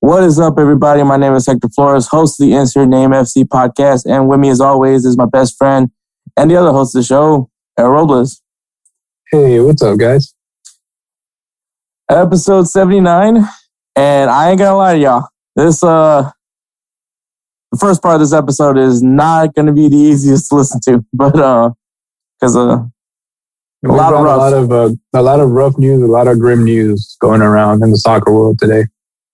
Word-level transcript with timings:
What 0.00 0.22
is 0.22 0.38
up, 0.38 0.58
everybody? 0.58 1.02
My 1.02 1.16
name 1.16 1.32
is 1.32 1.46
Hector 1.46 1.70
Flores, 1.70 2.06
host 2.08 2.38
of 2.38 2.46
the 2.46 2.52
Insert 2.52 2.86
Name 2.86 3.10
FC 3.10 3.44
podcast. 3.44 4.04
And 4.04 4.28
with 4.28 4.40
me, 4.40 4.50
as 4.50 4.60
always, 4.60 5.06
is 5.06 5.16
my 5.16 5.24
best 5.24 5.56
friend 5.56 5.90
and 6.36 6.50
the 6.50 6.56
other 6.56 6.70
host 6.70 6.94
of 6.94 7.00
the 7.00 7.06
show, 7.06 7.48
Aaron 7.78 7.92
Robles. 7.92 8.42
Hey, 9.30 9.58
what's 9.60 9.80
up, 9.82 9.98
guys? 9.98 10.34
Episode 12.10 12.68
79. 12.68 13.42
And 13.96 14.30
I 14.30 14.50
ain't 14.50 14.58
gonna 14.58 14.76
lie 14.76 14.94
to 14.96 15.00
y'all. 15.00 15.28
This, 15.54 15.82
uh, 15.82 16.30
the 17.72 17.78
first 17.78 18.02
part 18.02 18.16
of 18.16 18.20
this 18.20 18.34
episode 18.34 18.76
is 18.76 19.02
not 19.02 19.54
gonna 19.54 19.72
be 19.72 19.88
the 19.88 19.96
easiest 20.12 20.50
to 20.50 20.56
listen 20.56 20.80
to, 20.82 21.06
but, 21.10 21.36
uh, 21.40 21.70
because, 22.38 22.54
uh, 22.54 22.84
We 23.82 23.90
lot 23.90 24.14
of 24.14 24.24
rough. 24.24 24.36
a 24.36 24.38
lot 24.38 24.52
of 24.54 24.72
uh, 24.72 24.94
a 25.14 25.22
lot 25.22 25.40
of 25.40 25.50
rough 25.50 25.78
news, 25.78 26.02
a 26.02 26.06
lot 26.06 26.28
of 26.28 26.38
grim 26.38 26.64
news 26.64 27.16
going 27.20 27.42
around 27.42 27.82
in 27.82 27.90
the 27.90 27.98
soccer 27.98 28.32
world 28.32 28.58
today. 28.58 28.84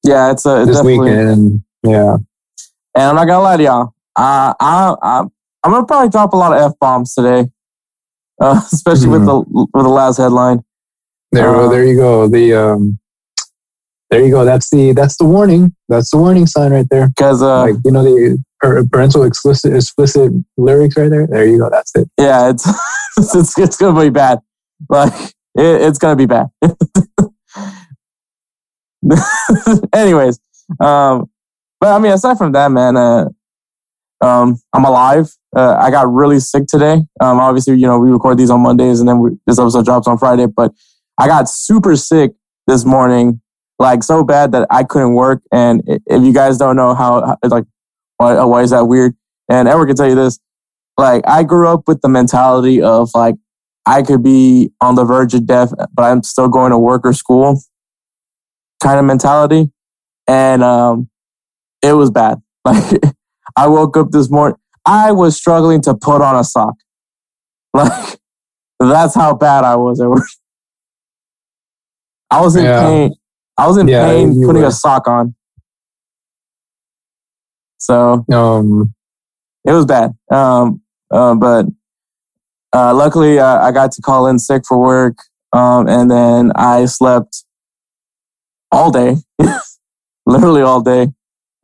yeah, 0.04 0.30
it's 0.30 0.44
a, 0.44 0.62
it's 0.62 0.68
this 0.68 0.76
definitely, 0.78 1.10
weekend, 1.10 1.62
yeah, 1.84 2.16
and 2.94 3.04
I'm 3.04 3.14
not 3.14 3.26
gonna 3.26 3.40
lie 3.40 3.56
to 3.56 3.62
y'all. 3.62 3.94
I, 4.16 4.54
I, 4.60 4.94
I, 5.00 5.18
I'm 5.62 5.70
gonna 5.70 5.86
probably 5.86 6.10
drop 6.10 6.32
a 6.32 6.36
lot 6.36 6.52
of 6.52 6.72
F 6.72 6.78
bombs 6.78 7.14
today, 7.14 7.50
uh, 8.40 8.60
especially 8.72 9.08
with 9.08 9.24
the, 9.24 9.40
with 9.48 9.84
the 9.84 9.88
last 9.88 10.18
headline. 10.18 10.64
there, 11.30 11.54
Uh, 11.54 11.68
there 11.68 11.84
you 11.84 11.96
go. 11.96 12.28
The 12.28 12.54
um, 12.54 12.98
there 14.10 14.22
you 14.22 14.30
go. 14.30 14.44
That's 14.44 14.68
the 14.70 14.92
that's 14.92 15.16
the 15.16 15.24
warning. 15.24 15.74
That's 15.88 16.10
the 16.10 16.18
warning 16.18 16.46
sign 16.46 16.72
right 16.72 16.86
there. 16.90 17.08
Because, 17.08 17.42
uh, 17.42 17.62
like 17.62 17.76
you 17.84 17.90
know 17.90 18.02
the 18.02 18.42
parental 18.62 19.24
explicit 19.24 19.74
explicit 19.74 20.32
lyrics 20.56 20.96
right 20.96 21.10
there. 21.10 21.26
There 21.26 21.46
you 21.46 21.58
go. 21.58 21.68
That's 21.70 21.94
it. 21.96 22.08
yeah, 22.18 22.50
it's 22.50 22.66
it's 23.18 23.58
it's 23.58 23.76
gonna 23.76 24.00
be 24.00 24.10
bad. 24.10 24.38
Like 24.88 25.12
it, 25.54 25.82
it's 25.82 25.98
gonna 25.98 26.16
be 26.16 26.26
bad. 26.26 26.46
Anyways, 29.94 30.38
um, 30.80 31.28
but 31.80 31.88
I 31.92 31.98
mean, 31.98 32.12
aside 32.12 32.38
from 32.38 32.52
that, 32.52 32.70
man, 32.70 32.96
uh, 32.96 33.28
um, 34.20 34.60
I'm 34.72 34.84
alive. 34.84 35.28
Uh, 35.54 35.76
I 35.78 35.90
got 35.90 36.10
really 36.10 36.38
sick 36.40 36.66
today. 36.66 37.02
Um, 37.20 37.40
obviously, 37.40 37.74
you 37.76 37.86
know, 37.86 37.98
we 37.98 38.10
record 38.10 38.38
these 38.38 38.50
on 38.50 38.60
Mondays, 38.60 39.00
and 39.00 39.08
then 39.08 39.18
we, 39.18 39.30
this 39.46 39.58
episode 39.58 39.84
drops 39.84 40.06
on 40.06 40.16
Friday. 40.18 40.46
But 40.46 40.72
I 41.18 41.26
got 41.26 41.48
super 41.48 41.96
sick 41.96 42.32
this 42.66 42.84
morning, 42.84 43.40
like 43.78 44.02
so 44.04 44.22
bad 44.24 44.52
that 44.52 44.66
I 44.70 44.84
couldn't 44.84 45.14
work. 45.14 45.42
And 45.52 45.82
if 45.86 46.22
you 46.22 46.32
guys 46.32 46.56
don't 46.56 46.76
know 46.76 46.94
how, 46.94 47.20
how- 47.26 47.38
like, 47.48 47.64
why, 48.18 48.42
why 48.44 48.62
is 48.62 48.70
that 48.70 48.84
weird? 48.86 49.14
And 49.48 49.68
Edward 49.68 49.86
can 49.86 49.96
tell 49.96 50.08
you 50.08 50.14
this 50.14 50.38
like 50.96 51.22
I 51.26 51.42
grew 51.42 51.68
up 51.68 51.88
with 51.88 52.00
the 52.00 52.08
mentality 52.08 52.80
of 52.82 53.10
like 53.14 53.36
I 53.86 54.02
could 54.02 54.22
be 54.22 54.70
on 54.80 54.94
the 54.94 55.04
verge 55.04 55.34
of 55.34 55.46
death, 55.46 55.72
but 55.92 56.02
I'm 56.02 56.22
still 56.22 56.48
going 56.48 56.70
to 56.70 56.78
work 56.78 57.04
or 57.04 57.12
school 57.12 57.60
kind 58.82 58.98
of 58.98 59.04
mentality. 59.04 59.70
And 60.28 60.62
um 60.62 61.08
it 61.82 61.92
was 61.94 62.10
bad. 62.10 62.40
Like 62.64 63.00
I 63.56 63.66
woke 63.66 63.96
up 63.96 64.12
this 64.12 64.30
morning, 64.30 64.56
I 64.86 65.10
was 65.12 65.36
struggling 65.36 65.80
to 65.82 65.94
put 65.94 66.22
on 66.22 66.36
a 66.36 66.44
sock. 66.44 66.74
Like 67.74 68.18
that's 68.80 69.14
how 69.14 69.34
bad 69.34 69.64
I 69.64 69.76
was 69.76 70.00
at 70.00 70.08
work. 70.08 70.26
I 72.30 72.40
was 72.40 72.56
in 72.56 72.64
Yeah. 72.64 72.80
pain. 72.80 73.14
I 73.58 73.66
was 73.68 73.76
in 73.78 73.86
Yeah, 73.88 74.04
pain 74.04 74.42
putting 74.44 74.62
were. 74.62 74.68
a 74.68 74.72
sock 74.72 75.06
on. 75.06 75.34
So 77.82 78.24
Um, 78.32 78.94
it 79.64 79.72
was 79.72 79.86
bad. 79.86 80.12
Um, 80.30 80.82
uh, 81.10 81.34
but 81.34 81.66
uh, 82.72 82.94
luckily, 82.94 83.38
uh, 83.38 83.58
I 83.60 83.72
got 83.72 83.92
to 83.92 84.02
call 84.02 84.26
in 84.28 84.38
sick 84.38 84.62
for 84.66 84.78
work, 84.78 85.18
um, 85.52 85.88
and 85.88 86.10
then 86.10 86.52
I 86.54 86.86
slept 86.86 87.44
all 88.70 88.90
day, 88.90 89.16
literally 90.26 90.62
all 90.62 90.80
day, 90.80 91.08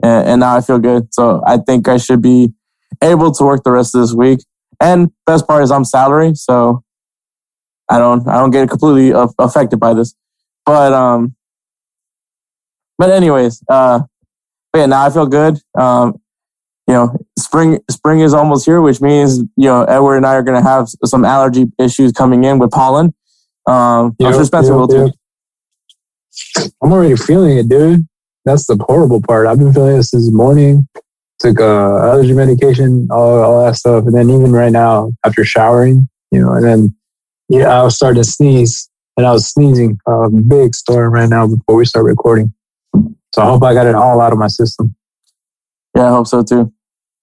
and, 0.03 0.28
and 0.28 0.41
now 0.41 0.57
I 0.57 0.61
feel 0.61 0.78
good. 0.78 1.15
So 1.15 1.43
I 1.47 1.59
think 1.59 1.89
I 1.89 1.97
should 1.97 2.21
be 2.21 2.53
able 3.03 3.33
to 3.33 3.45
work 3.45 3.62
the 3.65 3.73
rest 3.73 3.95
of 3.95 4.01
this 4.03 4.12
week. 4.12 4.41
And 4.81 5.11
best 5.25 5.47
part 5.47 5.62
is 5.62 5.71
I'm 5.71 5.84
salary, 5.84 6.34
so 6.34 6.83
I 7.89 7.99
don't 7.99 8.28
I 8.28 8.39
don't 8.39 8.51
get 8.51 8.69
completely 8.69 9.12
affected 9.39 9.78
by 9.81 9.95
this. 9.95 10.15
But 10.67 10.93
um, 10.93 11.34
but 12.99 13.11
anyways, 13.11 13.62
uh, 13.69 14.01
yeah, 14.78 14.87
now 14.87 15.06
I 15.06 15.11
feel 15.11 15.27
good. 15.27 15.59
Um, 15.78 16.21
you 16.87 16.94
know, 16.94 17.16
spring 17.39 17.81
spring 17.91 18.21
is 18.21 18.33
almost 18.33 18.65
here, 18.65 18.81
which 18.81 19.00
means 19.00 19.39
you 19.39 19.69
know 19.69 19.84
Edward 19.84 20.16
and 20.16 20.27
I 20.27 20.34
are 20.34 20.43
going 20.43 20.62
to 20.62 20.69
have 20.69 20.89
some 21.05 21.25
allergy 21.25 21.66
issues 21.78 22.12
coming 22.12 22.44
in 22.44 22.59
with 22.59 22.71
pollen. 22.71 23.15
Um, 23.66 24.16
I'm 24.22 24.33
sure 24.33 24.44
Spencer 24.44 24.71
yep, 24.71 24.78
will 24.78 24.89
too. 24.89 25.12
yep. 26.56 26.71
I'm 26.83 26.93
already 26.93 27.16
feeling 27.16 27.59
it, 27.59 27.69
dude. 27.69 28.06
That's 28.44 28.66
the 28.66 28.83
horrible 28.89 29.21
part. 29.21 29.47
I've 29.47 29.59
been 29.59 29.72
feeling 29.72 29.97
this 29.97 30.11
since 30.11 30.33
morning. 30.33 30.89
Took 31.41 31.60
uh, 31.60 31.99
allergy 31.99 32.33
medication, 32.33 33.06
all, 33.10 33.39
all 33.43 33.65
that 33.65 33.77
stuff, 33.77 34.06
and 34.06 34.15
then 34.15 34.31
even 34.31 34.53
right 34.53 34.72
now, 34.72 35.12
after 35.25 35.45
showering, 35.45 36.09
you 36.33 36.41
know, 36.41 36.53
and 36.53 36.65
then 36.65 36.97
yeah, 37.49 37.69
I 37.69 37.83
was 37.83 37.97
starting 37.97 38.22
to 38.22 38.28
sneeze, 38.28 38.89
and 39.16 39.27
I 39.27 39.33
was 39.33 39.47
sneezing 39.47 39.99
a 40.06 40.31
big 40.31 40.75
storm 40.75 41.12
right 41.12 41.28
now 41.28 41.47
before 41.47 41.77
we 41.77 41.84
start 41.84 42.06
recording. 42.06 42.53
So 43.34 43.43
I 43.43 43.47
hope 43.47 43.62
I 43.62 43.75
got 43.75 43.87
it 43.87 43.94
all 43.94 44.21
out 44.21 44.33
of 44.33 44.39
my 44.39 44.49
system. 44.49 44.94
Yeah, 45.94 46.06
I 46.06 46.09
hope 46.11 46.27
so 46.27 46.43
too. 46.43 46.72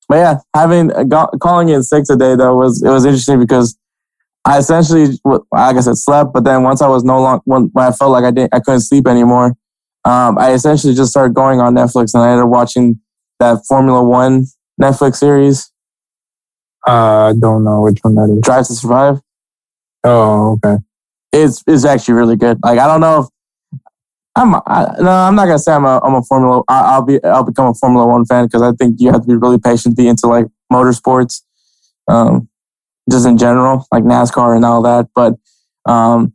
But 0.07 0.15
yeah, 0.15 0.37
having 0.55 0.91
uh, 0.91 1.03
go, 1.03 1.27
calling 1.41 1.69
in 1.69 1.81
sick 1.83 2.03
today 2.05 2.35
though 2.35 2.55
was 2.55 2.83
it 2.83 2.89
was 2.89 3.05
interesting 3.05 3.39
because 3.39 3.77
I 4.45 4.59
essentially, 4.59 5.17
like 5.25 5.75
I 5.75 5.79
said, 5.79 5.97
slept. 5.97 6.31
But 6.33 6.43
then 6.43 6.61
once 6.63 6.81
I 6.81 6.87
was 6.87 7.03
no 7.03 7.19
longer 7.21 7.41
when, 7.45 7.69
when 7.73 7.85
I 7.85 7.91
felt 7.91 8.11
like 8.11 8.23
I 8.23 8.31
didn't, 8.31 8.53
I 8.53 8.59
couldn't 8.59 8.81
sleep 8.81 9.07
anymore. 9.07 9.55
Um, 10.03 10.37
I 10.37 10.53
essentially 10.53 10.93
just 10.93 11.09
started 11.09 11.33
going 11.33 11.59
on 11.59 11.73
Netflix 11.73 12.13
and 12.13 12.21
I 12.21 12.29
ended 12.29 12.43
up 12.43 12.49
watching 12.49 12.99
that 13.39 13.65
Formula 13.67 14.03
One 14.03 14.45
Netflix 14.79 15.15
series, 15.15 15.71
Uh, 16.87 17.29
I 17.29 17.33
don't 17.39 17.63
know 17.63 17.81
which 17.81 17.99
one 18.03 18.15
that 18.15 18.29
is. 18.31 18.41
Drive 18.41 18.67
to 18.67 18.75
Survive. 18.75 19.19
Oh, 20.03 20.59
okay. 20.63 20.77
It's 21.31 21.63
it's 21.65 21.85
actually 21.85 22.13
really 22.13 22.35
good. 22.35 22.59
Like 22.63 22.77
I 22.79 22.85
don't 22.87 23.01
know 23.01 23.21
if 23.21 23.25
I'm 24.35 24.53
I, 24.55 24.95
no, 24.99 25.09
I'm 25.09 25.35
not 25.35 25.45
gonna 25.45 25.59
say 25.59 25.73
I'm 25.73 25.85
a 25.85 25.99
I'm 26.03 26.15
a 26.15 26.23
Formula. 26.23 26.61
I, 26.67 26.95
I'll 26.95 27.01
be 27.03 27.23
I'll 27.23 27.43
become 27.43 27.67
a 27.67 27.73
Formula 27.73 28.05
One 28.05 28.25
fan 28.25 28.45
because 28.45 28.61
I 28.61 28.73
think 28.73 28.97
you 28.99 29.11
have 29.11 29.21
to 29.21 29.27
be 29.27 29.35
really 29.35 29.59
patient 29.59 29.95
to 29.95 30.01
be 30.01 30.07
into 30.07 30.27
like 30.27 30.45
motorsports, 30.71 31.41
um, 32.09 32.49
just 33.09 33.25
in 33.25 33.37
general, 33.37 33.87
like 33.91 34.03
NASCAR 34.03 34.55
and 34.55 34.65
all 34.65 34.81
that. 34.81 35.07
But 35.15 35.35
um, 35.89 36.33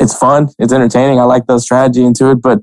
it's 0.00 0.16
fun. 0.16 0.48
It's 0.58 0.72
entertaining. 0.72 1.20
I 1.20 1.24
like 1.24 1.46
the 1.46 1.58
strategy 1.58 2.02
into 2.02 2.30
it, 2.30 2.36
but 2.36 2.60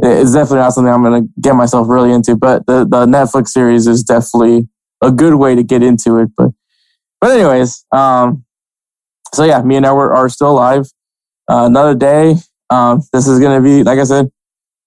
it's 0.00 0.32
definitely 0.32 0.58
not 0.58 0.72
something 0.72 0.92
I'm 0.92 1.04
gonna 1.04 1.28
get 1.40 1.54
myself 1.54 1.88
really 1.88 2.12
into. 2.12 2.34
But 2.34 2.66
the 2.66 2.80
the 2.84 3.06
Netflix 3.06 3.48
series 3.48 3.86
is 3.86 4.02
definitely 4.02 4.68
a 5.00 5.12
good 5.12 5.34
way 5.34 5.54
to 5.54 5.62
get 5.62 5.82
into 5.82 6.18
it. 6.18 6.30
But 6.36 6.50
but 7.20 7.30
anyways, 7.30 7.84
um, 7.92 8.44
so 9.32 9.44
yeah, 9.44 9.62
me 9.62 9.76
and 9.76 9.86
Edward 9.86 10.12
are 10.12 10.28
still 10.28 10.50
alive. 10.50 10.86
Uh, 11.48 11.66
another 11.66 11.94
day. 11.94 12.36
Um, 12.70 13.02
this 13.12 13.26
is 13.26 13.38
going 13.40 13.62
to 13.62 13.62
be, 13.62 13.82
like 13.82 13.98
I 13.98 14.04
said, 14.04 14.30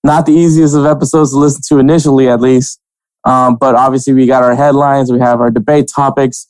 not 0.04 0.26
the 0.26 0.34
easiest 0.34 0.76
of 0.76 0.86
episodes 0.86 1.32
to 1.32 1.38
listen 1.38 1.62
to 1.70 1.80
initially, 1.80 2.30
at 2.30 2.42
least. 2.42 2.80
Um, 3.26 3.56
but 3.56 3.76
obviously, 3.76 4.14
we 4.14 4.26
got 4.26 4.44
our 4.44 4.56
headlines, 4.56 5.12
we 5.12 5.20
have 5.20 5.42
our 5.42 5.52
debate 5.52 5.90
topics, 5.94 6.48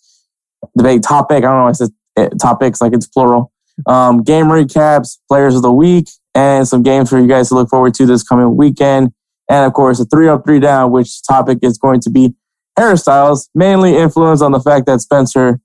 debate 0.78 1.04
topic. 1.04 1.38
I 1.38 1.42
don't 1.42 1.58
know 1.58 1.64
why 1.64 1.70
I 1.70 1.74
said 1.74 1.90
eh, 2.18 2.30
topics 2.40 2.82
like 2.82 2.94
it's 2.94 3.08
plural. 3.08 3.52
Um, 3.86 4.24
game 4.24 4.46
recaps, 4.46 5.18
players 5.28 5.56
of 5.56 5.62
the 5.62 5.72
week, 5.72 6.08
and 6.36 6.68
some 6.68 6.84
games 6.84 7.10
for 7.10 7.20
you 7.20 7.28
guys 7.28 7.50
to 7.50 7.56
look 7.56 7.70
forward 7.70 7.94
to 7.96 8.06
this 8.06 8.24
coming 8.24 8.56
weekend. 8.56 9.12
And 9.50 9.66
of 9.66 9.74
course, 9.74 10.00
a 10.00 10.06
three 10.06 10.28
up, 10.28 10.46
three 10.46 10.60
down, 10.60 10.92
which 10.92 11.24
topic 11.24 11.60
is 11.62 11.78
going 11.78 12.02
to 12.02 12.10
be 12.10 12.36
hairstyles, 12.78 13.50
mainly 13.56 13.98
influenced 13.98 14.44
on 14.44 14.52
the 14.52 14.60
fact 14.60 14.86
that 14.86 15.02
Spencer 15.02 15.60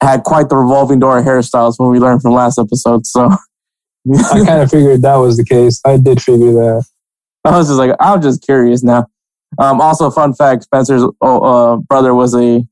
had 0.00 0.22
quite 0.22 0.48
the 0.48 0.56
revolving 0.56 1.00
door 1.00 1.18
of 1.18 1.24
hairstyles 1.24 1.74
when 1.78 1.90
we 1.90 1.98
learned 1.98 2.22
from 2.22 2.32
last 2.32 2.58
episode. 2.58 3.06
So 3.06 3.30
I 4.32 4.44
kind 4.44 4.62
of 4.62 4.70
figured 4.70 5.02
that 5.02 5.16
was 5.16 5.36
the 5.36 5.44
case. 5.44 5.80
I 5.84 5.96
did 5.96 6.22
figure 6.22 6.52
that. 6.52 6.84
I 7.44 7.56
was 7.56 7.68
just 7.68 7.78
like, 7.78 7.94
I'm 8.00 8.20
just 8.20 8.42
curious 8.42 8.82
now. 8.82 9.06
Um, 9.58 9.80
also, 9.80 10.10
fun 10.10 10.34
fact: 10.34 10.64
Spencer's 10.64 11.02
oh, 11.20 11.40
uh, 11.40 11.76
brother 11.76 12.14
was 12.14 12.34
a 12.34 12.66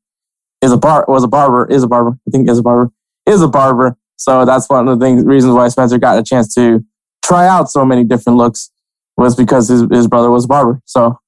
is 0.63 0.73
a 0.73 0.77
bar 0.77 1.05
was 1.09 1.25
a 1.25 1.29
barber 1.29 1.67
is 1.71 1.83
a 1.83 1.89
barber. 1.89 2.19
I 2.27 2.31
think 2.31 2.51
is 2.51 2.59
a 2.59 2.63
barber 2.63 2.91
is 3.27 3.43
a 3.43 3.49
barber. 3.49 3.97
So 4.17 4.45
that's 4.45 4.69
one 4.69 4.89
of 4.89 4.99
the 4.99 5.05
things 5.05 5.25
reasons 5.25 5.55
why 5.55 5.69
Spencer 5.69 5.99
got 5.99 6.19
a 6.19 6.23
chance 6.23 6.55
to 6.55 6.85
try 7.25 7.47
out 7.47 7.71
so 7.71 7.85
many 7.85 8.05
different 8.05 8.39
looks 8.39 8.71
was 9.17 9.35
because 9.35 9.69
his, 9.69 9.85
his 9.91 10.07
brother 10.07 10.31
was 10.31 10.45
a 10.45 10.49
barber. 10.49 10.81
So, 10.85 11.19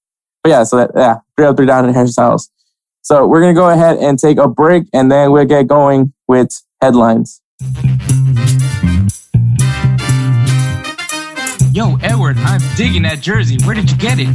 but 0.43 0.50
yeah, 0.50 0.62
so 0.64 0.76
that, 0.76 0.90
yeah, 0.94 1.16
three 1.37 1.46
up, 1.46 1.56
three 1.56 1.66
down 1.66 1.88
in 1.88 1.94
hairstyles. 1.94 2.49
So 3.02 3.26
we're 3.26 3.40
gonna 3.40 3.54
go 3.54 3.70
ahead 3.70 3.99
and 3.99 4.19
take 4.19 4.38
a 4.38 4.49
break, 4.49 4.84
and 4.93 5.11
then 5.11 5.32
we'll 5.32 5.44
get 5.44 5.66
going 5.66 6.12
with 6.26 6.62
headlines. 6.81 7.40
Yo, 11.72 11.96
Edward, 12.02 12.36
I'm 12.38 12.60
digging 12.76 13.02
that 13.02 13.20
jersey. 13.20 13.56
Where 13.64 13.74
did 13.74 13.90
you 13.90 13.96
get 13.98 14.18
it? 14.18 14.28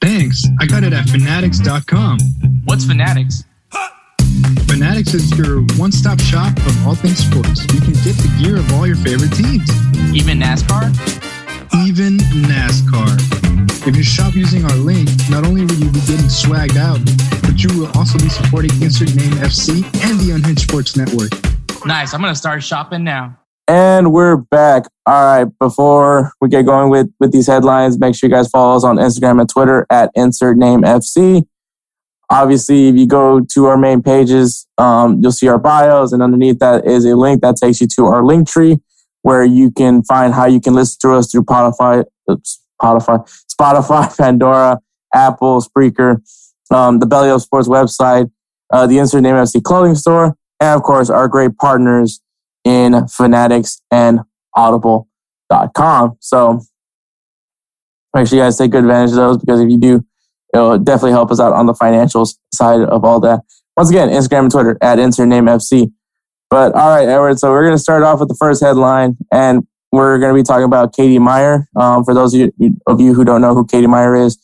Thanks. 0.00 0.44
I 0.60 0.66
got 0.66 0.84
it 0.84 0.92
at 0.92 1.08
fanatics.com. 1.08 2.18
What's 2.64 2.84
Fanatics? 2.84 3.44
Fanatics 4.68 5.14
is 5.14 5.36
your 5.36 5.62
one 5.76 5.90
stop 5.90 6.20
shop 6.20 6.56
of 6.58 6.86
all 6.86 6.94
things 6.94 7.18
sports. 7.18 7.62
You 7.74 7.80
can 7.80 7.92
get 8.04 8.14
the 8.20 8.30
gear 8.40 8.56
of 8.58 8.72
all 8.74 8.86
your 8.86 8.96
favorite 8.96 9.32
teams, 9.32 9.68
Even 10.14 10.38
NASCAR? 10.38 10.92
even 11.86 12.18
NASCAR. 12.46 13.86
If 13.86 13.96
you 13.96 14.02
shop 14.04 14.34
using 14.34 14.64
our 14.64 14.76
link, 14.76 15.08
not 15.30 15.44
only 15.46 15.62
will 15.64 15.74
you 15.80 15.90
be 15.90 16.00
getting 16.00 16.28
swagged 16.28 16.76
out, 16.76 17.00
but 17.42 17.62
you 17.62 17.68
will 17.78 17.90
also 17.96 18.18
be 18.18 18.28
supporting 18.28 18.70
Insert 18.82 19.14
Name 19.16 19.32
FC 19.42 19.82
and 20.04 20.20
the 20.20 20.32
Unhinged 20.34 20.60
Sports 20.68 20.96
Network. 20.96 21.30
Nice. 21.86 22.12
I'm 22.14 22.20
going 22.20 22.32
to 22.32 22.38
start 22.38 22.62
shopping 22.62 23.02
now. 23.02 23.36
And 23.68 24.14
we're 24.14 24.38
back. 24.38 24.84
All 25.04 25.22
right. 25.22 25.58
Before 25.58 26.32
we 26.40 26.48
get 26.48 26.64
going 26.64 26.88
with, 26.88 27.12
with 27.20 27.32
these 27.32 27.46
headlines, 27.46 27.98
make 27.98 28.14
sure 28.14 28.30
you 28.30 28.34
guys 28.34 28.48
follow 28.48 28.74
us 28.74 28.82
on 28.82 28.96
Instagram 28.96 29.40
and 29.40 29.48
Twitter 29.48 29.86
at 29.90 30.10
insert 30.14 30.56
name 30.56 30.80
FC. 30.80 31.46
Obviously, 32.30 32.88
if 32.88 32.96
you 32.96 33.06
go 33.06 33.40
to 33.40 33.66
our 33.66 33.76
main 33.76 34.02
pages, 34.02 34.66
um, 34.78 35.20
you'll 35.20 35.32
see 35.32 35.48
our 35.48 35.58
bios, 35.58 36.12
and 36.12 36.22
underneath 36.22 36.58
that 36.60 36.86
is 36.86 37.04
a 37.04 37.14
link 37.14 37.42
that 37.42 37.56
takes 37.56 37.80
you 37.82 37.86
to 37.96 38.06
our 38.06 38.24
link 38.24 38.48
tree 38.48 38.78
where 39.20 39.44
you 39.44 39.70
can 39.70 40.02
find 40.02 40.32
how 40.32 40.46
you 40.46 40.60
can 40.60 40.72
listen 40.72 40.98
to 41.02 41.14
us 41.14 41.30
through 41.30 41.42
Spotify, 41.42 42.04
oops, 42.30 42.62
Spotify, 42.80 43.30
Spotify, 43.60 44.16
Pandora, 44.16 44.78
Apple, 45.14 45.62
Spreaker, 45.62 46.22
um, 46.70 47.00
the 47.00 47.06
Belly 47.06 47.28
Up 47.28 47.40
Sports 47.42 47.68
website, 47.68 48.30
uh, 48.72 48.86
the 48.86 48.98
Insert 48.98 49.22
Name 49.22 49.34
FC 49.34 49.62
clothing 49.62 49.94
store, 49.94 50.36
and 50.58 50.76
of 50.76 50.82
course, 50.82 51.10
our 51.10 51.28
great 51.28 51.56
partners 51.58 52.20
in 52.68 53.08
Fanatics 53.08 53.80
and 53.90 54.20
Audible.com. 54.54 56.16
So 56.20 56.60
make 58.14 58.26
sure 58.26 58.38
you 58.38 58.44
guys 58.44 58.58
take 58.58 58.70
good 58.70 58.84
advantage 58.84 59.10
of 59.10 59.16
those 59.16 59.38
because 59.38 59.60
if 59.60 59.70
you 59.70 59.78
do, 59.78 60.04
it'll 60.52 60.78
definitely 60.78 61.12
help 61.12 61.30
us 61.30 61.40
out 61.40 61.52
on 61.52 61.66
the 61.66 61.72
financials 61.72 62.34
side 62.52 62.80
of 62.80 63.04
all 63.04 63.20
that. 63.20 63.40
Once 63.76 63.90
again, 63.90 64.08
Instagram 64.08 64.40
and 64.40 64.50
Twitter 64.50 64.78
at 64.82 64.98
insert 64.98 65.28
name 65.28 65.44
FC. 65.44 65.92
But 66.50 66.74
all 66.74 66.88
right, 66.88 67.08
Edward. 67.08 67.38
So 67.38 67.50
we're 67.50 67.64
going 67.64 67.76
to 67.76 67.82
start 67.82 68.02
off 68.02 68.20
with 68.20 68.28
the 68.28 68.34
first 68.34 68.62
headline, 68.62 69.16
and 69.32 69.66
we're 69.92 70.18
going 70.18 70.34
to 70.34 70.40
be 70.40 70.44
talking 70.44 70.64
about 70.64 70.94
Katie 70.94 71.18
Meyer. 71.18 71.68
Um, 71.76 72.04
for 72.04 72.14
those 72.14 72.34
of 72.34 72.40
you, 72.40 72.76
of 72.86 73.00
you 73.00 73.14
who 73.14 73.24
don't 73.24 73.40
know 73.40 73.54
who 73.54 73.66
Katie 73.66 73.86
Meyer 73.86 74.14
is, 74.14 74.38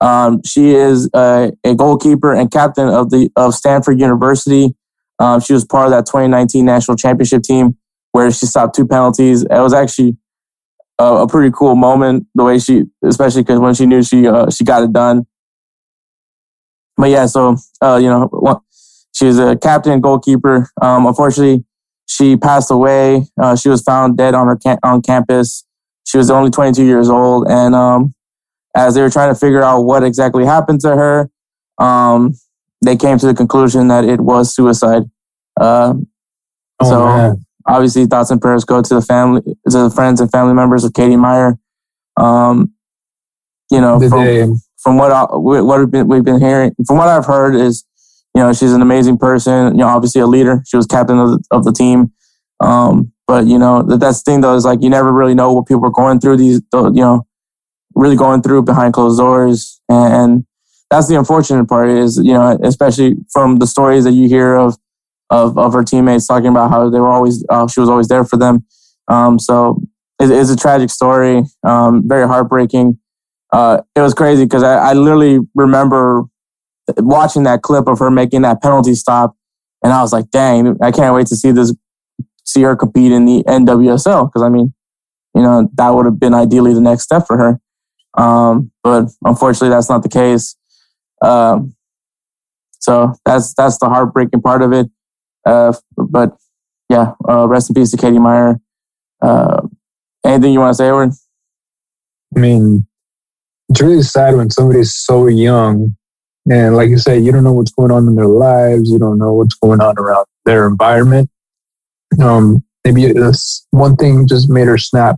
um, 0.00 0.42
she 0.44 0.74
is 0.74 1.08
a, 1.14 1.52
a 1.64 1.74
goalkeeper 1.74 2.34
and 2.34 2.50
captain 2.50 2.88
of 2.88 3.10
the 3.10 3.30
of 3.36 3.54
Stanford 3.54 4.00
University. 4.00 4.74
Um, 5.18 5.40
she 5.40 5.52
was 5.52 5.64
part 5.64 5.86
of 5.86 5.90
that 5.92 6.06
2019 6.06 6.64
national 6.64 6.96
championship 6.96 7.42
team 7.42 7.76
where 8.12 8.30
she 8.30 8.46
stopped 8.46 8.74
two 8.74 8.86
penalties. 8.86 9.42
It 9.42 9.48
was 9.50 9.72
actually 9.72 10.16
a, 10.98 11.04
a 11.04 11.28
pretty 11.28 11.52
cool 11.56 11.76
moment. 11.76 12.26
The 12.34 12.44
way 12.44 12.58
she, 12.58 12.84
especially 13.04 13.42
because 13.42 13.60
when 13.60 13.74
she 13.74 13.86
knew 13.86 14.02
she 14.02 14.26
uh, 14.26 14.50
she 14.50 14.64
got 14.64 14.82
it 14.82 14.92
done. 14.92 15.26
But 16.96 17.10
yeah, 17.10 17.26
so 17.26 17.56
uh, 17.82 17.96
you 17.96 18.08
know, 18.08 18.26
one- 18.30 18.60
she 19.12 19.26
was 19.26 19.38
a 19.38 19.56
captain 19.56 20.00
goalkeeper. 20.00 20.68
Um, 20.82 21.06
unfortunately, 21.06 21.64
she 22.06 22.36
passed 22.36 22.70
away. 22.70 23.26
Uh, 23.40 23.54
she 23.54 23.68
was 23.68 23.82
found 23.82 24.16
dead 24.16 24.34
on 24.34 24.48
her 24.48 24.58
on 24.82 25.02
campus. 25.02 25.64
She 26.06 26.18
was 26.18 26.30
only 26.30 26.50
22 26.50 26.84
years 26.84 27.08
old, 27.08 27.46
and 27.48 27.74
um, 27.74 28.14
as 28.76 28.94
they 28.94 29.02
were 29.02 29.10
trying 29.10 29.32
to 29.32 29.38
figure 29.38 29.62
out 29.62 29.82
what 29.82 30.02
exactly 30.02 30.44
happened 30.44 30.80
to 30.80 30.88
her, 30.96 31.30
um, 31.78 32.34
they 32.84 32.96
came 32.96 33.18
to 33.18 33.26
the 33.26 33.34
conclusion 33.34 33.88
that 33.88 34.04
it 34.04 34.20
was 34.20 34.54
suicide. 34.54 35.02
Uh, 35.60 35.94
Oh, 36.80 36.90
so 36.90 37.04
man. 37.04 37.44
obviously, 37.66 38.06
thoughts 38.06 38.30
and 38.30 38.40
prayers 38.40 38.64
go 38.64 38.82
to 38.82 38.94
the 38.94 39.02
family, 39.02 39.42
to 39.42 39.54
the 39.84 39.90
friends 39.90 40.20
and 40.20 40.30
family 40.30 40.54
members 40.54 40.84
of 40.84 40.92
Katie 40.92 41.16
Meyer. 41.16 41.56
Um, 42.16 42.72
you 43.70 43.80
know, 43.80 43.98
Did 43.98 44.10
from, 44.10 44.24
they, 44.24 44.46
from 44.78 44.98
what 44.98 45.12
I, 45.12 45.24
what 45.36 45.78
we've 45.78 45.90
been, 45.90 46.08
we've 46.08 46.24
been 46.24 46.40
hearing, 46.40 46.74
from 46.86 46.96
what 46.96 47.08
I've 47.08 47.26
heard 47.26 47.54
is, 47.54 47.84
you 48.34 48.42
know, 48.42 48.52
she's 48.52 48.72
an 48.72 48.82
amazing 48.82 49.18
person. 49.18 49.72
You 49.72 49.78
know, 49.84 49.88
obviously 49.88 50.20
a 50.20 50.26
leader. 50.26 50.62
She 50.66 50.76
was 50.76 50.86
captain 50.86 51.18
of 51.18 51.30
the, 51.30 51.44
of 51.52 51.64
the 51.64 51.72
team. 51.72 52.12
Um, 52.60 53.12
but 53.26 53.46
you 53.46 53.58
know, 53.58 53.82
that 53.82 54.00
that's 54.00 54.22
the 54.22 54.30
thing 54.30 54.40
though 54.40 54.54
is 54.54 54.64
like 54.64 54.82
you 54.82 54.90
never 54.90 55.12
really 55.12 55.34
know 55.34 55.52
what 55.52 55.66
people 55.66 55.86
are 55.86 55.90
going 55.90 56.20
through. 56.20 56.36
These, 56.38 56.60
you 56.72 56.90
know, 56.90 57.26
really 57.94 58.16
going 58.16 58.42
through 58.42 58.64
behind 58.64 58.92
closed 58.94 59.18
doors, 59.18 59.80
and 59.88 60.44
that's 60.94 61.08
the 61.08 61.18
unfortunate 61.18 61.66
part 61.66 61.88
is 61.90 62.20
you 62.22 62.32
know, 62.32 62.56
especially 62.62 63.16
from 63.32 63.56
the 63.56 63.66
stories 63.66 64.04
that 64.04 64.12
you 64.12 64.28
hear 64.28 64.54
of 64.54 64.76
of 65.30 65.58
of 65.58 65.72
her 65.72 65.82
teammates 65.82 66.26
talking 66.26 66.48
about 66.48 66.70
how 66.70 66.88
they 66.88 67.00
were 67.00 67.08
always, 67.08 67.44
uh, 67.48 67.66
she 67.66 67.80
was 67.80 67.88
always 67.88 68.08
there 68.08 68.24
for 68.24 68.36
them. 68.36 68.64
Um, 69.08 69.38
so 69.38 69.82
it, 70.20 70.30
it's 70.30 70.50
a 70.50 70.56
tragic 70.56 70.90
story, 70.90 71.42
um, 71.64 72.06
very 72.06 72.28
heartbreaking. 72.28 72.98
Uh, 73.52 73.82
it 73.96 74.00
was 74.00 74.14
crazy 74.14 74.44
because 74.44 74.62
I, 74.62 74.90
I 74.90 74.92
literally 74.92 75.40
remember 75.54 76.24
watching 76.98 77.42
that 77.44 77.62
clip 77.62 77.88
of 77.88 77.98
her 77.98 78.10
making 78.10 78.42
that 78.42 78.62
penalty 78.62 78.94
stop, 78.94 79.34
and 79.82 79.92
I 79.92 80.00
was 80.00 80.12
like, 80.12 80.30
"Dang, 80.30 80.76
I 80.80 80.92
can't 80.92 81.14
wait 81.14 81.26
to 81.28 81.36
see 81.36 81.50
this, 81.50 81.74
see 82.44 82.62
her 82.62 82.76
compete 82.76 83.10
in 83.10 83.24
the 83.24 83.42
NWSL." 83.44 84.28
Because 84.28 84.42
I 84.42 84.48
mean, 84.48 84.72
you 85.34 85.42
know, 85.42 85.68
that 85.74 85.90
would 85.90 86.06
have 86.06 86.20
been 86.20 86.34
ideally 86.34 86.72
the 86.72 86.80
next 86.80 87.02
step 87.02 87.26
for 87.26 87.36
her. 87.36 87.60
Um, 88.16 88.70
but 88.84 89.08
unfortunately, 89.24 89.70
that's 89.70 89.88
not 89.88 90.04
the 90.04 90.08
case. 90.08 90.56
Um, 91.24 91.74
so 92.78 93.14
that's 93.24 93.54
that's 93.54 93.78
the 93.78 93.88
heartbreaking 93.88 94.42
part 94.42 94.62
of 94.62 94.72
it. 94.72 94.88
Uh, 95.46 95.72
but 95.96 96.36
yeah, 96.90 97.12
uh, 97.28 97.48
rest 97.48 97.70
in 97.70 97.74
peace 97.74 97.90
to 97.92 97.96
Katie 97.96 98.18
Meyer. 98.18 98.60
Uh, 99.22 99.62
anything 100.24 100.52
you 100.52 100.60
want 100.60 100.72
to 100.72 100.76
say, 100.76 100.88
Edward? 100.88 101.12
I 102.36 102.40
mean, 102.40 102.86
it's 103.68 103.80
really 103.80 104.02
sad 104.02 104.36
when 104.36 104.50
somebody's 104.50 104.94
so 104.94 105.26
young. 105.26 105.96
And 106.50 106.76
like 106.76 106.90
you 106.90 106.98
said, 106.98 107.24
you 107.24 107.32
don't 107.32 107.44
know 107.44 107.54
what's 107.54 107.72
going 107.72 107.90
on 107.90 108.06
in 108.06 108.16
their 108.16 108.26
lives. 108.26 108.90
You 108.90 108.98
don't 108.98 109.16
know 109.16 109.32
what's 109.32 109.54
going 109.54 109.80
on 109.80 109.98
around 109.98 110.26
their 110.44 110.66
environment. 110.66 111.30
Um, 112.20 112.62
maybe 112.84 113.12
this 113.12 113.66
one 113.70 113.96
thing 113.96 114.26
just 114.26 114.50
made 114.50 114.66
her 114.66 114.76
snap. 114.76 115.16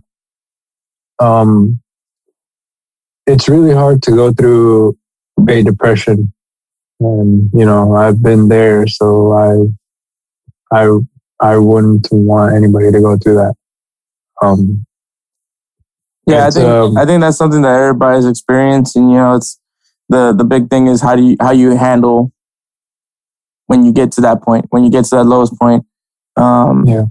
Um, 1.19 1.81
it's 3.25 3.49
really 3.49 3.73
hard 3.73 4.01
to 4.03 4.11
go 4.11 4.31
through 4.31 4.97
depression. 5.45 6.33
And, 6.99 7.49
you 7.53 7.65
know, 7.65 7.95
I've 7.95 8.21
been 8.21 8.49
there, 8.49 8.87
so 8.87 9.31
I, 9.33 10.75
I, 10.75 10.97
I 11.39 11.57
wouldn't 11.57 12.07
want 12.11 12.55
anybody 12.55 12.91
to 12.91 12.99
go 12.99 13.17
through 13.17 13.35
that. 13.35 13.55
Um, 14.41 14.85
Yeah, 16.27 16.47
I 16.47 16.51
think 16.51 16.65
um, 16.65 16.97
I 16.97 17.05
think 17.05 17.21
that's 17.21 17.37
something 17.37 17.61
that 17.61 17.79
everybody's 17.79 18.25
experienced, 18.25 18.95
and 18.95 19.09
you 19.11 19.17
know, 19.17 19.35
it's 19.35 19.59
the 20.09 20.33
the 20.33 20.43
big 20.43 20.69
thing 20.69 20.87
is 20.87 21.01
how 21.01 21.15
do 21.15 21.23
you 21.23 21.37
how 21.39 21.51
you 21.51 21.75
handle 21.77 22.31
when 23.67 23.85
you 23.85 23.91
get 23.91 24.11
to 24.13 24.21
that 24.21 24.41
point, 24.41 24.65
when 24.69 24.83
you 24.83 24.89
get 24.89 25.05
to 25.05 25.15
that 25.15 25.23
lowest 25.23 25.57
point. 25.57 25.85
Um, 26.35 26.85
Yeah. 26.85 27.05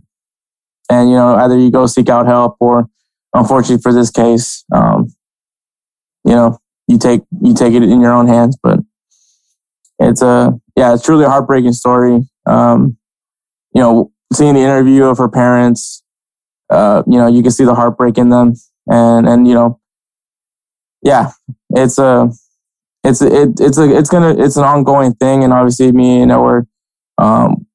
And 0.90 1.10
you 1.10 1.16
know, 1.16 1.34
either 1.36 1.58
you 1.58 1.70
go 1.70 1.86
seek 1.86 2.08
out 2.08 2.26
help, 2.26 2.56
or 2.60 2.88
unfortunately 3.34 3.82
for 3.82 3.92
this 3.92 4.10
case, 4.10 4.64
um, 4.72 5.08
you 6.24 6.34
know, 6.34 6.58
you 6.88 6.98
take 6.98 7.22
you 7.42 7.54
take 7.54 7.74
it 7.74 7.82
in 7.82 8.00
your 8.00 8.12
own 8.12 8.28
hands. 8.28 8.58
But 8.62 8.80
it's 9.98 10.22
a 10.22 10.52
yeah, 10.76 10.94
it's 10.94 11.04
truly 11.04 11.24
a 11.24 11.28
heartbreaking 11.28 11.72
story. 11.72 12.28
Um, 12.46 12.96
you 13.74 13.80
know, 13.82 14.12
seeing 14.32 14.54
the 14.54 14.60
interview 14.60 15.04
of 15.04 15.18
her 15.18 15.28
parents, 15.28 16.02
uh, 16.70 17.02
you 17.06 17.18
know, 17.18 17.26
you 17.26 17.42
can 17.42 17.50
see 17.50 17.64
the 17.64 17.74
heartbreak 17.74 18.18
in 18.18 18.30
them 18.30 18.54
and 18.86 19.28
and 19.28 19.48
you 19.48 19.54
know 19.54 19.80
yeah 21.02 21.30
it's 21.70 21.98
a 21.98 22.28
it's 23.04 23.20
it, 23.22 23.60
it's 23.60 23.78
a 23.78 23.96
it's 23.96 24.08
gonna 24.08 24.34
it's 24.38 24.56
an 24.56 24.64
ongoing 24.64 25.14
thing 25.14 25.44
and 25.44 25.52
obviously 25.52 25.92
me 25.92 26.22
and 26.22 26.32
Edward 26.32 26.66
um 27.18 27.66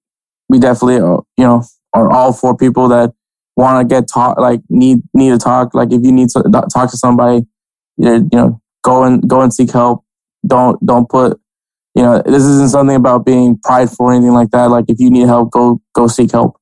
we 0.50 0.60
definitely 0.60 0.98
uh, 0.98 1.18
you 1.38 1.44
know 1.44 1.64
are 1.94 2.12
all 2.12 2.34
for 2.34 2.56
people 2.56 2.88
that 2.88 3.14
want 3.56 3.88
to 3.88 3.94
get 3.94 4.08
talk 4.08 4.38
like 4.38 4.62
need 4.70 5.00
need 5.14 5.30
to 5.30 5.38
talk 5.38 5.74
like 5.74 5.92
if 5.92 6.02
you 6.04 6.12
need 6.12 6.30
to 6.30 6.44
talk 6.74 6.90
to 6.90 6.98
somebody 6.98 7.46
you 7.98 8.30
know 8.32 8.61
go 8.84 9.04
and 9.04 9.28
go 9.28 9.42
and 9.42 9.54
seek 9.54 9.72
help 9.72 10.04
don't 10.46 10.84
don't 10.86 11.10
put 11.10 11.40
you 11.96 12.04
know, 12.04 12.22
this 12.26 12.44
isn't 12.44 12.70
something 12.70 12.96
about 12.96 13.26
being 13.26 13.58
prideful 13.58 14.06
or 14.06 14.14
anything 14.14 14.34
like 14.34 14.52
that. 14.52 14.66
Like 14.70 14.86
if 14.88 15.00
you 15.00 15.10
need 15.10 15.28
help, 15.28 15.52
go 15.52 15.82
go 15.94 16.08
seek 16.08 16.32
help. 16.32 16.58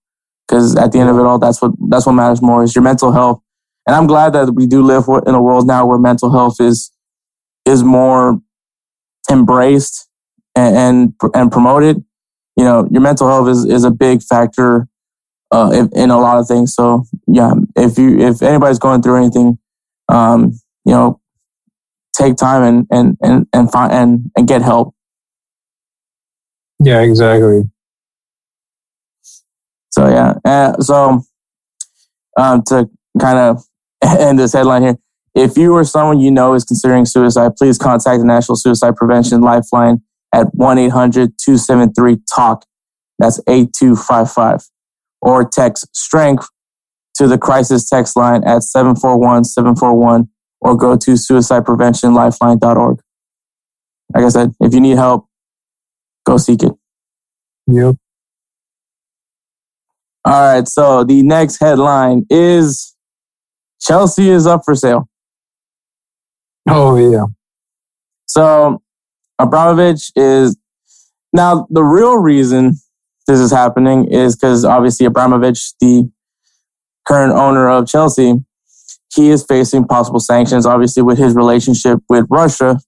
Because 0.47 0.75
at 0.75 0.91
the 0.91 0.99
end 0.99 1.09
of 1.09 1.17
it 1.17 1.25
all, 1.25 1.37
that's 1.37 1.61
what 1.61 1.71
that's 1.89 2.05
what 2.05 2.13
matters 2.13 2.41
more 2.41 2.63
is 2.63 2.75
your 2.75 2.83
mental 2.83 3.11
health. 3.11 3.41
And 3.85 3.95
I'm 3.95 4.07
glad 4.07 4.33
that 4.33 4.53
we 4.55 4.65
do 4.65 4.81
live 4.81 5.03
in 5.27 5.35
a 5.35 5.41
world 5.41 5.67
now 5.67 5.85
where 5.85 5.99
mental 5.99 6.31
health 6.31 6.55
is 6.59 6.91
is 7.65 7.83
more 7.83 8.41
embraced 9.29 10.09
and 10.55 10.75
and, 10.75 11.33
and 11.35 11.51
promoted. 11.51 12.03
You 12.55 12.63
know, 12.63 12.87
your 12.91 13.01
mental 13.01 13.27
health 13.27 13.47
is 13.49 13.65
is 13.65 13.83
a 13.83 13.91
big 13.91 14.23
factor 14.23 14.87
uh, 15.51 15.69
in, 15.73 15.89
in, 15.95 16.09
a 16.09 16.19
lot 16.19 16.39
of 16.39 16.47
things. 16.47 16.73
So 16.73 17.05
yeah, 17.27 17.53
if 17.75 17.99
you 17.99 18.19
if 18.19 18.41
anybody's 18.41 18.79
going 18.79 19.03
through 19.03 19.17
anything, 19.17 19.59
um, 20.09 20.59
you 20.85 20.93
know, 20.93 21.21
take 22.19 22.35
time 22.35 22.63
and 22.63 22.87
and 22.91 23.17
and 23.21 23.47
and 23.53 23.71
find 23.71 23.91
and 23.91 24.31
and 24.35 24.47
get 24.47 24.61
help. 24.61 24.93
Yeah, 26.83 27.01
exactly. 27.01 27.63
So 29.91 30.07
yeah, 30.07 30.35
uh, 30.45 30.77
so 30.79 31.21
um, 32.37 32.63
to 32.67 32.89
kind 33.19 33.37
of 33.37 33.63
end 34.03 34.39
this 34.39 34.53
headline 34.53 34.83
here, 34.83 34.97
if 35.35 35.57
you 35.57 35.73
or 35.73 35.83
someone 35.83 36.19
you 36.19 36.31
know 36.31 36.53
is 36.53 36.63
considering 36.63 37.05
suicide, 37.05 37.55
please 37.57 37.77
contact 37.77 38.19
the 38.19 38.25
National 38.25 38.55
Suicide 38.55 38.95
Prevention 38.95 39.41
Lifeline 39.41 40.01
at 40.33 40.47
1-800-273-TALK. 40.55 42.63
That's 43.17 43.41
8255. 43.47 44.61
Or 45.21 45.43
text 45.43 45.87
STRENGTH 45.93 46.45
to 47.15 47.27
the 47.27 47.37
crisis 47.37 47.89
text 47.89 48.15
line 48.15 48.43
at 48.45 48.61
741-741 48.61 50.29
or 50.61 50.75
go 50.75 50.95
to 50.95 51.11
suicidepreventionlifeline.org. 51.11 52.99
Like 54.13 54.23
I 54.23 54.29
said, 54.29 54.53
if 54.59 54.73
you 54.73 54.81
need 54.81 54.97
help, 54.97 55.27
go 56.25 56.37
seek 56.37 56.63
it. 56.63 56.71
Yep. 57.67 57.95
All 60.25 60.55
right. 60.55 60.67
So 60.67 61.03
the 61.03 61.23
next 61.23 61.59
headline 61.59 62.25
is 62.29 62.95
Chelsea 63.81 64.29
is 64.29 64.45
up 64.47 64.61
for 64.65 64.75
sale. 64.75 65.07
Oh, 66.67 66.97
yeah. 66.97 67.25
So 68.25 68.81
Abramovich 69.39 70.11
is 70.15 70.57
now 71.33 71.67
the 71.69 71.83
real 71.83 72.17
reason 72.17 72.73
this 73.27 73.39
is 73.39 73.51
happening 73.51 74.11
is 74.11 74.35
because 74.35 74.65
obviously 74.65 75.05
Abramovich, 75.05 75.73
the 75.79 76.11
current 77.07 77.33
owner 77.33 77.69
of 77.69 77.87
Chelsea, 77.87 78.35
he 79.13 79.29
is 79.29 79.43
facing 79.43 79.85
possible 79.85 80.19
sanctions, 80.19 80.65
obviously, 80.65 81.03
with 81.03 81.17
his 81.17 81.35
relationship 81.35 81.99
with 82.09 82.25
Russia, 82.29 82.79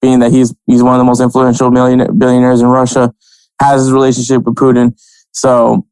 being 0.00 0.20
that 0.20 0.30
he's 0.30 0.54
he's 0.66 0.82
one 0.82 0.94
of 0.94 0.98
the 0.98 1.04
most 1.04 1.20
influential 1.20 1.70
billionaires 1.70 2.60
in 2.60 2.68
Russia, 2.68 3.12
has 3.60 3.82
his 3.82 3.92
relationship 3.92 4.42
with 4.44 4.54
Putin. 4.54 4.94
So, 5.32 5.86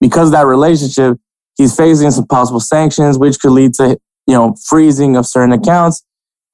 because 0.00 0.28
of 0.28 0.32
that 0.32 0.46
relationship, 0.46 1.18
he's 1.56 1.76
facing 1.76 2.10
some 2.10 2.26
possible 2.26 2.60
sanctions, 2.60 3.18
which 3.18 3.38
could 3.40 3.52
lead 3.52 3.74
to 3.74 3.98
you 4.26 4.34
know 4.34 4.54
freezing 4.66 5.16
of 5.16 5.26
certain 5.26 5.52
accounts, 5.52 6.04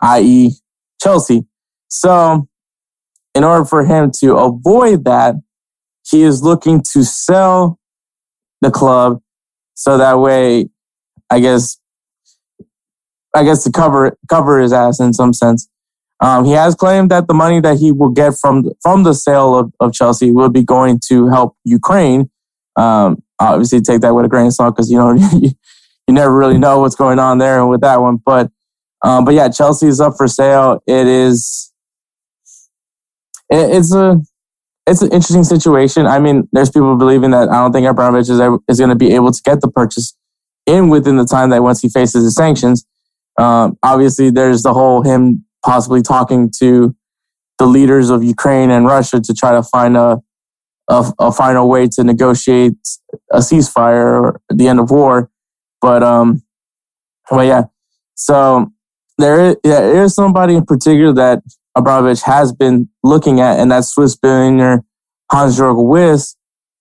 i.e., 0.02 0.52
Chelsea. 1.00 1.46
So, 1.88 2.48
in 3.34 3.44
order 3.44 3.64
for 3.64 3.84
him 3.84 4.10
to 4.20 4.36
avoid 4.36 5.04
that, 5.04 5.36
he 6.10 6.22
is 6.22 6.42
looking 6.42 6.82
to 6.92 7.04
sell 7.04 7.78
the 8.60 8.70
club 8.70 9.20
so 9.74 9.96
that 9.98 10.18
way, 10.18 10.70
I 11.30 11.38
guess 11.38 11.78
I 13.34 13.44
guess 13.44 13.64
to 13.64 13.70
cover 13.70 14.16
cover 14.28 14.60
his 14.60 14.72
ass 14.72 15.00
in 15.00 15.12
some 15.12 15.32
sense. 15.32 15.68
Um, 16.20 16.44
he 16.44 16.52
has 16.52 16.74
claimed 16.74 17.10
that 17.10 17.28
the 17.28 17.34
money 17.34 17.60
that 17.60 17.78
he 17.78 17.92
will 17.92 18.08
get 18.08 18.34
from 18.34 18.70
from 18.82 19.04
the 19.04 19.14
sale 19.14 19.56
of, 19.56 19.72
of 19.80 19.92
Chelsea 19.92 20.30
will 20.32 20.48
be 20.48 20.62
going 20.62 21.00
to 21.08 21.28
help 21.28 21.56
Ukraine. 21.64 22.30
Um, 22.76 23.22
obviously, 23.38 23.80
take 23.80 24.00
that 24.00 24.14
with 24.14 24.24
a 24.24 24.28
grain 24.28 24.46
of 24.46 24.54
salt 24.54 24.74
because 24.74 24.90
you 24.90 24.98
know 24.98 25.12
you, 25.12 25.50
you 26.08 26.14
never 26.14 26.36
really 26.36 26.58
know 26.58 26.80
what's 26.80 26.96
going 26.96 27.18
on 27.18 27.38
there 27.38 27.64
with 27.66 27.82
that 27.82 28.00
one. 28.00 28.16
But 28.16 28.50
um, 29.02 29.24
but 29.24 29.34
yeah, 29.34 29.48
Chelsea 29.48 29.86
is 29.86 30.00
up 30.00 30.14
for 30.16 30.26
sale. 30.26 30.82
It 30.86 31.06
is 31.06 31.72
it, 33.50 33.76
it's 33.76 33.94
a 33.94 34.20
it's 34.86 35.02
an 35.02 35.12
interesting 35.12 35.44
situation. 35.44 36.06
I 36.06 36.18
mean, 36.18 36.48
there's 36.52 36.70
people 36.70 36.96
believing 36.96 37.30
that 37.32 37.48
I 37.48 37.60
don't 37.60 37.72
think 37.72 37.86
Abramovich 37.86 38.30
is, 38.30 38.40
is 38.68 38.78
going 38.78 38.90
to 38.90 38.96
be 38.96 39.14
able 39.14 39.30
to 39.30 39.42
get 39.42 39.60
the 39.60 39.68
purchase 39.68 40.16
in 40.66 40.88
within 40.88 41.16
the 41.16 41.26
time 41.26 41.50
that 41.50 41.62
once 41.62 41.80
he 41.80 41.88
faces 41.88 42.24
the 42.24 42.30
sanctions. 42.30 42.86
Um, 43.38 43.78
obviously, 43.82 44.30
there's 44.30 44.62
the 44.62 44.74
whole 44.74 45.02
him 45.02 45.44
possibly 45.64 46.02
talking 46.02 46.50
to 46.58 46.94
the 47.58 47.66
leaders 47.66 48.10
of 48.10 48.22
Ukraine 48.22 48.70
and 48.70 48.86
Russia 48.86 49.20
to 49.20 49.34
try 49.34 49.52
to 49.52 49.62
find 49.62 49.96
a, 49.96 50.20
a, 50.88 51.12
a 51.18 51.32
final 51.32 51.68
way 51.68 51.88
to 51.88 52.04
negotiate 52.04 52.76
a 53.32 53.38
ceasefire 53.38 54.20
or 54.20 54.40
the 54.50 54.68
end 54.68 54.80
of 54.80 54.90
war. 54.90 55.30
But 55.80 56.02
um, 56.02 56.42
well, 57.30 57.44
yeah. 57.44 57.64
So 58.14 58.72
there 59.18 59.50
is, 59.50 59.56
yeah, 59.64 59.80
there 59.80 60.02
is 60.02 60.14
somebody 60.14 60.54
in 60.54 60.64
particular 60.64 61.12
that 61.14 61.42
Abramovich 61.76 62.22
has 62.22 62.52
been 62.52 62.88
looking 63.02 63.40
at, 63.40 63.58
and 63.58 63.70
that's 63.70 63.88
Swiss 63.88 64.16
billionaire 64.16 64.84
Hans-Jörg 65.30 65.86
Wyss. 65.86 66.36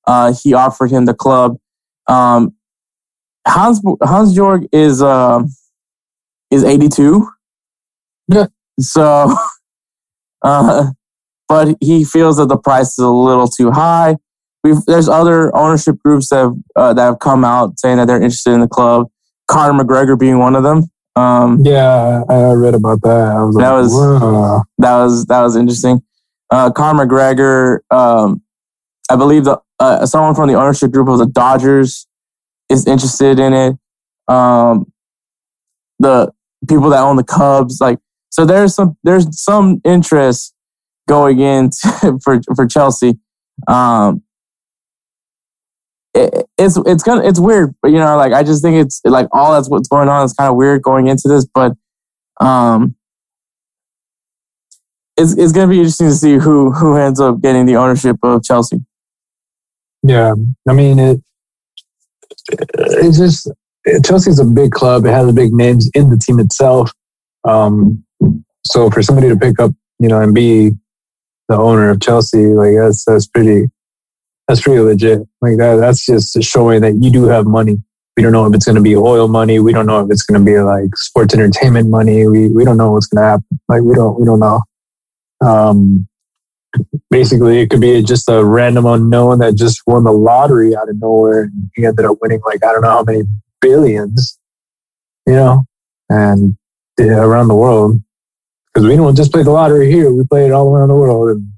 Uh, 0.08 0.34
he 0.34 0.54
offered 0.54 0.90
him 0.90 1.06
the 1.06 1.14
club. 1.14 1.58
Um, 2.08 2.56
Hans 3.46 3.82
Hans-Jörg 4.02 4.68
is 4.72 5.02
uh, 5.02 5.44
is 6.52 6.64
82. 6.64 7.28
Yeah. 8.28 8.48
So, 8.80 9.36
uh, 10.44 10.92
but 11.48 11.78
he 11.80 12.04
feels 12.04 12.38
that 12.38 12.48
the 12.48 12.58
price 12.58 12.92
is 12.92 13.00
a 13.00 13.10
little 13.10 13.48
too 13.48 13.72
high. 13.72 14.18
We've, 14.64 14.84
there's 14.86 15.08
other 15.08 15.56
ownership 15.56 15.98
groups 16.04 16.30
that 16.30 16.38
have, 16.38 16.54
uh, 16.76 16.94
that 16.94 17.04
have 17.04 17.20
come 17.20 17.46
out 17.46 17.80
saying 17.80 17.98
that 17.98 18.08
they're 18.08 18.22
interested 18.22 18.52
in 18.52 18.60
the 18.60 18.68
club. 18.68 19.08
Conor 19.48 19.84
McGregor 19.84 20.20
being 20.20 20.40
one 20.40 20.56
of 20.56 20.64
them. 20.64 20.90
Um, 21.16 21.62
yeah, 21.64 22.24
I 22.30 22.52
read 22.52 22.76
about 22.76 23.02
that. 23.02 23.34
Was 23.34 23.56
that 23.56 23.70
like, 23.70 23.84
was 23.84 23.94
Whoa. 23.94 24.64
that 24.78 24.98
was 24.98 25.26
that 25.26 25.42
was 25.42 25.56
interesting. 25.56 26.02
Uh, 26.52 26.70
Conor 26.72 27.06
McGregor, 27.06 27.80
um, 27.90 28.44
I 29.10 29.16
believe 29.16 29.46
the 29.46 29.60
uh, 29.80 30.06
someone 30.06 30.36
from 30.36 30.48
the 30.48 30.54
ownership 30.56 30.92
group 30.92 31.08
of 31.08 31.18
the 31.18 31.26
Dodgers 31.26 32.06
is 32.70 32.86
interested 32.86 33.40
in 33.40 33.54
it. 33.54 33.76
Um, 34.28 34.92
the 36.00 36.32
people 36.68 36.90
that 36.90 37.02
own 37.02 37.16
the 37.16 37.24
Cubs. 37.24 37.80
Like, 37.82 38.00
so 38.30 38.46
there's 38.46 38.76
some 38.76 38.98
there's 39.04 39.28
some 39.42 39.82
interest 39.84 40.54
going 41.08 41.40
in 41.40 41.72
for 42.24 42.40
for 42.56 42.68
Chelsea. 42.68 43.18
Um, 43.68 44.24
it, 46.14 46.48
it's 46.58 46.78
it's 46.86 47.04
gonna 47.04 47.28
it's 47.28 47.40
weird, 47.40 47.76
but 47.82 47.92
you 47.92 47.98
know, 47.98 48.18
like 48.18 48.34
I 48.34 48.44
just 48.44 48.62
think 48.62 48.78
it's 48.78 49.02
like 49.06 49.28
all 49.32 49.54
that's 49.54 49.70
what's 49.70 49.88
going 49.88 50.10
on 50.10 50.26
is 50.26 50.34
kind 50.34 50.50
of 50.50 50.56
weird 50.56 50.82
going 50.82 51.08
into 51.08 51.28
this, 51.28 51.46
but 51.46 51.74
um, 52.40 52.96
it's 55.16 55.36
it's 55.38 55.52
gonna 55.52 55.70
be 55.70 55.78
interesting 55.78 56.08
to 56.08 56.16
see 56.16 56.38
who 56.38 56.72
who 56.72 56.96
ends 56.96 57.20
up 57.20 57.42
getting 57.42 57.66
the 57.66 57.76
ownership 57.76 58.18
of 58.24 58.44
Chelsea. 58.44 58.84
Yeah, 60.04 60.36
I 60.68 60.74
mean 60.74 61.00
it. 61.00 61.22
It's 62.50 63.18
just 63.18 63.52
Chelsea's 64.04 64.40
a 64.40 64.46
big 64.46 64.72
club. 64.72 65.06
It 65.06 65.12
has 65.12 65.32
big 65.34 65.54
names 65.54 65.90
in 65.94 66.10
the 66.10 66.18
team 66.18 66.40
itself. 66.40 66.92
Um, 67.44 68.04
so 68.66 68.90
for 68.90 69.02
somebody 69.02 69.30
to 69.30 69.38
pick 69.38 69.60
up, 69.60 69.72
you 70.00 70.10
know, 70.10 70.22
and 70.22 70.34
be 70.34 70.72
the 71.48 71.56
owner 71.56 71.90
of 71.90 72.02
Chelsea, 72.02 72.46
like 72.48 72.76
that's 72.78 73.06
that's 73.06 73.28
pretty 73.28 73.68
that's 74.48 74.62
pretty 74.62 74.80
legit. 74.80 75.20
Like 75.42 75.58
that 75.58 75.76
that's 75.76 76.06
just 76.06 76.42
showing 76.44 76.82
that 76.82 76.96
you 77.02 77.12
do 77.12 77.26
have 77.26 77.46
money. 77.46 77.78
We 78.16 78.24
don't 78.24 78.32
know 78.32 78.46
if 78.48 78.54
it's 78.56 78.66
going 78.66 78.76
to 78.76 78.82
be 78.82 78.96
oil 78.96 79.28
money. 79.28 79.60
We 79.60 79.74
don't 79.74 79.86
know 79.86 80.00
if 80.04 80.10
it's 80.10 80.24
going 80.24 80.44
to 80.44 80.46
be 80.46 80.60
like 80.60 80.96
sports 80.96 81.34
entertainment 81.34 81.90
money. 81.90 82.28
We 82.28 82.50
we 82.50 82.66
don't 82.66 82.78
know 82.78 82.92
what's 82.92 83.08
going 83.08 83.24
to 83.24 83.30
happen. 83.30 83.60
Like 83.70 83.84
we 83.84 83.94
don't 83.96 84.20
we 84.20 84.26
don't 84.26 84.40
know. 84.40 84.62
Um, 85.46 86.08
basically, 87.10 87.60
it 87.60 87.70
could 87.70 87.82
be 87.82 88.02
just 88.02 88.28
a 88.28 88.44
random 88.44 88.86
unknown 88.86 89.40
that 89.40 89.56
just 89.56 89.82
won 89.86 90.04
the 90.04 90.12
lottery 90.12 90.76
out 90.76 90.90
of 90.90 91.00
nowhere, 91.00 91.44
and 91.44 91.70
he 91.76 91.86
ended 91.86 92.06
up 92.06 92.18
winning 92.22 92.42
like 92.46 92.64
I 92.64 92.72
don't 92.72 92.82
know 92.82 92.90
how 92.90 93.04
many 93.04 93.24
billions, 93.62 94.40
you 95.26 95.34
know, 95.34 95.66
and 96.10 96.58
yeah, 96.98 97.20
around 97.20 97.48
the 97.48 97.56
world. 97.56 98.02
Because 98.74 98.88
we 98.88 98.96
don't 98.96 99.16
just 99.16 99.32
play 99.32 99.44
the 99.44 99.52
lottery 99.52 99.92
here, 99.92 100.12
we 100.14 100.24
play 100.26 100.46
it 100.46 100.52
all 100.52 100.74
around 100.74 100.90
the 100.90 100.96
world. 100.96 101.30
And 101.30 101.52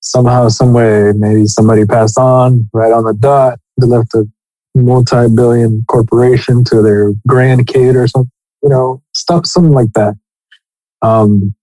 somehow, 0.00 0.48
some 0.48 0.72
way, 0.72 1.12
maybe 1.14 1.46
somebody 1.46 1.84
passed 1.84 2.18
on 2.18 2.68
right 2.72 2.92
on 2.92 3.04
the 3.04 3.14
dot. 3.14 3.58
They 3.80 3.86
left 3.86 4.14
a 4.14 4.28
multi 4.74 5.28
billion 5.34 5.84
corporation 5.88 6.64
to 6.64 6.82
their 6.82 7.12
grandkid 7.28 7.94
or 7.94 8.06
something, 8.06 8.30
you 8.62 8.68
know, 8.68 9.02
stuff, 9.14 9.46
something 9.46 9.72
like 9.72 9.92
that. 9.94 10.14
Um, 11.02 11.54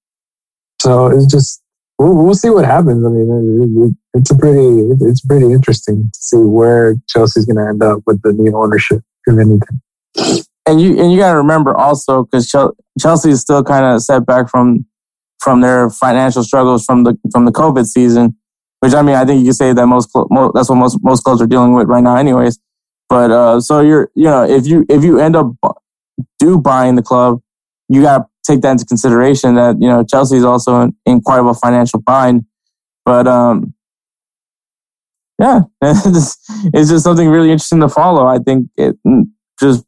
so 0.82 1.08
it's 1.08 1.26
just, 1.26 1.62
we'll, 1.98 2.16
we'll 2.16 2.36
see 2.36 2.50
what 2.50 2.66
happens. 2.66 3.06
I 3.06 3.10
mean, 3.10 3.96
it, 4.14 4.20
it's 4.20 4.32
a 4.32 4.38
pretty, 4.38 4.82
it's 5.02 5.22
pretty 5.22 5.52
interesting 5.52 6.10
to 6.12 6.20
see 6.20 6.38
where 6.38 6.96
Chelsea's 7.08 7.46
going 7.46 7.58
to 7.58 7.70
end 7.70 7.84
up 7.84 8.04
with 8.06 8.22
the 8.22 8.34
new 8.34 8.56
ownership 8.56 9.04
if 9.26 9.38
anything. 9.38 10.42
And 10.66 10.80
you 10.80 11.02
and 11.02 11.12
you 11.12 11.20
got 11.20 11.32
to 11.32 11.38
remember 11.38 11.76
also 11.76 12.24
because 12.24 12.50
Chelsea 13.00 13.30
is 13.30 13.42
still 13.42 13.64
kind 13.64 13.86
of 13.86 14.02
set 14.02 14.26
back 14.26 14.50
from 14.50 14.86
from 15.40 15.60
their 15.60 15.90
financial 15.90 16.44
struggles 16.44 16.86
from 16.86 17.04
the 17.04 17.18
from 17.32 17.46
the 17.46 17.52
COVID 17.52 17.86
season. 17.86 18.36
Which 18.80 18.94
I 18.94 19.02
mean, 19.02 19.16
I 19.16 19.26
think 19.26 19.40
you 19.40 19.48
could 19.48 19.56
say 19.56 19.74
that 19.74 19.88
most, 19.88 20.10
most 20.30 20.54
that's 20.54 20.70
what 20.70 20.76
most 20.76 21.00
most 21.02 21.24
clubs 21.24 21.42
are 21.42 21.48
dealing 21.48 21.74
with 21.74 21.88
right 21.88 22.04
now, 22.04 22.16
anyways. 22.16 22.60
But 23.10 23.32
uh, 23.32 23.62
so 23.62 23.82
you're 23.82 24.10
you 24.16 24.26
know 24.26 24.44
if 24.44 24.66
you 24.66 24.86
if 24.90 25.04
you 25.04 25.20
end 25.20 25.36
up 25.36 25.54
do 26.40 26.58
buying 26.58 26.96
the 26.96 27.02
club, 27.02 27.42
you 27.90 28.02
got 28.02 28.18
to 28.20 28.26
take 28.46 28.62
that 28.62 28.72
into 28.72 28.86
consideration 28.86 29.56
that 29.56 29.78
you 29.80 29.88
know 29.88 30.04
Chelsea 30.04 30.38
is 30.38 30.46
also 30.46 30.82
in, 30.82 30.96
in 31.06 31.22
quite 31.22 31.40
of 31.40 31.46
a 31.46 31.54
financial 31.54 32.00
bind. 32.00 32.46
But 33.06 33.28
um, 33.28 33.74
yeah, 35.44 35.62
it's 35.82 36.90
just 36.90 37.04
something 37.04 37.28
really 37.28 37.52
interesting 37.52 37.82
to 37.82 37.90
follow. 37.90 38.26
I 38.26 38.40
think 38.40 38.70
it 38.78 38.96
just 39.60 39.84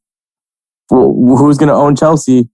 who's 0.89 1.57
going 1.57 1.69
to 1.69 1.73
own 1.73 1.95
Chelsea. 1.95 2.49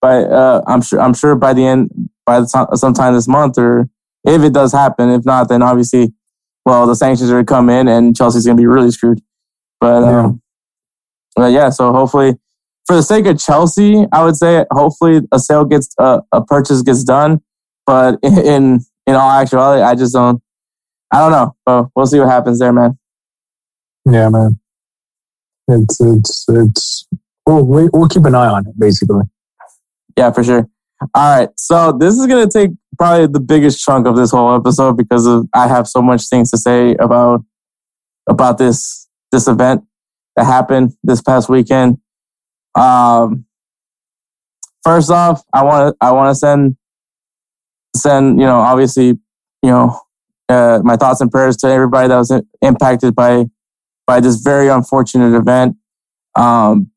But 0.00 0.32
uh, 0.32 0.62
I'm 0.66 0.82
sure 0.82 1.00
I'm 1.00 1.14
sure 1.14 1.36
by 1.36 1.54
the 1.54 1.64
end 1.64 1.90
by 2.26 2.40
the 2.40 2.46
time 2.46 2.66
sometime 2.74 3.14
this 3.14 3.28
month 3.28 3.56
or 3.58 3.88
if 4.24 4.42
it 4.42 4.52
does 4.52 4.72
happen. 4.72 5.10
If 5.10 5.24
not, 5.24 5.48
then 5.48 5.62
obviously, 5.62 6.12
well, 6.64 6.86
the 6.86 6.96
sanctions 6.96 7.30
are 7.30 7.34
going 7.34 7.46
to 7.46 7.52
come 7.52 7.70
in 7.70 7.86
and 7.86 8.16
Chelsea's 8.16 8.44
going 8.44 8.56
to 8.56 8.60
be 8.60 8.66
really 8.66 8.90
screwed. 8.90 9.20
But 9.80 10.02
yeah. 10.02 10.24
Um, 10.24 10.42
but 11.36 11.52
yeah, 11.52 11.70
so 11.70 11.92
hopefully, 11.92 12.34
for 12.86 12.96
the 12.96 13.02
sake 13.02 13.26
of 13.26 13.38
Chelsea, 13.38 14.04
I 14.12 14.24
would 14.24 14.36
say 14.36 14.66
hopefully 14.72 15.20
a 15.30 15.38
sale 15.38 15.64
gets 15.64 15.94
uh, 15.98 16.20
a 16.32 16.44
purchase 16.44 16.82
gets 16.82 17.04
done. 17.04 17.40
But 17.86 18.18
in 18.22 18.80
in 19.06 19.14
all 19.14 19.30
actuality, 19.30 19.82
I 19.82 19.94
just 19.94 20.14
don't. 20.14 20.41
I 21.12 21.18
don't 21.18 21.32
know. 21.32 21.54
But 21.64 21.88
we'll 21.94 22.06
see 22.06 22.18
what 22.18 22.28
happens 22.28 22.58
there, 22.58 22.72
man. 22.72 22.98
Yeah, 24.10 24.28
man. 24.30 24.58
It's 25.68 26.00
it's 26.00 26.46
it's. 26.48 27.08
We'll 27.46 27.64
we'll 27.66 28.08
keep 28.08 28.24
an 28.24 28.34
eye 28.34 28.48
on 28.48 28.66
it, 28.66 28.78
basically. 28.78 29.22
Yeah, 30.16 30.30
for 30.32 30.42
sure. 30.42 30.68
All 31.14 31.38
right. 31.38 31.48
So 31.56 31.92
this 31.92 32.14
is 32.14 32.26
gonna 32.26 32.48
take 32.48 32.70
probably 32.98 33.26
the 33.26 33.40
biggest 33.40 33.84
chunk 33.84 34.06
of 34.06 34.16
this 34.16 34.30
whole 34.30 34.54
episode 34.54 34.96
because 34.96 35.26
of 35.26 35.46
I 35.54 35.68
have 35.68 35.88
so 35.88 36.00
much 36.00 36.28
things 36.28 36.50
to 36.50 36.58
say 36.58 36.94
about 36.94 37.44
about 38.28 38.58
this 38.58 39.08
this 39.30 39.48
event 39.48 39.84
that 40.36 40.44
happened 40.44 40.92
this 41.02 41.20
past 41.20 41.48
weekend. 41.48 41.98
Um, 42.74 43.44
first 44.84 45.10
off, 45.10 45.42
I 45.52 45.62
want 45.64 45.94
to 45.94 46.06
I 46.06 46.12
want 46.12 46.30
to 46.30 46.34
send 46.34 46.76
send 47.94 48.40
you 48.40 48.46
know 48.46 48.60
obviously 48.60 49.06
you 49.06 49.70
know 49.70 50.00
uh, 50.52 50.80
my 50.84 50.96
thoughts 50.96 51.20
and 51.20 51.30
prayers 51.30 51.56
to 51.58 51.66
everybody 51.68 52.08
that 52.08 52.16
was 52.16 52.32
impacted 52.60 53.14
by 53.14 53.46
by 54.06 54.20
this 54.20 54.36
very 54.36 54.68
unfortunate 54.68 55.36
event. 55.36 55.76
Um, 56.34 56.90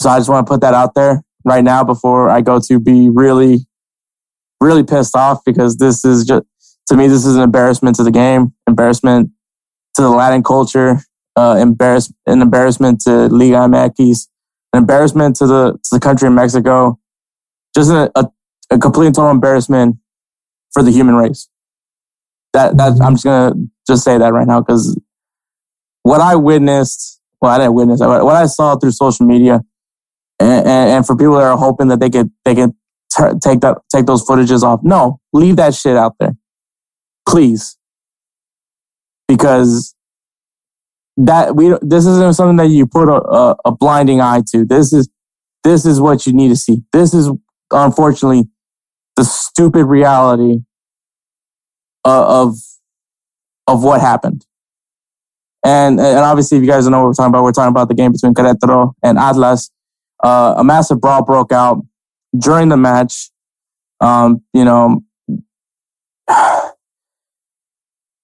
so 0.00 0.10
I 0.10 0.18
just 0.18 0.28
want 0.28 0.46
to 0.46 0.50
put 0.50 0.60
that 0.60 0.74
out 0.74 0.94
there 0.94 1.22
right 1.44 1.64
now 1.64 1.84
before 1.84 2.28
I 2.30 2.40
go 2.40 2.60
to 2.60 2.80
be 2.80 3.10
really, 3.10 3.66
really 4.60 4.82
pissed 4.82 5.16
off 5.16 5.40
because 5.44 5.76
this 5.76 6.04
is 6.04 6.24
just 6.24 6.44
to 6.88 6.96
me 6.96 7.08
this 7.08 7.26
is 7.26 7.36
an 7.36 7.42
embarrassment 7.42 7.96
to 7.96 8.04
the 8.04 8.10
game, 8.10 8.52
embarrassment 8.66 9.30
to 9.94 10.02
the 10.02 10.10
Latin 10.10 10.42
culture, 10.42 11.00
uh, 11.36 11.56
embarrass 11.60 12.12
an 12.26 12.42
embarrassment 12.42 13.00
to 13.02 13.26
Liga 13.28 13.56
MX, 13.56 14.28
an 14.72 14.78
embarrassment 14.78 15.36
to 15.36 15.46
the 15.46 15.72
to 15.72 15.90
the 15.92 16.00
country 16.00 16.28
of 16.28 16.34
Mexico, 16.34 16.98
just 17.74 17.90
a, 17.90 18.10
a, 18.14 18.26
a 18.70 18.78
complete 18.78 19.06
and 19.06 19.14
total 19.14 19.30
embarrassment 19.30 19.96
for 20.72 20.82
the 20.82 20.90
human 20.90 21.14
race. 21.14 21.48
That 22.56 22.78
that 22.78 22.98
I'm 23.02 23.14
just 23.14 23.24
gonna 23.24 23.52
just 23.86 24.02
say 24.02 24.16
that 24.16 24.32
right 24.32 24.46
now 24.46 24.62
because 24.62 24.98
what 26.04 26.22
I 26.22 26.36
witnessed, 26.36 27.20
well, 27.42 27.52
I 27.52 27.58
didn't 27.58 27.74
witness 27.74 28.00
what 28.00 28.34
I 28.34 28.46
saw 28.46 28.76
through 28.76 28.92
social 28.92 29.26
media, 29.26 29.60
and, 30.40 30.66
and, 30.66 30.90
and 30.90 31.06
for 31.06 31.14
people 31.16 31.34
that 31.34 31.42
are 31.42 31.58
hoping 31.58 31.88
that 31.88 32.00
they 32.00 32.08
could 32.08 32.30
they 32.46 32.54
can 32.54 32.74
t- 33.14 33.38
take 33.42 33.60
that 33.60 33.76
take 33.94 34.06
those 34.06 34.24
footages 34.24 34.62
off, 34.62 34.80
no, 34.82 35.20
leave 35.34 35.56
that 35.56 35.74
shit 35.74 35.98
out 35.98 36.14
there, 36.18 36.34
please, 37.28 37.76
because 39.28 39.94
that 41.18 41.56
we 41.56 41.76
this 41.82 42.06
isn't 42.06 42.36
something 42.36 42.56
that 42.56 42.68
you 42.68 42.86
put 42.86 43.10
a, 43.10 43.20
a, 43.20 43.56
a 43.66 43.70
blinding 43.70 44.22
eye 44.22 44.42
to. 44.52 44.64
This 44.64 44.94
is 44.94 45.10
this 45.62 45.84
is 45.84 46.00
what 46.00 46.26
you 46.26 46.32
need 46.32 46.48
to 46.48 46.56
see. 46.56 46.84
This 46.90 47.12
is 47.12 47.28
unfortunately 47.70 48.48
the 49.16 49.24
stupid 49.24 49.84
reality 49.84 50.60
of 52.10 52.56
of 53.66 53.82
what 53.82 54.00
happened. 54.00 54.46
And 55.64 55.98
and 55.98 56.18
obviously, 56.18 56.58
if 56.58 56.62
you 56.62 56.68
guys 56.68 56.84
don't 56.84 56.92
know 56.92 57.00
what 57.00 57.08
we're 57.08 57.14
talking 57.14 57.30
about, 57.30 57.42
we're 57.42 57.52
talking 57.52 57.72
about 57.72 57.88
the 57.88 57.94
game 57.94 58.12
between 58.12 58.34
Querétaro 58.34 58.92
and 59.02 59.18
Atlas. 59.18 59.70
Uh, 60.22 60.54
a 60.56 60.64
massive 60.64 61.00
brawl 61.00 61.24
broke 61.24 61.52
out 61.52 61.84
during 62.38 62.68
the 62.68 62.76
match. 62.76 63.30
Um, 64.00 64.42
you 64.52 64.64
know, 64.64 65.02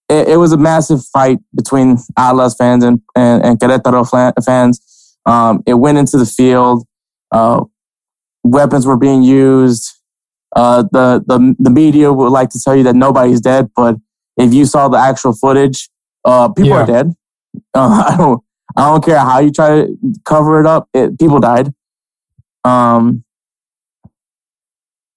it, 0.08 0.28
it, 0.28 0.38
was 0.38 0.52
a 0.52 0.56
massive 0.56 1.04
fight 1.04 1.38
between 1.54 1.96
Atlas 2.16 2.54
fans 2.54 2.84
and, 2.84 3.00
and, 3.16 3.44
and 3.44 3.58
Querétaro 3.58 4.08
fans. 4.44 5.16
Um, 5.26 5.62
it 5.66 5.74
went 5.74 5.98
into 5.98 6.18
the 6.18 6.26
field. 6.26 6.86
Uh, 7.30 7.64
weapons 8.44 8.86
were 8.86 8.96
being 8.96 9.22
used. 9.22 9.92
Uh, 10.54 10.82
the, 10.92 11.22
the, 11.26 11.54
the 11.58 11.70
media 11.70 12.12
would 12.12 12.28
like 12.28 12.50
to 12.50 12.60
tell 12.62 12.76
you 12.76 12.82
that 12.82 12.94
nobody's 12.94 13.40
dead, 13.40 13.70
but 13.74 13.96
if 14.36 14.52
you 14.52 14.66
saw 14.66 14.88
the 14.88 14.98
actual 14.98 15.32
footage, 15.32 15.88
uh, 16.24 16.48
people 16.48 16.70
yeah. 16.70 16.82
are 16.82 16.86
dead. 16.86 17.12
Uh, 17.74 18.04
I 18.08 18.16
don't, 18.16 18.42
I 18.76 18.88
don't 18.88 19.04
care 19.04 19.18
how 19.18 19.38
you 19.38 19.52
try 19.52 19.82
to 19.82 19.98
cover 20.24 20.58
it 20.58 20.66
up. 20.66 20.88
It, 20.94 21.18
people 21.18 21.38
died. 21.38 21.74
Um, 22.64 23.24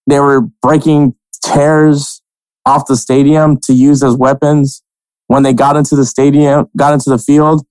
they 0.06 0.20
were 0.20 0.42
breaking 0.62 1.16
chairs 1.46 2.22
off 2.66 2.88
the 2.88 2.98
stadium 2.98 3.58
to 3.62 3.74
use 3.74 4.04
as 4.04 4.16
weapons. 4.16 4.84
When 5.28 5.44
they 5.44 5.54
got 5.54 5.78
into 5.78 5.96
the 5.96 6.06
stadium, 6.06 6.68
got 6.76 6.94
into 6.94 7.10
the 7.10 7.18
field, 7.18 7.66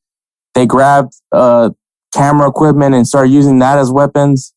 they 0.55 0.67
grabbed 0.67 1.13
uh, 1.31 1.71
camera 2.15 2.49
equipment 2.49 2.95
and 2.95 3.07
started 3.07 3.31
using 3.31 3.59
that 3.59 3.79
as 3.79 3.91
weapons. 3.91 4.55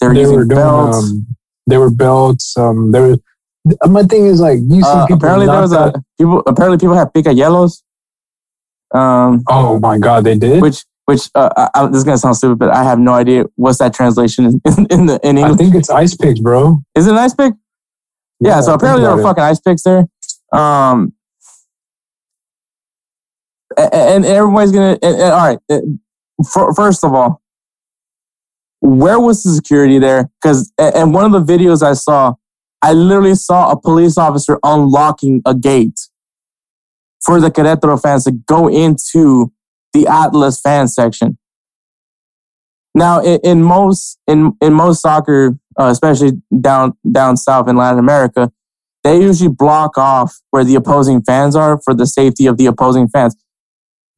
They 0.00 0.06
were 0.06 0.14
they 0.14 0.20
using 0.20 0.36
were 0.36 0.44
doing, 0.44 0.60
belts. 0.60 1.10
Um, 1.10 1.26
they 1.70 1.78
were 1.78 1.90
belts. 1.90 2.56
Um, 2.56 2.92
there 2.92 3.02
was. 3.02 3.18
My 3.86 4.02
thing 4.04 4.26
is 4.26 4.40
like 4.40 4.58
you 4.62 4.82
see 4.82 4.88
uh, 4.88 5.06
apparently 5.10 5.46
there 5.46 5.60
was 5.60 5.72
a 5.72 5.92
people. 6.18 6.42
Apparently 6.46 6.78
people 6.78 6.94
had 6.94 7.00
have 7.04 7.12
picahielos. 7.12 7.82
Um, 8.92 9.44
oh 9.48 9.78
my 9.78 9.98
god, 9.98 10.24
they 10.24 10.36
did. 10.36 10.62
Which 10.62 10.84
which 11.04 11.28
uh, 11.34 11.68
I, 11.74 11.86
this 11.86 11.98
is 11.98 12.04
gonna 12.04 12.18
sound 12.18 12.36
stupid, 12.36 12.58
but 12.58 12.70
I 12.70 12.84
have 12.84 12.98
no 12.98 13.12
idea 13.12 13.44
what's 13.56 13.78
that 13.78 13.92
translation 13.92 14.46
in, 14.46 14.86
in 14.90 15.06
the 15.06 15.20
in 15.22 15.38
English. 15.38 15.54
I 15.54 15.56
think 15.56 15.74
it's 15.74 15.90
ice 15.90 16.16
picks, 16.16 16.40
bro. 16.40 16.82
Is 16.94 17.06
it 17.06 17.12
an 17.12 17.18
ice 17.18 17.34
pick? 17.34 17.52
Yeah. 18.40 18.56
yeah 18.56 18.60
so 18.62 18.74
apparently 18.74 19.02
there 19.02 19.14
were 19.14 19.20
it. 19.20 19.24
fucking 19.24 19.44
ice 19.44 19.60
picks 19.60 19.82
there. 19.82 20.06
Um, 20.52 21.12
and, 23.76 23.94
and 23.94 24.24
everybody's 24.24 24.72
gonna. 24.72 24.98
And, 25.02 25.16
and, 25.16 25.22
all 25.22 25.46
right. 25.46 25.58
For, 26.50 26.74
first 26.74 27.04
of 27.04 27.12
all, 27.12 27.42
where 28.80 29.20
was 29.20 29.42
the 29.42 29.52
security 29.52 29.98
there? 29.98 30.30
Because 30.42 30.72
and 30.78 31.14
one 31.14 31.32
of 31.32 31.46
the 31.46 31.52
videos 31.52 31.82
I 31.82 31.92
saw, 31.92 32.34
I 32.82 32.92
literally 32.92 33.34
saw 33.34 33.70
a 33.70 33.80
police 33.80 34.16
officer 34.18 34.58
unlocking 34.62 35.42
a 35.44 35.54
gate 35.54 36.00
for 37.24 37.40
the 37.40 37.50
Querétaro 37.50 38.00
fans 38.00 38.24
to 38.24 38.32
go 38.32 38.68
into 38.68 39.52
the 39.92 40.06
Atlas 40.06 40.60
fan 40.60 40.88
section. 40.88 41.36
Now, 42.94 43.20
in, 43.20 43.38
in 43.44 43.62
most 43.62 44.18
in 44.26 44.54
in 44.60 44.72
most 44.72 45.02
soccer, 45.02 45.58
uh, 45.78 45.84
especially 45.84 46.32
down 46.60 46.94
down 47.10 47.36
south 47.36 47.68
in 47.68 47.76
Latin 47.76 47.98
America, 47.98 48.50
they 49.04 49.20
usually 49.20 49.50
block 49.50 49.96
off 49.96 50.40
where 50.50 50.64
the 50.64 50.74
opposing 50.74 51.22
fans 51.22 51.54
are 51.54 51.80
for 51.80 51.94
the 51.94 52.06
safety 52.06 52.46
of 52.46 52.56
the 52.56 52.66
opposing 52.66 53.08
fans. 53.08 53.36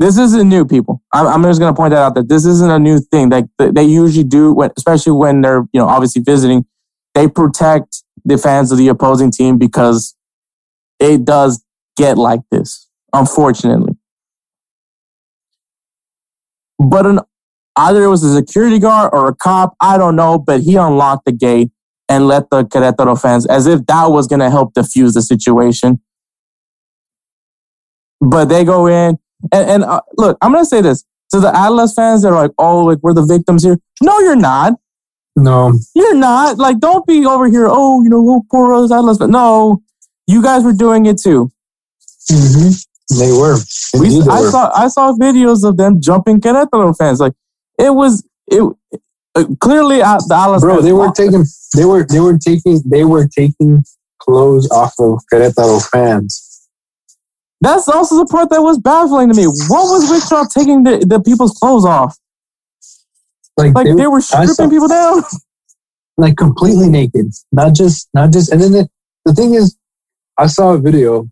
This 0.02 0.18
isn't 0.18 0.48
new, 0.48 0.64
people. 0.64 1.00
I'm, 1.12 1.28
I'm 1.28 1.42
just 1.44 1.60
going 1.60 1.72
to 1.72 1.76
point 1.76 1.92
that 1.92 2.02
out 2.02 2.16
that 2.16 2.28
this 2.28 2.44
isn't 2.44 2.68
a 2.68 2.78
new 2.80 2.98
thing. 2.98 3.28
That 3.28 3.48
they 3.58 3.84
usually 3.84 4.24
do, 4.24 4.52
when, 4.52 4.72
especially 4.76 5.12
when 5.12 5.42
they're 5.42 5.62
you 5.72 5.80
know 5.80 5.86
obviously 5.86 6.22
visiting, 6.22 6.66
they 7.14 7.28
protect 7.28 8.02
the 8.24 8.36
fans 8.36 8.72
of 8.72 8.78
the 8.78 8.88
opposing 8.88 9.30
team 9.30 9.58
because 9.58 10.16
it 10.98 11.24
does 11.24 11.64
get 11.96 12.18
like 12.18 12.40
this, 12.50 12.88
unfortunately. 13.12 13.96
But 16.80 17.06
an, 17.06 17.20
either 17.76 18.02
it 18.02 18.08
was 18.08 18.24
a 18.24 18.34
security 18.34 18.80
guard 18.80 19.10
or 19.12 19.28
a 19.28 19.34
cop, 19.36 19.76
I 19.80 19.98
don't 19.98 20.16
know, 20.16 20.36
but 20.36 20.62
he 20.62 20.74
unlocked 20.74 21.26
the 21.26 21.32
gate 21.32 21.70
and 22.08 22.26
let 22.26 22.50
the 22.50 22.64
Querétaro 22.64 23.20
fans, 23.20 23.46
as 23.46 23.68
if 23.68 23.86
that 23.86 24.06
was 24.06 24.26
going 24.26 24.40
to 24.40 24.50
help 24.50 24.74
diffuse 24.74 25.14
the 25.14 25.22
situation. 25.22 26.00
But 28.20 28.46
they 28.46 28.64
go 28.64 28.88
in, 28.88 29.18
and, 29.50 29.70
and 29.70 29.84
uh, 29.84 30.00
look, 30.16 30.38
I'm 30.40 30.52
going 30.52 30.64
to 30.64 30.68
say 30.68 30.80
this 30.80 31.04
to 31.32 31.40
the 31.40 31.56
Atlas 31.56 31.94
fans 31.94 32.22
that 32.22 32.28
are 32.28 32.42
like, 32.42 32.52
oh, 32.58 32.84
like 32.84 32.98
we're 33.02 33.14
the 33.14 33.24
victims 33.26 33.64
here. 33.64 33.78
No, 34.02 34.18
you're 34.20 34.36
not. 34.36 34.74
No, 35.34 35.72
you're 35.94 36.14
not. 36.14 36.58
Like, 36.58 36.78
don't 36.78 37.06
be 37.06 37.24
over 37.24 37.48
here. 37.48 37.66
Oh, 37.68 38.02
you 38.02 38.10
know, 38.10 38.22
oh, 38.28 38.44
poor 38.50 38.72
Atlas. 38.74 39.18
But 39.18 39.30
no, 39.30 39.82
you 40.26 40.42
guys 40.42 40.62
were 40.62 40.74
doing 40.74 41.06
it 41.06 41.18
too. 41.18 41.50
Mm-hmm. 42.30 43.18
They 43.18 43.32
were. 43.32 43.56
We, 43.98 44.20
they 44.20 44.30
I 44.30 44.40
were. 44.40 44.50
saw 44.50 44.70
I 44.74 44.88
saw 44.88 45.12
videos 45.12 45.68
of 45.68 45.76
them 45.76 46.00
jumping 46.00 46.40
Querétaro 46.40 46.96
fans. 46.96 47.20
Like 47.20 47.32
it 47.78 47.94
was 47.94 48.26
it 48.46 48.62
uh, 49.34 49.44
clearly 49.60 50.02
uh, 50.02 50.18
the 50.28 50.34
Alice 50.34 50.62
bro. 50.62 50.80
They 50.80 50.92
were 50.92 51.12
taking 51.12 51.44
they 51.74 51.84
were 51.84 52.06
they 52.08 52.20
were 52.20 52.38
taking 52.38 52.80
they 52.86 53.04
were 53.04 53.26
taking 53.26 53.84
clothes 54.18 54.70
off 54.70 54.94
of 54.98 55.20
Querétaro 55.32 55.86
fans. 55.90 56.51
That's 57.62 57.88
also 57.88 58.16
the 58.16 58.26
part 58.26 58.50
that 58.50 58.60
was 58.60 58.78
baffling 58.78 59.28
to 59.28 59.34
me. 59.34 59.46
What 59.46 59.68
was 59.68 60.30
y'all 60.30 60.46
taking 60.46 60.82
the, 60.82 60.98
the 61.06 61.20
people's 61.20 61.52
clothes 61.52 61.84
off? 61.84 62.18
Like, 63.56 63.72
Like 63.74 63.96
they 63.96 64.06
were 64.08 64.20
stripping 64.20 64.48
saw- 64.48 64.68
people 64.68 64.88
down. 64.88 65.22
like 66.16 66.36
completely 66.36 66.88
naked, 66.88 67.26
not 67.52 67.74
just 67.74 68.08
not 68.14 68.32
just. 68.32 68.50
And 68.50 68.60
then 68.60 68.72
the, 68.72 68.88
the 69.24 69.32
thing 69.32 69.54
is, 69.54 69.76
I 70.38 70.48
saw 70.48 70.74
a 70.74 70.78
video, 70.78 71.28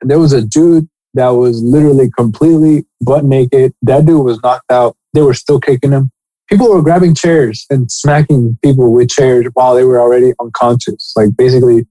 and 0.00 0.10
there 0.10 0.18
was 0.18 0.32
a 0.32 0.42
dude 0.42 0.88
that 1.14 1.28
was 1.28 1.62
literally 1.62 2.10
completely 2.10 2.84
butt 3.00 3.24
naked. 3.24 3.72
That 3.82 4.04
dude 4.04 4.24
was 4.24 4.42
knocked 4.42 4.72
out. 4.72 4.96
They 5.14 5.22
were 5.22 5.34
still 5.34 5.60
kicking 5.60 5.92
him. 5.92 6.10
People 6.50 6.70
were 6.70 6.82
grabbing 6.82 7.14
chairs 7.14 7.66
and 7.70 7.90
smacking 7.92 8.58
people 8.64 8.92
with 8.92 9.10
chairs 9.10 9.46
while 9.54 9.76
they 9.76 9.84
were 9.84 10.00
already 10.00 10.32
unconscious, 10.40 11.12
like 11.14 11.36
basically 11.36 11.86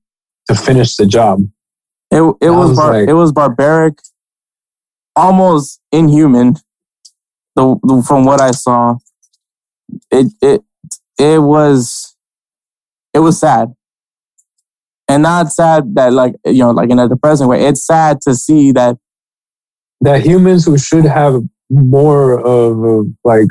to 0.49 0.55
finish 0.55 0.97
the 0.97 1.05
job. 1.05 1.41
It 2.11 2.21
it 2.41 2.49
was, 2.49 2.69
was 2.69 2.77
bar- 2.77 2.93
like- 2.93 3.09
it 3.09 3.13
was 3.13 3.31
barbaric, 3.31 3.99
almost 5.15 5.79
inhuman. 5.91 6.55
The, 7.55 7.75
the 7.83 8.03
from 8.07 8.23
what 8.25 8.39
I 8.39 8.51
saw, 8.51 8.97
it 10.11 10.31
it 10.41 10.61
it 11.17 11.41
was 11.41 12.15
it 13.13 13.19
was 13.19 13.39
sad, 13.39 13.73
and 15.07 15.23
not 15.23 15.51
sad 15.51 15.95
that 15.95 16.13
like 16.13 16.35
you 16.45 16.59
know 16.59 16.71
like 16.71 16.89
in 16.91 16.99
a 16.99 17.09
depressing 17.09 17.47
way. 17.47 17.65
It's 17.65 17.85
sad 17.85 18.21
to 18.21 18.35
see 18.35 18.71
that 18.73 18.97
That 20.01 20.21
humans 20.23 20.65
who 20.65 20.77
should 20.77 21.05
have 21.05 21.41
more 21.71 22.39
of 22.39 23.07
like 23.23 23.47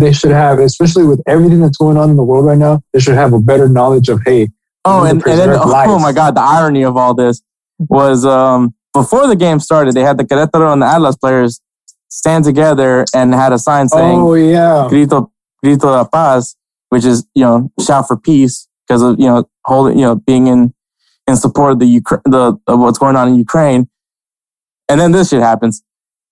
they 0.00 0.12
should 0.12 0.32
have, 0.32 0.58
especially 0.58 1.04
with 1.04 1.20
everything 1.26 1.60
that's 1.60 1.76
going 1.76 1.96
on 1.98 2.08
in 2.10 2.16
the 2.16 2.24
world 2.24 2.46
right 2.46 2.58
now, 2.58 2.82
they 2.92 3.00
should 3.00 3.14
have 3.14 3.32
a 3.34 3.38
better 3.38 3.68
knowledge 3.68 4.08
of 4.08 4.20
hey, 4.24 4.48
Oh, 4.84 5.04
need 5.04 5.22
to 5.22 5.30
and, 5.30 5.40
and 5.40 5.52
then 5.52 5.60
oh, 5.62 5.98
my 5.98 6.12
god, 6.12 6.34
the 6.34 6.42
irony 6.42 6.84
of 6.84 6.96
all 6.96 7.14
this 7.14 7.42
was 7.78 8.24
um 8.24 8.74
before 8.92 9.26
the 9.26 9.36
game 9.36 9.58
started, 9.60 9.94
they 9.94 10.02
had 10.02 10.18
the 10.18 10.24
Querétaro 10.24 10.72
and 10.72 10.82
the 10.82 10.86
Atlas 10.86 11.16
players 11.16 11.60
stand 12.08 12.44
together 12.44 13.04
and 13.14 13.34
had 13.34 13.52
a 13.52 13.58
sign 13.58 13.88
saying 13.88 14.18
oh 14.20 14.34
yeah, 14.34 14.86
"Grito 14.88 15.32
Grito 15.62 15.98
de 15.98 16.08
Paz," 16.08 16.56
which 16.90 17.04
is 17.04 17.26
you 17.34 17.42
know 17.44 17.70
shout 17.80 18.06
for 18.06 18.16
peace 18.16 18.68
because 18.86 19.02
of 19.02 19.18
you 19.18 19.26
know 19.26 19.48
holding 19.64 19.98
you 19.98 20.04
know 20.04 20.14
being 20.14 20.46
in 20.46 20.72
in 21.26 21.36
support 21.36 21.72
of 21.72 21.78
the 21.80 21.86
Ukraine 21.86 22.22
the 22.24 22.56
of 22.66 22.78
what's 22.78 22.98
going 22.98 23.16
on 23.16 23.28
in 23.28 23.34
Ukraine, 23.34 23.88
and 24.88 25.00
then 25.00 25.12
this 25.12 25.30
shit 25.30 25.42
happens. 25.42 25.82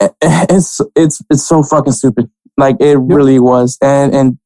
It's 0.23 0.81
it's 0.95 1.23
it's 1.31 1.47
so 1.47 1.63
fucking 1.63 1.93
stupid. 1.93 2.31
Like 2.57 2.77
it 2.81 2.99
really 2.99 3.39
was, 3.39 3.79
and 3.83 4.15
and 4.15 4.39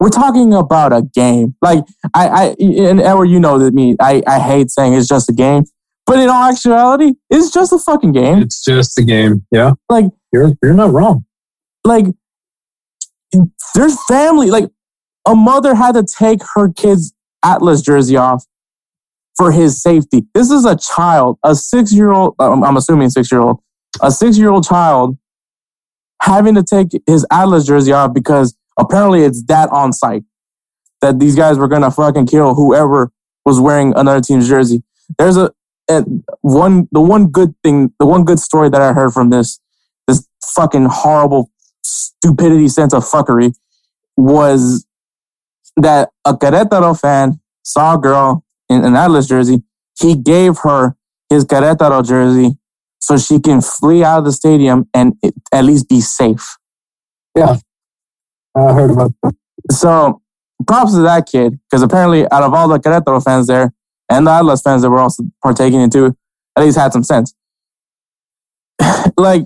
we're 0.00 0.08
talking 0.10 0.52
about 0.54 0.92
a 0.92 1.02
game. 1.14 1.54
Like 1.62 1.84
I, 2.14 2.28
I, 2.28 2.56
and 2.60 3.00
Edward, 3.00 3.26
you 3.26 3.40
know 3.40 3.58
that 3.58 3.74
me. 3.74 3.96
I, 4.00 4.22
I 4.26 4.38
hate 4.38 4.70
saying 4.70 4.94
it's 4.94 5.08
just 5.08 5.28
a 5.28 5.32
game, 5.32 5.64
but 6.06 6.18
in 6.18 6.28
all 6.28 6.50
actuality, 6.50 7.14
it's 7.30 7.50
just 7.50 7.72
a 7.72 7.78
fucking 7.78 8.12
game. 8.12 8.38
it's 8.38 8.64
just 8.64 8.98
a 8.98 9.02
game. 9.02 9.46
Yeah, 9.50 9.72
Like, 9.88 10.06
you're 10.32 10.52
you're 10.62 10.74
not 10.74 10.92
wrong. 10.92 11.24
like, 11.84 12.06
there's 13.74 14.02
family. 14.04 14.50
Like, 14.50 14.70
a 15.26 15.34
mother 15.34 15.74
had 15.74 15.92
to 15.92 16.04
take 16.04 16.40
her 16.54 16.72
kid's 16.72 17.12
Atlas 17.44 17.82
jersey 17.82 18.16
off 18.16 18.44
for 19.36 19.50
his 19.50 19.82
safety. 19.82 20.26
This 20.34 20.50
is 20.50 20.64
a 20.64 20.76
child, 20.76 21.38
a 21.42 21.54
six-year-old. 21.54 22.34
I'm, 22.38 22.62
I'm 22.62 22.76
assuming 22.76 23.10
six-year-old, 23.10 23.58
a 24.02 24.10
six-year-old 24.10 24.64
child 24.66 25.18
having 26.22 26.54
to 26.54 26.62
take 26.62 26.88
his 27.06 27.26
Atlas 27.30 27.66
jersey 27.66 27.92
off 27.92 28.14
because 28.14 28.56
apparently 28.78 29.22
it's 29.22 29.42
that 29.44 29.70
on 29.70 29.92
site 29.92 30.24
that 31.00 31.18
these 31.18 31.36
guys 31.36 31.58
were 31.58 31.68
gonna 31.68 31.90
fucking 31.90 32.26
kill 32.26 32.54
whoever 32.54 33.12
was 33.44 33.60
wearing 33.60 33.92
another 33.96 34.20
team's 34.20 34.48
jersey. 34.48 34.82
There's 35.18 35.36
a, 35.36 35.52
one 36.40 36.88
the 36.92 37.00
one 37.00 37.26
good 37.26 37.54
thing, 37.62 37.92
the 37.98 38.06
one 38.06 38.24
good 38.24 38.38
story 38.38 38.70
that 38.70 38.80
I 38.80 38.92
heard 38.92 39.12
from 39.12 39.30
this 39.30 39.60
this 40.06 40.26
fucking 40.54 40.86
horrible 40.90 41.50
stupidity 41.82 42.68
sense 42.68 42.94
of 42.94 43.04
fuckery 43.04 43.54
was 44.16 44.86
that 45.76 46.10
a 46.24 46.34
Querétaro 46.34 46.98
fan 46.98 47.40
saw 47.62 47.96
a 47.96 47.98
girl 47.98 48.44
in 48.68 48.84
an 48.84 48.94
Atlas 48.94 49.28
jersey. 49.28 49.62
He 49.98 50.14
gave 50.16 50.58
her 50.58 50.96
his 51.28 51.44
Querétaro 51.44 52.06
jersey 52.06 52.56
so 52.98 53.18
she 53.18 53.38
can 53.38 53.60
flee 53.60 54.02
out 54.02 54.20
of 54.20 54.24
the 54.24 54.32
stadium 54.32 54.88
and 54.94 55.14
it, 55.22 55.34
at 55.52 55.64
least 55.64 55.88
be 55.88 56.00
safe. 56.00 56.56
I 58.56 58.72
heard 58.72 58.90
about 58.90 59.12
that. 59.22 59.34
So 59.70 60.22
props 60.66 60.92
to 60.94 61.00
that 61.02 61.26
kid 61.26 61.58
because 61.70 61.82
apparently 61.82 62.30
out 62.30 62.42
of 62.42 62.54
all 62.54 62.68
the 62.68 62.78
Querétaro 62.78 63.22
fans 63.22 63.46
there 63.46 63.72
and 64.10 64.26
the 64.26 64.30
Atlas 64.30 64.62
fans 64.62 64.82
that 64.82 64.90
were 64.90 65.00
also 65.00 65.24
partaking 65.42 65.80
in 65.80 65.90
too, 65.90 66.16
at 66.56 66.64
least 66.64 66.78
had 66.78 66.92
some 66.92 67.04
sense. 67.04 67.34
like 69.16 69.42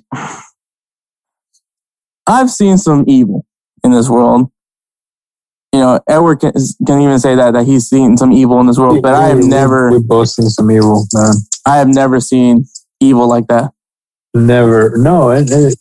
I've 2.27 2.51
seen 2.51 2.77
some 2.79 3.05
evil 3.07 3.47
in 3.83 3.93
this 3.93 4.09
world. 4.09 4.51
You 5.73 5.81
know, 5.81 6.01
Edward 6.09 6.41
can, 6.41 6.53
can 6.87 7.01
even 7.01 7.19
say 7.19 7.35
that 7.35 7.53
that 7.53 7.67
he's 7.67 7.89
seen 7.89 8.17
some 8.17 8.33
evil 8.33 8.61
in 8.61 8.67
this 8.67 8.79
world, 8.79 9.03
but 9.03 9.15
I 9.15 9.29
have 9.29 9.39
never, 9.39 9.91
We 9.91 10.01
both 10.01 10.29
seen 10.31 10.49
some 10.49 10.71
evil, 10.71 11.07
man. 11.13 11.35
I 11.67 11.77
have 11.77 11.89
never 11.89 12.21
seen 12.21 12.65
evil 13.01 13.29
like 13.29 13.47
that. 13.49 13.73
Never. 14.35 14.97
No, 14.97 15.31
and, 15.31 15.49
and 15.51 15.75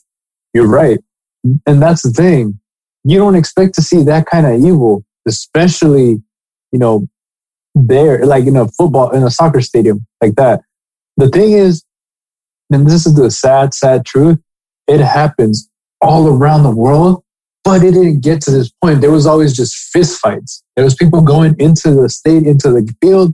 you're 0.54 0.68
right. 0.68 1.00
And 1.66 1.82
that's 1.82 2.02
the 2.02 2.12
thing. 2.12 2.60
You 3.08 3.18
don't 3.18 3.36
expect 3.36 3.74
to 3.76 3.82
see 3.82 4.04
that 4.04 4.26
kind 4.26 4.46
of 4.46 4.60
evil, 4.60 5.06
especially, 5.28 6.22
you 6.72 6.80
know, 6.80 7.08
there, 7.74 8.26
like 8.26 8.46
in 8.46 8.58
a 8.58 8.68
football, 8.68 9.12
in 9.12 9.24
a 9.24 9.30
soccer 9.30 9.62
stadium 9.62 10.06
like 10.22 10.36
that. 10.36 10.62
The 11.16 11.30
thing 11.30 11.54
is, 11.54 11.84
and 12.72 12.86
this 12.86 13.06
is 13.06 13.16
the 13.16 13.32
sad, 13.32 13.74
sad 13.74 14.06
truth, 14.06 14.40
it 14.88 15.00
happens 15.00 15.70
all 16.02 16.28
around 16.28 16.64
the 16.64 16.76
world, 16.76 17.24
but 17.64 17.84
it 17.84 17.92
didn't 17.92 18.22
get 18.22 18.42
to 18.42 18.52
this 18.52 18.70
point. 18.82 19.02
There 19.02 19.12
was 19.12 19.26
always 19.26 19.56
just 19.56 19.76
fist 19.76 20.20
fights. 20.20 20.64
There 20.76 20.84
was 20.84 20.96
people 20.96 21.22
going 21.22 21.56
into 21.60 21.92
the 21.92 22.10
state, 22.10 22.44
into 22.44 22.72
the 22.72 22.94
field, 23.02 23.34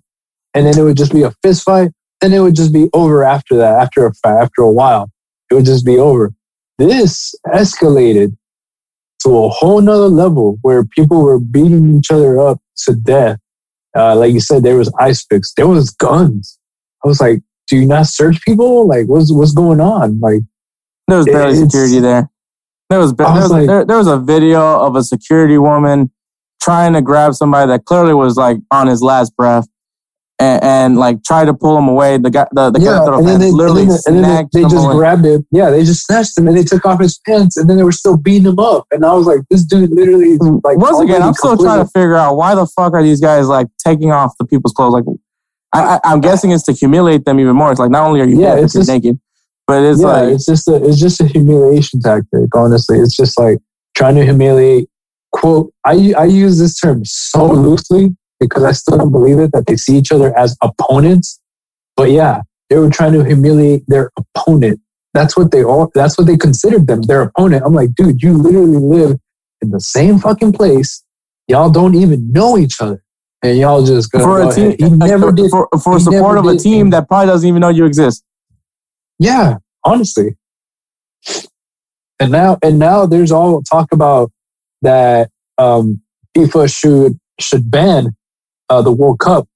and 0.54 0.66
then 0.66 0.78
it 0.78 0.84
would 0.84 0.98
just 0.98 1.14
be 1.14 1.24
a 1.24 1.32
fist 1.42 1.64
fight. 1.64 1.92
Then 2.22 2.32
it 2.34 2.40
would 2.40 2.56
just 2.56 2.74
be 2.74 2.90
over 2.94 3.24
after 3.24 3.56
that, 3.58 3.80
after 3.80 4.06
a, 4.06 4.14
after 4.28 4.62
a 4.62 4.72
while 4.72 5.10
it 5.50 5.56
would 5.56 5.66
just 5.66 5.86
be 5.86 5.98
over. 5.98 6.34
This 6.78 7.36
escalated 7.48 8.36
to 9.24 9.38
a 9.46 9.50
whole 9.50 9.82
nother 9.82 10.08
level 10.08 10.58
where 10.62 10.84
people 10.86 11.24
were 11.24 11.40
beating 11.40 11.98
each 11.98 12.12
other 12.12 12.40
up 12.40 12.60
to 12.86 12.94
death. 12.96 13.40
Uh, 13.96 14.16
like 14.16 14.34
you 14.34 14.40
said, 14.40 14.64
there 14.64 14.78
was 14.78 14.92
ice 15.00 15.24
picks, 15.24 15.54
there 15.54 15.68
was 15.68 15.90
guns. 15.92 16.58
I 17.04 17.08
was 17.08 17.22
like, 17.22 17.42
do 17.68 17.78
you 17.78 17.86
not 17.86 18.08
search 18.08 18.42
people? 18.44 18.88
Like, 18.88 19.08
what's 19.08 19.32
what's 19.32 19.54
going 19.54 19.80
on? 19.80 20.20
Like, 20.20 20.42
There 21.08 21.18
was 21.18 21.26
barely 21.26 21.56
security 21.56 22.00
there. 22.00 22.30
There 22.90 23.00
was, 23.00 23.14
ba- 23.14 23.24
there, 23.24 23.34
was 23.42 23.52
like- 23.52 23.68
there, 23.68 23.86
there 23.86 23.98
was 23.98 24.08
a 24.08 24.18
video 24.18 24.62
of 24.62 24.96
a 24.96 25.04
security 25.04 25.58
woman 25.58 26.12
trying 26.62 26.94
to 26.94 27.02
grab 27.02 27.34
somebody 27.34 27.68
that 27.68 27.86
clearly 27.86 28.14
was 28.14 28.38
like 28.38 28.58
on 28.72 28.88
his 28.88 29.02
last 29.02 29.36
breath 29.36 29.68
and, 30.43 30.63
and 30.63 30.97
like 30.97 31.23
try 31.23 31.45
to 31.45 31.53
pull 31.53 31.77
him 31.77 31.88
away. 31.88 32.17
The 32.17 32.29
guy, 32.29 32.45
the, 32.51 32.71
the 32.71 32.79
yeah, 32.79 32.89
Querétaro 32.99 33.19
and 33.19 33.27
then 33.27 33.41
and 33.41 33.53
literally 33.53 33.86
then, 33.86 33.99
and 34.08 34.15
then 34.23 34.47
they, 34.53 34.62
they 34.62 34.67
just 34.67 34.86
away. 34.86 34.95
grabbed 34.95 35.25
him. 35.25 35.45
Yeah, 35.51 35.69
they 35.69 35.84
just 35.84 36.06
snatched 36.06 36.38
him 36.38 36.47
and 36.47 36.58
they 36.58 36.63
took 36.63 36.86
off 36.86 36.99
his 36.99 37.19
pants, 37.25 37.58
and 37.58 37.69
then 37.69 37.77
they 37.77 37.84
were 37.84 37.91
still 37.91 38.17
beating 38.17 38.47
him 38.51 38.60
up. 38.60 38.86
And 38.91 39.06
I 39.06 39.13
was 39.13 39.25
like, 39.25 39.39
this 39.49 39.63
dude 39.63 39.91
literally 39.91 40.38
like 40.63 40.77
Once 40.77 40.99
again, 40.99 41.21
I'm 41.21 41.34
still 41.34 41.58
trying 41.58 41.84
to 41.86 41.89
figure 41.91 42.15
out 42.15 42.36
why 42.36 42.56
the 42.56 42.65
fuck 42.67 42.93
are 42.93 43.03
these 43.03 43.21
guys 43.21 43.47
like 43.47 43.67
taking 43.84 44.12
off 44.12 44.34
the 44.39 44.45
people's 44.45 44.73
clothes? 44.73 44.93
Like, 44.93 45.06
I, 45.73 45.95
I, 45.95 45.99
I'm 46.12 46.21
guessing 46.21 46.51
it's 46.51 46.63
to 46.63 46.73
humiliate 46.73 47.25
them 47.25 47.39
even 47.39 47.56
more. 47.56 47.71
It's 47.71 47.79
like 47.79 47.91
not 47.91 48.06
only 48.06 48.21
are 48.21 48.27
you 48.27 48.39
Yeah, 48.41 48.56
it's 48.56 48.73
just- 48.73 48.89
naked, 48.89 49.19
but 49.65 49.82
it's 49.84 50.01
yeah, 50.01 50.08
like 50.08 50.34
it's 50.34 50.45
just 50.45 50.67
a 50.67 50.75
it's 50.84 50.99
just 50.99 51.21
a 51.21 51.25
humiliation 51.25 52.01
tactic. 52.01 52.53
Honestly, 52.53 52.99
it's 52.99 53.15
just 53.15 53.39
like 53.39 53.60
trying 53.95 54.15
to 54.15 54.23
humiliate. 54.23 54.89
Quote: 55.32 55.73
I 55.86 56.13
I 56.17 56.25
use 56.25 56.60
this 56.60 56.77
term 56.79 57.03
so 57.06 57.47
loosely 57.51 58.15
because 58.47 58.63
I 58.63 58.71
still 58.71 58.97
don't 58.97 59.12
believe 59.12 59.39
it 59.39 59.51
that 59.53 59.65
they 59.67 59.75
see 59.75 59.97
each 59.97 60.12
other 60.12 60.38
as 60.38 60.58
opponents. 60.62 61.39
But 61.95 62.12
yeah, 62.12 62.41
they 62.69 62.77
were 62.77 62.89
trying 62.89 63.13
to 63.13 63.23
humiliate 63.23 63.84
their 63.88 64.12
opponent. 64.17 64.79
That's 65.13 65.38
what 65.38 65.51
they 65.51 65.63
all. 65.63 65.91
That's 65.93 66.17
what 66.17 66.27
they 66.27 66.38
considered 66.38 66.88
them, 66.88 67.03
their 67.03 67.21
opponent. 67.21 67.63
I'm 67.65 67.73
like, 67.73 67.93
dude, 67.93 68.21
you 68.21 68.34
literally 68.34 68.77
live 68.77 69.19
in 69.62 69.69
the 69.69 69.79
same 69.79 70.19
fucking 70.19 70.53
place. 70.53 71.03
Y'all 71.47 71.69
don't 71.69 71.95
even 71.95 72.32
know 72.32 72.58
each 72.58 72.82
other, 72.82 73.03
and 73.43 73.58
y'all 73.58 73.86
just 73.86 74.12
gonna 74.12 74.23
for 74.23 74.41
a 74.41 74.53
team, 74.53 74.67
ahead. 74.67 74.79
He 74.79 74.89
never 74.89 75.32
did. 75.32 75.51
for, 75.51 75.67
for 75.84 75.99
support 75.99 76.38
of 76.38 76.45
a 76.45 76.58
team 76.58 76.89
that 76.91 77.08
probably 77.08 77.27
doesn't 77.27 77.47
even 77.47 77.60
know 77.60 77.69
you 77.69 77.86
exist. 77.86 78.23
Yeah, 79.19 79.58
honestly. 79.84 80.36
And 82.19 82.32
now 82.32 82.58
and 82.63 82.79
now 82.79 83.06
there's 83.06 83.32
all 83.32 83.62
talk 83.62 83.91
about 83.91 84.32
that 84.82 85.29
um, 85.58 86.01
FIFA 86.36 86.73
should 86.73 87.19
should 87.39 87.69
ban 87.69 88.15
uh, 88.74 88.82
the 88.82 88.92
World 88.92 89.20
Cup 89.20 89.48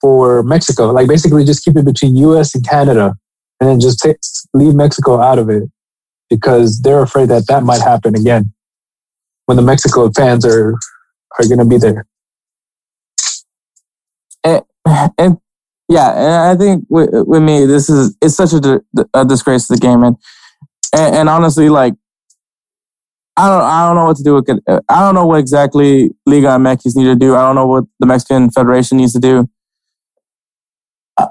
for 0.00 0.42
Mexico. 0.42 0.90
Like 0.92 1.08
basically 1.08 1.44
just 1.44 1.64
keep 1.64 1.76
it 1.76 1.84
between 1.84 2.16
US 2.16 2.54
and 2.54 2.66
Canada 2.66 3.14
and 3.60 3.68
then 3.70 3.80
just 3.80 4.06
leave 4.54 4.74
Mexico 4.74 5.20
out 5.20 5.38
of 5.38 5.48
it 5.50 5.64
because 6.28 6.80
they're 6.80 7.02
afraid 7.02 7.28
that 7.28 7.46
that 7.48 7.62
might 7.62 7.80
happen 7.80 8.14
again 8.14 8.52
when 9.46 9.56
the 9.56 9.62
Mexico 9.62 10.10
fans 10.10 10.44
are 10.44 10.74
are 11.38 11.46
going 11.46 11.58
to 11.58 11.64
be 11.64 11.78
there. 11.78 12.06
and, 14.44 14.62
and 15.18 15.38
yeah, 15.88 16.10
and 16.12 16.34
I 16.52 16.56
think 16.56 16.84
with, 16.88 17.10
with 17.12 17.42
me, 17.42 17.66
this 17.66 17.90
is 17.90 18.16
it's 18.22 18.36
such 18.36 18.52
a, 18.52 18.80
a 19.12 19.24
disgrace 19.24 19.66
to 19.66 19.74
the 19.74 19.80
game, 19.80 20.04
and, 20.04 20.16
and 20.94 21.16
and 21.16 21.28
honestly, 21.28 21.68
like 21.68 21.94
I 23.40 23.48
don't 23.48 23.62
I 23.62 23.86
don't 23.86 23.96
know 23.96 24.04
what 24.04 24.16
to 24.18 24.22
do 24.22 24.34
with 24.34 24.50
it. 24.50 24.84
I 24.88 25.00
don't 25.00 25.14
know 25.14 25.26
what 25.26 25.38
exactly 25.40 26.10
Liga 26.26 26.48
MX 26.48 26.94
need 26.96 27.04
to 27.04 27.16
do. 27.16 27.34
I 27.34 27.42
don't 27.42 27.54
know 27.54 27.66
what 27.66 27.84
the 27.98 28.06
Mexican 28.06 28.50
Federation 28.50 28.98
needs 28.98 29.14
to 29.14 29.18
do. 29.18 29.48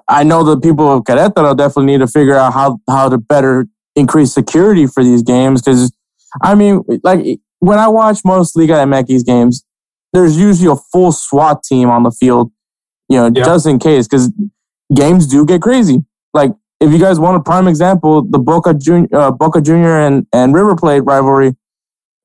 I 0.08 0.24
know 0.24 0.44
the 0.44 0.60
people 0.60 0.92
of 0.92 1.04
Querétaro 1.04 1.56
definitely 1.56 1.86
need 1.86 2.00
to 2.00 2.08
figure 2.08 2.36
out 2.36 2.54
how 2.54 2.80
how 2.90 3.10
to 3.10 3.20
better 3.20 3.68
increase 3.96 4.34
security 4.34 4.88
for 4.88 5.04
these 5.04 5.22
games 5.22 5.62
because 5.62 5.92
I 6.42 6.56
mean, 6.56 6.84
like 7.04 7.40
when 7.60 7.78
I 7.78 7.88
watch 7.88 8.22
most 8.26 8.56
Liga 8.56 8.74
MX 8.74 9.26
games, 9.26 9.64
there's 10.12 10.38
usually 10.38 10.72
a 10.72 10.76
full 10.92 11.12
SWAT 11.12 11.64
team 11.64 11.90
on 11.90 12.04
the 12.04 12.12
field, 12.12 12.52
you 13.08 13.18
know, 13.18 13.32
yeah. 13.34 13.44
just 13.44 13.68
in 13.68 13.78
case 13.78 14.08
because 14.08 14.32
games 14.96 15.28
do 15.28 15.46
get 15.46 15.62
crazy. 15.62 16.04
Like 16.34 16.52
if 16.80 16.92
you 16.92 16.98
guys 16.98 17.20
want 17.20 17.38
a 17.38 17.44
prime 17.44 17.68
example, 17.68 18.24
the 18.24 18.40
Boca 18.40 18.74
Junior, 18.74 19.10
uh, 19.14 19.32
Boca 19.32 19.62
Junior 19.62 20.00
and 20.00 20.26
and 20.34 20.56
River 20.56 20.76
Plate 20.76 21.02
rivalry 21.02 21.56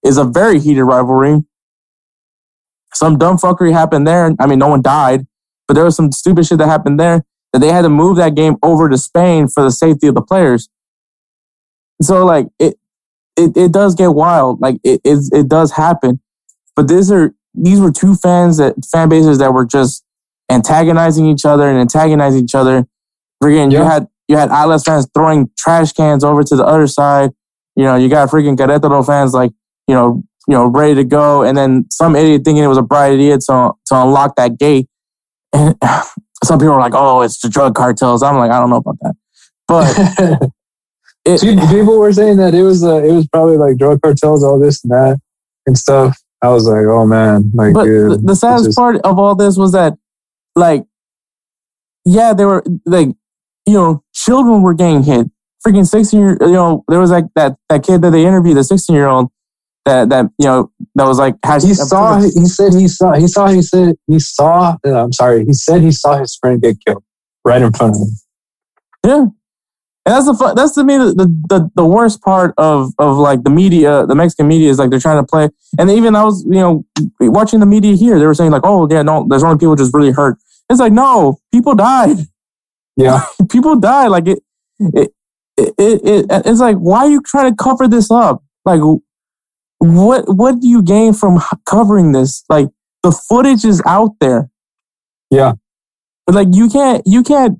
is 0.04 0.18
a 0.18 0.24
very 0.24 0.60
heated 0.60 0.84
rivalry. 0.84 1.42
Some 2.92 3.18
dumb 3.18 3.36
fuckery 3.36 3.72
happened 3.72 4.06
there. 4.06 4.34
I 4.38 4.46
mean, 4.46 4.58
no 4.58 4.68
one 4.68 4.82
died, 4.82 5.26
but 5.66 5.74
there 5.74 5.84
was 5.84 5.96
some 5.96 6.12
stupid 6.12 6.46
shit 6.46 6.58
that 6.58 6.68
happened 6.68 7.00
there 7.00 7.24
that 7.52 7.60
they 7.60 7.72
had 7.72 7.82
to 7.82 7.88
move 7.88 8.16
that 8.16 8.34
game 8.34 8.56
over 8.62 8.88
to 8.88 8.98
Spain 8.98 9.48
for 9.48 9.62
the 9.62 9.70
safety 9.70 10.06
of 10.06 10.14
the 10.14 10.22
players. 10.22 10.68
So 12.02 12.24
like 12.24 12.48
it, 12.58 12.76
it, 13.36 13.56
it 13.56 13.72
does 13.72 13.94
get 13.94 14.14
wild. 14.14 14.60
Like 14.60 14.76
it, 14.84 15.00
it, 15.04 15.18
it 15.32 15.48
does 15.48 15.72
happen. 15.72 16.20
But 16.76 16.88
these 16.88 17.10
are 17.10 17.34
these 17.54 17.80
were 17.80 17.92
two 17.92 18.16
fans 18.16 18.58
that 18.58 18.74
fan 18.90 19.08
bases 19.08 19.38
that 19.38 19.54
were 19.54 19.64
just 19.64 20.04
antagonizing 20.50 21.26
each 21.26 21.44
other 21.44 21.68
and 21.68 21.78
antagonizing 21.78 22.42
each 22.42 22.54
other. 22.54 22.86
Freaking, 23.42 23.72
yeah. 23.72 23.78
you 23.78 23.84
had 23.84 24.08
you 24.28 24.36
had 24.36 24.50
Atlas 24.50 24.82
fans 24.84 25.08
throwing 25.14 25.50
trash 25.56 25.92
cans 25.92 26.24
over 26.24 26.42
to 26.42 26.56
the 26.56 26.64
other 26.64 26.86
side. 26.86 27.30
You 27.76 27.84
know, 27.84 27.96
you 27.96 28.08
got 28.08 28.28
freaking 28.30 28.56
Querétaro 28.56 29.04
fans 29.04 29.32
like 29.32 29.52
you 29.86 29.94
know 29.94 30.22
you 30.48 30.54
know 30.54 30.66
ready 30.66 30.94
to 30.94 31.04
go, 31.04 31.42
and 31.42 31.56
then 31.56 31.86
some 31.90 32.16
idiot 32.16 32.42
thinking 32.44 32.64
it 32.64 32.68
was 32.68 32.78
a 32.78 32.82
bright 32.82 33.12
idea 33.12 33.38
to 33.38 33.72
to 33.86 33.94
unlock 33.94 34.36
that 34.36 34.58
gate. 34.58 34.88
And 35.52 35.76
some 36.44 36.58
people 36.58 36.74
are 36.74 36.80
like, 36.80 36.94
"Oh, 36.94 37.22
it's 37.22 37.40
the 37.40 37.48
drug 37.48 37.74
cartels." 37.74 38.22
I'm 38.22 38.36
like, 38.36 38.50
I 38.50 38.58
don't 38.58 38.70
know 38.70 38.76
about 38.76 38.98
that, 39.00 39.14
but 39.68 40.50
it, 41.24 41.40
people 41.70 41.98
were 41.98 42.12
saying 42.12 42.36
that 42.38 42.54
it 42.54 42.62
was 42.62 42.84
uh, 42.84 43.02
it 43.02 43.12
was 43.12 43.26
probably 43.28 43.56
like 43.56 43.76
drug 43.76 44.00
cartels, 44.02 44.44
all 44.44 44.58
this 44.58 44.82
and 44.84 44.92
that 44.92 45.18
and 45.66 45.78
stuff. 45.78 46.18
I 46.42 46.48
was 46.48 46.66
like, 46.66 46.84
oh 46.86 47.06
man, 47.06 47.50
like. 47.54 47.74
But 47.74 47.84
dude, 47.84 48.26
the, 48.26 48.36
saddest 48.36 48.66
just... 48.66 48.78
part 48.78 48.96
of 48.96 49.18
all 49.18 49.34
this 49.34 49.56
was 49.56 49.72
that, 49.72 49.94
like, 50.54 50.84
yeah, 52.04 52.34
they 52.34 52.44
were 52.44 52.62
like, 52.84 53.08
you 53.66 53.74
know, 53.74 54.04
children 54.12 54.62
were 54.62 54.74
getting 54.74 55.02
hit. 55.02 55.26
Freaking 55.66 55.88
sixteen 55.88 56.20
year, 56.20 56.36
you 56.42 56.52
know, 56.52 56.84
there 56.88 57.00
was 57.00 57.10
like 57.10 57.24
that 57.36 57.56
that 57.70 57.82
kid 57.82 58.02
that 58.02 58.10
they 58.10 58.26
interviewed, 58.26 58.58
the 58.58 58.64
sixteen 58.64 58.94
year 58.94 59.06
old 59.06 59.30
that 59.84 60.08
that 60.08 60.26
you 60.38 60.46
know 60.46 60.70
that 60.94 61.04
was 61.04 61.18
like 61.18 61.34
has, 61.44 61.62
he 61.62 61.74
saw 61.74 62.20
he 62.20 62.46
said 62.46 62.72
he 62.74 62.88
saw 62.88 63.12
he 63.12 63.28
saw 63.28 63.48
he 63.48 63.62
said 63.62 63.96
he 64.06 64.18
saw 64.18 64.76
uh, 64.86 65.04
I'm 65.04 65.12
sorry 65.12 65.44
he 65.44 65.52
said 65.52 65.82
he 65.82 65.92
saw 65.92 66.18
his 66.18 66.36
friend 66.36 66.60
get 66.60 66.76
killed 66.84 67.04
right 67.44 67.60
in 67.62 67.72
front 67.72 67.96
of 67.96 68.02
him. 68.02 68.08
Yeah, 69.06 69.26
and 70.06 70.14
that's 70.14 70.26
the 70.26 70.52
that's 70.54 70.72
to 70.72 70.84
me 70.84 70.98
the, 70.98 71.32
the 71.48 71.70
the 71.74 71.84
worst 71.84 72.20
part 72.20 72.52
of 72.58 72.92
of 72.98 73.16
like 73.16 73.42
the 73.42 73.50
media, 73.50 74.04
the 74.06 74.14
Mexican 74.14 74.48
media 74.48 74.68
is 74.68 74.78
like 74.78 74.90
they're 74.90 75.00
trying 75.00 75.22
to 75.22 75.26
play. 75.26 75.48
And 75.78 75.90
even 75.90 76.14
I 76.14 76.24
was 76.24 76.44
you 76.44 76.60
know 76.60 76.84
watching 77.20 77.60
the 77.60 77.66
media 77.66 77.94
here, 77.94 78.18
they 78.18 78.26
were 78.26 78.34
saying 78.34 78.50
like, 78.50 78.62
oh 78.64 78.86
yeah, 78.90 79.00
no, 79.00 79.26
there's 79.28 79.42
only 79.42 79.58
people 79.58 79.76
just 79.76 79.94
really 79.94 80.12
hurt. 80.12 80.36
It's 80.68 80.78
like 80.78 80.92
no, 80.92 81.38
people 81.52 81.74
died. 81.74 82.18
Yeah, 82.96 83.24
people 83.50 83.76
died. 83.76 84.08
Like 84.08 84.26
it, 84.26 84.40
it, 84.78 85.10
it, 85.56 85.74
it, 85.78 86.26
it's 86.30 86.60
like 86.60 86.76
why 86.76 87.00
are 87.00 87.10
you 87.10 87.22
trying 87.22 87.50
to 87.50 87.56
cover 87.56 87.88
this 87.88 88.10
up? 88.10 88.42
Like 88.66 88.80
what 89.84 90.24
what 90.26 90.60
do 90.60 90.68
you 90.68 90.82
gain 90.82 91.12
from 91.12 91.40
covering 91.66 92.12
this? 92.12 92.44
Like 92.48 92.68
the 93.02 93.12
footage 93.12 93.64
is 93.64 93.82
out 93.86 94.12
there. 94.20 94.50
Yeah, 95.30 95.52
but 96.26 96.34
like 96.34 96.48
you 96.52 96.68
can't 96.68 97.02
you 97.06 97.22
can't. 97.22 97.58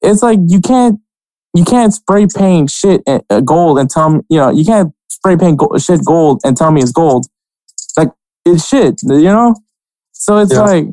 It's 0.00 0.22
like 0.22 0.40
you 0.48 0.60
can't 0.60 0.98
you 1.54 1.64
can't 1.64 1.92
spray 1.92 2.26
paint 2.26 2.70
shit 2.70 3.02
uh, 3.06 3.40
gold 3.40 3.78
and 3.78 3.90
tell 3.90 4.10
me, 4.10 4.20
you 4.30 4.38
know, 4.38 4.50
you 4.50 4.64
can't 4.64 4.92
spray 5.08 5.36
paint 5.36 5.60
shit 5.78 6.04
gold 6.04 6.40
and 6.44 6.56
tell 6.56 6.70
me 6.70 6.80
it's 6.80 6.92
gold. 6.92 7.26
Like 7.96 8.08
it's 8.46 8.66
shit, 8.66 9.00
you 9.02 9.22
know? 9.22 9.54
So 10.12 10.38
it's 10.38 10.52
yeah. 10.52 10.60
like, 10.60 10.86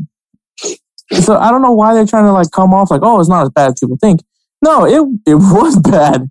so 1.21 1.37
I 1.37 1.49
don't 1.49 1.61
know 1.61 1.71
why 1.71 1.93
they're 1.93 2.05
trying 2.05 2.25
to 2.25 2.31
like 2.31 2.51
come 2.51 2.73
off 2.73 2.91
like, 2.91 3.01
oh, 3.03 3.19
it's 3.19 3.29
not 3.29 3.43
as 3.43 3.49
bad 3.49 3.69
as 3.69 3.79
people 3.79 3.97
think. 3.99 4.21
No, 4.61 4.85
it 4.85 5.31
it 5.31 5.35
was 5.35 5.79
bad. 5.79 6.29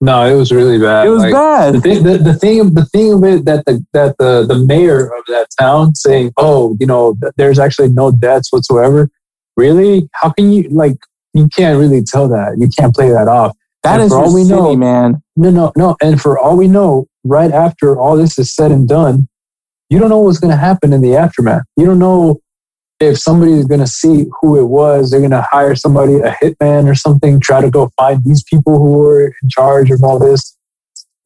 No, 0.00 0.24
it 0.24 0.36
was 0.36 0.52
really 0.52 0.78
bad. 0.78 1.06
It 1.06 1.10
was 1.10 1.22
like, 1.24 1.32
bad. 1.32 1.74
The 1.74 1.80
thing, 1.80 2.02
the, 2.04 2.18
the 2.18 2.34
thing, 2.34 2.74
the 2.74 2.84
thing 2.84 3.12
of 3.14 3.24
it 3.24 3.44
that 3.46 3.64
the 3.64 3.84
that 3.92 4.16
the 4.18 4.44
the 4.46 4.56
mayor 4.56 5.06
of 5.06 5.24
that 5.26 5.48
town 5.58 5.96
saying, 5.96 6.32
"Oh, 6.36 6.76
you 6.78 6.86
know, 6.86 7.16
there's 7.36 7.58
actually 7.58 7.88
no 7.88 8.12
deaths 8.12 8.52
whatsoever." 8.52 9.10
Really? 9.56 10.08
How 10.12 10.30
can 10.30 10.52
you 10.52 10.68
like? 10.70 10.96
You 11.34 11.48
can't 11.48 11.78
really 11.78 12.02
tell 12.04 12.28
that. 12.28 12.58
You 12.58 12.68
can't 12.78 12.94
play 12.94 13.10
that 13.10 13.26
off. 13.26 13.56
That 13.82 13.94
and 13.94 14.04
is 14.04 14.12
for 14.12 14.18
all 14.18 14.34
we 14.34 14.44
city, 14.44 14.54
know, 14.54 14.76
man. 14.76 15.22
No, 15.36 15.50
no, 15.50 15.72
no. 15.76 15.96
And 16.00 16.20
for 16.20 16.38
all 16.38 16.56
we 16.56 16.68
know, 16.68 17.06
right 17.24 17.50
after 17.50 17.98
all 17.98 18.16
this 18.16 18.38
is 18.38 18.54
said 18.54 18.70
and 18.70 18.88
done, 18.88 19.28
you 19.90 19.98
don't 19.98 20.10
know 20.10 20.20
what's 20.20 20.38
going 20.38 20.50
to 20.50 20.56
happen 20.56 20.92
in 20.92 21.00
the 21.00 21.16
aftermath. 21.16 21.62
You 21.76 21.86
don't 21.86 21.98
know 21.98 22.40
if 23.00 23.18
somebody's 23.18 23.66
going 23.66 23.80
to 23.80 23.86
see 23.86 24.26
who 24.40 24.58
it 24.58 24.66
was. 24.66 25.10
They're 25.10 25.20
going 25.20 25.30
to 25.30 25.46
hire 25.50 25.76
somebody, 25.76 26.16
a 26.16 26.32
hitman 26.42 26.90
or 26.90 26.94
something, 26.94 27.40
try 27.40 27.60
to 27.60 27.70
go 27.70 27.90
find 27.96 28.22
these 28.24 28.42
people 28.42 28.78
who 28.78 28.92
were 28.98 29.26
in 29.42 29.48
charge 29.48 29.90
of 29.90 30.02
all 30.02 30.18
this. 30.18 30.56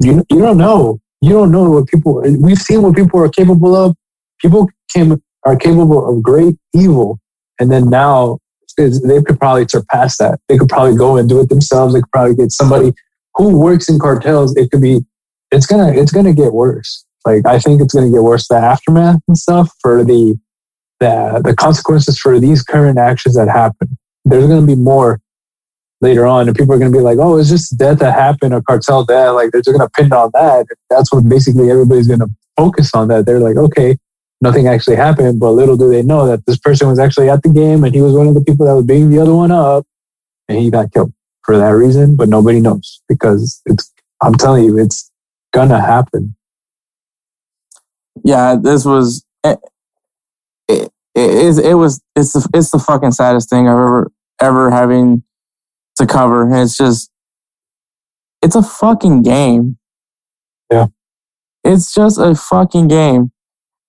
You, 0.01 0.25
you 0.31 0.41
don't 0.41 0.59
know. 0.59 1.01
You 1.21 1.31
don't 1.31 1.53
know 1.53 1.71
what 1.71 1.87
people. 1.87 2.21
We've 2.41 2.59
seen 2.59 2.83
what 2.83 2.97
people 2.97 3.21
are 3.21 3.29
capable 3.29 3.75
of. 3.77 3.97
People 4.41 4.69
came 4.93 5.23
are 5.45 5.57
capable 5.57 6.09
of 6.09 6.23
great 6.23 6.57
evil, 6.75 7.21
and 7.61 7.71
then 7.71 7.89
now 7.89 8.39
they 8.77 9.23
could 9.23 9.39
probably 9.39 9.67
surpass 9.69 10.17
that. 10.19 10.41
They 10.49 10.59
could 10.59 10.69
probably 10.69 10.97
go 10.97 11.17
and 11.17 11.29
do 11.29 11.41
it 11.41 11.49
themselves. 11.49 11.95
They 11.95 12.01
could 12.01 12.11
probably 12.11 12.35
get 12.35 12.51
somebody 12.51 12.93
who 13.35 13.57
works 13.57 13.89
in 13.89 13.99
cartels. 13.99 14.57
It 14.57 14.71
could 14.71 14.83
be, 14.83 15.01
it's 15.53 15.67
gonna, 15.67 15.93
it's 15.93 16.11
gonna 16.11 16.35
get 16.35 16.53
worse. 16.53 17.05
Like 17.25 17.47
I 17.47 17.61
think 17.61 17.81
it's 17.81 17.95
gonna 17.95 18.11
get 18.11 18.23
worse. 18.23 18.49
The 18.49 18.57
aftermath 18.57 19.21
and 19.29 19.39
stuff 19.39 19.71
for 19.81 20.03
the, 20.05 20.39
the, 21.03 21.43
the 21.45 21.55
consequences 21.55 22.19
for 22.19 22.39
these 22.39 22.63
current 22.63 22.99
actions 22.99 23.35
that 23.35 23.49
happen. 23.49 23.99
There's 24.25 24.47
gonna 24.47 24.67
be 24.67 24.77
more 24.77 25.21
later 26.01 26.27
on, 26.27 26.49
and 26.49 26.57
people 26.57 26.75
are 26.75 26.79
gonna 26.79 26.93
be 26.93 27.01
like, 27.01 27.19
"Oh, 27.19 27.37
it's 27.39 27.49
just 27.49 27.77
death 27.77 27.99
that 27.99 28.15
happened, 28.15 28.55
a 28.55 28.63
cartel 28.63 29.05
death." 29.05 29.35
Like 29.35 29.51
they're 29.51 29.63
just 29.63 29.77
gonna 29.77 29.91
pin 29.91 30.13
on 30.13 30.31
that. 30.35 30.67
That's 30.91 31.13
what 31.13 31.29
basically 31.29 31.71
everybody's 31.71 32.09
gonna 32.09 32.29
focus 32.57 32.95
on. 32.95 33.09
That 33.09 33.27
they're 33.27 33.41
like, 33.41 33.57
okay, 33.57 33.99
nothing 34.41 34.69
actually 34.69 34.97
happened. 34.97 35.41
But 35.41 35.53
little 35.53 35.77
do 35.77 35.91
they 35.91 36.03
know 36.03 36.27
that 36.27 36.47
this 36.47 36.59
person 36.59 36.89
was 36.89 36.99
actually 36.99 37.31
at 37.31 37.43
the 37.43 37.49
game 37.49 37.85
and 37.85 37.95
he 37.95 38.03
was 38.03 38.13
one 38.13 38.29
of 38.29 38.35
the 38.35 38.45
people 38.45 38.67
that 38.67 38.75
was 38.75 38.85
beating 38.85 39.11
the 39.11 39.21
other 39.21 39.35
one 39.35 39.51
up 39.51 39.85
and 40.49 40.59
he 40.59 40.71
got 40.71 40.93
killed 40.93 41.13
for 41.43 41.57
that 41.57 41.71
reason. 41.71 42.17
But 42.17 42.29
nobody 42.29 42.61
knows 42.61 43.01
because 43.09 43.63
it's, 43.67 43.91
I'm 44.21 44.35
telling 44.35 44.65
you, 44.65 44.79
it's 44.79 45.11
gonna 45.53 45.81
happen. 45.81 46.37
Yeah, 48.25 48.57
this 48.61 48.85
was, 48.85 49.25
eh, 49.43 49.57
it, 51.15 51.31
it, 51.31 51.59
it, 51.59 51.67
it 51.67 51.75
was, 51.75 52.03
it's 52.17 52.33
the, 52.33 52.49
it's 52.55 52.71
the 52.71 52.79
fucking 52.79 53.13
saddest 53.13 53.51
thing 53.51 53.69
I've 53.69 53.75
ever, 53.75 54.13
ever 54.41 54.71
having 54.71 55.23
to 55.97 56.07
cover. 56.07 56.45
And 56.45 56.57
it's 56.57 56.77
just, 56.77 57.11
it's 58.41 58.57
a 58.57 58.63
fucking 58.63 59.23
game. 59.23 59.79
Yeah. 60.71 60.87
It's 61.65 61.95
just 61.95 62.19
a 62.19 62.35
fucking 62.35 62.89
game 62.89 63.33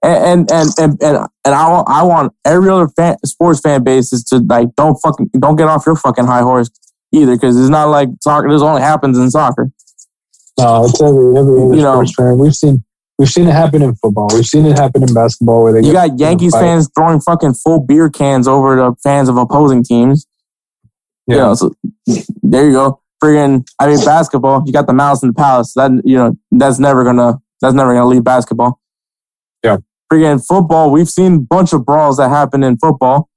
and 0.04 0.52
and 0.52 0.70
and 0.78 1.02
and, 1.02 1.28
and 1.46 1.56
I 1.56 1.70
want 1.70 1.90
I 1.90 2.04
want 2.04 2.34
every 2.46 2.70
other 2.70 2.90
fan, 2.90 3.18
sports 3.26 3.62
fan 3.62 3.84
bases 3.84 4.24
to 4.26 4.40
like 4.40 4.76
don't 4.76 4.96
fucking 4.96 5.30
don't 5.40 5.56
get 5.56 5.68
off 5.68 5.86
your 5.86 5.96
fucking 5.96 6.26
high 6.26 6.42
horse 6.42 6.70
either 7.14 7.36
because 7.36 7.58
it's 7.58 7.70
not 7.70 7.86
like 7.86 8.10
soccer. 8.22 8.50
This 8.52 8.62
only 8.62 8.82
happens 8.82 9.18
in 9.18 9.32
soccer. 9.32 9.72
No, 10.60 10.86
it's 10.86 11.02
every 11.02 11.38
every 11.38 11.78
you 11.78 11.82
know, 11.82 12.04
sports 12.04 12.16
fan. 12.16 12.38
We've 12.38 12.56
seen 12.56 12.84
we've 13.24 13.30
seen 13.30 13.48
it 13.48 13.54
happen 13.54 13.82
in 13.82 13.96
football. 13.96 14.30
We've 14.34 14.46
seen 14.46 14.66
it 14.66 14.78
happen 14.78 15.04
in 15.04 15.14
basketball 15.14 15.64
where 15.64 15.74
they 15.74 15.88
you 15.88 15.94
got 15.94 16.20
Yankees 16.20 16.54
fans 16.54 16.90
throwing 16.96 17.20
fucking 17.22 17.56
full 17.56 17.80
beer 17.80 18.10
cans 18.10 18.48
over 18.48 18.76
the 18.76 18.96
fans 19.04 19.30
of 19.30 19.38
opposing 19.38 19.84
teams. 19.84 20.28
Yeah, 21.28 21.36
you 21.36 21.42
know, 21.42 21.56
so 21.56 21.76
there 22.42 22.68
you 22.68 22.74
go. 22.74 23.02
Friggin', 23.24 23.66
I 23.80 23.88
mean, 23.88 24.04
basketball. 24.04 24.64
You 24.66 24.74
got 24.74 24.88
the 24.88 24.94
Malice 24.94 25.24
at 25.24 25.28
the 25.28 25.34
Palace. 25.34 25.74
That 25.74 25.92
you 26.04 26.18
know, 26.18 26.38
that's 26.52 26.80
never 26.80 27.04
gonna 27.04 27.40
that's 27.62 27.74
never 27.74 27.94
gonna 27.94 28.08
leave 28.08 28.24
basketball. 28.24 28.80
Yeah 29.64 29.78
freaking 30.14 30.46
football, 30.46 30.92
we've 30.92 31.10
seen 31.10 31.36
a 31.36 31.40
bunch 31.40 31.74
of 31.74 31.86
brawls 31.86 32.18
that 32.18 32.30
happen 32.30 32.64
in 32.64 32.78
football. 32.78 33.30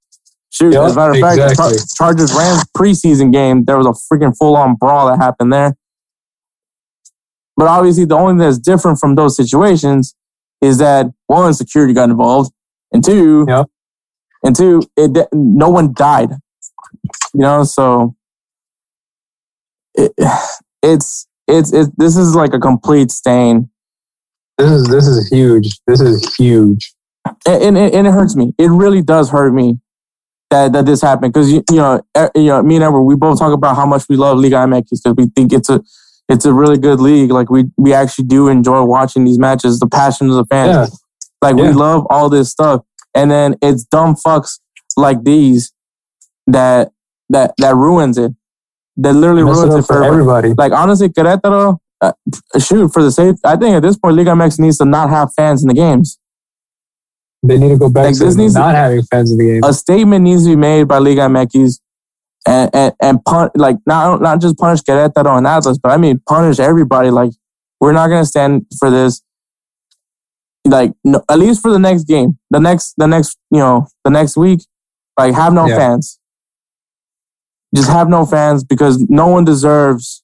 Shoot, 0.50 0.72
yep, 0.72 0.84
as 0.84 0.92
a 0.92 0.96
matter 0.96 1.12
of 1.12 1.18
fact, 1.18 1.50
exactly. 1.50 1.78
Chargers 1.96 2.32
Rams 2.32 2.64
preseason 2.76 3.32
game, 3.32 3.64
there 3.64 3.76
was 3.76 3.86
a 3.86 3.90
freaking 3.90 4.36
full 4.36 4.56
on 4.56 4.74
brawl 4.74 5.08
that 5.08 5.18
happened 5.18 5.52
there. 5.52 5.76
But 7.56 7.68
obviously, 7.68 8.04
the 8.04 8.16
only 8.16 8.32
thing 8.32 8.38
that's 8.38 8.58
different 8.58 8.98
from 8.98 9.14
those 9.14 9.36
situations 9.36 10.14
is 10.60 10.78
that 10.78 11.06
one, 11.26 11.54
security 11.54 11.92
got 11.92 12.10
involved, 12.10 12.52
and 12.92 13.04
two, 13.04 13.46
yep. 13.48 13.66
and 14.42 14.54
two, 14.54 14.82
it 14.96 15.28
no 15.32 15.68
one 15.68 15.92
died. 15.92 16.30
You 17.32 17.40
know, 17.40 17.64
so 17.64 18.14
it, 19.94 20.12
it's 20.82 21.26
it's 21.46 21.72
it's 21.72 21.90
this 21.96 22.16
is 22.16 22.34
like 22.34 22.52
a 22.52 22.58
complete 22.58 23.10
stain. 23.10 23.70
This 24.58 24.70
is 24.70 24.88
this 24.88 25.06
is 25.06 25.28
huge. 25.28 25.78
This 25.86 26.00
is 26.00 26.34
huge, 26.36 26.94
and, 27.46 27.76
and, 27.76 27.78
and 27.78 28.06
it 28.06 28.12
hurts 28.12 28.36
me. 28.36 28.54
It 28.58 28.70
really 28.70 29.02
does 29.02 29.30
hurt 29.30 29.52
me 29.52 29.78
that 30.50 30.72
that 30.72 30.86
this 30.86 31.02
happened 31.02 31.32
because 31.32 31.52
you, 31.52 31.64
you 31.70 31.76
know 31.76 32.00
you 32.34 32.46
know 32.46 32.62
me 32.62 32.76
and 32.76 32.84
Edward 32.84 33.02
we 33.02 33.16
both 33.16 33.38
talk 33.38 33.52
about 33.52 33.76
how 33.76 33.86
much 33.86 34.08
we 34.08 34.16
love 34.16 34.38
Liga 34.38 34.56
MX 34.56 34.84
because 34.90 35.14
we 35.16 35.26
think 35.26 35.52
it's 35.52 35.68
a 35.68 35.82
it's 36.28 36.44
a 36.44 36.52
really 36.52 36.78
good 36.78 37.00
league. 37.00 37.30
Like 37.30 37.50
we 37.50 37.64
we 37.76 37.92
actually 37.92 38.26
do 38.26 38.48
enjoy 38.48 38.82
watching 38.82 39.24
these 39.24 39.38
matches. 39.38 39.78
The 39.78 39.88
passion 39.88 40.28
of 40.30 40.36
the 40.36 40.44
fans. 40.46 40.90
Yeah. 40.90 40.96
Like 41.42 41.56
yeah. 41.56 41.68
we 41.68 41.74
love 41.74 42.06
all 42.10 42.28
this 42.28 42.50
stuff, 42.50 42.82
and 43.14 43.30
then 43.30 43.56
it's 43.62 43.84
dumb 43.84 44.14
fucks 44.14 44.58
like 44.96 45.22
these 45.24 45.72
that 46.46 46.90
that 47.28 47.54
that 47.58 47.74
ruins 47.74 48.18
it. 48.18 48.32
That 48.96 49.12
literally 49.12 49.44
Mess 49.44 49.56
ruins 49.56 49.74
it, 49.74 49.78
it 49.78 49.82
for 49.82 50.02
everybody. 50.02 50.54
Like 50.54 50.72
honestly, 50.72 51.08
Querétaro, 51.08 51.78
uh, 52.00 52.12
shoot 52.58 52.88
for 52.92 53.02
the 53.02 53.10
safe. 53.10 53.36
I 53.44 53.56
think 53.56 53.76
at 53.76 53.82
this 53.82 53.96
point, 53.96 54.16
Liga 54.16 54.30
MX 54.30 54.58
needs 54.58 54.78
to 54.78 54.84
not 54.84 55.10
have 55.10 55.32
fans 55.34 55.62
in 55.62 55.68
the 55.68 55.74
games. 55.74 56.18
They 57.42 57.58
need 57.58 57.68
to 57.68 57.78
go 57.78 57.90
back 57.90 58.06
like, 58.06 58.14
to 58.16 58.24
not 58.24 58.72
to, 58.72 58.76
having 58.76 59.02
fans 59.02 59.30
in 59.30 59.38
the 59.38 59.44
game. 59.44 59.60
A 59.64 59.72
statement 59.72 60.24
needs 60.24 60.44
to 60.44 60.50
be 60.50 60.56
made 60.56 60.84
by 60.84 60.98
Liga 60.98 61.22
MX 61.22 61.78
and 62.46 62.70
and, 62.74 62.94
and 63.00 63.24
pun- 63.24 63.50
like 63.54 63.76
not 63.86 64.20
not 64.20 64.40
just 64.40 64.56
punish 64.56 64.80
Querétaro 64.82 65.36
and 65.36 65.46
Atlas, 65.46 65.78
but 65.78 65.92
I 65.92 65.96
mean 65.96 66.20
punish 66.28 66.58
everybody. 66.58 67.10
Like 67.10 67.32
we're 67.80 67.92
not 67.92 68.08
gonna 68.08 68.24
stand 68.24 68.66
for 68.78 68.90
this. 68.90 69.22
Like 70.64 70.92
no, 71.04 71.22
at 71.28 71.38
least 71.38 71.62
for 71.62 71.70
the 71.70 71.78
next 71.78 72.04
game, 72.04 72.38
the 72.50 72.60
next 72.60 72.94
the 72.96 73.06
next 73.06 73.38
you 73.50 73.58
know 73.58 73.86
the 74.04 74.10
next 74.10 74.36
week, 74.36 74.60
like 75.18 75.34
have 75.34 75.52
no 75.52 75.66
yeah. 75.66 75.76
fans. 75.76 76.18
Just 77.74 77.88
have 77.88 78.08
no 78.08 78.24
fans 78.24 78.64
because 78.64 78.98
no 79.08 79.26
one 79.26 79.44
deserves 79.44 80.22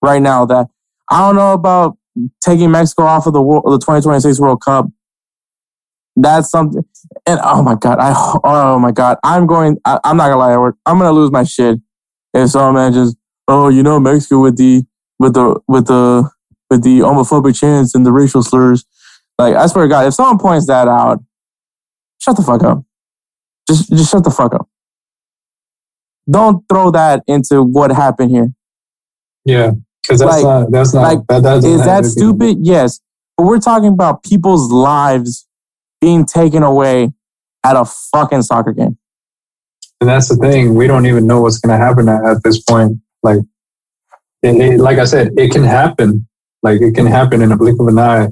right 0.00 0.20
now 0.22 0.44
that. 0.46 0.68
I 1.10 1.18
don't 1.26 1.36
know 1.36 1.52
about 1.52 1.98
taking 2.42 2.70
Mexico 2.70 3.02
off 3.02 3.26
of 3.26 3.34
the 3.34 3.42
world, 3.42 3.64
the 3.66 3.78
2026 3.78 4.40
World 4.40 4.62
Cup 4.62 4.86
that's 6.24 6.50
something. 6.50 6.84
And 7.26 7.40
oh 7.42 7.62
my 7.62 7.74
god, 7.74 7.98
I 7.98 8.12
oh 8.44 8.78
my 8.78 8.90
god, 8.90 9.18
I'm 9.22 9.46
going. 9.46 9.78
I, 9.84 9.98
am 10.04 10.16
not 10.16 10.28
gonna 10.28 10.38
lie, 10.38 10.52
Edward. 10.52 10.76
I'm 10.86 10.98
gonna 10.98 11.12
lose 11.12 11.30
my 11.30 11.44
shit 11.44 11.78
if 12.34 12.50
someone 12.50 12.74
mentions, 12.74 13.16
oh, 13.48 13.68
you 13.68 13.82
know, 13.82 14.00
Mexico 14.00 14.40
with 14.40 14.56
the 14.56 14.84
with 15.18 15.34
the 15.34 15.60
with 15.68 15.86
the 15.86 16.30
with 16.70 16.82
the 16.82 17.00
homophobic 17.00 17.58
chants 17.58 17.94
and 17.94 18.06
the 18.06 18.12
racial 18.12 18.42
slurs. 18.42 18.84
Like 19.38 19.54
I 19.54 19.66
swear 19.66 19.84
to 19.84 19.88
God, 19.88 20.06
if 20.06 20.14
someone 20.14 20.38
points 20.38 20.66
that 20.66 20.88
out, 20.88 21.22
shut 22.18 22.36
the 22.36 22.42
fuck 22.42 22.62
up. 22.62 22.84
Just 23.68 23.90
just 23.90 24.10
shut 24.10 24.24
the 24.24 24.30
fuck 24.30 24.54
up. 24.54 24.68
Don't 26.30 26.64
throw 26.68 26.90
that 26.92 27.22
into 27.26 27.62
what 27.62 27.90
happened 27.90 28.30
here. 28.30 28.52
Yeah, 29.44 29.72
because 30.02 30.20
that's 30.20 30.42
like, 30.42 30.44
not 30.44 30.70
that's 30.70 30.94
not 30.94 31.02
like 31.02 31.26
that 31.28 31.64
is 31.64 31.84
that 31.84 32.04
stupid? 32.04 32.58
Yes, 32.60 33.00
but 33.36 33.46
we're 33.46 33.58
talking 33.58 33.88
about 33.88 34.22
people's 34.22 34.70
lives 34.70 35.48
being 36.02 36.26
taken 36.26 36.62
away 36.64 37.12
at 37.64 37.76
a 37.76 37.84
fucking 37.86 38.42
soccer 38.42 38.72
game. 38.72 38.98
And 40.00 40.10
that's 40.10 40.28
the 40.28 40.36
thing. 40.36 40.74
We 40.74 40.88
don't 40.88 41.06
even 41.06 41.28
know 41.28 41.40
what's 41.40 41.58
going 41.58 41.78
to 41.78 41.82
happen 41.82 42.08
at, 42.08 42.24
at, 42.24 42.42
this 42.42 42.60
point. 42.60 42.98
Like, 43.22 43.38
it, 44.42 44.56
it, 44.56 44.80
like 44.80 44.98
I 44.98 45.04
said, 45.04 45.30
it 45.38 45.52
can 45.52 45.62
happen. 45.62 46.26
Like 46.60 46.80
it 46.80 46.94
can 46.94 47.06
happen 47.06 47.40
in 47.40 47.52
a 47.52 47.56
blink 47.56 47.80
of 47.80 47.86
an 47.86 47.98
eye. 47.98 48.28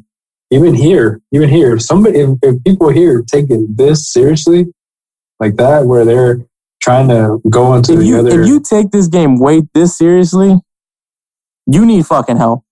Even 0.51 0.75
here, 0.75 1.21
even 1.33 1.49
here, 1.49 1.77
if 1.77 1.83
somebody, 1.83 2.19
if, 2.19 2.31
if 2.43 2.65
people 2.65 2.89
here 2.89 3.23
take 3.23 3.49
it 3.51 3.77
this 3.77 4.13
seriously, 4.13 4.67
like 5.39 5.55
that, 5.57 5.87
where 5.87 6.05
they're 6.05 6.41
trying 6.83 7.09
to 7.09 7.41
go 7.49 7.75
into 7.75 7.93
if 7.93 7.99
the 8.01 8.05
you, 8.05 8.19
other. 8.19 8.41
If 8.41 8.49
you 8.49 8.61
take 8.61 8.91
this 8.91 9.07
game 9.07 9.39
way 9.39 9.63
this 9.75 9.97
seriously, 9.97 10.59
you 11.67 11.87
need 11.87 12.05
fucking 12.05 12.37
help. 12.37 12.65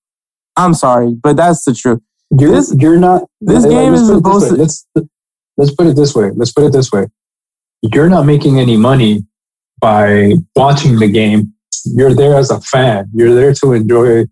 I'm 0.56 0.74
sorry, 0.74 1.14
but 1.14 1.36
that's 1.36 1.64
the 1.64 1.72
truth. 1.72 2.00
You're, 2.30 2.52
this, 2.52 2.74
you're 2.78 2.98
not. 2.98 3.22
This 3.40 3.64
like, 3.64 3.70
game 3.70 3.94
is 3.94 4.06
supposed 4.06 4.48
to. 4.48 4.56
Let's 4.56 4.86
let's 5.56 5.74
put 5.74 5.86
it 5.86 5.96
this 5.96 6.14
way. 6.14 6.30
Let's 6.34 6.52
put 6.52 6.64
it 6.64 6.72
this 6.72 6.92
way. 6.92 7.06
You're 7.82 8.08
not 8.08 8.26
making 8.26 8.58
any 8.58 8.76
money 8.76 9.24
by 9.80 10.34
watching 10.56 10.98
the 10.98 11.08
game. 11.08 11.54
You're 11.84 12.14
there 12.14 12.36
as 12.36 12.50
a 12.50 12.60
fan. 12.60 13.08
You're 13.14 13.34
there 13.34 13.54
to 13.54 13.72
enjoy 13.72 14.26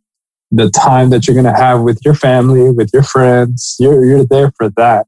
the 0.50 0.70
time 0.70 1.10
that 1.10 1.26
you're 1.26 1.34
going 1.34 1.52
to 1.52 1.58
have 1.58 1.82
with 1.82 2.00
your 2.04 2.14
family, 2.14 2.70
with 2.70 2.90
your 2.92 3.02
friends. 3.02 3.76
You're 3.78 4.04
you're 4.04 4.24
there 4.24 4.52
for 4.56 4.70
that. 4.76 5.06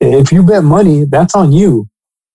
If 0.00 0.32
you 0.32 0.42
bet 0.42 0.64
money, 0.64 1.04
that's 1.04 1.34
on 1.34 1.52
you. 1.52 1.88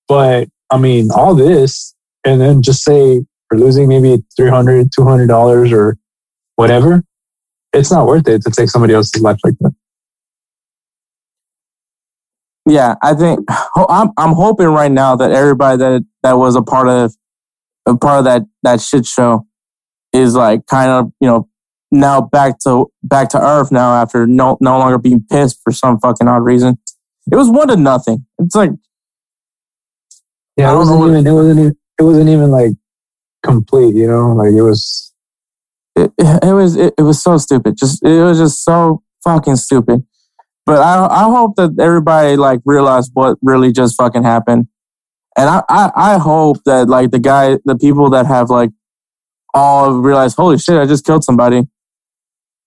But 0.07 0.49
I 0.69 0.77
mean, 0.77 1.09
all 1.11 1.33
this, 1.33 1.95
and 2.23 2.39
then 2.41 2.61
just 2.61 2.83
say 2.83 3.25
for 3.49 3.57
losing 3.57 3.87
maybe 3.87 4.23
$300, 4.39 4.89
$200 4.89 5.73
or 5.73 5.97
whatever, 6.55 7.03
it's 7.73 7.91
not 7.91 8.05
worth 8.07 8.27
it 8.27 8.43
to 8.43 8.51
take 8.51 8.69
somebody 8.69 8.93
else's 8.93 9.21
life 9.21 9.39
like 9.43 9.55
that. 9.59 9.73
Yeah, 12.65 12.95
I 13.01 13.13
think 13.13 13.39
I'm 13.75 14.11
I'm 14.17 14.33
hoping 14.33 14.67
right 14.67 14.91
now 14.91 15.15
that 15.15 15.31
everybody 15.31 15.77
that 15.77 16.05
that 16.23 16.33
was 16.33 16.55
a 16.55 16.61
part 16.61 16.87
of 16.87 17.13
a 17.85 17.97
part 17.97 18.19
of 18.19 18.25
that 18.25 18.43
that 18.63 18.79
shit 18.79 19.05
show 19.05 19.45
is 20.13 20.35
like 20.35 20.65
kind 20.67 20.89
of 20.89 21.11
you 21.19 21.27
know 21.27 21.49
now 21.91 22.21
back 22.21 22.59
to 22.59 22.89
back 23.03 23.29
to 23.29 23.41
earth 23.41 23.71
now 23.71 23.95
after 24.01 24.25
no 24.25 24.57
no 24.61 24.79
longer 24.79 24.97
being 24.97 25.25
pissed 25.29 25.59
for 25.63 25.71
some 25.71 25.99
fucking 25.99 26.27
odd 26.27 26.43
reason. 26.43 26.77
It 27.31 27.35
was 27.35 27.49
one 27.49 27.67
to 27.67 27.75
nothing. 27.75 28.25
It's 28.39 28.55
like 28.55 28.71
yeah, 30.57 30.73
it 30.73 30.75
wasn't 30.75 31.01
even 31.01 31.27
it 31.27 31.31
wasn't 31.31 31.59
even 31.59 31.75
it 31.99 32.03
wasn't 32.03 32.29
even 32.29 32.51
like 32.51 32.71
complete. 33.43 33.95
You 33.95 34.07
know, 34.07 34.33
like 34.33 34.53
it 34.53 34.61
was 34.61 35.12
it, 35.95 36.11
it 36.17 36.53
was 36.53 36.75
it, 36.75 36.93
it 36.97 37.03
was 37.03 37.21
so 37.21 37.37
stupid. 37.37 37.77
Just 37.77 38.03
it 38.03 38.23
was 38.23 38.37
just 38.39 38.63
so 38.63 39.03
fucking 39.23 39.57
stupid. 39.57 40.05
But 40.65 40.79
I 40.79 41.05
I 41.05 41.23
hope 41.23 41.55
that 41.55 41.77
everybody 41.79 42.37
like 42.37 42.61
realized 42.65 43.11
what 43.13 43.37
really 43.41 43.71
just 43.71 43.95
fucking 43.97 44.23
happened. 44.23 44.67
And 45.35 45.49
I, 45.49 45.63
I, 45.67 45.91
I 45.95 46.17
hope 46.19 46.57
that 46.65 46.87
like 46.87 47.11
the 47.11 47.19
guy 47.19 47.57
the 47.65 47.75
people 47.75 48.09
that 48.11 48.25
have 48.25 48.49
like 48.49 48.69
all 49.53 49.93
realized, 49.93 50.35
holy 50.35 50.57
shit, 50.57 50.77
I 50.77 50.85
just 50.85 51.05
killed 51.05 51.23
somebody, 51.23 51.63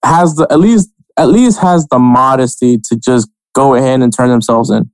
has 0.05 0.35
the 0.37 0.47
at 0.51 0.61
least 0.61 0.91
at 1.17 1.29
least 1.29 1.61
has 1.61 1.87
the 1.89 1.99
modesty 1.99 2.79
to 2.79 2.97
just 2.97 3.29
go 3.55 3.75
ahead 3.75 4.03
and 4.03 4.13
turn 4.13 4.29
themselves 4.29 4.71
in. 4.71 4.91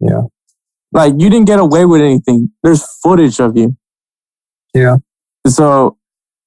Yeah. 0.00 0.22
Like 0.92 1.14
you 1.16 1.30
didn't 1.30 1.46
get 1.46 1.58
away 1.58 1.84
with 1.86 2.00
anything. 2.00 2.50
There's 2.62 2.84
footage 3.02 3.40
of 3.40 3.56
you. 3.56 3.76
Yeah. 4.74 4.98
So 5.46 5.96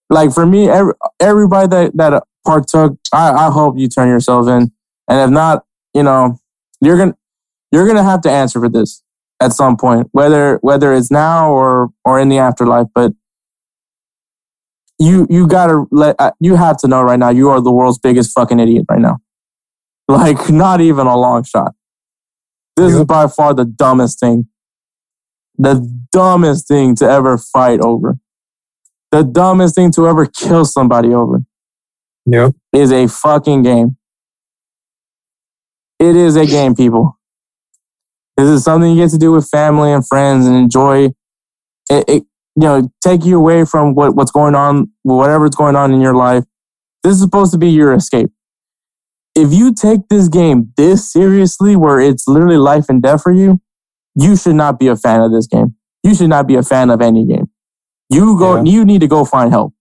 like 0.10 0.34
for 0.34 0.46
me, 0.46 0.70
every, 0.70 0.94
everybody 1.20 1.68
that, 1.68 1.98
that 1.98 2.24
partook, 2.46 2.98
I, 3.14 3.32
I 3.32 3.52
hope 3.52 3.78
you 3.78 3.88
turn 3.88 4.08
yourself 4.08 4.48
in. 4.48 4.72
And 5.10 5.22
if 5.22 5.30
not, 5.30 5.66
you 5.94 6.04
know, 6.04 6.38
you're 6.82 6.98
going 6.98 7.12
to, 7.12 7.18
you're 7.72 7.92
to 7.94 8.04
have 8.04 8.22
to 8.22 8.32
answer 8.32 8.60
for 8.60 8.70
this 8.70 9.04
at 9.42 9.54
some 9.54 9.76
point, 9.76 10.08
whether, 10.12 10.58
whether 10.58 10.94
it's 10.94 11.12
now 11.12 11.52
or, 11.52 11.90
or 12.06 12.20
in 12.20 12.30
the 12.30 12.38
afterlife. 12.38 12.88
But 12.94 13.12
you, 15.00 15.28
you 15.30 15.48
gotta 15.48 15.86
let, 15.92 16.16
uh, 16.18 16.32
you 16.40 16.56
have 16.56 16.78
to 16.78 16.88
know 16.88 17.04
right 17.04 17.20
now, 17.20 17.30
you 17.30 17.50
are 17.50 17.62
the 17.62 17.72
world's 17.72 18.00
biggest 18.00 18.32
fucking 18.34 18.60
idiot 18.60 18.86
right 18.90 19.02
now. 19.02 19.18
Like 20.10 20.50
not 20.50 20.80
even 20.80 21.06
a 21.06 21.18
long 21.18 21.44
shot. 21.44 21.74
This 22.78 22.94
yep. 22.94 23.00
is 23.02 23.06
by 23.06 23.28
far 23.28 23.54
the 23.54 23.66
dumbest 23.66 24.22
thing. 24.22 24.48
The 25.58 25.86
dumbest 26.14 26.70
thing 26.70 26.96
to 26.96 27.10
ever 27.10 27.38
fight 27.38 27.82
over 27.82 28.18
the 29.12 29.24
dumbest 29.24 29.76
thing 29.76 29.92
to 29.94 30.08
ever 30.08 30.26
kill 30.26 30.66
somebody 30.66 31.14
over. 31.14 31.44
Yep. 32.26 32.56
Is 32.74 32.92
a 32.92 33.08
fucking 33.08 33.64
game. 33.64 33.98
It 36.00 36.16
is 36.16 36.36
a 36.36 36.46
game, 36.46 36.76
people. 36.76 37.18
This 38.36 38.50
is 38.50 38.64
something 38.64 38.92
you 38.92 39.04
get 39.04 39.12
to 39.12 39.18
do 39.18 39.32
with 39.32 39.50
family 39.50 39.92
and 39.92 40.08
friends 40.08 40.46
and 40.46 40.56
enjoy. 40.56 41.06
It, 41.90 42.06
it 42.08 42.24
you 42.56 42.64
know, 42.64 42.92
take 43.02 43.24
you 43.24 43.38
away 43.38 43.66
from 43.66 43.94
what, 43.94 44.16
what's 44.16 44.32
going 44.32 44.56
on, 44.56 44.92
whatever's 45.04 45.56
going 45.56 45.76
on 45.76 45.94
in 45.94 46.02
your 46.02 46.16
life. 46.16 46.44
This 47.04 47.14
is 47.14 47.22
supposed 47.22 47.52
to 47.54 47.58
be 47.58 47.70
your 47.70 47.94
escape. 47.94 48.32
If 49.36 49.54
you 49.54 49.74
take 49.74 50.10
this 50.10 50.28
game 50.28 50.74
this 50.76 51.12
seriously, 51.12 51.76
where 51.76 52.00
it's 52.00 52.28
literally 52.28 52.58
life 52.58 52.86
and 52.90 53.02
death 53.02 53.22
for 53.22 53.32
you, 53.32 53.62
you 54.16 54.36
should 54.36 54.56
not 54.56 54.80
be 54.80 54.88
a 54.88 54.96
fan 54.96 55.22
of 55.22 55.32
this 55.32 55.46
game. 55.46 55.76
You 56.04 56.16
should 56.16 56.30
not 56.30 56.48
be 56.48 56.56
a 56.56 56.64
fan 56.64 56.90
of 56.90 57.02
any 57.02 57.26
game. 57.26 57.47
You 58.10 58.38
go. 58.38 58.58
Yeah. 58.58 58.64
You 58.64 58.86
need 58.86 59.02
to 59.02 59.08
go 59.08 59.26
find 59.26 59.52
help. 59.52 59.74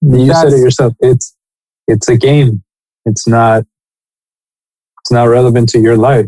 You 0.00 0.26
That's, 0.26 0.40
said 0.40 0.52
it 0.52 0.62
yourself. 0.62 0.94
It's 1.00 1.36
it's 1.86 2.08
a 2.08 2.16
game. 2.16 2.62
It's 3.04 3.26
not. 3.26 3.64
It's 5.00 5.12
not 5.12 5.24
relevant 5.24 5.70
to 5.70 5.80
your 5.80 5.96
life. 5.96 6.26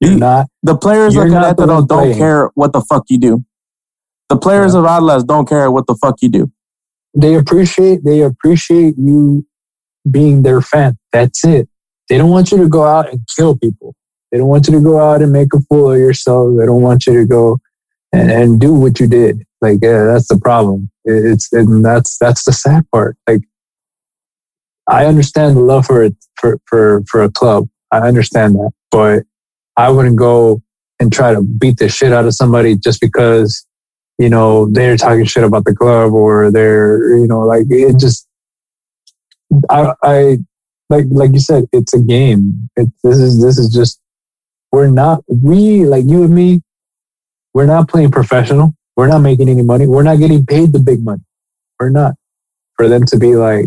You're 0.00 0.12
the, 0.12 0.18
not. 0.18 0.46
The 0.62 0.76
players 0.76 1.16
of 1.16 1.24
Querétaro 1.24 1.86
don't 1.86 2.14
care 2.14 2.50
what 2.54 2.72
the 2.72 2.80
fuck 2.82 3.04
you 3.08 3.18
do. 3.18 3.44
The 4.28 4.36
players 4.36 4.74
yeah. 4.74 4.80
of 4.80 4.86
Atlas 4.86 5.24
don't 5.24 5.48
care 5.48 5.70
what 5.70 5.86
the 5.86 5.96
fuck 5.96 6.16
you 6.20 6.28
do. 6.28 6.52
They 7.16 7.34
appreciate. 7.34 8.04
They 8.04 8.20
appreciate 8.20 8.94
you 8.96 9.44
being 10.08 10.42
their 10.42 10.60
fan. 10.60 10.96
That's 11.12 11.44
it. 11.44 11.68
They 12.08 12.16
don't 12.16 12.30
want 12.30 12.52
you 12.52 12.58
to 12.58 12.68
go 12.68 12.84
out 12.84 13.10
and 13.10 13.20
kill 13.36 13.56
people. 13.56 13.94
They 14.30 14.38
don't 14.38 14.48
want 14.48 14.68
you 14.68 14.74
to 14.74 14.80
go 14.80 15.00
out 15.00 15.22
and 15.22 15.32
make 15.32 15.52
a 15.54 15.60
fool 15.68 15.92
of 15.92 15.98
yourself. 15.98 16.56
They 16.58 16.66
don't 16.66 16.82
want 16.82 17.06
you 17.06 17.14
to 17.14 17.26
go 17.26 17.58
and, 18.12 18.30
and 18.30 18.60
do 18.60 18.74
what 18.74 19.00
you 19.00 19.06
did. 19.06 19.44
Like, 19.60 19.78
yeah, 19.82 20.04
that's 20.04 20.28
the 20.28 20.38
problem. 20.38 20.90
It's 21.04 21.52
and 21.52 21.84
that's 21.84 22.18
that's 22.18 22.44
the 22.44 22.52
sad 22.52 22.88
part. 22.90 23.16
Like, 23.26 23.42
I 24.88 25.06
understand 25.06 25.56
the 25.56 25.60
love 25.60 25.86
for 25.86 26.02
it 26.02 26.14
for 26.36 26.58
for 26.66 27.02
for 27.08 27.22
a 27.22 27.30
club. 27.30 27.68
I 27.90 28.00
understand 28.00 28.54
that, 28.54 28.70
but 28.90 29.24
I 29.76 29.90
wouldn't 29.90 30.16
go 30.16 30.62
and 31.00 31.12
try 31.12 31.32
to 31.32 31.42
beat 31.42 31.78
the 31.78 31.88
shit 31.88 32.12
out 32.12 32.26
of 32.26 32.34
somebody 32.34 32.76
just 32.76 33.00
because 33.00 33.66
you 34.18 34.28
know 34.28 34.70
they're 34.70 34.96
talking 34.96 35.24
shit 35.24 35.44
about 35.44 35.64
the 35.64 35.74
club 35.74 36.12
or 36.12 36.50
they're 36.50 37.16
you 37.16 37.26
know 37.26 37.40
like 37.40 37.66
it 37.70 37.98
just 37.98 38.28
I 39.70 39.92
I 40.02 40.38
like 40.90 41.06
like 41.10 41.32
you 41.32 41.40
said 41.40 41.64
it's 41.72 41.94
a 41.94 42.00
game. 42.00 42.68
It, 42.76 42.88
this 43.02 43.18
is 43.18 43.42
this 43.42 43.58
is 43.58 43.72
just 43.72 44.00
we're 44.72 44.88
not 44.88 45.22
we 45.28 45.84
like 45.84 46.04
you 46.06 46.24
and 46.24 46.34
me. 46.34 46.62
We're 47.58 47.66
not 47.66 47.88
playing 47.88 48.12
professional. 48.12 48.72
We're 48.94 49.08
not 49.08 49.18
making 49.18 49.48
any 49.48 49.64
money. 49.64 49.84
We're 49.84 50.04
not 50.04 50.20
getting 50.20 50.46
paid 50.46 50.72
the 50.72 50.78
big 50.78 51.02
money. 51.02 51.22
We're 51.80 51.90
not. 51.90 52.14
For 52.76 52.86
them 52.86 53.04
to 53.06 53.18
be 53.18 53.34
like 53.34 53.66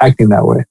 acting 0.00 0.30
that 0.30 0.46
way. 0.46 0.64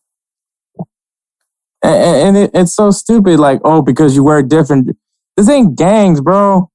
And, 1.84 1.94
and 1.94 2.38
it, 2.38 2.52
it's 2.56 2.74
so 2.74 2.90
stupid. 2.90 3.40
Like, 3.40 3.62
oh, 3.64 3.84
because 3.84 4.16
you 4.16 4.24
wear 4.24 4.42
different. 4.42 4.98
This 5.38 5.48
ain't 5.48 5.78
gangs, 5.78 6.22
bro. 6.22 6.72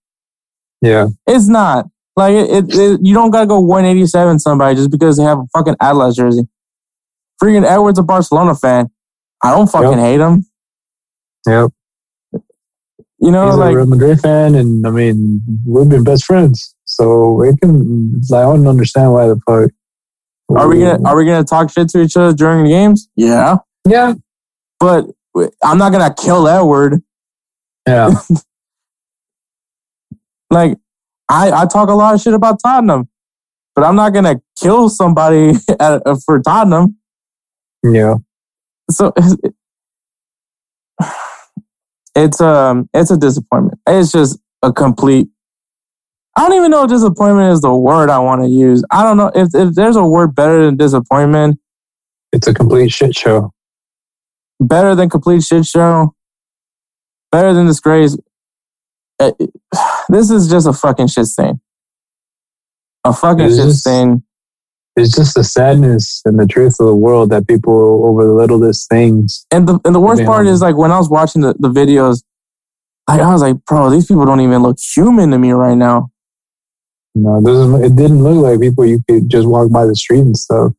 Yeah. 0.80 1.08
It's 1.26 1.48
not. 1.48 1.86
Like, 2.14 2.34
it, 2.34 2.50
it, 2.50 2.64
it 2.72 3.00
you 3.02 3.12
don't 3.12 3.32
gotta 3.32 3.48
go 3.48 3.58
187 3.58 4.38
somebody 4.38 4.76
just 4.76 4.92
because 4.92 5.16
they 5.16 5.24
have 5.24 5.40
a 5.40 5.46
fucking 5.52 5.74
Atlas 5.80 6.14
jersey. 6.14 6.46
Freaking 7.42 7.68
Edwards 7.68 7.98
a 7.98 8.04
Barcelona 8.04 8.54
fan. 8.54 8.92
I 9.42 9.50
don't 9.56 9.66
fucking 9.66 9.90
Yep. 9.90 9.98
hate 9.98 10.20
him. 10.20 10.46
Yep. 11.48 11.72
You 13.20 13.30
know, 13.30 13.46
He's 13.48 13.56
like 13.56 13.74
a 13.74 13.76
Real 13.76 13.86
Madrid 13.86 14.20
fan, 14.20 14.54
and 14.54 14.86
I 14.86 14.90
mean, 14.90 15.42
we've 15.66 15.88
been 15.88 16.04
best 16.04 16.24
friends. 16.24 16.74
So 16.86 17.42
it 17.42 17.56
can. 17.60 18.20
I 18.32 18.42
don't 18.42 18.66
understand 18.66 19.12
why 19.12 19.26
the 19.28 19.38
fuck. 19.46 19.70
Are 20.56 20.68
we 20.68 20.80
gonna 20.80 21.06
are 21.08 21.16
we 21.16 21.24
gonna 21.26 21.44
talk 21.44 21.70
shit 21.70 21.88
to 21.90 22.00
each 22.00 22.16
other 22.16 22.34
during 22.34 22.64
the 22.64 22.70
games? 22.70 23.08
Yeah, 23.16 23.58
Yeah. 23.86 24.14
but 24.80 25.06
I'm 25.62 25.78
not 25.78 25.92
gonna 25.92 26.12
kill 26.14 26.48
Edward. 26.48 27.02
Yeah. 27.86 28.10
Like 30.52 30.78
I 31.28 31.52
I 31.52 31.66
talk 31.66 31.90
a 31.90 31.94
lot 31.94 32.12
of 32.14 32.20
shit 32.20 32.34
about 32.34 32.58
Tottenham, 32.60 33.08
but 33.76 33.84
I'm 33.84 33.94
not 33.94 34.12
gonna 34.12 34.40
kill 34.60 34.88
somebody 34.88 35.50
at, 35.78 36.04
uh, 36.04 36.16
for 36.26 36.40
Tottenham. 36.40 36.96
Yeah. 37.84 38.16
So 38.90 39.12
it's 42.14 42.40
um 42.40 42.88
it's 42.94 43.10
a 43.10 43.16
disappointment. 43.16 43.78
It's 43.86 44.12
just 44.12 44.38
a 44.62 44.72
complete. 44.72 45.28
I 46.36 46.48
don't 46.48 46.56
even 46.56 46.70
know 46.70 46.84
if 46.84 46.90
disappointment 46.90 47.52
is 47.52 47.60
the 47.60 47.74
word 47.74 48.10
I 48.10 48.18
want 48.18 48.42
to 48.42 48.48
use. 48.48 48.84
I 48.90 49.02
don't 49.02 49.16
know 49.16 49.30
if 49.34 49.48
if 49.54 49.74
there's 49.74 49.96
a 49.96 50.04
word 50.04 50.34
better 50.34 50.64
than 50.64 50.76
disappointment. 50.76 51.58
It's 52.32 52.46
a 52.46 52.54
complete 52.54 52.90
shit 52.90 53.16
show. 53.16 53.52
better 54.60 54.94
than 54.94 55.08
complete 55.10 55.42
shit 55.42 55.66
show, 55.66 56.14
better 57.32 57.52
than 57.54 57.66
disgrace. 57.66 58.16
Uh, 59.18 59.32
This 60.08 60.30
is 60.30 60.48
just 60.50 60.66
a 60.66 60.72
fucking 60.72 61.06
shit 61.08 61.26
stain. 61.26 61.60
A 63.04 63.12
fucking 63.12 63.48
shit 63.50 63.70
stain. 63.72 64.22
It's 64.96 65.14
just 65.14 65.34
the 65.34 65.44
sadness 65.44 66.20
and 66.24 66.38
the 66.38 66.46
truth 66.46 66.76
of 66.80 66.86
the 66.86 66.94
world 66.94 67.30
that 67.30 67.46
people 67.46 68.04
over 68.04 68.24
the 68.24 68.32
littlest 68.32 68.88
things. 68.88 69.46
And 69.50 69.66
the 69.68 69.78
and 69.84 69.94
the 69.94 70.00
worst 70.00 70.24
part 70.24 70.46
is 70.46 70.60
like 70.60 70.76
when 70.76 70.90
I 70.90 70.98
was 70.98 71.08
watching 71.08 71.42
the, 71.42 71.54
the 71.58 71.68
videos, 71.70 72.22
like 73.08 73.20
I 73.20 73.32
was 73.32 73.40
like, 73.40 73.64
bro, 73.64 73.88
these 73.88 74.06
people 74.06 74.26
don't 74.26 74.40
even 74.40 74.62
look 74.62 74.78
human 74.78 75.30
to 75.30 75.38
me 75.38 75.52
right 75.52 75.76
now. 75.76 76.10
No, 77.14 77.36
it. 77.36 77.86
It 77.86 77.96
didn't 77.96 78.22
look 78.22 78.42
like 78.42 78.60
people 78.60 78.84
you 78.84 79.00
could 79.08 79.28
just 79.28 79.48
walk 79.48 79.70
by 79.72 79.86
the 79.86 79.94
street 79.96 80.20
and 80.20 80.36
stuff. 80.36 80.72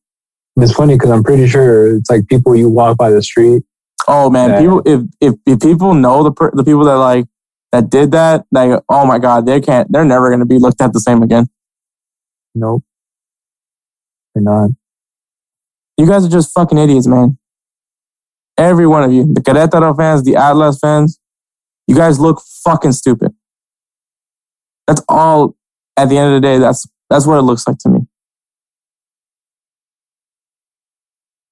And 0.56 0.64
it's 0.64 0.74
funny 0.74 0.96
because 0.96 1.10
I'm 1.12 1.24
pretty 1.24 1.48
sure 1.48 1.96
it's 1.98 2.10
like 2.10 2.28
people 2.28 2.56
you 2.56 2.70
walk 2.70 2.98
by 2.98 3.10
the 3.10 3.22
street. 3.22 3.64
Oh 4.08 4.30
man, 4.30 4.50
Yeah. 4.52 4.60
people 4.60 4.82
if, 4.86 5.02
if 5.22 5.34
if 5.46 5.60
people 5.62 5.94
know 5.94 6.24
the 6.24 6.32
per, 6.32 6.52
the 6.54 6.64
people 6.64 6.84
that 6.86 6.96
like 6.96 7.26
that 7.72 7.90
did 7.90 8.12
that, 8.12 8.46
like 8.52 8.82
oh 8.90 9.06
my 9.06 9.20
god, 9.20 9.46
they 9.46 9.62
can't. 9.62 9.92
They're 9.92 10.06
never 10.06 10.30
gonna 10.30 10.46
be 10.46 10.58
looked 10.58 10.82
at 10.82 10.94
the 10.94 11.00
same 11.00 11.24
again. 11.24 11.48
Nope, 12.54 12.84
they're 14.34 14.44
not. 14.44 14.72
You 15.98 16.08
guys 16.08 16.26
are 16.26 16.30
just 16.30 16.54
fucking 16.54 16.78
idiots, 16.78 17.08
man. 17.08 17.38
Every 18.58 18.88
one 18.88 19.04
of 19.04 19.12
you, 19.12 19.32
the 19.32 19.42
Querétaro 19.42 19.96
fans, 19.96 20.24
the 20.24 20.36
Atlas 20.36 20.80
fans, 20.80 21.20
you 21.88 21.96
guys 21.96 22.20
look 22.20 22.42
fucking 22.64 22.92
stupid. 22.94 23.34
That's 24.88 25.02
all. 25.08 25.56
At 25.98 26.10
the 26.10 26.18
end 26.18 26.34
of 26.34 26.42
the 26.42 26.48
day, 26.48 26.58
that's 26.58 26.88
that's 27.10 27.26
what 27.26 27.38
it 27.38 27.42
looks 27.42 27.68
like 27.68 27.78
to 27.80 27.90
me. 27.90 28.00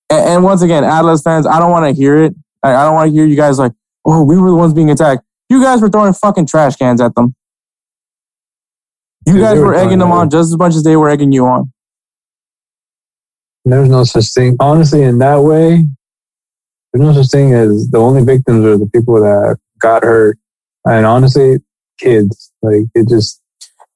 And, 0.09 0.29
and 0.29 0.43
once 0.43 0.61
again, 0.61 0.83
Atlas 0.83 1.21
fans, 1.21 1.45
I 1.45 1.59
don't 1.59 1.71
want 1.71 1.85
to 1.85 1.99
hear 1.99 2.23
it. 2.23 2.33
I, 2.63 2.73
I 2.73 2.83
don't 2.83 2.95
want 2.95 3.09
to 3.09 3.13
hear 3.13 3.25
you 3.25 3.35
guys 3.35 3.59
like, 3.59 3.73
"Oh, 4.05 4.23
we 4.23 4.37
were 4.37 4.49
the 4.49 4.55
ones 4.55 4.73
being 4.73 4.89
attacked." 4.89 5.23
You 5.49 5.61
guys 5.61 5.81
were 5.81 5.89
throwing 5.89 6.13
fucking 6.13 6.45
trash 6.45 6.75
cans 6.75 7.01
at 7.01 7.15
them. 7.15 7.35
You 9.25 9.39
guys 9.39 9.59
were 9.59 9.75
egging 9.75 9.99
them 9.99 10.11
on 10.11 10.29
just 10.29 10.51
as 10.51 10.57
much 10.57 10.75
as 10.75 10.83
they 10.83 10.95
were 10.95 11.09
egging 11.09 11.31
you 11.31 11.45
on. 11.45 11.71
There's 13.69 13.89
no 13.89 14.03
such 14.03 14.33
thing. 14.33 14.55
Honestly, 14.59 15.03
in 15.03 15.19
that 15.19 15.37
way, 15.37 15.85
there's 16.93 17.05
no 17.05 17.13
such 17.13 17.31
thing 17.31 17.53
as 17.53 17.89
the 17.89 17.97
only 17.99 18.23
victims 18.23 18.65
are 18.65 18.77
the 18.77 18.87
people 18.87 19.15
that 19.21 19.57
got 19.79 20.03
hurt. 20.03 20.37
And 20.85 21.05
honestly, 21.05 21.57
kids. 21.99 22.51
Like 22.61 22.83
it 22.95 23.07
just 23.07 23.41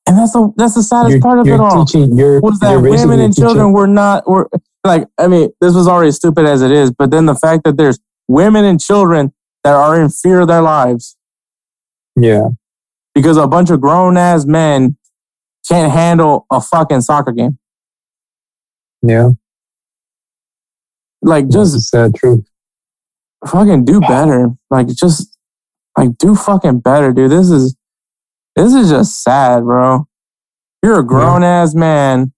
And 0.08 0.18
that's 0.18 0.34
the 0.34 0.52
that's 0.58 0.76
the 0.76 0.84
saddest 0.84 1.22
part 1.22 1.40
of 1.40 1.48
it 1.48 1.60
all. 1.60 1.86
teaching. 1.86 2.18
You're 2.18 2.40
was 2.42 2.60
that 2.60 2.76
women 2.78 3.20
and 3.20 3.34
teaching- 3.34 3.46
children 3.48 3.72
were 3.74 3.88
not 3.88 4.28
were 4.30 4.50
like 4.86 5.08
I 5.18 5.28
mean 5.28 5.50
this 5.62 5.74
was 5.74 5.88
already 5.88 6.12
stupid 6.12 6.46
as 6.46 6.62
it 6.62 6.72
is, 6.72 6.92
but 6.92 7.12
then 7.12 7.26
the 7.26 7.36
fact 7.36 7.64
that 7.64 7.78
there's 7.78 8.00
women 8.28 8.64
and 8.66 8.80
children 8.80 9.34
that 9.64 9.74
are 9.74 10.00
in 10.02 10.10
fear 10.10 10.42
of 10.42 10.48
their 10.50 10.62
lives 10.62 11.16
Yeah, 12.18 12.50
because 13.16 13.38
a 13.38 13.48
bunch 13.48 13.70
of 13.70 13.80
grown 13.82 14.18
ass 14.18 14.46
men 14.46 14.98
can't 15.68 15.92
handle 15.92 16.46
a 16.52 16.60
fucking 16.62 17.02
soccer 17.02 17.32
game. 17.32 17.58
yeah. 19.02 19.30
Like 21.24 21.46
That's 21.50 21.72
just 21.74 21.90
sad 21.90 22.16
truth. 22.16 22.46
fucking 23.48 23.86
do 23.86 24.00
better. 24.02 24.50
Like 24.70 24.88
just 24.88 25.38
like 25.98 26.18
do 26.18 26.36
fucking 26.36 26.80
better, 26.80 27.12
dude. 27.14 27.32
This 27.32 27.50
is 27.50 27.76
this 28.56 28.74
is 28.74 28.90
just 28.90 29.24
sad, 29.24 29.64
bro. 29.64 30.08
You're 30.84 31.00
a 31.00 31.06
grown 31.06 31.44
ass 31.44 31.74
man 31.74 32.34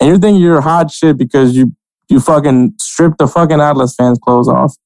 and 0.00 0.08
you're 0.08 0.18
thinking 0.18 0.40
you're 0.40 0.60
hot 0.60 0.90
shit 0.90 1.16
because 1.18 1.56
you 1.56 1.74
you 2.08 2.20
fucking 2.20 2.74
stripped 2.78 3.18
the 3.18 3.26
fucking 3.26 3.60
Atlas 3.60 3.94
fans' 3.94 4.18
clothes 4.22 4.48
off 4.48 4.76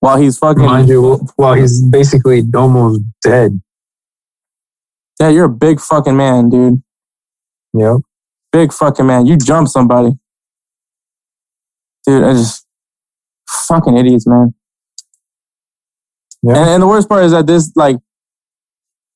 while 0.00 0.18
he's 0.18 0.36
fucking 0.38 0.62
Mind 0.64 0.88
you, 0.88 1.16
while 1.36 1.54
he's 1.54 1.82
basically 1.82 2.42
almost 2.54 3.00
dead. 3.22 3.60
yeah, 5.20 5.28
you're 5.28 5.44
a 5.46 5.48
big 5.48 5.80
fucking 5.80 6.16
man, 6.16 6.48
dude. 6.50 6.82
Yep. 7.74 7.96
Big 8.52 8.72
fucking 8.72 9.06
man. 9.06 9.26
You 9.26 9.36
jump 9.36 9.68
somebody, 9.68 10.12
dude. 12.06 12.24
I 12.24 12.32
just 12.32 12.66
fucking 13.48 13.96
idiots, 13.96 14.26
man. 14.26 14.54
Yeah. 16.42 16.56
And, 16.56 16.70
and 16.70 16.82
the 16.82 16.86
worst 16.86 17.08
part 17.08 17.24
is 17.24 17.32
that 17.32 17.46
this 17.46 17.72
like 17.76 17.96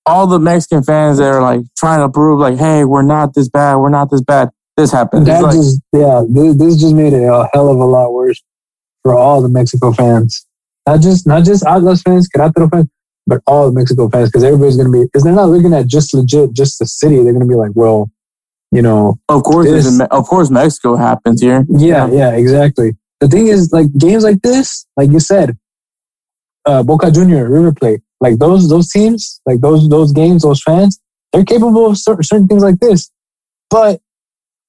all 0.07 0.27
the 0.27 0.39
Mexican 0.39 0.83
fans 0.83 1.19
that 1.19 1.27
are 1.27 1.41
like 1.41 1.63
trying 1.77 2.01
to 2.01 2.13
prove 2.13 2.39
like, 2.39 2.59
hey, 2.59 2.85
we're 2.85 3.03
not 3.03 3.35
this 3.35 3.49
bad, 3.49 3.77
we're 3.77 3.89
not 3.89 4.11
this 4.11 4.21
bad. 4.23 4.51
This 4.77 4.91
happened. 4.91 5.27
That 5.27 5.43
like, 5.43 5.55
just 5.55 5.81
yeah, 5.93 6.25
this, 6.29 6.57
this 6.57 6.81
just 6.81 6.95
made 6.95 7.13
it 7.13 7.23
a 7.23 7.49
hell 7.53 7.71
of 7.71 7.79
a 7.79 7.85
lot 7.85 8.13
worse 8.13 8.43
for 9.03 9.17
all 9.17 9.41
the 9.41 9.49
Mexico 9.49 9.93
fans. 9.93 10.47
Not 10.87 11.01
just 11.01 11.27
not 11.27 11.45
just 11.45 11.65
Atlas 11.65 12.03
fans, 12.03 12.29
Querétaro 12.29 12.71
fans, 12.71 12.89
but 13.27 13.41
all 13.47 13.71
the 13.71 13.73
Mexico 13.73 14.09
fans, 14.11 14.29
because 14.29 14.43
everybody's 14.43 14.77
gonna 14.77 14.91
be 14.91 15.05
because 15.05 15.23
they're 15.23 15.33
not 15.33 15.49
looking 15.49 15.73
at 15.73 15.87
just 15.87 16.13
legit 16.13 16.53
just 16.53 16.79
the 16.81 16.87
city. 16.87 17.23
They're 17.23 17.33
gonna 17.33 17.47
be 17.47 17.55
like, 17.55 17.71
well, 17.75 18.11
you 18.75 18.83
know, 18.83 19.19
of 19.29 19.43
course, 19.45 19.67
this- 19.71 20.01
of 20.11 20.27
course, 20.27 20.51
Mexico 20.51 20.97
happens 20.97 21.41
here. 21.41 21.65
yeah, 21.69 22.07
yeah, 22.11 22.31
exactly. 22.43 22.97
The 23.21 23.29
thing 23.29 23.47
is, 23.47 23.73
like 23.73 23.87
games 23.97 24.25
like 24.25 24.43
this, 24.43 24.87
like 24.97 25.11
you 25.11 25.21
said, 25.21 25.57
uh, 26.67 26.83
Boca 26.83 27.11
Junior, 27.11 27.49
River 27.49 27.73
Plate, 27.73 28.01
like 28.21 28.39
those 28.39 28.69
those 28.69 28.89
teams, 28.91 29.41
like 29.47 29.61
those 29.61 29.89
those 29.89 30.13
games, 30.13 30.43
those 30.43 30.63
fans, 30.63 31.01
they're 31.33 31.45
capable 31.45 31.87
of 31.87 31.97
cer- 31.99 32.23
certain 32.23 32.49
things 32.49 32.63
like 32.63 32.79
this, 32.81 33.11
but 33.71 34.01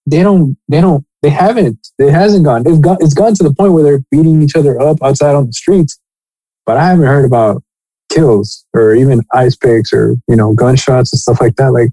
they 0.06 0.22
don't, 0.22 0.56
they 0.70 0.82
don't, 0.82 1.04
they 1.24 1.30
haven't, 1.32 1.80
it 1.98 2.12
hasn't 2.12 2.46
gone. 2.46 2.64
It's 2.68 2.80
gone, 2.80 2.98
it's 3.00 3.14
gone 3.16 3.34
to 3.36 3.44
the 3.44 3.54
point 3.54 3.74
where 3.74 3.84
they're 3.84 4.04
beating 4.12 4.42
each 4.44 4.56
other 4.56 4.80
up 4.80 4.98
outside 5.02 5.34
on 5.36 5.48
the 5.48 5.54
streets, 5.54 6.00
but 6.66 6.78
I 6.78 6.86
haven't 6.88 7.08
heard 7.08 7.26
about 7.26 7.64
kills 8.12 8.66
or 8.74 8.94
even 8.96 9.24
ice 9.34 9.56
picks 9.56 9.92
or 9.92 10.16
you 10.30 10.36
know 10.36 10.54
gunshots 10.54 11.12
and 11.12 11.20
stuff 11.20 11.42
like 11.42 11.56
that, 11.56 11.72
like 11.72 11.90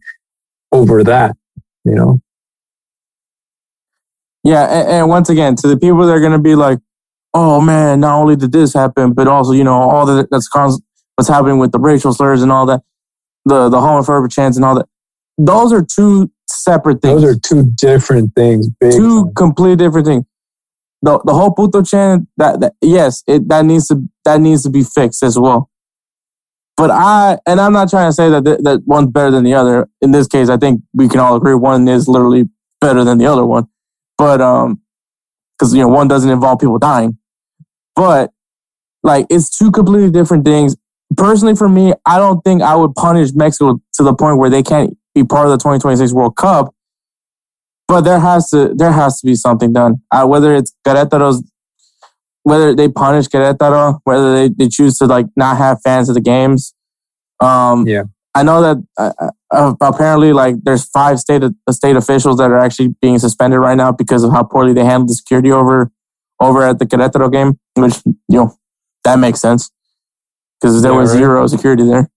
over 0.73 1.03
that, 1.05 1.37
you 1.85 1.95
know. 1.95 2.21
Yeah, 4.45 4.65
and, 4.65 4.89
and 4.89 5.09
once 5.09 5.29
again, 5.29 5.55
to 5.57 5.69
the 5.69 5.77
people 5.77 6.05
that 6.07 6.13
are 6.13 6.21
going 6.21 6.33
to 6.33 6.39
be 6.39 6.55
like, 6.55 6.79
"Oh 7.33 7.61
man, 7.61 8.01
not 8.01 8.21
only 8.21 8.37
did 8.37 8.53
this 8.53 8.75
happen, 8.75 9.13
but 9.13 9.29
also 9.29 9.53
you 9.53 9.65
know 9.65 9.75
all 9.75 10.05
the 10.07 10.27
that's 10.31 10.49
cons- 10.49 10.83
what's 11.17 11.29
happening 11.29 11.59
with 11.59 11.73
the 11.73 11.79
racial 11.79 12.13
slurs 12.13 12.43
and 12.43 12.51
all 12.51 12.67
that, 12.67 12.83
the 13.45 13.69
the 13.69 13.79
homophobic 13.79 14.33
chants 14.33 14.57
and 14.57 14.65
all 14.65 14.75
that. 14.75 14.87
Those 15.39 15.73
are 15.73 15.83
two 15.83 16.31
separate 16.49 17.03
things. 17.03 17.23
Those 17.23 17.37
are 17.37 17.41
two 17.41 17.71
different 17.75 18.35
things. 18.35 18.69
Big 18.81 18.93
two 18.93 19.25
time. 19.25 19.35
completely 19.35 19.77
different 19.77 20.07
things. 20.07 20.25
The 21.03 21.19
the 21.25 21.35
whole 21.35 21.53
puto 21.53 21.83
chant 21.83 22.29
that, 22.37 22.61
that 22.61 22.75
yes, 22.81 23.23
it 23.27 23.49
that 23.49 23.65
needs 23.65 23.89
to 23.89 24.03
that 24.25 24.41
needs 24.41 24.63
to 24.65 24.71
be 24.71 24.83
fixed 24.85 25.23
as 25.23 25.39
well. 25.39 25.69
But 26.83 26.91
I 26.91 27.39
and 27.47 27.61
I'm 27.61 27.73
not 27.73 27.91
trying 27.91 28.09
to 28.09 28.13
say 28.13 28.29
that 28.29 28.45
th- 28.45 28.59
that 28.63 28.83
one's 28.87 29.13
better 29.13 29.31
than 29.31 29.45
the 29.45 29.55
other. 29.55 29.89
In 30.01 30.11
this 30.11 30.27
case, 30.27 30.49
I 30.49 30.57
think 30.57 30.83
we 30.93 31.09
can 31.09 31.21
all 31.21 31.37
agree 31.37 31.55
one 31.55 31.87
is 31.87 32.09
literally 32.09 32.49
better 32.81 33.05
than 33.05 33.19
the 33.19 33.27
other 33.27 33.45
one. 33.45 33.69
But 34.19 34.41
um, 34.41 34.83
because 35.57 35.73
you 35.73 35.81
know 35.81 35.87
one 35.87 36.09
doesn't 36.09 36.29
involve 36.29 36.59
people 36.59 36.81
dying. 36.81 37.19
But 37.95 38.33
like 39.05 39.27
it's 39.31 39.57
two 39.57 39.71
completely 39.71 40.11
different 40.11 40.45
things. 40.45 40.75
Personally, 41.17 41.55
for 41.55 41.69
me, 41.69 41.95
I 42.05 42.19
don't 42.19 42.43
think 42.43 42.63
I 42.63 42.75
would 42.75 42.97
punish 42.97 43.33
Mexico 43.33 43.81
to 43.93 44.03
the 44.03 44.13
point 44.13 44.39
where 44.39 44.51
they 44.51 44.65
can't 44.65 44.99
be 45.15 45.23
part 45.23 45.47
of 45.47 45.53
the 45.53 45.59
2026 45.59 46.13
World 46.13 46.35
Cup. 46.35 46.75
But 47.87 48.01
there 48.01 48.19
has 48.19 48.51
to 48.51 48.75
there 48.75 48.91
has 48.91 49.21
to 49.21 49.27
be 49.29 49.37
something 49.37 49.73
done. 49.73 50.03
Uh, 50.11 50.27
whether 50.27 50.53
it's 50.53 50.75
Querétaro's, 50.85 51.49
whether 52.45 52.75
they 52.75 52.89
punish 52.89 53.29
Querétaro, 53.29 54.01
whether 54.05 54.35
they, 54.35 54.49
they 54.49 54.69
choose 54.69 54.99
to 54.99 55.07
like 55.07 55.27
not 55.37 55.57
have 55.57 55.81
fans 55.83 56.09
at 56.11 56.15
the 56.15 56.21
games. 56.21 56.75
Um, 57.41 57.87
Yeah. 57.87 58.05
I 58.35 58.43
know 58.43 58.63
that 58.63 58.77
uh, 58.97 59.13
uh, 59.51 59.75
apparently 59.83 60.33
like 60.33 60.57
there's 60.63 60.87
five 60.89 61.19
state 61.21 61.43
state 61.71 61.97
officials 61.97 62.39
that 62.39 62.51
are 62.51 62.59
actually 62.59 62.95
being 63.03 63.19
suspended 63.19 63.59
right 63.61 63.77
now 63.77 63.93
because 63.93 64.25
of 64.25 64.33
how 64.33 64.43
poorly 64.43 64.73
they 64.73 64.85
handled 64.85 65.11
the 65.11 65.15
security 65.15 65.53
over 65.53 65.91
over 66.41 66.63
at 66.63 66.79
the 66.79 66.87
Querétaro 66.87 67.31
game, 67.31 67.59
which 67.75 67.97
you 68.07 68.15
know 68.39 68.57
that 69.05 69.19
makes 69.19 69.39
sense 69.41 69.71
because 70.61 70.81
there 70.81 70.93
Yeah, 70.93 70.99
was 70.99 71.11
right. 71.11 71.19
zero 71.19 71.47
security 71.47 71.83
there. 71.85 72.09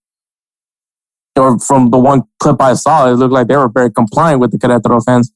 Or 1.38 1.60
from 1.60 1.90
the 1.92 1.98
one 1.98 2.24
clip 2.40 2.62
I 2.62 2.76
saw, 2.76 3.10
it 3.12 3.16
looked 3.16 3.34
like 3.34 3.48
they 3.48 3.58
were 3.58 3.68
very 3.68 3.92
compliant 3.92 4.40
with 4.40 4.52
the 4.52 4.58
Querétaro 4.58 5.04
fans. 5.04 5.34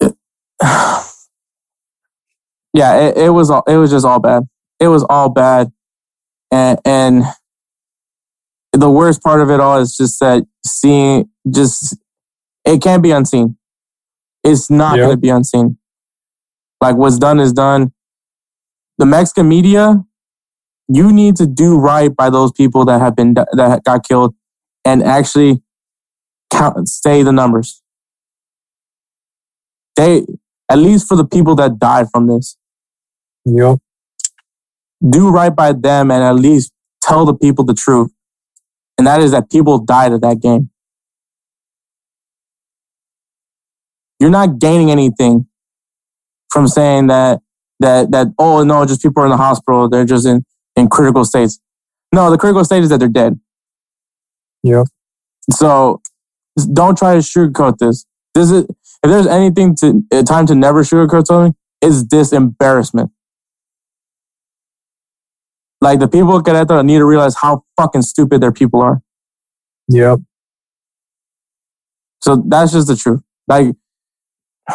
yeah, 2.72 3.08
it, 3.08 3.16
it 3.18 3.30
was 3.30 3.50
all, 3.50 3.62
it 3.66 3.76
was 3.76 3.90
just 3.90 4.06
all 4.06 4.20
bad. 4.20 4.44
It 4.78 4.88
was 4.88 5.04
all 5.08 5.28
bad, 5.28 5.72
and 6.52 6.78
and 6.84 7.24
the 8.72 8.90
worst 8.90 9.22
part 9.22 9.40
of 9.40 9.50
it 9.50 9.60
all 9.60 9.78
is 9.80 9.96
just 9.96 10.20
that 10.20 10.44
seeing 10.64 11.28
just 11.50 11.96
it 12.64 12.80
can't 12.82 13.02
be 13.02 13.10
unseen. 13.10 13.56
It's 14.44 14.70
not 14.70 14.96
Yeah. 14.96 15.04
going 15.04 15.16
to 15.16 15.20
be 15.20 15.28
unseen. 15.28 15.78
Like 16.80 16.96
what's 16.96 17.18
done 17.18 17.40
is 17.40 17.52
done. 17.52 17.92
The 18.98 19.06
Mexican 19.06 19.48
media, 19.48 20.04
you 20.88 21.12
need 21.12 21.36
to 21.36 21.46
do 21.46 21.76
right 21.78 22.14
by 22.14 22.30
those 22.30 22.52
people 22.52 22.84
that 22.86 23.00
have 23.00 23.16
been 23.16 23.34
that 23.34 23.82
got 23.84 24.06
killed, 24.06 24.34
and 24.84 25.02
actually 25.02 25.62
count 26.50 26.88
say 26.88 27.22
the 27.22 27.32
numbers. 27.32 27.82
They 29.96 30.24
at 30.70 30.78
least 30.78 31.08
for 31.08 31.16
the 31.16 31.24
people 31.26 31.54
that 31.56 31.78
died 31.78 32.06
from 32.12 32.28
this 32.28 32.56
Yep. 33.44 33.78
do 35.08 35.30
right 35.30 35.54
by 35.54 35.72
them 35.72 36.10
and 36.10 36.22
at 36.22 36.34
least 36.34 36.72
tell 37.02 37.24
the 37.24 37.34
people 37.34 37.64
the 37.64 37.74
truth. 37.74 38.12
And 38.98 39.06
that 39.06 39.20
is 39.20 39.30
that 39.30 39.50
people 39.50 39.78
died 39.78 40.12
at 40.12 40.20
that 40.20 40.40
game. 40.40 40.70
You're 44.18 44.30
not 44.30 44.58
gaining 44.58 44.90
anything 44.90 45.46
from 46.50 46.68
saying 46.68 47.06
that 47.06 47.40
that 47.80 48.10
that 48.10 48.28
oh 48.38 48.62
no, 48.62 48.84
just 48.84 49.02
people 49.02 49.22
are 49.22 49.26
in 49.26 49.30
the 49.30 49.38
hospital, 49.38 49.88
they're 49.88 50.04
just 50.04 50.26
in, 50.26 50.44
in 50.76 50.88
critical 50.88 51.24
states. 51.24 51.58
No, 52.12 52.30
the 52.30 52.36
critical 52.36 52.64
state 52.64 52.82
is 52.82 52.90
that 52.90 52.98
they're 52.98 53.08
dead. 53.08 53.40
Yep. 54.62 54.86
So 55.50 56.02
don't 56.72 56.98
try 56.98 57.14
to 57.14 57.20
sugarcoat 57.20 57.78
this. 57.78 58.04
This 58.34 58.50
is 58.50 58.64
if 59.02 59.10
there's 59.10 59.26
anything 59.26 59.74
to 59.76 60.02
time 60.24 60.44
to 60.46 60.54
never 60.54 60.82
sugarcoat 60.82 61.26
something, 61.26 61.54
is 61.80 62.06
this 62.08 62.34
embarrassment. 62.34 63.10
Like 65.80 65.98
the 65.98 66.08
people 66.08 66.36
at 66.38 66.44
Querétaro 66.44 66.84
need 66.84 66.98
to 66.98 67.06
realize 67.06 67.36
how 67.36 67.64
fucking 67.76 68.02
stupid 68.02 68.42
their 68.42 68.52
people 68.52 68.82
are. 68.82 69.00
Yep. 69.88 70.20
So 72.22 72.42
that's 72.46 72.72
just 72.72 72.88
the 72.88 72.96
truth. 72.96 73.22
Like, 73.48 73.68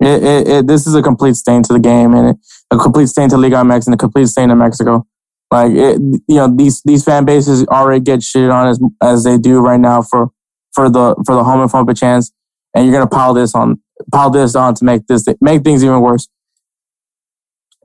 it, 0.00 0.22
it, 0.22 0.48
it, 0.48 0.66
this 0.66 0.86
is 0.86 0.94
a 0.94 1.02
complete 1.02 1.36
stain 1.36 1.62
to 1.62 1.72
the 1.72 1.78
game 1.78 2.14
and 2.14 2.38
a 2.70 2.76
complete 2.76 3.06
stain 3.06 3.30
to 3.30 3.38
Liga 3.38 3.56
MX 3.56 3.86
and 3.86 3.94
a 3.94 3.98
complete 3.98 4.26
stain 4.26 4.50
to 4.50 4.56
Mexico. 4.56 5.06
Like, 5.50 5.72
it, 5.72 6.00
you 6.28 6.36
know, 6.36 6.54
these 6.54 6.82
these 6.84 7.04
fan 7.04 7.24
bases 7.24 7.66
already 7.68 8.00
get 8.00 8.22
shit 8.22 8.50
on 8.50 8.66
as 8.66 8.80
as 9.02 9.24
they 9.24 9.38
do 9.38 9.60
right 9.60 9.80
now 9.80 10.02
for 10.02 10.30
for 10.72 10.90
the 10.90 11.14
for 11.24 11.34
the 11.34 11.42
homophobic 11.42 11.96
chance, 11.96 12.32
and 12.74 12.84
you're 12.84 12.92
gonna 12.92 13.06
pile 13.06 13.32
this 13.32 13.54
on 13.54 13.80
pile 14.10 14.30
this 14.30 14.54
on 14.56 14.74
to 14.74 14.84
make 14.84 15.06
this 15.06 15.24
make 15.40 15.62
things 15.62 15.84
even 15.84 16.00
worse. 16.00 16.28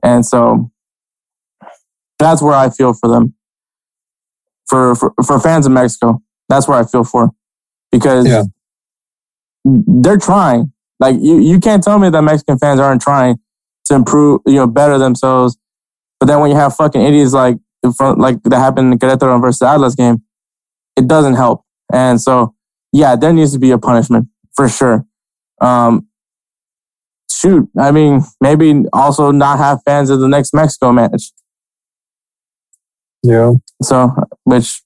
And 0.02 0.26
so 0.26 0.70
that's 2.24 2.42
where 2.42 2.54
I 2.54 2.70
feel 2.70 2.92
for 2.94 3.08
them. 3.08 3.34
For 4.68 4.94
for, 4.94 5.12
for 5.26 5.40
fans 5.40 5.66
of 5.66 5.72
Mexico, 5.72 6.22
that's 6.48 6.68
where 6.68 6.78
I 6.78 6.84
feel 6.84 7.04
for 7.04 7.30
because 7.90 8.26
Yeah. 8.26 8.44
they're 9.64 10.16
trying. 10.18 10.72
Like 11.00 11.16
you, 11.20 11.38
you 11.40 11.58
can't 11.58 11.82
tell 11.82 11.98
me 11.98 12.10
that 12.10 12.22
Mexican 12.22 12.58
fans 12.58 12.78
aren't 12.78 13.02
trying 13.02 13.38
to 13.86 13.94
improve, 13.94 14.42
you 14.46 14.54
know, 14.54 14.66
better 14.66 14.98
themselves. 14.98 15.56
But 16.20 16.26
then 16.26 16.40
when 16.40 16.50
you 16.50 16.56
have 16.56 16.76
fucking 16.76 17.00
idiots 17.00 17.32
like 17.32 17.56
in 17.82 17.92
front, 17.92 18.18
like 18.18 18.42
that 18.44 18.58
happened 18.58 18.92
in 18.92 18.98
the 18.98 19.06
Querétaro 19.06 19.40
versus 19.40 19.62
Atlas 19.62 19.94
game, 19.94 20.22
it 20.96 21.08
doesn't 21.08 21.34
help. 21.34 21.64
And 21.92 22.20
so, 22.20 22.54
yeah, 22.92 23.16
there 23.16 23.32
needs 23.32 23.52
to 23.54 23.58
be 23.58 23.70
a 23.70 23.78
punishment 23.78 24.28
for 24.54 24.68
sure. 24.68 25.04
Um, 25.60 26.06
shoot, 27.30 27.68
I 27.78 27.90
mean, 27.90 28.22
maybe 28.40 28.84
also 28.92 29.30
not 29.30 29.58
have 29.58 29.80
fans 29.84 30.10
of 30.10 30.20
the 30.20 30.28
next 30.28 30.52
Mexico 30.52 30.92
match. 30.92 31.32
Yeah. 33.22 33.52
So, 33.82 34.14
which 34.44 34.82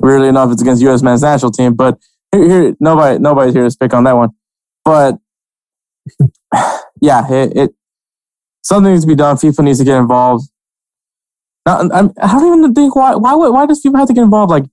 weirdly 0.00 0.28
enough, 0.28 0.52
it's 0.52 0.62
against 0.62 0.82
U.S. 0.82 1.02
men's 1.02 1.22
national 1.22 1.52
team. 1.52 1.74
But 1.74 1.98
here, 2.32 2.48
here 2.48 2.76
nobody, 2.80 3.18
nobody's 3.18 3.54
here 3.54 3.64
to 3.64 3.70
speak 3.70 3.94
on 3.94 4.04
that 4.04 4.16
one. 4.16 4.30
But 4.84 5.16
yeah, 7.00 7.30
it, 7.30 7.56
it 7.56 7.74
something 8.62 8.92
needs 8.92 9.04
to 9.04 9.08
be 9.08 9.14
done. 9.14 9.36
FIFA 9.36 9.64
needs 9.64 9.78
to 9.78 9.84
get 9.84 9.98
involved. 9.98 10.48
Now, 11.66 11.78
I'm, 11.78 12.12
I 12.20 12.32
don't 12.32 12.58
even 12.58 12.74
think 12.74 12.94
why 12.94 13.14
why 13.14 13.34
why 13.34 13.66
does 13.66 13.82
FIFA 13.82 13.98
have 13.98 14.08
to 14.08 14.14
get 14.14 14.24
involved? 14.24 14.50
Like, 14.50 14.64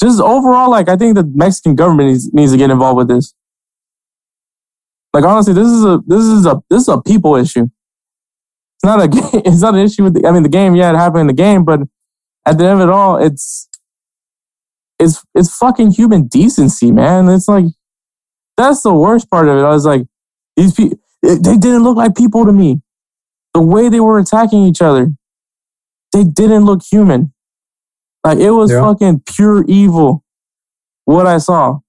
just 0.00 0.20
overall, 0.20 0.70
like 0.70 0.88
I 0.88 0.96
think 0.96 1.14
the 1.14 1.24
Mexican 1.24 1.74
government 1.74 2.10
needs, 2.10 2.32
needs 2.32 2.52
to 2.52 2.58
get 2.58 2.70
involved 2.70 2.96
with 2.96 3.08
this. 3.08 3.34
Like 5.12 5.24
honestly, 5.24 5.52
this 5.52 5.68
is 5.68 5.84
a 5.84 6.00
this 6.06 6.24
is 6.24 6.46
a 6.46 6.62
this 6.70 6.82
is 6.82 6.88
a 6.88 7.02
people 7.02 7.36
issue. 7.36 7.68
It's 8.76 8.84
not 8.84 9.00
a 9.00 9.08
it's 9.46 9.60
not 9.60 9.74
an 9.74 9.80
issue 9.80 10.04
with 10.04 10.14
the, 10.14 10.26
I 10.26 10.32
mean 10.32 10.42
the 10.42 10.48
game. 10.48 10.74
Yeah, 10.74 10.90
it 10.90 10.96
happened 10.96 11.22
in 11.22 11.26
the 11.26 11.34
game, 11.34 11.64
but 11.64 11.80
at 12.46 12.58
the 12.58 12.64
end 12.64 12.80
of 12.80 12.88
it 12.88 12.92
all, 12.92 13.16
it's 13.18 13.68
it's 14.98 15.24
it's 15.34 15.56
fucking 15.56 15.92
human 15.92 16.26
decency, 16.28 16.92
man. 16.92 17.28
It's 17.28 17.48
like 17.48 17.66
that's 18.56 18.82
the 18.82 18.94
worst 18.94 19.30
part 19.30 19.48
of 19.48 19.56
it. 19.58 19.62
I 19.62 19.70
was 19.70 19.86
like, 19.86 20.06
these 20.56 20.74
people 20.74 20.98
they 21.22 21.56
didn't 21.56 21.84
look 21.84 21.96
like 21.96 22.16
people 22.16 22.44
to 22.44 22.52
me. 22.52 22.82
The 23.54 23.60
way 23.60 23.88
they 23.88 24.00
were 24.00 24.18
attacking 24.18 24.64
each 24.64 24.80
other, 24.82 25.12
they 26.12 26.24
didn't 26.24 26.64
look 26.64 26.82
human. 26.82 27.32
Like 28.24 28.38
it 28.38 28.50
was 28.52 28.70
Yeah. 28.70 28.80
fucking 28.80 29.22
pure 29.26 29.64
evil. 29.66 30.24
What 31.04 31.26
I 31.26 31.38
saw, 31.38 31.80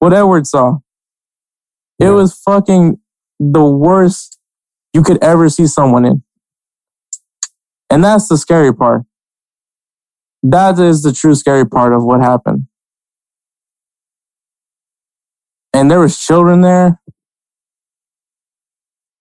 what 0.00 0.12
Edward 0.12 0.46
saw, 0.46 0.78
it 2.00 2.10
was 2.10 2.34
fucking 2.34 2.98
the 3.38 3.64
worst 3.64 4.38
you 4.92 5.02
could 5.02 5.22
ever 5.22 5.48
see 5.48 5.66
someone 5.66 6.04
in. 6.04 6.22
And 7.88 8.02
that's 8.02 8.28
the 8.28 8.36
scary 8.36 8.74
part. 8.74 9.04
That 10.44 10.78
is 10.78 11.02
the 11.02 11.12
true 11.12 11.34
scary 11.34 11.66
part 11.66 11.92
of 11.94 12.04
what 12.04 12.20
happened. 12.20 12.66
And 15.72 15.90
there 15.90 15.98
was 16.00 16.18
children 16.18 16.60
there. 16.60 17.00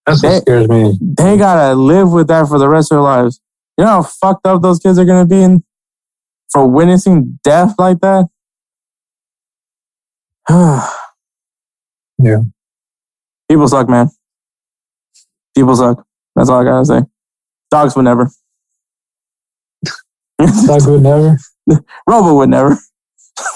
That's 0.05 0.21
what 0.21 0.30
They- 0.30 0.39
scares 0.41 0.67
me. 0.67 0.99
They 1.01 1.38
gotta 1.38 1.76
live 1.76 2.11
with 2.11 2.28
that 2.28 2.47
for 2.49 2.59
the 2.59 2.67
rest 2.67 2.91
of 2.91 2.97
their 2.97 3.01
lives. 3.03 3.39
You 3.78 3.86
know 3.86 3.91
how 3.91 4.03
fucked 4.03 4.45
up 4.45 4.61
those 4.61 4.80
kids 4.80 4.99
are 4.99 5.05
gonna 5.05 5.26
be 5.26 5.41
in 5.41 5.63
for 6.51 6.67
witnessing 6.67 7.39
death 7.43 7.76
like 7.80 7.99
that? 8.01 8.28
Yeah. 12.19 12.41
People 13.49 13.67
suck, 13.67 13.89
man. 13.89 14.09
People 15.55 15.76
suck. 15.76 16.05
That's 16.36 16.49
all 16.49 16.61
I 16.61 16.63
gotta 16.63 16.86
say. 16.86 17.01
Dogs 17.71 17.95
would 17.95 18.03
never. 18.05 18.30
Doug 20.38 20.88
would 20.88 21.01
never. 21.01 21.38
Robo 22.07 22.36
would 22.36 22.49
never. 22.49 22.77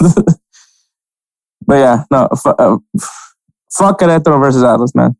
but 0.00 1.74
yeah, 1.74 2.04
no, 2.10 2.28
fu- 2.40 2.50
uh, 2.50 2.78
fuck 3.70 4.00
Querétaro 4.00 4.40
versus 4.40 4.62
Atlas, 4.62 4.94
man. 4.94 5.16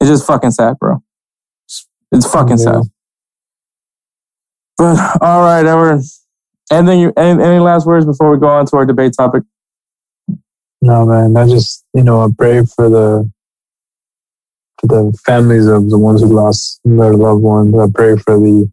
It's 0.00 0.10
just 0.10 0.26
fucking 0.26 0.52
sad, 0.52 0.78
bro. 0.78 1.02
It's 2.12 2.30
fucking 2.30 2.58
sad. 2.58 2.82
But 4.76 5.20
all 5.20 5.42
right, 5.42 5.66
Edward. 5.66 6.02
Anything? 6.70 7.12
Any, 7.16 7.42
any 7.42 7.58
last 7.58 7.86
words 7.86 8.06
before 8.06 8.30
we 8.30 8.38
go 8.38 8.48
on 8.48 8.66
to 8.66 8.76
our 8.76 8.86
debate 8.86 9.14
topic? 9.16 9.42
No, 10.80 11.04
man. 11.06 11.36
I 11.36 11.48
just, 11.48 11.84
you 11.94 12.04
know, 12.04 12.22
I 12.22 12.28
pray 12.36 12.64
for 12.64 12.88
the 12.88 13.30
for 14.80 14.86
the 14.86 15.18
families 15.26 15.66
of 15.66 15.90
the 15.90 15.98
ones 15.98 16.20
who 16.20 16.28
lost 16.28 16.80
their 16.84 17.14
loved 17.14 17.42
ones. 17.42 17.74
I 17.76 17.86
pray 17.92 18.16
for 18.16 18.38
the 18.38 18.70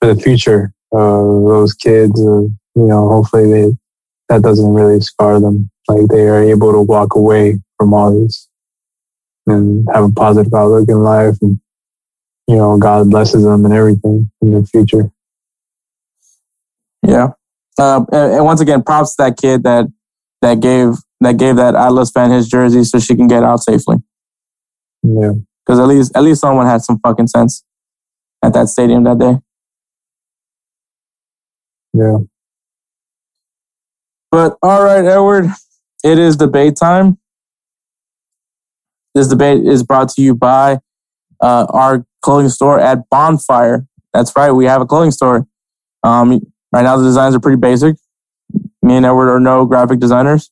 for 0.00 0.12
the 0.12 0.20
future 0.20 0.73
those 0.94 1.74
kids. 1.74 2.18
Uh, 2.20 2.42
you 2.76 2.86
know, 2.88 3.08
hopefully 3.08 3.50
they 3.50 3.76
that 4.28 4.42
doesn't 4.42 4.72
really 4.72 5.00
scar 5.00 5.40
them. 5.40 5.70
Like 5.88 6.06
they 6.08 6.26
are 6.28 6.42
able 6.42 6.72
to 6.72 6.80
walk 6.80 7.14
away 7.14 7.60
from 7.78 7.92
all 7.92 8.24
this 8.24 8.48
and 9.46 9.86
have 9.92 10.04
a 10.04 10.10
positive 10.10 10.52
outlook 10.54 10.88
in 10.88 11.02
life, 11.02 11.36
and 11.42 11.60
you 12.46 12.56
know, 12.56 12.78
God 12.78 13.10
blesses 13.10 13.44
them 13.44 13.64
and 13.64 13.74
everything 13.74 14.30
in 14.40 14.50
their 14.50 14.64
future. 14.64 15.10
Yeah. 17.06 17.28
Uh, 17.78 18.04
and 18.12 18.44
once 18.44 18.60
again, 18.60 18.82
props 18.82 19.16
to 19.16 19.24
that 19.24 19.36
kid 19.36 19.62
that 19.64 19.86
that 20.42 20.60
gave 20.60 20.94
that 21.20 21.36
gave 21.36 21.56
that 21.56 21.74
Atlas 21.74 22.10
fan 22.10 22.30
his 22.30 22.48
jersey 22.48 22.84
so 22.84 22.98
she 22.98 23.16
can 23.16 23.26
get 23.26 23.42
out 23.42 23.60
safely. 23.60 23.96
Yeah. 25.02 25.32
Because 25.64 25.80
at 25.80 25.86
least 25.86 26.12
at 26.14 26.22
least 26.22 26.40
someone 26.40 26.66
had 26.66 26.82
some 26.82 26.98
fucking 27.00 27.26
sense 27.28 27.64
at 28.42 28.52
that 28.52 28.68
stadium 28.68 29.04
that 29.04 29.18
day. 29.18 29.38
Yeah. 31.94 32.18
But 34.32 34.58
all 34.62 34.82
right, 34.82 35.04
Edward, 35.04 35.46
it 36.02 36.18
is 36.18 36.36
debate 36.36 36.76
time. 36.76 37.18
This 39.14 39.28
debate 39.28 39.64
is 39.64 39.84
brought 39.84 40.08
to 40.10 40.22
you 40.22 40.34
by 40.34 40.80
uh, 41.40 41.66
our 41.70 42.04
clothing 42.20 42.48
store 42.48 42.80
at 42.80 43.08
Bonfire. 43.10 43.86
That's 44.12 44.34
right, 44.36 44.50
we 44.50 44.64
have 44.64 44.82
a 44.82 44.86
clothing 44.86 45.12
store. 45.12 45.46
Um, 46.02 46.40
right 46.72 46.82
now, 46.82 46.96
the 46.96 47.04
designs 47.04 47.36
are 47.36 47.40
pretty 47.40 47.60
basic. 47.60 47.96
Me 48.82 48.96
and 48.96 49.06
Edward 49.06 49.30
are 49.30 49.40
no 49.40 49.64
graphic 49.66 50.00
designers, 50.00 50.50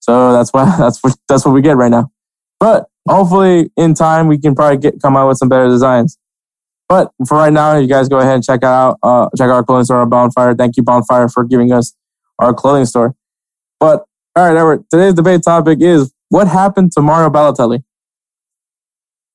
so 0.00 0.32
that's 0.32 0.50
why 0.52 0.64
that's 0.78 1.02
what 1.02 1.16
that's 1.26 1.46
what 1.46 1.52
we 1.52 1.62
get 1.62 1.76
right 1.76 1.90
now. 1.90 2.12
But 2.60 2.86
hopefully, 3.08 3.70
in 3.78 3.94
time, 3.94 4.28
we 4.28 4.38
can 4.38 4.54
probably 4.54 4.76
get 4.76 5.00
come 5.00 5.16
out 5.16 5.28
with 5.28 5.38
some 5.38 5.48
better 5.48 5.68
designs. 5.68 6.18
But 6.92 7.10
for 7.26 7.38
right 7.38 7.52
now, 7.54 7.78
you 7.78 7.86
guys 7.86 8.10
go 8.10 8.18
ahead 8.18 8.34
and 8.34 8.44
check 8.44 8.62
out 8.62 8.98
uh, 9.02 9.26
check 9.34 9.46
out 9.46 9.54
our 9.54 9.64
clothing 9.64 9.86
store 9.86 10.04
Bonfire. 10.04 10.54
Thank 10.54 10.76
you, 10.76 10.82
Bonfire, 10.82 11.26
for 11.26 11.42
giving 11.42 11.72
us 11.72 11.96
our 12.38 12.52
clothing 12.52 12.84
store. 12.84 13.14
But 13.80 14.04
all 14.36 14.46
right, 14.46 14.54
Edward, 14.54 14.84
today's 14.90 15.14
debate 15.14 15.42
topic 15.42 15.78
is 15.80 16.12
what 16.28 16.48
happened 16.48 16.92
to 16.92 17.00
Mario 17.00 17.30
Balotelli. 17.30 17.82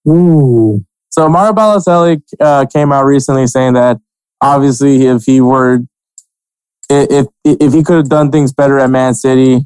Ooh. 0.08 0.86
So 1.10 1.28
Mario 1.30 1.54
Balotelli 1.54 2.22
uh, 2.40 2.68
came 2.72 2.92
out 2.92 3.06
recently 3.06 3.48
saying 3.48 3.74
that 3.74 3.98
obviously 4.40 5.08
if 5.08 5.24
he 5.24 5.42
were 5.42 5.80
if 6.92 7.26
if 7.44 7.74
he 7.74 7.82
could 7.82 7.96
have 7.96 8.10
done 8.10 8.32
things 8.32 8.54
better 8.54 8.78
at 8.78 8.92
Man 8.92 9.16
City, 9.16 9.66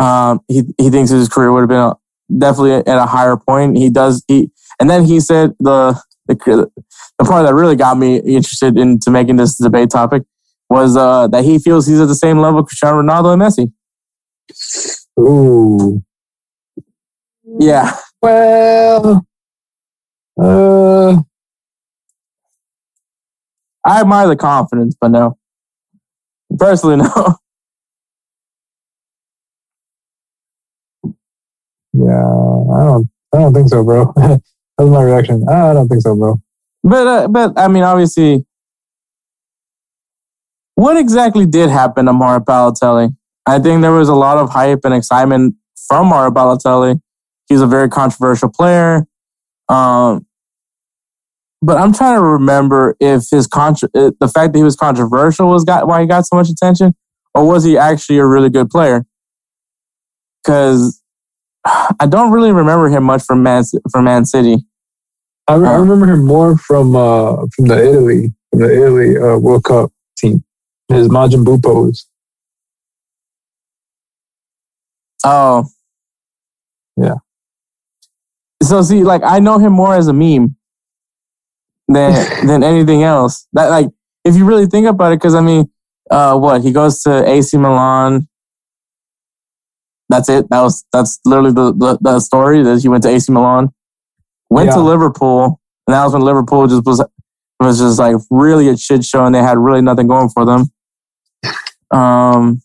um, 0.00 0.40
he 0.48 0.62
he 0.78 0.88
thinks 0.88 1.10
his 1.10 1.28
career 1.28 1.52
would 1.52 1.60
have 1.60 1.68
been 1.68 2.40
definitely 2.40 2.72
at 2.72 2.88
a 2.88 3.04
higher 3.04 3.36
point. 3.36 3.76
He 3.76 3.90
does 3.90 4.24
he, 4.28 4.50
and 4.80 4.88
then 4.88 5.04
he 5.04 5.20
said 5.20 5.52
the 5.60 6.02
the 6.28 6.70
the 7.18 7.24
part 7.24 7.46
that 7.46 7.54
really 7.54 7.76
got 7.76 7.98
me 7.98 8.16
interested 8.18 8.78
into 8.78 9.10
making 9.10 9.36
this 9.36 9.56
debate 9.56 9.90
topic 9.90 10.22
was 10.70 10.96
uh, 10.96 11.26
that 11.28 11.44
he 11.44 11.58
feels 11.58 11.86
he's 11.86 12.00
at 12.00 12.08
the 12.08 12.14
same 12.14 12.38
level 12.38 12.62
Cristiano 12.62 13.02
Ronaldo 13.02 13.32
and 13.32 13.42
Messi. 13.42 13.72
Ooh. 15.18 16.02
Yeah. 17.58 17.96
Well. 18.22 19.26
Uh. 20.40 21.22
I 23.84 24.00
admire 24.02 24.28
the 24.28 24.36
confidence, 24.36 24.94
but 25.00 25.08
no. 25.08 25.38
Personally, 26.58 26.96
no. 26.96 27.36
Yeah, 31.94 32.22
I 32.74 32.84
don't. 32.84 33.10
I 33.34 33.38
don't 33.38 33.54
think 33.54 33.68
so, 33.68 33.82
bro. 33.82 34.14
That's 34.78 34.90
my 34.90 35.02
reaction. 35.02 35.44
I 35.48 35.74
don't 35.74 35.88
think 35.88 36.02
so, 36.02 36.14
bro. 36.16 36.40
But 36.84 37.06
uh, 37.06 37.28
but 37.28 37.58
I 37.58 37.66
mean, 37.68 37.82
obviously, 37.82 38.46
what 40.76 40.96
exactly 40.96 41.44
did 41.44 41.68
happen 41.70 42.06
to 42.06 42.12
Mario 42.12 42.40
Balotelli? 42.40 43.14
I 43.46 43.58
think 43.58 43.82
there 43.82 43.92
was 43.92 44.08
a 44.08 44.14
lot 44.14 44.38
of 44.38 44.50
hype 44.50 44.80
and 44.84 44.94
excitement 44.94 45.56
from 45.88 46.06
Mario 46.08 46.30
Balotelli. 46.30 47.00
He's 47.48 47.60
a 47.60 47.66
very 47.66 47.88
controversial 47.88 48.48
player. 48.48 49.06
Um, 49.68 50.26
but 51.60 51.78
I'm 51.78 51.92
trying 51.92 52.16
to 52.16 52.22
remember 52.22 52.96
if 53.00 53.24
his 53.30 53.46
contra- 53.48 53.88
uh, 53.94 54.12
the 54.20 54.28
fact 54.28 54.52
that 54.52 54.58
he 54.58 54.62
was 54.62 54.76
controversial 54.76 55.48
was 55.48 55.64
got 55.64 55.88
why 55.88 56.02
he 56.02 56.06
got 56.06 56.26
so 56.26 56.36
much 56.36 56.48
attention, 56.48 56.94
or 57.34 57.44
was 57.44 57.64
he 57.64 57.76
actually 57.76 58.18
a 58.18 58.26
really 58.26 58.48
good 58.48 58.70
player? 58.70 59.04
Because 60.44 61.02
I 61.64 62.06
don't 62.08 62.30
really 62.30 62.52
remember 62.52 62.88
him 62.88 63.02
much 63.02 63.24
from 63.24 63.42
Man 63.42 63.64
from 63.90 64.04
Man 64.04 64.24
City. 64.24 64.64
I, 65.48 65.54
I 65.54 65.76
remember 65.76 66.06
him 66.06 66.26
more 66.26 66.56
from 66.58 66.94
uh, 66.94 67.46
from 67.56 67.66
the 67.66 67.82
Italy 67.90 68.32
from 68.50 68.60
the 68.60 68.72
Italy 68.72 69.16
uh, 69.16 69.38
World 69.38 69.64
Cup 69.64 69.90
team. 70.16 70.44
His 70.88 71.08
Majin 71.08 71.44
Buu 71.44 71.62
pose. 71.62 72.06
Oh, 75.24 75.66
yeah. 76.96 77.16
So 78.62 78.82
see, 78.82 79.04
like 79.04 79.22
I 79.24 79.38
know 79.38 79.58
him 79.58 79.72
more 79.72 79.94
as 79.94 80.08
a 80.08 80.12
meme 80.12 80.56
than 81.88 82.46
than 82.46 82.62
anything 82.62 83.02
else. 83.02 83.46
That 83.52 83.68
like, 83.68 83.88
if 84.24 84.36
you 84.36 84.44
really 84.44 84.66
think 84.66 84.86
about 84.86 85.12
it, 85.12 85.16
because 85.16 85.34
I 85.34 85.40
mean, 85.40 85.70
uh, 86.10 86.38
what 86.38 86.62
he 86.62 86.72
goes 86.72 87.02
to 87.02 87.26
AC 87.26 87.56
Milan. 87.56 88.28
That's 90.10 90.28
it. 90.30 90.48
That 90.48 90.62
was 90.62 90.84
that's 90.92 91.20
literally 91.24 91.52
the 91.52 91.72
the, 91.72 91.98
the 92.00 92.20
story 92.20 92.62
that 92.62 92.80
he 92.80 92.88
went 92.88 93.02
to 93.02 93.10
AC 93.10 93.30
Milan, 93.30 93.70
went 94.50 94.68
Yeah. 94.68 94.74
to 94.76 94.80
Liverpool, 94.80 95.60
and 95.86 95.94
that 95.94 96.04
was 96.04 96.12
when 96.12 96.22
Liverpool 96.22 96.66
just 96.66 96.84
was 96.86 97.04
was 97.60 97.78
just 97.78 97.98
like 97.98 98.16
really 98.30 98.68
a 98.68 98.76
shit 98.76 99.04
show, 99.04 99.24
and 99.24 99.34
they 99.34 99.42
had 99.42 99.58
really 99.58 99.82
nothing 99.82 100.06
going 100.06 100.28
for 100.28 100.44
them. 100.44 100.66
Um, 101.90 102.60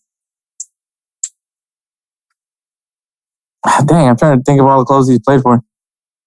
dang, 3.85 4.09
I'm 4.09 4.17
trying 4.17 4.37
to 4.37 4.43
think 4.43 4.59
of 4.59 4.67
all 4.67 4.79
the 4.79 4.85
clubs 4.85 5.07
he's 5.09 5.19
played 5.19 5.41
for. 5.41 5.61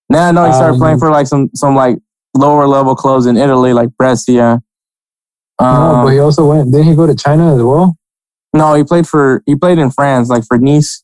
Now, 0.09 0.29
I 0.29 0.33
know 0.33 0.45
he 0.47 0.53
started 0.53 0.75
Um, 0.75 0.79
playing 0.81 0.99
for 0.99 1.11
like 1.11 1.27
some 1.27 1.51
some 1.55 1.75
like 1.75 1.99
lower 2.37 2.67
level 2.67 2.95
clubs 2.95 3.27
in 3.27 3.37
Italy, 3.37 3.73
like 3.73 3.91
Brescia. 3.97 4.63
no, 5.61 5.67
Um, 5.67 6.05
but 6.05 6.13
he 6.13 6.19
also 6.19 6.47
went. 6.49 6.71
Didn't 6.73 6.87
he 6.87 6.95
go 6.95 7.07
to 7.07 7.15
China 7.15 7.55
as 7.55 7.63
well? 7.63 7.97
no, 8.55 8.73
he 8.75 8.85
played 8.85 9.07
for 9.07 9.43
he 9.47 9.55
played 9.55 9.79
in 9.79 9.91
France, 9.91 10.29
like 10.29 10.45
for 10.45 10.59
Nice. 10.59 11.03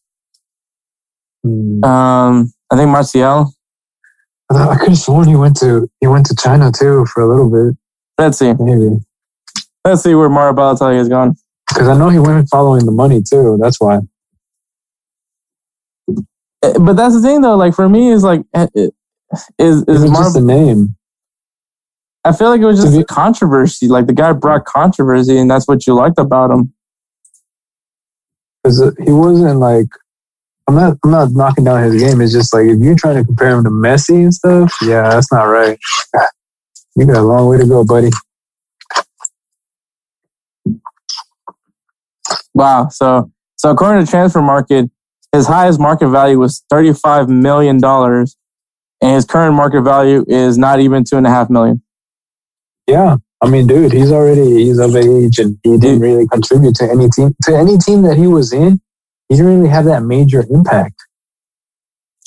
Hmm. 1.45 1.83
Um, 1.85 2.53
I 2.71 2.77
think 2.77 2.91
Martial. 2.91 3.53
I, 4.57 4.71
I 4.73 4.77
could 4.77 4.91
have 4.91 4.99
sworn 4.99 5.29
he 5.29 5.37
went 5.37 5.57
to 5.59 5.89
he 6.01 6.07
went 6.07 6.27
to 6.27 6.35
China 6.37 6.71
too 6.73 7.07
for 7.07 7.23
a 7.23 7.29
little 7.29 7.51
bit, 7.51 7.77
Let's 8.19 8.39
see. 8.39 8.53
maybe. 8.55 8.99
Let's 9.85 10.03
see 10.03 10.15
where 10.15 10.29
Mario 10.29 10.53
Balotelli 10.55 10.97
has 10.97 11.09
gone. 11.09 11.35
Because 11.69 11.89
I 11.89 11.97
know 11.97 12.09
he 12.09 12.19
went 12.19 12.49
following 12.49 12.85
the 12.87 12.93
money 12.93 13.23
too. 13.23 13.59
That's 13.61 13.81
why. 13.81 13.99
Eh, 16.63 16.75
But 16.79 16.95
that's 16.95 17.15
the 17.15 17.23
thing, 17.23 17.41
though. 17.41 17.57
Like 17.57 17.75
for 17.75 17.89
me, 17.89 18.11
is 18.11 18.23
like 18.23 18.43
eh, 18.55 18.67
eh, 18.77 18.89
is 19.59 19.83
It 19.83 19.89
is 19.89 20.05
just 20.11 20.37
a 20.37 20.41
name. 20.41 20.97
I 22.25 22.33
feel 22.33 22.51
like 22.51 22.61
it 22.61 22.67
was 22.67 22.81
just 22.81 22.93
be- 22.97 23.01
a 23.01 23.05
controversy. 23.05 23.89
Like 23.89 24.07
the 24.07 24.13
guy 24.13 24.33
brought 24.33 24.65
controversy, 24.65 25.39
and 25.39 25.51
that's 25.51 25.67
what 25.67 25.87
you 25.87 25.95
liked 25.95 26.19
about 26.19 26.51
him. 26.51 26.73
Because 28.63 28.95
he 29.05 29.11
wasn't 29.13 29.59
like. 29.59 29.89
I'm 30.69 30.75
not. 30.75 30.97
I'm 31.05 31.11
not 31.11 31.33
knocking 31.33 31.65
down 31.65 31.83
his 31.83 32.01
game. 32.01 32.21
It's 32.21 32.33
just 32.33 32.55
like 32.55 32.67
if 32.67 32.79
you're 32.79 32.95
trying 32.95 33.17
to 33.17 33.25
compare 33.25 33.51
him 33.51 33.65
to 33.65 33.71
Messi 33.71 34.23
and 34.23 34.33
stuff. 34.33 34.73
Yeah, 34.83 35.09
that's 35.11 35.33
not 35.33 35.45
right. 35.45 35.79
You 36.95 37.07
got 37.07 37.17
a 37.17 37.23
long 37.23 37.49
way 37.49 37.57
to 37.57 37.67
go, 37.67 37.87
buddy. 37.87 38.11
Wow. 42.53 42.89
So 42.89 43.33
so 43.57 43.71
according 43.71 44.05
to 44.05 44.13
Transfermarkt, 44.13 44.91
his 45.33 45.47
highest 45.47 45.81
market 45.81 46.09
value 46.09 46.39
was 46.39 46.63
thirty 46.69 46.93
five 46.93 47.31
million 47.31 47.81
dollars, 47.81 48.37
and 49.01 49.15
his 49.15 49.25
current 49.25 49.57
market 49.57 49.83
value 49.83 50.25
is 50.29 50.59
not 50.59 50.81
even 50.81 51.03
two 51.03 51.17
and 51.17 51.27
a 51.27 51.31
half 51.31 51.49
million. 51.49 51.83
Yeah, 52.87 53.17
I 53.43 53.49
mean, 53.49 53.67
dude, 53.67 53.93
he's 53.93 54.13
already 54.13 54.65
he's 54.65 54.79
of 54.79 54.95
age, 54.95 55.39
and 55.39 55.59
he 55.63 55.79
didn't 55.79 56.01
really 56.01 56.29
contribute 56.29 56.75
to 56.77 56.91
any 56.91 57.09
team 57.09 57.35
to 57.45 57.57
any 57.57 57.79
team 57.79 58.03
that 58.03 58.17
he 58.17 58.27
was 58.27 58.53
in. 58.53 58.81
He 59.33 59.39
didn't 59.39 59.57
really 59.61 59.71
have 59.71 59.87
that 59.87 60.03
major 60.03 60.45
impact. 60.51 60.95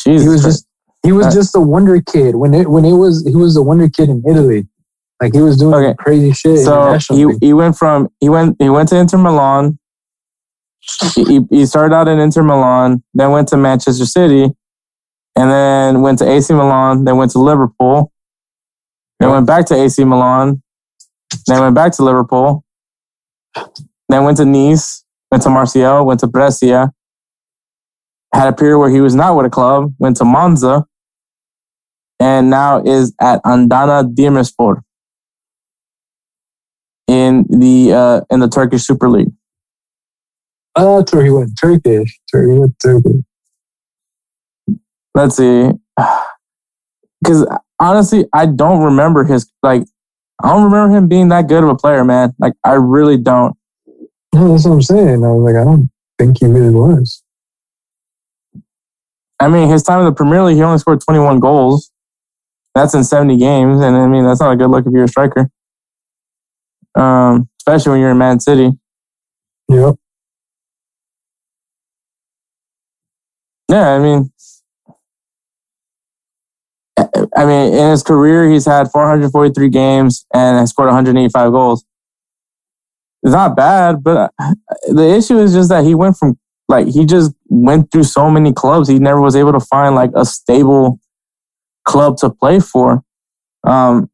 Jesus. 0.03 0.24
He 0.24 0.28
was 0.28 0.43
just 0.43 0.68
he 1.03 1.12
was 1.12 1.28
Uh, 1.28 1.32
just 1.32 1.56
a 1.56 1.60
wonder 1.62 2.01
kid 2.01 2.36
when 2.36 2.56
it 2.56 2.68
when 2.68 2.84
it 2.84 2.93
was 2.93 3.24
he 3.28 3.36
was 3.36 3.56
a 3.56 3.62
wonder 3.62 3.88
kid 3.88 4.10
in 4.10 4.24
Italy. 4.28 4.68
Like 5.22 5.36
he 5.36 5.41
was 5.41 5.56
doing 5.58 5.76
Okay. 5.76 5.93
crazy 5.99 6.32
shit 6.32 6.66
so 6.66 6.97
he, 7.12 7.28
he 7.41 7.53
went 7.53 7.78
from 7.78 8.10
he 8.20 8.28
went 8.28 8.56
he 8.60 8.70
went 8.72 8.89
to 8.89 8.97
Inter 8.97 9.20
Milan. 9.20 9.78
He- 11.16 11.45
he 11.51 11.66
started 11.68 11.93
out 11.95 12.08
in 12.08 12.18
Inter 12.18 12.41
Milan, 12.41 13.03
then 13.14 13.30
went 13.30 13.49
to 13.49 13.58
Manchester 13.58 14.06
City, 14.08 14.45
and 15.36 15.51
then 15.51 16.01
went 16.01 16.18
to 16.20 16.28
AC 16.28 16.51
Milan, 16.56 17.03
then 17.03 17.18
went 17.18 17.32
to 17.34 17.39
Liverpool, 17.39 18.12
then 19.20 19.30
went 19.30 19.45
back 19.45 19.68
to 19.68 19.76
AC 19.76 20.03
Milan, 20.03 20.64
Then 21.45 21.62
went 21.62 21.76
back 21.76 21.91
to 21.93 22.03
Liverpool. 22.03 22.64
Then 24.10 24.24
went 24.24 24.38
to 24.38 24.45
Nice, 24.45 25.05
went 25.36 25.44
to 25.44 25.50
Marseille, 25.50 26.02
went 26.02 26.22
to 26.22 26.28
Brescia. 26.28 26.94
Had 28.34 28.48
a 28.48 28.54
period 28.54 28.80
where 28.80 28.90
he 28.90 29.02
was 29.02 29.14
not 29.16 29.36
with 29.36 29.46
a 29.46 29.50
club, 29.50 29.94
went 30.00 30.16
to 30.18 30.24
Monza, 30.24 30.86
and 32.22 32.50
now 32.50 32.82
is 32.82 33.14
at 33.20 33.42
Adana 33.44 34.08
Demirspor 34.08 34.82
in 37.10 37.46
the 37.50 37.92
uh, 37.92 38.22
in 38.34 38.40
the 38.40 38.48
Turkish 38.48 38.84
Super 38.84 39.10
League. 39.10 39.34
Oh, 40.78 41.00
that's 41.00 41.12
where 41.12 41.26
he 41.26 41.30
went 41.32 41.60
Turkish. 41.60 42.18
Tur- 42.32 42.50
He 42.50 42.58
went 42.58 42.76
Turkish. 42.82 43.22
Let's 45.14 45.36
see, 45.36 45.70
because 47.22 47.46
honestly, 47.78 48.26
I 48.32 48.46
don't 48.46 48.82
remember 48.84 49.26
his 49.26 49.52
like. 49.62 49.84
I 50.42 50.50
don't 50.50 50.64
remember 50.64 50.96
him 50.96 51.08
being 51.10 51.28
that 51.30 51.48
good 51.50 51.64
of 51.64 51.70
a 51.70 51.76
player, 51.76 52.06
man. 52.06 52.34
Like 52.40 52.54
I 52.64 52.74
really 52.76 53.18
don't. 53.18 53.58
No, 54.36 54.52
that's 54.52 54.66
what 54.66 54.74
I'm 54.74 54.82
saying. 54.82 55.24
I 55.24 55.32
was 55.32 55.44
like, 55.46 55.56
I 55.56 55.64
don't 55.64 55.90
think 56.20 56.40
he 56.40 56.46
really 56.46 56.76
was. 56.76 57.24
I 59.40 59.48
mean, 59.48 59.70
his 59.70 59.82
time 59.82 60.00
in 60.00 60.06
the 60.06 60.12
Premier 60.12 60.44
League, 60.44 60.58
he 60.58 60.62
only 60.62 60.78
scored 60.78 61.00
21 61.00 61.40
goals. 61.40 61.90
That's 62.74 62.94
in 62.94 63.06
70 63.06 63.38
games, 63.38 63.82
and 63.82 63.96
I 63.96 64.08
mean, 64.08 64.26
that's 64.26 64.42
not 64.42 64.52
a 64.52 64.58
good 64.58 64.68
look 64.68 64.86
if 64.86 64.92
you're 64.92 65.06
a 65.06 65.08
striker. 65.08 65.50
Um, 66.96 67.48
especially 67.62 67.92
when 67.92 68.02
you're 68.02 68.12
in 68.12 68.18
Man 68.18 68.42
City. 68.42 68.72
Yep. 69.70 69.96
Yeah, 73.72 73.90
I 73.92 74.00
mean, 74.00 74.34
I 77.38 77.46
mean, 77.46 77.74
in 77.74 77.92
his 77.92 78.04
career, 78.04 78.52
he's 78.52 78.66
had 78.66 78.92
443 78.92 79.70
games 79.70 80.26
and 80.34 80.60
has 80.60 80.72
scored 80.72 80.88
185 80.88 81.52
goals. 81.54 81.86
It's 83.26 83.34
not 83.34 83.56
bad, 83.56 84.04
but 84.04 84.32
the 84.88 85.16
issue 85.18 85.40
is 85.40 85.52
just 85.52 85.70
that 85.70 85.84
he 85.84 85.96
went 85.96 86.16
from 86.16 86.38
like 86.70 86.86
he 86.86 87.06
just 87.06 87.34
went 87.48 87.92
through 87.92 88.04
so 88.04 88.30
many 88.30 88.54
clubs. 88.54 88.88
He 88.88 89.00
never 89.00 89.20
was 89.20 89.36
able 89.36 89.52
to 89.52 89.60
find 89.60 89.96
like 89.96 90.12
a 90.16 90.26
stable 90.26 91.00
club 91.86 92.18
to 92.18 92.30
play 92.30 92.60
for. 92.60 93.02
Um, 93.66 94.12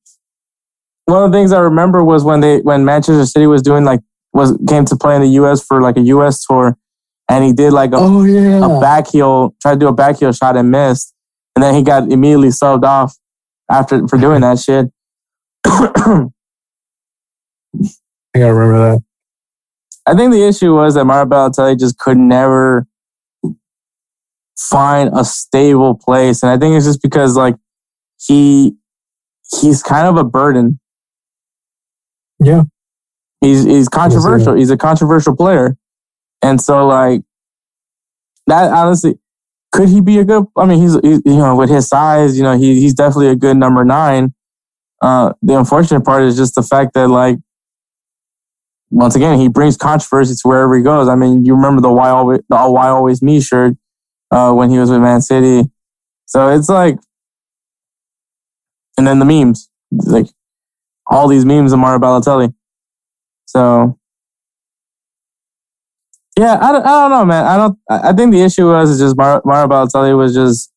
one 1.07 1.23
of 1.23 1.31
the 1.31 1.37
things 1.37 1.51
I 1.51 1.59
remember 1.59 2.01
was 2.05 2.23
when 2.23 2.39
they 2.39 2.59
when 2.59 2.85
Manchester 2.85 3.25
City 3.25 3.47
was 3.47 3.61
doing 3.61 3.83
like 3.83 3.99
was 4.31 4.57
came 4.69 4.85
to 4.85 4.95
play 4.95 5.17
in 5.17 5.21
the 5.21 5.27
U.S. 5.41 5.61
for 5.61 5.81
like 5.81 5.97
a 5.97 6.01
U.S. 6.15 6.45
tour, 6.45 6.77
and 7.29 7.43
he 7.43 7.51
did 7.51 7.73
like 7.73 7.91
a 7.91 7.97
Oh 7.97 8.23
yeah. 8.23 8.77
a 8.77 8.79
back 8.79 9.07
heel, 9.09 9.53
tried 9.61 9.73
to 9.73 9.79
do 9.79 9.87
a 9.89 9.93
back 9.93 10.19
heel 10.19 10.31
shot 10.31 10.55
and 10.55 10.71
missed. 10.71 11.13
And 11.57 11.63
then 11.63 11.75
he 11.75 11.83
got 11.83 12.09
immediately 12.09 12.47
subbed 12.47 12.85
off 12.85 13.17
after 13.69 14.07
for 14.07 14.17
doing 14.17 14.39
that 14.39 14.57
shit. 14.57 14.89
I 18.33 18.37
think 18.37 18.45
I 18.45 18.49
remember 18.49 18.91
that. 18.91 19.03
I 20.05 20.15
think 20.15 20.31
the 20.31 20.47
issue 20.47 20.73
was 20.73 20.95
that 20.95 21.05
Mario 21.05 21.25
Balotelli 21.25 21.77
just 21.77 21.97
could 21.97 22.17
never 22.17 22.87
find 24.57 25.09
a 25.13 25.25
stable 25.25 25.95
place. 25.95 26.43
And 26.43 26.51
I 26.51 26.57
think 26.57 26.75
it's 26.75 26.85
just 26.85 27.01
because 27.01 27.35
like 27.35 27.55
he 28.19 28.75
he's 29.61 29.83
kind 29.83 30.07
of 30.07 30.17
a 30.17 30.23
burden. 30.23 30.79
Yeah. 32.43 32.63
He's 33.41 33.63
he's 33.63 33.89
controversial. 33.89 34.55
He's 34.55 34.69
a 34.69 34.77
controversial 34.77 35.35
player. 35.35 35.77
And 36.41 36.61
so 36.61 36.87
like 36.87 37.21
that 38.47 38.71
honestly 38.71 39.19
could 39.71 39.89
he 39.89 40.01
be 40.01 40.19
a 40.19 40.25
good 40.25 40.45
I 40.57 40.65
mean 40.65 40.81
he's, 40.81 40.99
he's 41.01 41.21
you 41.25 41.37
know 41.37 41.55
with 41.55 41.69
his 41.69 41.87
size, 41.87 42.37
you 42.37 42.43
know, 42.43 42.57
he 42.57 42.79
he's 42.79 42.93
definitely 42.93 43.29
a 43.29 43.35
good 43.35 43.57
number 43.57 43.83
9. 43.83 44.33
Uh 45.01 45.33
the 45.41 45.57
unfortunate 45.57 46.05
part 46.05 46.23
is 46.23 46.37
just 46.37 46.55
the 46.55 46.63
fact 46.63 46.93
that 46.93 47.07
like 47.07 47.37
once 48.91 49.15
again, 49.15 49.39
he 49.39 49.47
brings 49.47 49.77
controversy 49.77 50.35
to 50.35 50.47
wherever 50.47 50.75
he 50.75 50.83
goes. 50.83 51.07
I 51.07 51.15
mean, 51.15 51.45
you 51.45 51.55
remember 51.55 51.81
the 51.81 51.91
why 51.91 52.09
always 52.09 52.41
the 52.49 52.57
why 52.57 52.89
always 52.89 53.21
me 53.21 53.39
shirt 53.41 53.73
uh, 54.29 54.51
when 54.51 54.69
he 54.69 54.77
was 54.77 54.91
with 54.91 55.01
Man 55.01 55.21
City. 55.21 55.69
So 56.25 56.49
it's 56.49 56.69
like, 56.69 56.97
and 58.97 59.07
then 59.07 59.19
the 59.19 59.25
memes, 59.25 59.69
like 59.91 60.27
all 61.07 61.27
these 61.27 61.45
memes 61.45 61.71
of 61.73 61.79
Mario 61.79 61.99
Balotelli. 61.99 62.53
So 63.45 63.97
yeah, 66.37 66.57
I 66.61 66.71
don't, 66.71 66.85
I 66.85 66.89
don't 66.89 67.11
know, 67.11 67.25
man. 67.25 67.45
I 67.45 67.57
don't. 67.57 67.79
I 67.89 68.13
think 68.13 68.31
the 68.31 68.41
issue 68.41 68.67
was 68.67 68.99
just 68.99 69.17
Mario, 69.17 69.41
Mario 69.45 69.67
Balotelli 69.67 70.17
was 70.17 70.33
just 70.33 70.71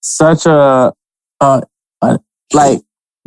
such 0.00 0.46
a, 0.46 0.92
uh, 1.40 1.60
like, 2.52 2.80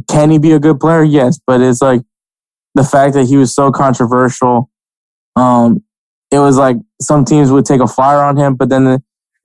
can 0.08 0.32
he 0.32 0.40
be 0.40 0.52
a 0.52 0.60
good 0.60 0.80
player? 0.80 1.04
Yes, 1.04 1.40
but 1.46 1.62
it's 1.62 1.82
like 1.82 2.02
the 2.76 2.84
fact 2.84 3.14
that 3.16 3.26
he 3.26 3.38
was 3.38 3.54
so 3.54 3.72
controversial. 3.72 4.70
Um, 5.36 5.84
it 6.32 6.40
was 6.40 6.58
like 6.58 6.78
some 7.02 7.26
teams 7.26 7.52
would 7.52 7.66
take 7.66 7.82
a 7.82 7.88
flyer 7.88 8.20
on 8.24 8.38
him, 8.38 8.56
but 8.56 8.70
then 8.70 8.88
it 8.88 9.02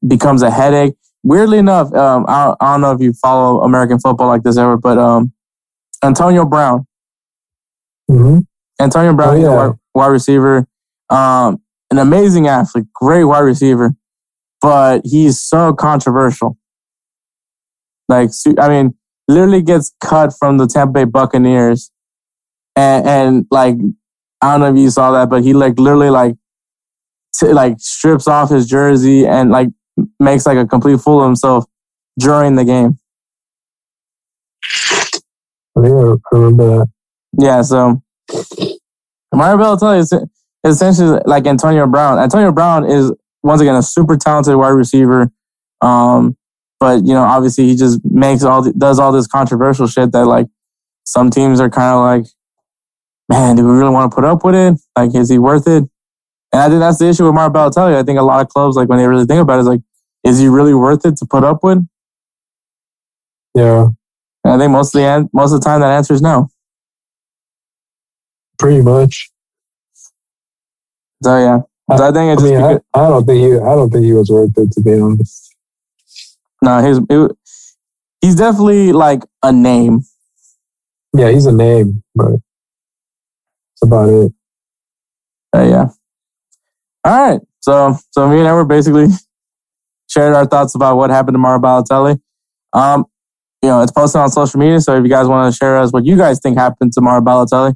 becomes 0.07 0.43
a 0.43 0.51
headache. 0.51 0.95
Weirdly 1.23 1.59
enough, 1.59 1.93
um, 1.93 2.25
I, 2.29 2.55
I 2.61 2.73
don't 2.73 2.81
know 2.81 2.93
if 2.93 3.01
you 3.01 3.13
follow 3.13 3.63
American 3.63 3.99
football 3.99 4.29
like 4.29 4.43
this 4.43 4.57
ever, 4.57 4.77
but 4.77 4.97
um, 4.99 5.33
Antonio 6.03 6.45
Brown, 6.45 6.87
hmm 8.09 8.39
Antonio 8.81 9.13
Brown, 9.13 9.35
Oh, 9.37 9.41
yeah. 9.41 9.55
wide, 9.69 9.77
wide 9.95 10.07
receiver, 10.07 10.67
um, 11.11 11.61
an 11.91 11.99
amazing 11.99 12.47
athlete, 12.47 12.87
great 12.95 13.25
wide 13.25 13.41
receiver, 13.41 13.95
but 14.61 15.03
he's 15.05 15.43
so 15.43 15.73
controversial. 15.75 16.57
Like, 18.09 18.31
I 18.59 18.69
mean, 18.69 18.95
literally 19.27 19.61
gets 19.63 19.93
cut 20.01 20.33
from 20.39 20.57
the 20.59 20.67
Tampa 20.67 20.93
Bay 20.93 21.05
Buccaneers, 21.05 21.91
and, 22.79 23.07
and 23.07 23.47
like, 23.51 23.75
I 24.41 24.53
don't 24.53 24.61
know 24.61 24.73
if 24.73 24.77
you 24.77 24.91
saw 24.91 25.11
that, 25.13 25.29
but 25.29 25.43
he 25.43 25.53
like 25.53 25.79
literally 25.79 26.11
like, 26.11 26.37
t- 27.35 27.53
like 27.53 27.81
strips 27.81 28.29
off 28.29 28.51
his 28.51 28.67
jersey 28.67 29.27
and 29.27 29.51
like 29.51 29.69
makes 30.21 30.47
like 30.47 30.59
a 30.59 30.67
complete 30.67 31.01
fool 31.01 31.21
of 31.21 31.27
himself 31.27 31.65
during 32.19 32.55
the 32.55 32.65
game. 32.65 32.99
I 35.77 35.83
think 35.83 35.93
I 35.93 36.37
remember 36.37 36.79
that. 36.79 36.87
Yeah, 37.39 37.63
so 37.63 38.03
Mario 39.35 39.59
Balotelli 39.59 39.99
is 39.99 40.13
essentially 40.65 41.21
like 41.27 41.47
Antonio 41.47 41.87
Brown. 41.87 42.19
Antonio 42.19 42.53
Brown 42.53 42.85
is 42.85 43.13
once 43.43 43.61
again 43.61 43.75
a 43.75 43.83
super 43.83 44.17
talented 44.17 44.57
wide 44.57 44.69
receiver, 44.69 45.31
um, 45.81 46.37
but 46.81 47.05
you 47.05 47.13
know 47.13 47.23
obviously 47.23 47.67
he 47.67 47.77
just 47.77 48.01
makes 48.05 48.45
all 48.45 48.63
the, 48.63 48.73
does 48.73 48.99
all 48.99 49.13
this 49.13 49.27
controversial 49.27 49.87
shit 49.87 50.13
that 50.13 50.27
like 50.27 50.47
some 51.05 51.31
teams 51.31 51.61
are 51.61 51.71
kind 51.71 51.95
of 51.95 52.03
like, 52.03 52.33
man, 53.29 53.57
do 53.57 53.65
we 53.67 53.73
really 53.77 53.91
want 53.91 54.11
to 54.11 54.15
put 54.15 54.25
up 54.25 54.45
with 54.45 54.55
it? 54.55 54.81
Like, 54.97 55.15
is 55.15 55.29
he 55.31 55.39
worth 55.39 55.67
it? 55.67 55.85
And 56.53 56.63
I 56.63 56.69
think 56.69 56.81
that's 56.81 56.99
the 56.99 57.09
issue 57.09 57.27
with 57.27 57.35
Mario 57.35 57.53
Balotelli. 57.53 57.95
I 57.97 58.03
think 58.03 58.19
a 58.19 58.23
lot 58.23 58.41
of 58.41 58.49
clubs 58.49 58.77
like 58.77 58.89
when 58.89 58.99
they 58.99 59.07
really 59.07 59.27
think 59.27 59.41
about 59.41 59.59
it, 59.59 59.61
is 59.61 59.67
like, 59.67 59.81
is 60.25 60.39
he 60.39 60.49
really 60.49 60.75
worth 60.75 61.05
it 61.05 61.17
to 61.19 61.27
put 61.27 61.45
up 61.45 61.63
with? 61.63 61.87
Yeah, 63.55 63.89
And 64.45 64.55
I 64.55 64.59
think 64.59 64.73
most 64.73 64.95
of 64.95 65.01
the 65.01 65.29
most 65.33 65.53
of 65.53 65.61
the 65.61 65.65
time 65.65 65.81
that 65.81 65.91
answer 65.91 66.15
is 66.15 66.23
no. 66.23 66.49
pretty 68.59 68.83
much. 68.83 69.31
So 71.23 71.37
yeah, 71.39 71.61
so 71.97 72.05
I 72.05 72.13
think 72.13 72.31
I 72.31 72.33
it's 72.33 72.43
just 72.43 72.53
mean, 72.53 72.63
I, 72.63 72.79
I 72.95 73.09
don't 73.09 73.25
think 73.25 73.39
he. 73.39 73.55
I 73.55 73.75
don't 73.75 73.91
think 73.91 74.05
he 74.05 74.13
was 74.13 74.31
worth 74.31 74.57
it 74.57 74.73
to 74.73 74.81
be 74.81 75.01
honest. 75.01 75.55
No, 76.63 76.81
he's 76.87 76.99
it, 77.11 77.37
he's 78.21 78.35
definitely 78.37 78.93
like 78.93 79.23
a 79.43 79.53
name. 79.53 80.03
Yeah, 81.13 81.31
he's 81.31 81.47
a 81.47 81.53
name, 81.53 82.03
but 82.15 82.41
that's 83.81 83.89
about 83.89 84.09
it. 84.09 84.33
Uh, 85.55 85.63
yeah. 85.63 85.89
All 87.05 87.31
right. 87.31 87.41
So 87.61 87.97
so 88.11 88.29
me 88.29 88.39
and 88.39 88.47
Edward 88.47 88.67
basically 88.67 89.07
shared 90.09 90.35
our 90.35 90.47
thoughts 90.47 90.75
about 90.75 90.97
what 90.97 91.11
happened 91.11 91.35
to 91.35 91.39
Mario 91.39 91.61
Balotelli. 91.61 92.21
Um, 92.73 93.07
you 93.63 93.69
know, 93.69 93.83
it's 93.83 93.93
posted 93.93 94.21
on 94.21 94.31
social 94.31 94.61
media. 94.61 94.81
So 94.81 94.97
if 94.97 95.03
you 95.03 95.09
guys 95.09 95.27
want 95.27 95.53
to 95.53 95.57
share 95.57 95.79
us 95.79 95.93
what 95.93 96.05
you 96.05 96.17
guys 96.17 96.39
think 96.41 96.57
happened 96.57 96.93
to 96.93 97.01
Mario 97.01 97.23
Balotelli, 97.25 97.75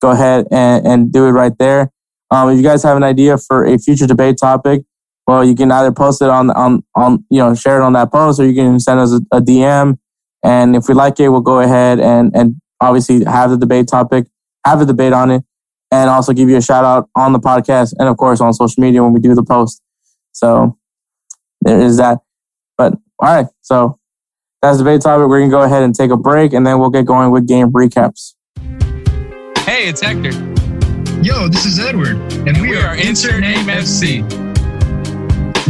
go 0.00 0.10
ahead 0.10 0.46
and, 0.50 0.86
and 0.86 1.12
do 1.12 1.26
it 1.26 1.30
right 1.30 1.56
there. 1.58 1.90
Um, 2.30 2.50
if 2.50 2.56
you 2.56 2.62
guys 2.62 2.82
have 2.82 2.96
an 2.96 3.02
idea 3.02 3.38
for 3.38 3.64
a 3.64 3.78
future 3.78 4.06
debate 4.06 4.36
topic, 4.38 4.82
well, 5.26 5.44
you 5.44 5.54
can 5.54 5.70
either 5.70 5.92
post 5.92 6.20
it 6.20 6.28
on 6.28 6.50
on 6.50 6.82
on 6.94 7.24
you 7.30 7.38
know 7.38 7.54
share 7.54 7.80
it 7.80 7.84
on 7.84 7.92
that 7.92 8.10
post, 8.10 8.40
or 8.40 8.46
you 8.46 8.54
can 8.54 8.80
send 8.80 9.00
us 9.00 9.12
a, 9.12 9.36
a 9.36 9.40
DM. 9.40 9.98
And 10.44 10.74
if 10.74 10.88
we 10.88 10.94
like 10.94 11.20
it, 11.20 11.28
we'll 11.28 11.40
go 11.40 11.60
ahead 11.60 12.00
and 12.00 12.34
and 12.34 12.56
obviously 12.80 13.24
have 13.24 13.50
the 13.50 13.56
debate 13.56 13.86
topic, 13.86 14.26
have 14.64 14.80
a 14.80 14.86
debate 14.86 15.12
on 15.12 15.30
it, 15.30 15.44
and 15.90 16.10
also 16.10 16.32
give 16.32 16.48
you 16.48 16.56
a 16.56 16.62
shout 16.62 16.84
out 16.84 17.08
on 17.16 17.32
the 17.32 17.40
podcast 17.40 17.94
and 17.98 18.08
of 18.08 18.16
course 18.16 18.40
on 18.40 18.52
social 18.52 18.80
media 18.80 19.02
when 19.02 19.12
we 19.12 19.20
do 19.20 19.34
the 19.34 19.42
post. 19.42 19.82
So 20.32 20.78
there 21.60 21.80
is 21.80 21.96
that. 21.98 22.20
But 22.76 22.94
all 23.18 23.34
right, 23.34 23.46
so 23.60 23.98
that's 24.60 24.78
the 24.78 24.84
debate 24.84 25.02
topic. 25.02 25.28
We're 25.28 25.40
gonna 25.40 25.50
go 25.50 25.62
ahead 25.62 25.82
and 25.82 25.94
take 25.94 26.10
a 26.10 26.16
break, 26.16 26.52
and 26.52 26.66
then 26.66 26.78
we'll 26.78 26.90
get 26.90 27.06
going 27.06 27.30
with 27.30 27.46
game 27.46 27.70
recaps. 27.72 28.34
Hey, 29.64 29.88
it's 29.88 30.00
Hector. 30.00 30.32
Yo, 31.22 31.46
this 31.46 31.64
is 31.66 31.78
Edward, 31.78 32.16
and 32.48 32.60
we, 32.60 32.76
are 32.76 32.96
Insert 32.96 33.40
Name 33.40 33.66
FC. 33.66 34.41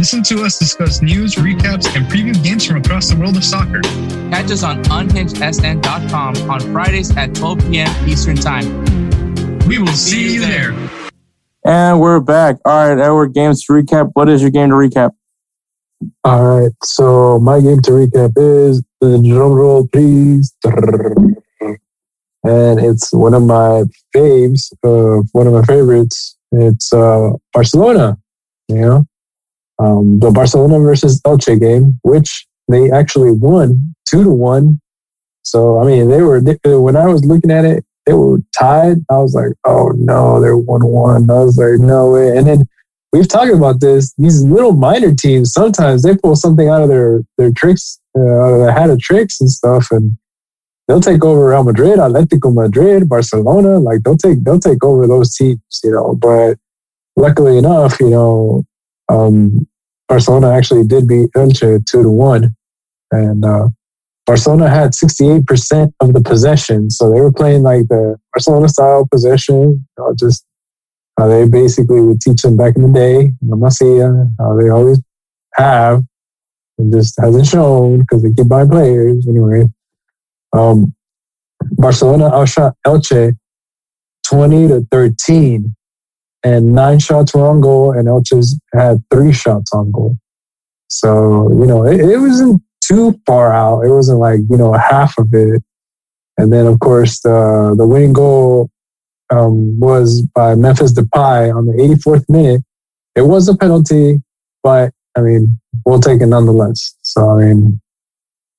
Listen 0.03 0.21
to 0.21 0.43
us 0.43 0.59
discuss 0.59 1.01
news, 1.01 1.35
recaps, 1.35 1.95
and 1.95 2.05
preview 2.07 2.33
games 2.43 2.65
from 2.65 2.75
across 2.75 3.09
the 3.09 3.15
world 3.15 3.37
of 3.37 3.43
soccer. 3.45 3.79
Catch 4.31 4.51
us 4.51 4.61
on 4.61 4.83
unhingedsn.com 4.83 6.49
on 6.49 6.59
Fridays 6.73 7.15
at 7.15 7.33
12 7.33 7.59
p.m. 7.59 8.09
Eastern 8.09 8.35
Time. 8.35 8.83
We 9.65 9.79
will 9.79 9.87
see 9.87 10.33
you 10.33 10.41
there. 10.41 10.73
And 11.65 12.01
we're 12.01 12.19
back. 12.19 12.57
All 12.65 12.89
right, 12.89 13.01
Edward, 13.01 13.33
games 13.33 13.63
to 13.63 13.71
recap. 13.71 14.11
What 14.13 14.27
is 14.27 14.41
your 14.41 14.51
game 14.51 14.71
to 14.71 14.75
recap? 14.75 15.11
All 16.25 16.43
right. 16.43 16.71
So 16.83 17.39
my 17.39 17.61
game 17.61 17.79
to 17.83 17.91
recap 17.91 18.33
is 18.35 18.83
the 18.99 19.23
drum 19.25 19.53
roll, 19.53 19.87
please. 19.87 20.53
And 22.43 22.77
it's 22.77 23.13
one 23.13 23.33
of 23.33 23.43
my 23.43 23.85
faves, 24.13 24.69
uh, 24.83 25.23
one 25.31 25.47
of 25.47 25.53
my 25.53 25.63
favorites. 25.63 26.37
It's 26.51 26.91
uh, 26.91 27.29
Barcelona, 27.53 28.17
you 28.67 28.81
know, 28.81 29.07
um, 29.79 30.19
the 30.19 30.31
Barcelona 30.31 30.79
versus 30.79 31.21
Elche 31.21 31.59
game, 31.59 31.99
which 32.03 32.47
they 32.69 32.91
actually 32.91 33.31
won 33.31 33.95
two 34.07 34.23
to 34.23 34.31
one. 34.31 34.79
So, 35.43 35.79
I 35.79 35.85
mean, 35.85 36.09
they 36.09 36.21
were, 36.21 36.39
when 36.79 36.95
I 36.95 37.07
was 37.07 37.25
looking 37.25 37.51
at 37.51 37.65
it, 37.65 37.83
they 38.05 38.13
were 38.13 38.39
tied. 38.57 38.97
I 39.09 39.17
was 39.17 39.33
like, 39.33 39.53
oh 39.65 39.91
no, 39.95 40.39
they're 40.41 40.57
one 40.57 40.85
one. 40.85 41.29
I 41.29 41.39
was 41.39 41.57
like, 41.57 41.79
no 41.79 42.11
way. 42.11 42.37
And 42.37 42.47
then 42.47 42.67
we've 43.11 43.27
talked 43.27 43.51
about 43.51 43.79
this. 43.79 44.13
These 44.17 44.43
little 44.43 44.73
minor 44.73 45.13
teams 45.13 45.53
sometimes 45.53 46.03
they 46.03 46.15
pull 46.15 46.35
something 46.35 46.67
out 46.67 46.81
of 46.81 46.89
their 46.89 47.21
their 47.37 47.51
tricks, 47.51 47.99
uh, 48.17 48.21
out 48.21 48.53
of 48.53 48.59
their 48.59 48.71
hat 48.71 48.89
of 48.89 48.99
tricks 48.99 49.39
and 49.39 49.49
stuff, 49.49 49.87
and 49.91 50.17
they'll 50.87 51.01
take 51.01 51.23
over 51.23 51.49
Real 51.49 51.63
Madrid, 51.63 51.99
Atletico 51.99 52.53
Madrid, 52.53 53.07
Barcelona. 53.07 53.79
Like 53.79 54.03
they'll 54.03 54.17
take 54.17 54.43
they'll 54.43 54.59
take 54.59 54.83
over 54.83 55.07
those 55.07 55.35
teams, 55.35 55.61
you 55.83 55.91
know. 55.91 56.15
But 56.15 56.57
luckily 57.15 57.57
enough, 57.57 57.99
you 57.99 58.09
know, 58.09 58.65
um, 59.09 59.67
Barcelona 60.07 60.51
actually 60.51 60.85
did 60.85 61.07
beat 61.07 61.29
Elche 61.35 61.85
two 61.85 62.03
to 62.03 62.09
one, 62.09 62.55
and 63.11 63.45
uh, 63.45 63.69
Barcelona 64.25 64.69
had 64.69 64.91
68% 64.91 65.93
of 65.99 66.13
the 66.13 66.21
possession. 66.21 66.89
So 66.89 67.11
they 67.11 67.19
were 67.19 67.31
playing 67.31 67.63
like 67.63 67.87
the 67.87 68.17
Barcelona 68.33 68.69
style 68.69 69.07
possession, 69.11 69.55
you 69.57 69.85
know, 69.97 70.13
just 70.17 70.45
how 71.17 71.27
they 71.27 71.47
basically 71.47 72.01
would 72.01 72.21
teach 72.21 72.41
them 72.41 72.57
back 72.57 72.75
in 72.75 72.83
the 72.83 72.91
day, 72.93 73.33
La 73.41 73.57
Masia, 73.57 74.31
how 74.39 74.57
they 74.57 74.69
always 74.69 74.99
have. 75.55 76.03
It 76.77 76.91
just 76.91 77.19
hasn't 77.19 77.45
shown 77.45 77.99
because 77.99 78.23
they 78.23 78.33
keep 78.33 78.47
buying 78.47 78.69
players. 78.69 79.27
Anyway, 79.27 79.65
um, 80.53 80.93
Barcelona 81.71 82.29
outshot 82.33 82.75
Elche 82.87 83.35
20 84.25 84.67
to 84.69 84.87
13, 84.91 85.75
and 86.43 86.73
nine 86.73 86.99
shots 86.99 87.33
were 87.33 87.47
on 87.47 87.61
goal, 87.61 87.91
and 87.91 88.07
Elche's 88.07 88.59
had 88.73 89.03
three 89.11 89.31
shots 89.31 89.71
on 89.73 89.91
goal. 89.91 90.17
So, 90.87 91.49
you 91.51 91.65
know, 91.65 91.85
it, 91.85 91.99
it 91.99 92.17
wasn't 92.17 92.61
too 92.81 93.19
far 93.25 93.53
out. 93.53 93.81
It 93.81 93.89
wasn't 93.89 94.19
like, 94.19 94.41
you 94.49 94.57
know, 94.57 94.75
a 94.75 94.79
half 94.79 95.17
of 95.17 95.33
it. 95.33 95.63
And 96.37 96.51
then, 96.51 96.67
of 96.67 96.79
course, 96.79 97.21
the, 97.21 97.73
the 97.77 97.87
winning 97.87 98.13
goal 98.13 98.69
um, 99.29 99.79
was 99.79 100.21
by 100.35 100.55
Memphis 100.55 100.93
Depay 100.93 101.55
on 101.55 101.65
the 101.65 101.73
84th 101.73 102.25
minute. 102.29 102.61
It 103.15 103.21
was 103.21 103.47
a 103.47 103.55
penalty, 103.55 104.21
but 104.61 104.91
I 105.15 105.21
mean, 105.21 105.59
we'll 105.85 105.99
take 105.99 106.21
it 106.21 106.27
nonetheless. 106.27 106.95
So, 107.03 107.29
I 107.29 107.45
mean, 107.45 107.79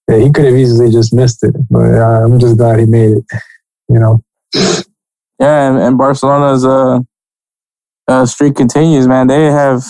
yeah, 0.09 0.19
he 0.19 0.33
could 0.33 0.45
have 0.45 0.55
easily 0.55 0.91
just 0.91 1.13
missed 1.13 1.43
it, 1.43 1.55
but 1.71 1.95
uh, 1.95 2.25
I'm 2.25 2.39
just 2.39 2.57
glad 2.57 2.79
he 2.79 2.87
made 2.87 3.19
it, 3.19 3.25
you 3.89 3.99
know. 3.99 4.23
Yeah, 5.41 5.69
and, 5.69 5.79
and 5.79 5.99
Barcelona's 5.99 6.65
uh, 6.65 7.01
uh, 8.09 8.27
streak 8.27 8.57
continues, 8.57 9.07
man. 9.07 9.27
They 9.27 9.45
have 9.47 9.85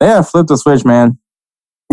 they 0.00 0.06
have 0.06 0.28
flipped 0.28 0.48
the 0.48 0.56
switch, 0.56 0.84
man. 0.84 1.18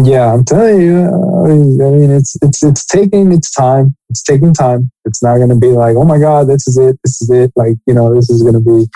Yeah, 0.02 0.34
I'm 0.34 0.44
telling 0.44 0.82
you. 0.82 1.04
I 1.06 1.48
mean, 1.48 1.82
I 1.82 1.90
mean, 1.92 2.12
it's 2.12 2.36
it's 2.42 2.64
it's 2.64 2.86
taking 2.86 3.32
its 3.32 3.52
time. 3.52 3.96
It's 4.10 4.24
taking 4.24 4.54
time. 4.54 4.92
It's 5.06 5.22
not 5.22 5.38
going 5.38 5.50
to 5.50 5.56
be 5.56 5.68
like, 5.70 5.96
oh 5.96 6.04
my 6.04 6.18
god, 6.18 6.48
this 6.48 6.68
is 6.68 6.78
it. 6.78 6.98
This 7.04 7.22
is 7.22 7.30
it. 7.30 7.52
Like 7.56 7.76
you 7.86 7.94
know, 7.94 8.14
this 8.14 8.30
is 8.30 8.42
going 8.42 8.56
to 8.56 8.60
be. 8.60 8.88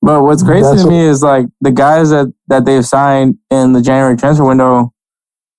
But 0.00 0.22
what's 0.22 0.42
crazy 0.42 0.76
to 0.76 0.82
what- 0.84 0.90
me 0.90 1.00
is 1.00 1.22
like 1.22 1.46
the 1.60 1.72
guys 1.72 2.10
that 2.10 2.32
that 2.48 2.64
they've 2.66 2.86
signed 2.86 3.38
in 3.50 3.72
the 3.72 3.82
January 3.82 4.16
transfer 4.16 4.44
window 4.44 4.92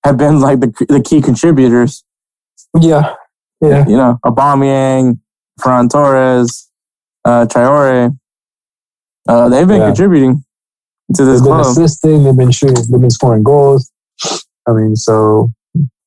have 0.05 0.17
been 0.17 0.39
like 0.39 0.59
the 0.61 0.71
the 0.87 1.01
key 1.01 1.21
contributors. 1.21 2.03
Yeah, 2.79 3.15
yeah, 3.61 3.85
You 3.87 3.97
know, 3.97 4.19
Aubameyang, 4.25 5.19
Ferran 5.59 5.89
Torres, 5.89 6.69
uh, 7.25 7.45
Traore. 7.47 8.17
Uh, 9.27 9.49
they've 9.49 9.67
been 9.67 9.81
Yeah. 9.81 9.87
contributing 9.87 10.43
to 11.15 11.25
this 11.25 11.39
they've 11.41 11.47
been 11.49 11.61
club. 11.61 11.65
assisting. 11.65 12.23
They've 12.23 12.35
been 12.37 12.51
shooting. 12.51 12.83
They've 12.89 13.01
been 13.01 13.09
scoring 13.09 13.43
goals. 13.43 13.91
I 14.67 14.73
mean, 14.73 14.95
so 14.95 15.51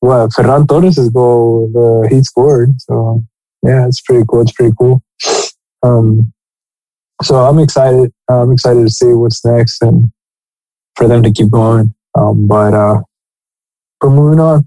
what? 0.00 0.30
Ferran 0.30 0.68
Torres' 0.68 1.08
goal, 1.10 1.70
the, 1.72 2.08
he 2.14 2.22
scored. 2.22 2.70
So 2.80 3.22
yeah, 3.62 3.86
it's 3.86 4.00
pretty 4.00 4.24
cool. 4.28 4.42
It's 4.42 4.52
pretty 4.52 4.74
cool. 4.78 5.02
Um, 5.82 6.32
so 7.22 7.36
I'm 7.36 7.58
excited. 7.58 8.12
I'm 8.28 8.52
excited 8.52 8.82
to 8.84 8.90
see 8.90 9.12
what's 9.12 9.44
next 9.44 9.82
and 9.82 10.10
for 10.96 11.08
them 11.08 11.22
to 11.22 11.30
keep 11.32 11.50
going. 11.50 11.94
Um, 12.16 12.46
but 12.46 12.74
uh, 12.74 13.00
but 14.00 14.10
moving 14.10 14.40
on, 14.40 14.66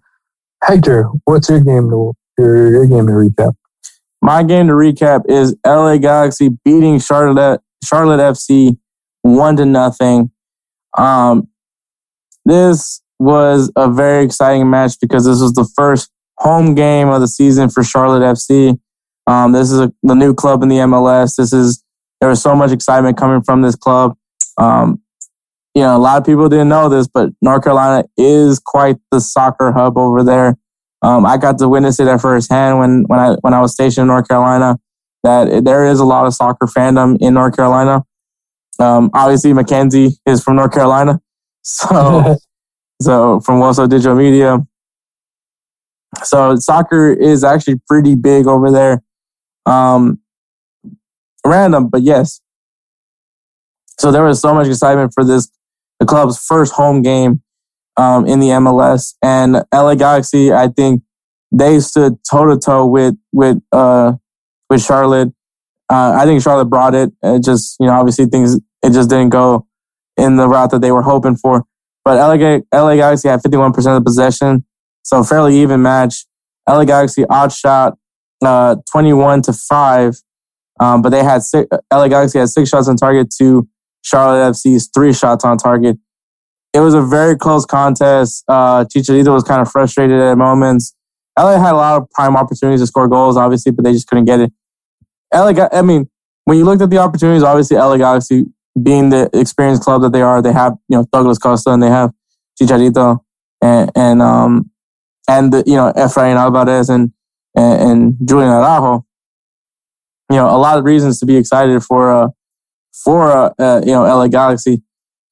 Hector, 0.63 1.03
what's 1.25 1.49
your 1.49 1.59
game 1.61 1.89
to 1.89 2.13
your, 2.37 2.71
your 2.71 2.85
game 2.85 3.07
to 3.07 3.13
recap? 3.13 3.53
My 4.21 4.43
game 4.43 4.67
to 4.67 4.73
recap 4.73 5.23
is 5.29 5.55
LA 5.65 5.97
Galaxy 5.97 6.49
beating 6.63 6.99
Charlotte 6.99 7.61
Charlotte 7.83 8.19
FC 8.19 8.77
one 9.21 9.55
to 9.57 9.65
nothing. 9.65 10.31
Um, 10.97 11.47
this 12.45 13.01
was 13.19 13.71
a 13.75 13.89
very 13.89 14.25
exciting 14.25 14.69
match 14.69 14.93
because 14.99 15.25
this 15.25 15.41
was 15.41 15.53
the 15.53 15.69
first 15.75 16.11
home 16.39 16.73
game 16.73 17.09
of 17.09 17.21
the 17.21 17.27
season 17.27 17.69
for 17.69 17.83
Charlotte 17.83 18.23
FC. 18.23 18.79
Um, 19.27 19.51
this 19.51 19.71
is 19.71 19.79
a, 19.79 19.93
the 20.01 20.15
new 20.15 20.33
club 20.33 20.63
in 20.63 20.69
the 20.69 20.77
MLS. 20.77 21.35
This 21.35 21.53
is 21.53 21.83
there 22.19 22.29
was 22.29 22.41
so 22.41 22.55
much 22.55 22.71
excitement 22.71 23.17
coming 23.17 23.41
from 23.41 23.61
this 23.61 23.75
club. 23.75 24.15
Um, 24.57 25.01
you 25.75 25.81
know, 25.81 25.95
a 25.95 25.99
lot 25.99 26.17
of 26.17 26.25
people 26.25 26.49
didn't 26.49 26.69
know 26.69 26.89
this, 26.89 27.07
but 27.07 27.29
North 27.41 27.63
Carolina 27.63 28.07
is 28.17 28.59
quite 28.59 28.97
the 29.11 29.21
soccer 29.21 29.71
hub 29.71 29.97
over 29.97 30.23
there. 30.23 30.57
Um, 31.01 31.25
I 31.25 31.37
got 31.37 31.57
to 31.59 31.69
witness 31.69 31.99
it 31.99 32.07
at 32.07 32.21
firsthand 32.21 32.79
when 32.79 33.03
when 33.03 33.19
I 33.19 33.35
when 33.41 33.53
I 33.53 33.61
was 33.61 33.73
stationed 33.73 34.03
in 34.03 34.07
North 34.07 34.27
Carolina. 34.27 34.79
That 35.23 35.63
there 35.65 35.85
is 35.85 35.99
a 35.99 36.05
lot 36.05 36.25
of 36.25 36.33
soccer 36.33 36.65
fandom 36.65 37.17
in 37.19 37.35
North 37.35 37.55
Carolina. 37.55 38.03
Um, 38.79 39.11
obviously, 39.13 39.53
Mackenzie 39.53 40.17
is 40.25 40.43
from 40.43 40.55
North 40.55 40.73
Carolina, 40.73 41.21
so 41.61 42.37
so 43.01 43.39
from 43.41 43.59
Woso 43.59 43.89
Digital 43.89 44.15
Media. 44.15 44.59
So 46.23 46.55
soccer 46.57 47.13
is 47.13 47.43
actually 47.43 47.79
pretty 47.87 48.15
big 48.15 48.47
over 48.47 48.71
there. 48.71 49.01
Um, 49.65 50.19
random, 51.45 51.89
but 51.89 52.01
yes. 52.01 52.41
So 53.99 54.11
there 54.11 54.23
was 54.23 54.41
so 54.41 54.53
much 54.53 54.67
excitement 54.67 55.13
for 55.13 55.23
this, 55.23 55.49
the 55.99 56.05
club's 56.05 56.43
first 56.43 56.73
home 56.73 57.01
game 57.01 57.41
um, 57.97 58.25
in 58.25 58.39
the 58.39 58.47
MLS, 58.47 59.15
and 59.21 59.63
LA 59.73 59.95
Galaxy. 59.95 60.51
I 60.51 60.67
think 60.67 61.03
they 61.51 61.79
stood 61.79 62.17
toe 62.29 62.45
to 62.47 62.57
toe 62.57 62.85
with 62.85 63.15
with 63.31 63.61
uh, 63.71 64.13
with 64.71 64.81
Charlotte. 64.81 65.33
Uh, 65.91 66.15
I 66.17 66.23
think 66.25 66.41
Charlotte 66.41 66.65
brought 66.65 66.95
it. 66.95 67.11
It 67.21 67.43
just 67.43 67.75
you 67.79 67.87
know 67.87 67.93
obviously 67.93 68.25
things 68.25 68.55
it 68.55 68.93
just 68.93 69.09
didn't 69.09 69.29
go 69.29 69.67
in 70.17 70.37
the 70.37 70.47
route 70.47 70.71
that 70.71 70.81
they 70.81 70.91
were 70.91 71.01
hoping 71.01 71.35
for. 71.35 71.65
But 72.03 72.15
LA, 72.15 72.61
LA 72.73 72.95
Galaxy 72.95 73.27
had 73.27 73.41
51% 73.41 73.77
of 73.77 73.83
the 73.83 74.01
possession, 74.01 74.65
so 75.03 75.23
fairly 75.23 75.59
even 75.61 75.81
match. 75.81 76.25
LA 76.67 76.85
Galaxy 76.85 77.25
outshot 77.29 77.97
uh, 78.43 78.77
21 78.91 79.43
to 79.43 79.53
five, 79.53 80.15
um, 80.79 81.01
but 81.01 81.09
they 81.09 81.23
had 81.23 81.43
six, 81.43 81.67
LA 81.93 82.07
Galaxy 82.07 82.39
had 82.39 82.49
six 82.49 82.69
shots 82.69 82.87
on 82.87 82.95
target 82.95 83.27
to 83.39 83.67
Charlotte 84.03 84.53
FC's 84.53 84.89
three 84.93 85.13
shots 85.13 85.45
on 85.45 85.57
target. 85.57 85.97
It 86.73 86.79
was 86.79 86.93
a 86.93 87.01
very 87.01 87.35
close 87.35 87.65
contest. 87.65 88.45
Uh, 88.47 88.85
Chicharito 88.85 89.33
was 89.33 89.43
kind 89.43 89.61
of 89.61 89.69
frustrated 89.69 90.19
at 90.19 90.37
moments. 90.37 90.95
LA 91.37 91.59
had 91.59 91.73
a 91.73 91.77
lot 91.77 92.01
of 92.01 92.09
prime 92.11 92.35
opportunities 92.35 92.81
to 92.81 92.87
score 92.87 93.07
goals, 93.07 93.37
obviously, 93.37 93.71
but 93.71 93.83
they 93.83 93.93
just 93.93 94.07
couldn't 94.07 94.25
get 94.25 94.39
it. 94.39 94.53
LA, 95.33 95.67
I 95.71 95.81
mean, 95.81 96.09
when 96.45 96.57
you 96.57 96.65
looked 96.65 96.81
at 96.81 96.89
the 96.89 96.97
opportunities, 96.97 97.43
obviously 97.43 97.77
LA 97.77 97.97
Galaxy 97.97 98.45
being 98.81 99.09
the 99.09 99.29
experienced 99.33 99.83
club 99.83 100.01
that 100.01 100.11
they 100.11 100.21
are, 100.21 100.41
they 100.41 100.53
have 100.53 100.73
you 100.87 100.97
know 100.97 101.05
Douglas 101.11 101.37
Costa 101.37 101.71
and 101.71 101.83
they 101.83 101.89
have 101.89 102.11
Chicharito 102.59 103.19
and 103.61 103.91
and 103.95 104.21
um 104.21 104.69
and 105.29 105.53
the, 105.53 105.63
you 105.65 105.75
know 105.75 105.91
Efrain 105.95 106.35
Alvarez 106.35 106.89
and 106.89 107.11
and, 107.55 107.81
and 107.81 108.17
Julian 108.27 108.49
Araujo. 108.49 109.05
You 110.29 110.37
know, 110.37 110.49
a 110.49 110.57
lot 110.57 110.77
of 110.77 110.85
reasons 110.85 111.19
to 111.19 111.25
be 111.25 111.35
excited 111.35 111.83
for 111.83 112.11
uh 112.11 112.27
for 113.03 113.31
uh, 113.31 113.51
uh 113.59 113.81
you 113.85 113.91
know 113.91 114.03
LA 114.03 114.27
Galaxy, 114.27 114.81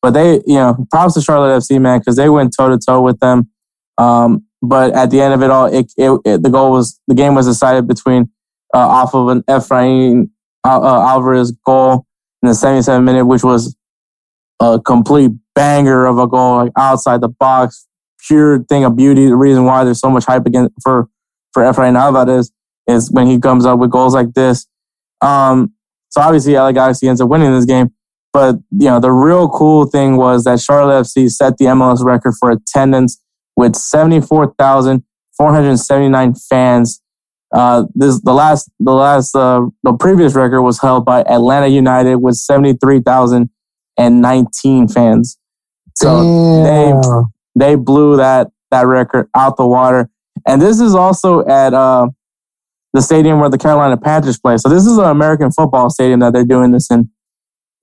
but 0.01 0.11
they 0.11 0.35
you 0.45 0.55
know 0.55 0.85
props 0.91 1.13
to 1.15 1.21
Charlotte 1.21 1.57
FC 1.57 1.79
man 1.79 1.99
because 1.99 2.15
they 2.15 2.29
went 2.29 2.53
toe 2.57 2.69
to 2.69 2.77
toe 2.77 3.01
with 3.01 3.19
them. 3.19 3.49
Um, 3.97 4.45
but 4.61 4.93
at 4.93 5.09
the 5.09 5.21
end 5.21 5.33
of 5.33 5.41
it 5.41 5.49
all, 5.49 5.65
it, 5.67 5.91
it, 5.97 6.19
it 6.25 6.43
the 6.43 6.49
goal 6.49 6.71
was 6.71 6.99
the 7.07 7.15
game 7.15 7.35
was 7.35 7.45
decided 7.45 7.87
between 7.87 8.29
uh, 8.73 8.79
off 8.79 9.13
of 9.13 9.29
an 9.29 9.43
Efrain 9.43 10.29
uh, 10.63 10.81
uh, 10.81 11.09
Alvarez 11.09 11.51
goal 11.65 12.05
in 12.41 12.49
the 12.49 12.53
77th 12.53 13.03
minute, 13.03 13.25
which 13.25 13.43
was 13.43 13.75
a 14.59 14.79
complete 14.79 15.31
banger 15.55 16.05
of 16.05 16.19
a 16.19 16.27
goal, 16.27 16.57
like 16.57 16.71
outside 16.77 17.21
the 17.21 17.29
box, 17.29 17.87
pure 18.27 18.63
thing 18.63 18.83
of 18.83 18.95
beauty. 18.95 19.27
The 19.27 19.35
reason 19.35 19.65
why 19.65 19.83
there's 19.83 19.99
so 19.99 20.09
much 20.09 20.25
hype 20.25 20.45
again 20.45 20.69
for 20.81 21.07
for 21.53 21.63
Efrain 21.63 21.97
Alvarez 21.97 22.51
is 22.87 23.11
when 23.11 23.27
he 23.27 23.39
comes 23.39 23.65
up 23.65 23.79
with 23.79 23.89
goals 23.89 24.13
like 24.13 24.33
this. 24.33 24.67
Um, 25.21 25.73
so 26.09 26.21
obviously, 26.21 26.53
LA 26.53 26.71
Galaxy 26.71 27.07
ends 27.07 27.21
up 27.21 27.29
winning 27.29 27.53
this 27.53 27.65
game. 27.65 27.91
But 28.31 28.57
you 28.71 28.87
know, 28.87 28.99
the 28.99 29.11
real 29.11 29.49
cool 29.49 29.85
thing 29.85 30.17
was 30.17 30.43
that 30.43 30.59
Charlotte 30.59 31.03
FC 31.03 31.29
set 31.29 31.57
the 31.57 31.65
MLS 31.65 32.03
record 32.03 32.33
for 32.39 32.51
attendance 32.51 33.19
with 33.55 33.75
74,479 33.75 36.35
fans. 36.35 37.01
Uh, 37.51 37.85
this 37.95 38.21
the 38.21 38.33
last 38.33 38.69
the 38.79 38.93
last 38.93 39.35
uh, 39.35 39.61
the 39.83 39.93
previous 39.93 40.35
record 40.35 40.61
was 40.61 40.79
held 40.79 41.03
by 41.05 41.21
Atlanta 41.21 41.65
United 41.67 42.17
with 42.17 42.35
73,019 42.35 44.87
fans. 44.87 45.37
So 45.95 46.63
they 46.63 46.93
they 47.55 47.73
blew 47.75 48.17
that 48.17 48.51
that 48.71 48.85
record 48.85 49.29
out 49.35 49.57
the 49.57 49.67
water. 49.67 50.09
And 50.47 50.61
this 50.61 50.79
is 50.79 50.95
also 50.95 51.45
at 51.47 51.73
uh, 51.73 52.07
the 52.93 53.01
stadium 53.01 53.39
where 53.39 53.49
the 53.49 53.57
Carolina 53.57 53.97
Panthers 53.97 54.39
play. 54.39 54.57
So 54.57 54.69
this 54.69 54.85
is 54.85 54.97
an 54.97 55.05
American 55.05 55.51
football 55.51 55.89
stadium 55.89 56.19
that 56.21 56.33
they're 56.33 56.45
doing 56.45 56.71
this 56.71 56.89
in. 56.91 57.09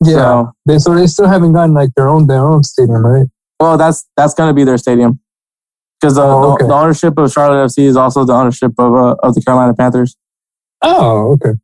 Yeah. 0.05 0.15
So, 0.15 0.53
They, 0.67 0.79
so 0.79 0.95
they 0.95 1.07
still 1.07 1.27
haven't 1.27 1.53
gotten 1.53 1.75
like 1.75 1.91
their 1.97 2.09
own 2.09 2.27
their 2.27 2.47
own 2.47 2.63
stadium, 2.63 3.05
right? 3.05 3.27
well, 3.59 3.79
that's 3.79 4.05
that's 4.17 4.35
going 4.35 4.51
to 4.51 4.55
be 4.55 4.65
their 4.65 4.79
stadium 4.79 5.19
because 6.01 6.15
the, 6.17 6.23
Oh, 6.23 6.53
okay. 6.55 6.67
the, 6.67 6.75
ownership 6.75 7.17
of 7.19 7.31
Charlotte 7.33 7.67
FC 7.67 7.85
is 7.85 7.97
also 7.97 8.25
the 8.25 8.33
ownership 8.33 8.73
of 8.79 8.95
uh, 8.95 9.17
of 9.23 9.35
the 9.35 9.43
Carolina 9.43 9.75
Panthers. 9.75 10.17
Oh, 10.83 11.33
okay. 11.33 11.59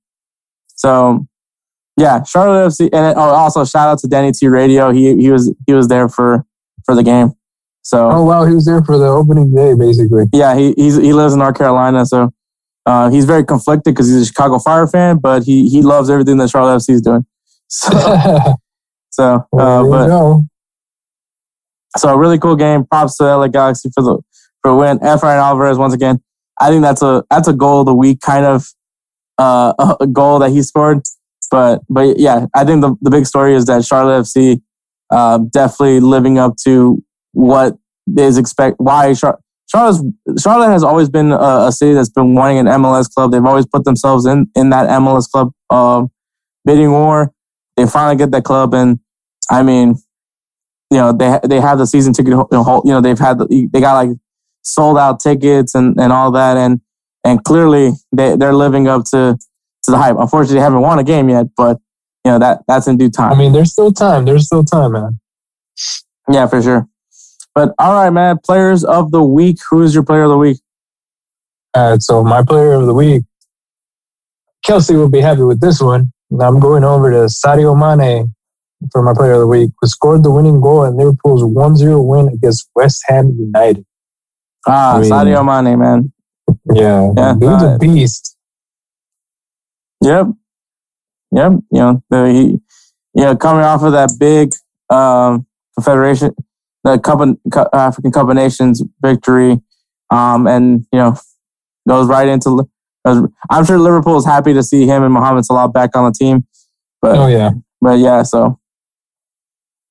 So 0.74 1.26
yeah, 1.96 2.22
Charlotte 2.22 2.68
FC, 2.68 2.88
and 2.92 3.16
oh, 3.16 3.20
also 3.20 3.64
shout 3.64 3.88
out 3.88 3.98
to 4.00 4.08
Danny 4.08 4.32
T 4.32 4.48
Radio. 4.48 4.90
He 4.90 5.14
he 5.16 5.30
was 5.30 5.52
he 5.66 5.74
was 5.74 5.88
there 5.88 6.08
for 6.08 6.44
for 6.84 6.94
the 6.94 7.02
game. 7.02 7.32
So 7.82 8.10
Oh 8.10 8.24
wow, 8.24 8.44
he 8.44 8.54
was 8.54 8.64
there 8.64 8.82
for 8.82 8.98
the 8.98 9.06
opening 9.06 9.54
day, 9.54 9.74
basically. 9.74 10.24
yeah, 10.32 10.56
he 10.56 10.72
he's, 10.76 10.96
he 10.96 11.12
lives 11.12 11.34
in 11.34 11.40
North 11.40 11.58
Carolina, 11.58 12.06
so 12.06 12.32
uh, 12.86 13.10
he's 13.10 13.24
very 13.24 13.44
conflicted 13.44 13.94
because 13.94 14.08
he's 14.08 14.22
a 14.22 14.26
Chicago 14.26 14.58
Fire 14.58 14.86
fan, 14.86 15.18
but 15.18 15.44
he 15.44 15.68
he 15.68 15.82
loves 15.82 16.08
everything 16.08 16.38
that 16.38 16.48
Charlotte 16.50 16.78
FC 16.78 16.90
is 16.90 17.02
doing. 17.02 17.26
So 17.68 17.90
so, 19.10 19.46
uh, 19.58 19.82
but. 19.84 20.42
So 21.97 22.09
a 22.09 22.18
really 22.18 22.38
cool 22.38 22.57
game. 22.57 22.84
Props 22.84 23.16
to 23.18 23.24
LA 23.24 23.49
Galaxy 23.49 23.90
for 23.95 24.03
the 24.03 24.18
for 24.62 24.76
win. 24.76 24.99
Efrain 25.01 25.36
Alvarez 25.36 25.78
once 25.78 25.95
again. 25.95 26.20
I 26.61 26.68
think 26.68 26.82
that's 26.82 27.03
a 27.03 27.24
that's 27.30 27.49
a 27.49 27.53
goal 27.53 27.80
of 27.80 27.86
the 27.86 27.95
week 27.95 28.20
kind 28.20 28.45
of 28.45 28.66
uh, 29.38 29.97
a- 30.01 30.07
goal 30.07 30.38
that 30.40 30.51
he 30.51 30.62
scored. 30.62 31.03
But 31.51 31.82
but 31.88 32.18
yeah, 32.18 32.47
I 32.55 32.64
think 32.64 32.80
the 32.80 32.95
the 33.03 33.11
big 33.11 33.26
story 33.26 33.55
is 33.55 33.66
that 33.66 33.84
Charlotte 33.84 34.22
FC 34.22 34.62
uh, 35.11 35.38
definitely 35.38 36.01
living 36.01 36.38
up 36.38 36.57
to 36.64 37.03
what 37.32 37.76
is 38.16 38.38
expect. 38.38 38.76
Why 38.78 39.14
Char- 39.14 39.38
Charlotte 40.38 40.70
has 40.70 40.82
always 40.82 41.09
been 41.09 41.32
a, 41.32 41.66
a 41.66 41.72
city 41.72 41.93
that's 41.95 42.09
been 42.09 42.34
wanting 42.34 42.59
an 42.59 42.66
MLS 42.66 43.12
club. 43.12 43.32
They've 43.32 43.45
always 43.45 43.66
put 43.66 43.84
themselves 43.84 44.26
in 44.26 44.47
in 44.55 44.70
that 44.70 44.88
MLS 45.01 45.30
club 45.30 45.53
um, 45.70 46.11
bidding 46.64 46.90
war. 46.93 47.32
They 47.76 47.86
finally 47.86 48.16
get 48.16 48.30
that 48.32 48.45
club, 48.45 48.74
and 48.74 48.99
I 49.51 49.62
mean, 49.62 49.97
you 50.93 50.99
know, 50.99 51.11
they 51.11 51.40
they 51.49 51.59
have 51.59 51.78
the 51.78 51.86
season 51.86 52.12
ticket. 52.12 52.32
You 52.32 52.47
know, 52.53 52.82
you 52.84 52.90
know 52.90 53.01
they've 53.01 53.18
had 53.18 53.38
the, 53.38 53.68
they 53.72 53.80
got 53.80 53.95
like 53.95 54.11
sold 54.62 54.99
out 54.99 55.20
tickets 55.20 55.74
and, 55.74 55.99
and 55.99 56.12
all 56.12 56.30
that, 56.32 56.59
and 56.59 56.82
and 57.24 57.43
clearly 57.45 57.93
they 58.14 58.36
they're 58.36 58.53
living 58.53 58.88
up 58.88 59.05
to 59.07 59.38
to 59.84 59.90
the 59.90 59.97
hype. 59.97 60.16
Unfortunately, 60.18 60.57
they 60.57 60.62
haven't 60.62 60.82
won 60.82 60.99
a 60.99 61.05
game 61.05 61.30
yet, 61.30 61.47
but 61.57 61.78
you 62.26 62.30
know 62.30 62.38
that 62.38 62.61
that's 62.68 62.86
in 62.86 62.99
due 62.99 63.09
time. 63.09 63.32
I 63.32 63.36
mean, 63.36 63.55
there's 63.55 63.72
still 63.72 63.90
time. 63.90 64.26
There's 64.26 64.45
still 64.45 64.64
time, 64.64 64.93
man. 64.93 65.18
Yeah, 66.30 66.47
for 66.47 66.61
sure. 66.61 66.86
But 67.55 67.72
all 67.78 67.95
right, 67.95 68.11
man. 68.11 68.38
Players 68.45 68.84
of 68.84 69.12
the 69.12 69.22
week. 69.22 69.61
Who 69.70 69.80
is 69.80 69.95
your 69.95 70.05
player 70.05 70.24
of 70.24 70.30
the 70.30 70.38
week? 70.38 70.59
All 71.74 71.93
right, 71.93 72.03
so 72.03 72.22
my 72.22 72.43
player 72.43 72.72
of 72.74 72.84
the 72.84 72.93
week, 72.93 73.22
Kelsey 74.62 74.95
will 74.95 75.09
be 75.09 75.22
happy 75.22 75.43
with 75.43 75.62
this 75.62 75.80
one. 75.80 76.12
I'm 76.38 76.61
going 76.61 76.84
over 76.84 77.11
to 77.11 77.28
Sadio 77.28 77.74
Mane 77.74 78.34
for 78.90 79.02
my 79.02 79.12
player 79.14 79.32
of 79.32 79.40
the 79.40 79.46
week, 79.46 79.70
who 79.80 79.86
scored 79.86 80.22
the 80.22 80.30
winning 80.30 80.60
goal 80.60 80.84
in 80.84 80.96
Liverpool's 80.96 81.42
1-0 81.42 82.04
win 82.06 82.28
against 82.32 82.68
West 82.74 83.02
Ham 83.08 83.36
United. 83.38 83.84
Ah, 84.66 84.96
I 84.96 85.00
mean- 85.00 85.10
Sadio 85.10 85.44
Mane, 85.44 85.78
man. 85.78 86.12
Yeah, 86.72 87.10
Yeah, 87.16 87.34
dude's 87.38 87.62
uh, 87.62 87.74
a 87.74 87.78
beast. 87.78 88.36
Yep. 90.02 90.26
Yep. 91.34 91.52
You 91.70 91.78
know, 91.78 92.02
the, 92.10 92.28
he, 92.28 92.60
yeah, 93.14 93.34
coming 93.34 93.62
off 93.64 93.82
of 93.82 93.92
that 93.92 94.10
big 94.18 94.54
um, 94.90 95.46
Confederation, 95.76 96.34
the 96.84 96.98
Cup 96.98 97.20
African 97.72 98.10
Cup 98.12 98.28
of 98.28 98.34
Nations 98.34 98.82
victory, 99.00 99.60
um, 100.10 100.46
and 100.46 100.86
you 100.92 100.98
know, 100.98 101.16
goes 101.88 102.08
right 102.08 102.28
into. 102.28 102.68
I'm 103.04 103.64
sure 103.64 103.78
Liverpool 103.78 104.16
is 104.16 104.24
happy 104.24 104.54
to 104.54 104.62
see 104.62 104.86
him 104.86 105.02
and 105.02 105.12
Mohamed 105.12 105.44
Salah 105.44 105.68
back 105.68 105.96
on 105.96 106.04
the 106.04 106.12
team, 106.12 106.46
but 107.00 107.16
Oh 107.16 107.26
yeah, 107.26 107.50
but 107.80 107.98
yeah, 107.98 108.22
so 108.22 108.58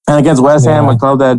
and 0.07 0.19
against 0.19 0.41
West 0.41 0.65
Ham, 0.65 0.85
Yeah. 0.85 0.93
a 0.93 0.97
club 0.97 1.19
that 1.19 1.37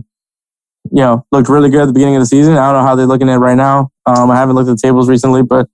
you 0.91 1.03
know 1.03 1.25
looked 1.33 1.49
really 1.49 1.71
good 1.71 1.83
at 1.83 1.87
the 1.87 1.93
beginning 1.93 2.17
of 2.17 2.23
the 2.23 2.27
season. 2.27 2.55
I 2.55 2.73
don't 2.73 2.83
know 2.83 2.87
how 2.87 2.95
they're 2.97 3.07
looking 3.07 3.29
at 3.29 3.35
it 3.37 3.39
right 3.39 3.57
now. 3.57 3.91
Um, 4.07 4.31
I 4.31 4.37
haven't 4.37 4.57
looked 4.57 4.69
at 4.69 4.77
the 4.77 4.81
tables 4.87 5.09
recently, 5.09 5.43
but 5.43 5.69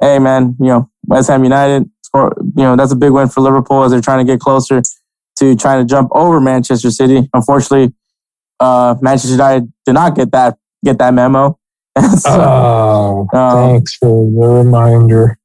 hey, 0.00 0.18
man, 0.18 0.56
you 0.60 0.66
know 0.66 0.90
West 1.06 1.28
Ham 1.28 1.42
United 1.44 1.90
score. 2.02 2.32
You 2.56 2.62
know 2.64 2.76
that's 2.76 2.92
a 2.92 2.96
big 2.96 3.12
win 3.12 3.28
for 3.28 3.40
Liverpool 3.40 3.82
as 3.84 3.90
they're 3.92 4.00
trying 4.00 4.24
to 4.24 4.30
get 4.32 4.40
closer 4.40 4.82
to 5.36 5.56
trying 5.56 5.84
to 5.86 5.88
jump 5.90 6.10
over 6.12 6.40
Manchester 6.40 6.90
City. 6.90 7.28
Unfortunately, 7.34 7.94
uh, 8.60 8.94
Manchester 9.00 9.32
United 9.32 9.72
did 9.86 9.92
not 9.94 10.14
get 10.14 10.32
that 10.32 10.58
get 10.84 10.98
that 10.98 11.12
memo. 11.14 11.58
so, 12.18 12.30
Oh, 12.30 13.28
Um, 13.36 13.70
thanks 13.70 13.96
for 13.96 14.24
the 14.24 14.46
reminder. 14.64 15.38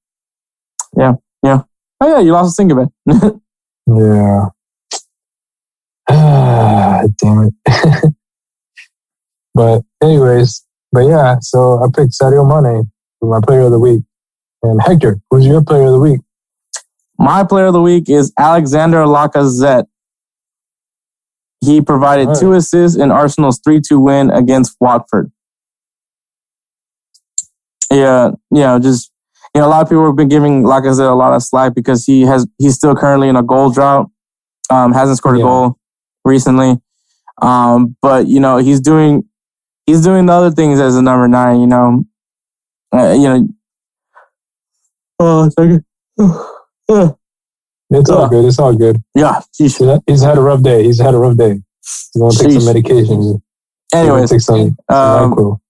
Yeah, 0.97 1.13
yeah. 1.43 1.61
Oh 2.01 2.07
yeah, 2.09 2.19
you 2.19 2.31
lost 2.33 2.49
a 2.49 2.51
single 2.53 2.85
bet. 3.05 3.33
Yeah. 3.87 4.45
Ah, 6.09 7.03
damn 7.17 7.49
it. 7.49 8.13
but 9.53 9.81
anyways, 10.01 10.65
but 10.91 11.01
yeah, 11.01 11.37
so 11.41 11.83
I 11.83 11.87
picked 11.87 12.13
Sadio 12.13 12.45
Mane 12.47 12.91
for 13.19 13.29
my 13.29 13.45
player 13.45 13.61
of 13.61 13.71
the 13.71 13.79
week. 13.79 14.03
And 14.63 14.81
Hector, 14.81 15.19
who's 15.29 15.45
your 15.45 15.63
player 15.63 15.85
of 15.85 15.91
the 15.91 15.99
week? 15.99 16.21
My 17.17 17.43
player 17.43 17.67
of 17.67 17.73
the 17.73 17.81
week 17.81 18.09
is 18.09 18.33
Alexander 18.37 19.05
Lacazette. 19.05 19.85
He 21.61 21.81
provided 21.81 22.27
right. 22.27 22.37
two 22.37 22.53
assists 22.53 22.97
in 22.97 23.11
Arsenal's 23.11 23.59
3 23.63 23.81
2 23.81 23.99
win 23.99 24.29
against 24.29 24.75
Watford. 24.79 25.31
Yeah, 27.91 28.31
you 28.51 28.59
know, 28.59 28.79
just, 28.79 29.11
you 29.53 29.61
know, 29.61 29.67
a 29.67 29.69
lot 29.69 29.81
of 29.81 29.89
people 29.89 30.05
have 30.05 30.15
been 30.15 30.27
giving 30.27 30.63
Lacazette 30.63 31.09
a 31.09 31.15
lot 31.15 31.33
of 31.33 31.43
slack 31.43 31.73
because 31.73 32.05
he 32.05 32.23
has, 32.23 32.47
he's 32.57 32.75
still 32.75 32.95
currently 32.95 33.29
in 33.29 33.35
a 33.35 33.43
goal 33.43 33.71
drought, 33.71 34.09
um, 34.69 34.91
hasn't 34.91 35.17
scored 35.17 35.37
a 35.37 35.41
goal 35.41 35.77
recently. 36.25 36.81
Um, 37.41 37.95
but, 38.01 38.27
you 38.27 38.39
know, 38.39 38.57
he's 38.57 38.79
doing, 38.81 39.23
he's 39.85 40.01
doing 40.01 40.25
the 40.25 40.33
other 40.33 40.51
things 40.51 40.79
as 40.79 40.95
a 40.95 41.01
number 41.01 41.27
nine, 41.27 41.59
you 41.61 41.67
know, 41.67 42.03
uh, 42.93 43.11
you 43.13 43.23
know, 43.23 43.47
oh, 45.19 45.49
second. 45.49 45.85
It's 47.91 48.09
all 48.09 48.27
good. 48.27 48.45
It's 48.45 48.57
all 48.59 48.75
good. 48.75 48.97
yeah. 49.13 49.41
He's- 49.57 49.77
had 49.77 50.37
a 50.37 50.41
rough 50.41 50.63
day. 50.63 50.83
He's 50.83 50.99
had 50.99 51.13
a 51.13 51.17
rough 51.19 51.37
day. 51.37 51.61
He's 51.81 52.09
going 52.17 52.31
to 52.31 52.37
take 52.37 52.51
some 52.51 52.61
Sheesh. 52.61 52.65
medication. 52.65 53.21
He's 53.21 53.31
gonna 53.31 53.41
Anyways, 53.93 54.29
take 54.31 54.41
some, 54.41 54.75
some 54.89 55.33
um, 55.33 55.61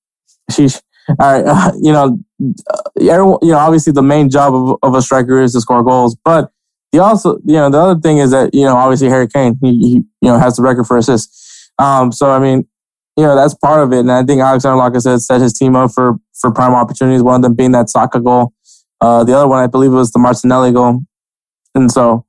sheesh. 0.49 0.81
All 1.09 1.15
right, 1.19 1.45
uh, 1.45 1.71
you 1.81 1.91
know, 1.91 2.17
uh, 2.69 2.81
everyone, 3.11 3.39
you 3.41 3.51
know, 3.51 3.57
obviously 3.57 3.91
the 3.91 4.01
main 4.01 4.29
job 4.29 4.55
of, 4.55 4.77
of 4.81 4.95
a 4.95 5.01
striker 5.01 5.41
is 5.41 5.51
to 5.53 5.61
score 5.61 5.83
goals, 5.83 6.15
but 6.23 6.51
he 6.95 6.99
also, 6.99 7.37
you 7.45 7.55
know, 7.55 7.69
the 7.69 7.77
other 7.77 7.99
thing 7.99 8.19
is 8.19 8.31
that 8.31 8.53
you 8.53 8.63
know, 8.63 8.77
obviously 8.77 9.09
Harry 9.09 9.27
Kane, 9.27 9.59
he, 9.61 9.77
he 9.79 9.93
you 9.95 10.29
know 10.29 10.39
has 10.39 10.55
the 10.55 10.63
record 10.63 10.85
for 10.85 10.97
assists. 10.97 11.69
Um, 11.77 12.13
so 12.13 12.31
I 12.31 12.39
mean, 12.39 12.65
you 13.17 13.23
know, 13.23 13.35
that's 13.35 13.53
part 13.53 13.83
of 13.83 13.91
it, 13.91 13.99
and 13.99 14.11
I 14.11 14.23
think 14.23 14.39
Alexander 14.41 14.81
Lacazette 14.81 15.19
set 15.19 15.41
his 15.41 15.51
team 15.51 15.75
up 15.75 15.91
for 15.91 16.15
for 16.39 16.51
prime 16.51 16.73
opportunities. 16.73 17.21
One 17.21 17.35
of 17.35 17.41
them 17.41 17.53
being 17.53 17.73
that 17.73 17.89
Saka 17.89 18.21
goal, 18.21 18.53
uh, 19.01 19.25
the 19.25 19.33
other 19.35 19.45
one 19.45 19.61
I 19.61 19.67
believe 19.67 19.91
was 19.91 20.11
the 20.11 20.19
Martinelli 20.19 20.71
goal, 20.71 21.01
and 21.73 21.91
so 21.91 22.25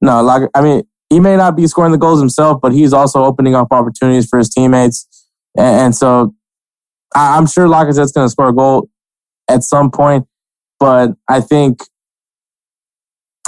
no, 0.00 0.20
like 0.20 0.50
I 0.52 0.62
mean, 0.62 0.82
he 1.10 1.20
may 1.20 1.36
not 1.36 1.56
be 1.56 1.68
scoring 1.68 1.92
the 1.92 1.98
goals 1.98 2.18
himself, 2.18 2.60
but 2.60 2.72
he's 2.72 2.92
also 2.92 3.22
opening 3.22 3.54
up 3.54 3.68
opportunities 3.70 4.28
for 4.28 4.40
his 4.40 4.48
teammates, 4.48 5.06
and, 5.56 5.80
and 5.80 5.94
so 5.94 6.34
I, 7.14 7.36
I'm 7.36 7.46
sure 7.46 7.68
Lacazette's 7.68 8.10
going 8.10 8.24
to 8.24 8.30
score 8.32 8.48
a 8.48 8.52
goal 8.52 8.88
at 9.48 9.62
some 9.62 9.92
point, 9.92 10.26
but 10.80 11.12
I 11.28 11.40
think 11.40 11.84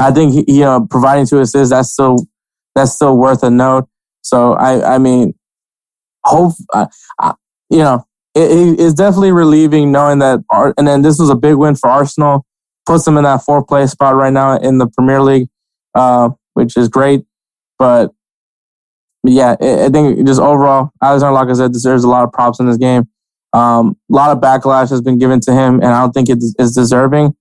I 0.00 0.10
think 0.12 0.32
he, 0.32 0.44
you 0.58 0.60
know 0.64 0.86
providing 0.90 1.26
two 1.26 1.40
assists 1.40 1.70
that's 1.70 1.90
still 1.92 2.16
that's 2.74 2.92
still 2.92 3.16
worth 3.16 3.42
a 3.42 3.50
note. 3.50 3.88
So 4.22 4.54
I 4.54 4.94
I 4.94 4.98
mean, 4.98 5.34
hope 6.24 6.54
uh, 6.74 6.86
uh, 7.18 7.34
you 7.70 7.78
know 7.78 8.04
it, 8.34 8.50
it- 8.50 8.80
it's 8.80 8.94
definitely 8.94 9.32
relieving 9.32 9.92
knowing 9.92 10.18
that 10.20 10.40
and 10.76 10.86
then 10.86 11.02
this 11.02 11.18
was 11.18 11.30
a 11.30 11.34
big 11.36 11.56
win 11.56 11.74
for 11.76 11.88
Arsenal, 11.90 12.44
puts 12.86 13.04
them 13.04 13.16
in 13.18 13.24
that 13.24 13.42
fourth 13.42 13.66
place 13.66 13.90
spot 13.92 14.16
right 14.16 14.32
now 14.32 14.56
in 14.56 14.78
the 14.78 14.86
Premier 14.88 15.20
League, 15.22 15.48
uh, 15.94 16.30
which 16.54 16.76
is 16.76 16.88
great. 16.88 17.24
But 17.78 18.12
yeah, 19.24 19.56
I 19.60 19.84
I 19.84 19.88
think 19.88 20.26
just 20.26 20.40
overall, 20.40 20.90
Alexander 21.02 21.38
Lacazette 21.38 21.72
deserves 21.72 22.04
a 22.04 22.08
lot 22.08 22.24
of 22.24 22.32
props 22.32 22.60
in 22.60 22.66
this 22.66 22.76
game. 22.78 23.08
Um, 23.52 23.96
a 24.10 24.14
lot 24.14 24.30
of 24.30 24.40
backlash 24.42 24.90
has 24.90 25.00
been 25.00 25.18
given 25.18 25.40
to 25.40 25.52
him, 25.52 25.74
and 25.76 25.86
I 25.86 26.00
don't 26.00 26.12
think 26.12 26.28
it 26.30 26.38
is 26.58 26.74
deserving. 26.74 27.34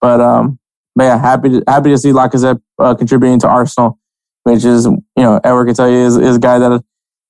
But 0.00 0.20
um, 0.20 0.58
but 0.96 1.04
yeah, 1.04 1.18
happy 1.18 1.50
to 1.50 1.62
happy 1.68 1.90
to 1.90 1.98
see 1.98 2.10
Lacazette 2.10 2.60
uh, 2.78 2.94
contributing 2.94 3.38
to 3.40 3.48
Arsenal, 3.48 3.98
which 4.44 4.64
is 4.64 4.86
you 4.86 5.02
know 5.16 5.40
Edward 5.44 5.66
can 5.66 5.74
tell 5.74 5.90
you 5.90 5.98
is, 5.98 6.16
is 6.16 6.36
a 6.36 6.40
guy 6.40 6.58
that 6.58 6.82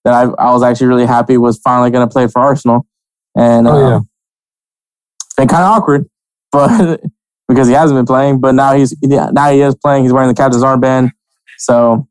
that 0.04 0.14
I 0.14 0.22
I 0.42 0.52
was 0.52 0.62
actually 0.62 0.86
really 0.86 1.06
happy 1.06 1.36
was 1.36 1.58
finally 1.58 1.90
going 1.90 2.08
to 2.08 2.12
play 2.12 2.28
for 2.28 2.38
Arsenal, 2.40 2.86
and 3.36 3.66
Oh, 3.68 3.78
yeah. 3.78 4.00
it's 5.24 5.34
been 5.36 5.48
kind 5.48 5.64
of 5.64 5.72
awkward, 5.76 6.08
but 6.52 7.00
because 7.48 7.68
he 7.68 7.74
hasn't 7.74 7.98
been 7.98 8.06
playing, 8.06 8.40
but 8.40 8.52
now 8.54 8.72
he's 8.74 8.94
now 9.02 9.50
he 9.50 9.60
is 9.60 9.74
playing. 9.74 10.04
He's 10.04 10.12
wearing 10.12 10.28
the 10.28 10.34
captain's 10.34 10.62
armband, 10.64 11.10
so 11.58 12.06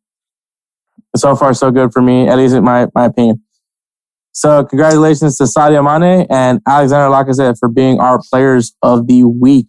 so 1.16 1.36
far 1.36 1.54
so 1.54 1.72
good 1.72 1.94
for 1.94 2.02
me, 2.02 2.28
at 2.28 2.38
least 2.38 2.54
in 2.54 2.64
my 2.64 2.88
my 2.94 3.06
opinion. 3.06 3.42
So 4.34 4.66
congratulations 4.66 5.38
to 5.38 5.46
Sadio 5.46 5.82
Mane 5.82 6.28
and 6.30 6.60
Alexander 6.68 7.10
Lacazette 7.16 7.58
for 7.58 7.70
being 7.70 8.02
our 8.02 8.20
players 8.30 8.76
of 8.82 9.08
the 9.08 9.24
week. 9.24 9.68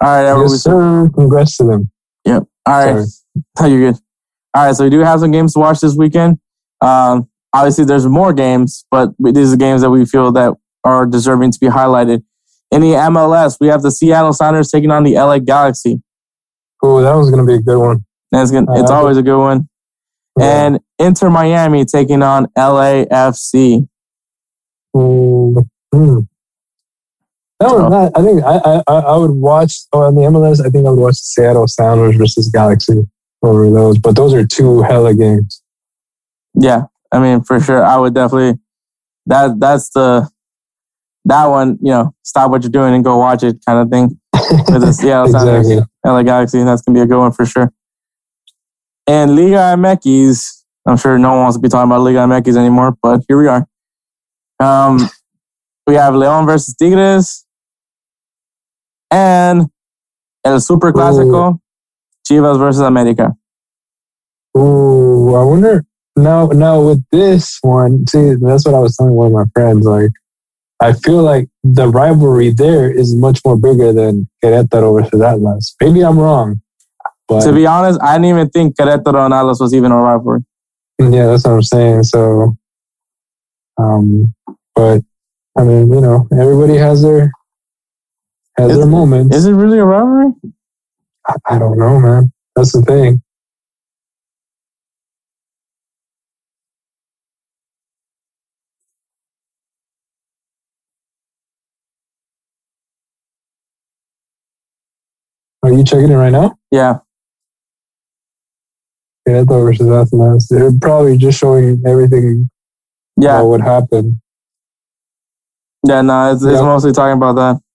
All 0.00 0.08
right, 0.34 0.40
Yes, 0.42 0.62
sir. 0.62 1.08
Congrats 1.14 1.56
to 1.56 1.64
them. 1.64 1.90
Yep. 2.24 2.44
All 2.66 2.94
right. 2.94 3.06
Oh, 3.58 3.66
you're 3.66 3.92
good. 3.92 4.00
All 4.54 4.66
right. 4.66 4.74
So 4.74 4.84
we 4.84 4.90
do 4.90 5.00
have 5.00 5.20
some 5.20 5.30
games 5.30 5.54
to 5.54 5.58
watch 5.60 5.80
this 5.80 5.96
weekend. 5.96 6.38
Um, 6.80 7.28
obviously, 7.52 7.84
there's 7.84 8.06
more 8.06 8.32
games, 8.32 8.84
but 8.90 9.10
these 9.18 9.52
are 9.52 9.56
games 9.56 9.80
that 9.82 9.90
we 9.90 10.04
feel 10.04 10.30
that 10.32 10.54
are 10.84 11.06
deserving 11.06 11.50
to 11.52 11.58
be 11.58 11.66
highlighted. 11.66 12.22
In 12.70 12.82
the 12.82 12.92
MLS, 12.92 13.56
we 13.60 13.68
have 13.68 13.82
the 13.82 13.90
Seattle 13.90 14.32
Sounders 14.32 14.70
taking 14.70 14.90
on 14.90 15.02
the 15.02 15.14
LA 15.14 15.38
Galaxy. 15.38 16.02
Oh, 16.82 17.00
that 17.02 17.14
was 17.14 17.30
going 17.30 17.44
to 17.44 17.46
be 17.46 17.54
a 17.54 17.62
good 17.62 17.78
one. 17.78 18.04
That's 18.30 18.50
gonna, 18.50 18.66
it's 18.80 18.90
Uh, 18.90 18.94
always 18.94 19.16
a 19.16 19.22
good 19.22 19.38
one. 19.38 19.68
Yeah. 20.38 20.66
And 20.66 20.80
Inter 20.98 21.30
Miami 21.30 21.84
taking 21.86 22.22
on 22.22 22.46
LAFC. 22.56 23.88
Mm, 24.94 25.66
That 27.60 27.70
Oh. 27.70 27.90
that, 27.90 28.12
I 28.14 28.22
think 28.22 28.42
I, 28.44 28.82
I 28.86 29.12
I 29.14 29.16
would 29.16 29.32
watch 29.32 29.80
oh, 29.92 30.02
on 30.02 30.14
the 30.14 30.22
MLS. 30.22 30.64
I 30.64 30.70
think 30.70 30.86
I 30.86 30.90
would 30.90 31.00
watch 31.00 31.16
Seattle 31.16 31.66
Sounders 31.66 32.16
versus 32.16 32.48
Galaxy 32.48 33.08
over 33.42 33.70
those. 33.70 33.98
But 33.98 34.14
those 34.14 34.32
are 34.32 34.46
two 34.46 34.82
hella 34.82 35.14
games. 35.14 35.62
Yeah, 36.54 36.84
I 37.10 37.18
mean 37.18 37.42
for 37.42 37.58
sure, 37.60 37.84
I 37.84 37.96
would 37.96 38.14
definitely. 38.14 38.60
That 39.26 39.58
that's 39.58 39.90
the 39.90 40.28
that 41.24 41.46
one. 41.46 41.78
You 41.82 41.90
know, 41.90 42.14
stop 42.22 42.50
what 42.50 42.62
you're 42.62 42.70
doing 42.70 42.94
and 42.94 43.04
go 43.04 43.18
watch 43.18 43.42
it, 43.42 43.58
kind 43.66 43.80
of 43.80 43.90
thing. 43.90 44.18
For 44.66 44.78
the 44.78 44.92
Seattle 44.92 45.28
Sounders. 45.28 45.82
LA 46.06 46.22
Galaxy. 46.22 46.58
And 46.58 46.68
that's 46.68 46.80
gonna 46.82 46.94
be 46.96 47.02
a 47.02 47.06
good 47.06 47.18
one 47.18 47.32
for 47.32 47.44
sure. 47.44 47.72
And 49.06 49.34
Liga 49.36 49.74
MX, 49.76 50.62
I'm 50.86 50.96
sure 50.96 51.18
no 51.18 51.30
one 51.30 51.40
wants 51.40 51.56
to 51.56 51.60
be 51.60 51.68
talking 51.68 51.90
about 51.90 52.02
Liga 52.02 52.20
MX 52.20 52.56
anymore, 52.56 52.96
but 53.02 53.22
here 53.28 53.38
we 53.38 53.48
are. 53.48 53.66
Um, 54.60 55.08
we 55.86 55.94
have 55.94 56.14
León 56.14 56.46
versus 56.46 56.74
Tigres 56.74 57.46
and 59.10 59.68
El 60.44 60.60
Super 60.60 60.92
Clásico, 60.92 61.60
Chivas 62.28 62.58
versus 62.58 62.80
America. 62.82 63.34
Ooh, 64.56 65.34
I 65.34 65.44
wonder 65.44 65.84
now. 66.16 66.46
Now 66.48 66.80
with 66.82 67.04
this 67.10 67.58
one, 67.62 68.06
see, 68.06 68.34
that's 68.34 68.64
what 68.64 68.74
I 68.74 68.80
was 68.80 68.96
telling 68.96 69.14
one 69.14 69.28
of 69.28 69.32
my 69.32 69.44
friends. 69.54 69.86
Like, 69.86 70.10
I 70.80 70.92
feel 70.92 71.22
like 71.22 71.48
the 71.62 71.88
rivalry 71.88 72.50
there 72.50 72.90
is 72.90 73.14
much 73.14 73.40
more 73.44 73.56
bigger 73.58 73.92
than 73.92 74.28
Querétaro 74.42 75.00
versus 75.00 75.20
Atlas. 75.20 75.74
Maybe 75.80 76.04
I'm 76.04 76.18
wrong, 76.18 76.60
but 77.28 77.44
To 77.44 77.52
be 77.52 77.66
honest, 77.66 78.00
I 78.02 78.14
didn't 78.14 78.26
even 78.26 78.48
think 78.50 78.76
Querétaro 78.76 79.24
and 79.24 79.34
Atlas 79.34 79.60
was 79.60 79.74
even 79.74 79.92
a 79.92 79.96
rivalry. 79.96 80.44
yeah, 81.00 81.26
that's 81.26 81.44
what 81.44 81.52
I'm 81.54 81.62
saying. 81.62 82.02
So, 82.04 82.56
um, 83.76 84.34
but 84.74 85.02
I 85.56 85.64
mean, 85.64 85.92
you 85.92 86.00
know, 86.00 86.26
everybody 86.32 86.76
has 86.76 87.02
their 87.02 87.30
has 88.58 88.72
Is- 88.72 88.78
their 88.78 88.86
moments. 88.86 89.36
Is 89.36 89.46
it 89.46 89.52
really 89.52 89.78
a 89.78 89.84
rivalry? 89.84 90.32
I, 91.28 91.36
I 91.48 91.58
don't 91.58 91.78
know, 91.78 92.00
man. 92.00 92.32
That's 92.56 92.72
the 92.72 92.82
thing. 92.82 93.22
Are 105.62 105.72
you 105.72 105.84
checking 105.84 106.10
it 106.10 106.16
right 106.16 106.30
now? 106.32 106.56
Yeah. 106.70 106.98
Yeah, 109.26 109.40
I 109.40 109.44
thought 109.44 109.64
versus 109.64 109.88
Atlas. 109.90 110.48
They're 110.48 110.72
probably 110.80 111.18
just 111.18 111.38
showing 111.38 111.82
everything 111.86 112.50
Yeah. 113.20 113.42
What 113.42 113.50
would 113.50 113.60
happen. 113.62 114.20
Yeah, 115.86 116.02
no, 116.02 116.32
it's, 116.32 116.42
it's 116.44 116.60
mostly 116.62 116.92
talking 116.92 117.16
about 117.16 117.36
that. 117.36 117.67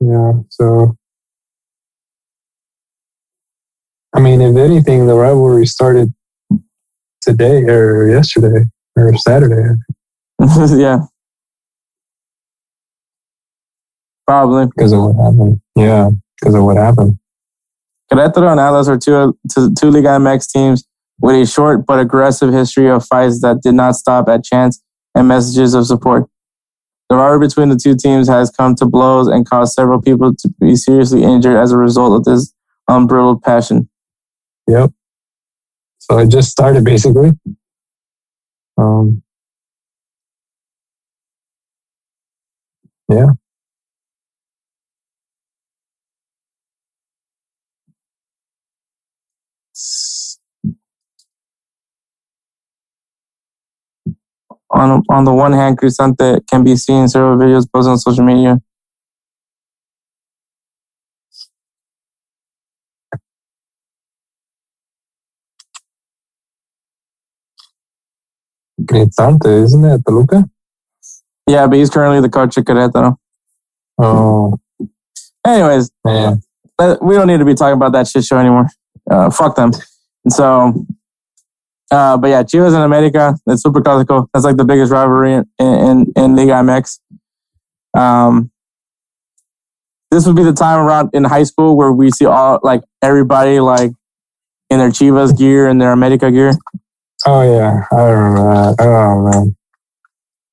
Yeah, 0.00 0.32
so 0.50 0.96
I 4.16 4.20
mean, 4.20 4.40
if 4.40 4.56
anything, 4.56 5.06
the 5.06 5.14
rivalry 5.14 5.66
started 5.66 6.12
today 7.20 7.62
or 7.64 8.08
yesterday 8.08 8.64
or 8.96 9.14
Saturday. 9.18 9.78
yeah. 10.76 11.00
Probably. 14.26 14.66
because 14.66 14.92
of 14.92 15.00
what 15.02 15.22
happened. 15.22 15.60
Yeah, 15.76 16.10
because 16.40 16.54
of 16.54 16.64
what 16.64 16.76
happened. 16.78 17.18
Querétaro 18.10 18.50
and 18.52 18.60
Atlas 18.60 18.88
are 18.88 18.96
two, 18.98 19.14
uh, 19.14 19.32
two, 19.52 19.74
two 19.74 19.90
Liga 19.90 20.08
MX 20.08 20.50
teams 20.50 20.84
with 21.20 21.36
a 21.36 21.46
short 21.46 21.84
but 21.86 21.98
aggressive 21.98 22.52
history 22.52 22.88
of 22.88 23.04
fights 23.04 23.40
that 23.42 23.60
did 23.62 23.74
not 23.74 23.96
stop 23.96 24.28
at 24.28 24.44
chants 24.44 24.82
and 25.14 25.28
messages 25.28 25.74
of 25.74 25.86
support. 25.86 26.26
The 27.08 27.16
rivalry 27.16 27.46
between 27.46 27.68
the 27.68 27.76
two 27.76 27.94
teams 27.94 28.28
has 28.28 28.50
come 28.50 28.74
to 28.76 28.86
blows 28.86 29.28
and 29.28 29.48
caused 29.48 29.74
several 29.74 30.00
people 30.00 30.34
to 30.34 30.48
be 30.60 30.74
seriously 30.74 31.22
injured 31.22 31.56
as 31.56 31.70
a 31.70 31.78
result 31.78 32.18
of 32.18 32.24
this 32.24 32.52
unbridled 32.88 33.42
passion. 33.42 33.88
Yep. 34.66 34.90
So 35.98 36.18
it 36.18 36.28
just 36.28 36.50
started 36.50 36.84
basically. 36.84 37.32
Um. 38.76 39.22
Yeah. 43.08 43.34
On, 54.70 55.02
on 55.08 55.24
the 55.24 55.32
one 55.32 55.52
hand, 55.52 55.78
Cristante 55.78 56.46
can 56.48 56.64
be 56.64 56.76
seen 56.76 57.02
in 57.02 57.08
several 57.08 57.36
videos 57.38 57.66
posted 57.72 57.92
on 57.92 57.98
social 57.98 58.24
media. 58.24 58.60
Cristante, 68.82 69.62
isn't 69.64 69.84
it 69.84 70.02
Toluca? 70.06 70.48
Yeah, 71.46 71.66
but 71.66 71.78
he's 71.78 71.90
currently 71.90 72.20
the 72.20 72.28
coach 72.28 72.58
at 72.58 72.64
Querétaro. 72.64 73.16
Oh 73.98 74.58
Anyways, 75.46 75.90
uh, 76.04 76.36
we 77.00 77.14
don't 77.14 77.28
need 77.28 77.38
to 77.38 77.44
be 77.44 77.54
talking 77.54 77.76
about 77.76 77.92
that 77.92 78.08
shit 78.08 78.24
show 78.24 78.38
anymore. 78.38 78.68
Uh, 79.08 79.30
fuck 79.30 79.54
them. 79.54 79.70
And 80.24 80.32
so, 80.32 80.84
uh, 81.90 82.16
but 82.16 82.28
yeah, 82.28 82.42
Chivas 82.42 82.74
and 82.74 82.82
America, 82.82 83.36
it's 83.46 83.62
super 83.62 83.80
clásico. 83.80 84.26
That's 84.32 84.44
like 84.44 84.56
the 84.56 84.64
biggest 84.64 84.92
rivalry 84.92 85.34
in, 85.34 85.44
in, 85.58 86.12
in 86.16 86.36
Liga 86.36 86.52
MX. 86.52 86.98
Um, 87.96 88.50
this 90.10 90.26
would 90.26 90.36
be 90.36 90.42
the 90.42 90.52
time 90.52 90.80
around 90.80 91.10
in 91.12 91.24
high 91.24 91.42
school 91.44 91.76
where 91.76 91.92
we 91.92 92.10
see 92.10 92.26
all, 92.26 92.60
like, 92.62 92.82
everybody, 93.02 93.60
like, 93.60 93.92
in 94.70 94.78
their 94.78 94.90
Chivas 94.90 95.36
gear 95.36 95.68
and 95.68 95.80
their 95.80 95.92
America 95.92 96.30
gear. 96.30 96.52
Oh 97.24 97.42
yeah, 97.42 97.84
I 97.92 98.02
remember 98.08 98.54
that. 98.54 98.76
Oh 98.80 99.30
man. 99.30 99.56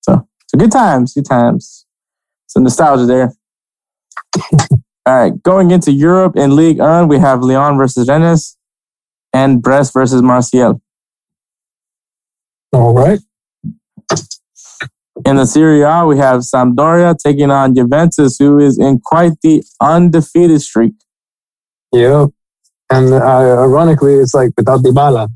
So, 0.01 0.27
so 0.47 0.57
good 0.57 0.71
times, 0.71 1.13
good 1.13 1.25
times. 1.25 1.85
Some 2.47 2.63
nostalgia 2.63 3.05
there. 3.05 3.33
All 5.05 5.13
right, 5.13 5.43
going 5.43 5.71
into 5.71 5.91
Europe 5.91 6.37
in 6.37 6.55
League 6.55 6.79
1, 6.79 7.09
we 7.09 7.19
have 7.19 7.43
Lyon 7.43 7.77
versus 7.77 8.07
Rennes 8.07 8.57
and 9.33 9.61
Brest 9.61 9.93
versus 9.93 10.21
Marseille. 10.21 10.79
All 12.73 12.93
right. 12.93 13.19
In 15.25 15.35
the 15.35 15.45
Serie 15.45 15.81
A, 15.81 16.05
we 16.05 16.17
have 16.17 16.41
Sampdoria 16.41 17.15
taking 17.15 17.51
on 17.51 17.75
Juventus, 17.75 18.37
who 18.39 18.59
is 18.59 18.79
in 18.79 18.99
quite 18.99 19.33
the 19.43 19.63
undefeated 19.79 20.61
streak. 20.61 20.93
Yep. 21.93 22.29
And 22.91 23.13
uh, 23.13 23.61
ironically, 23.61 24.15
it's 24.15 24.33
like 24.33 24.51
without 24.57 24.81
Dybala. 24.81 25.29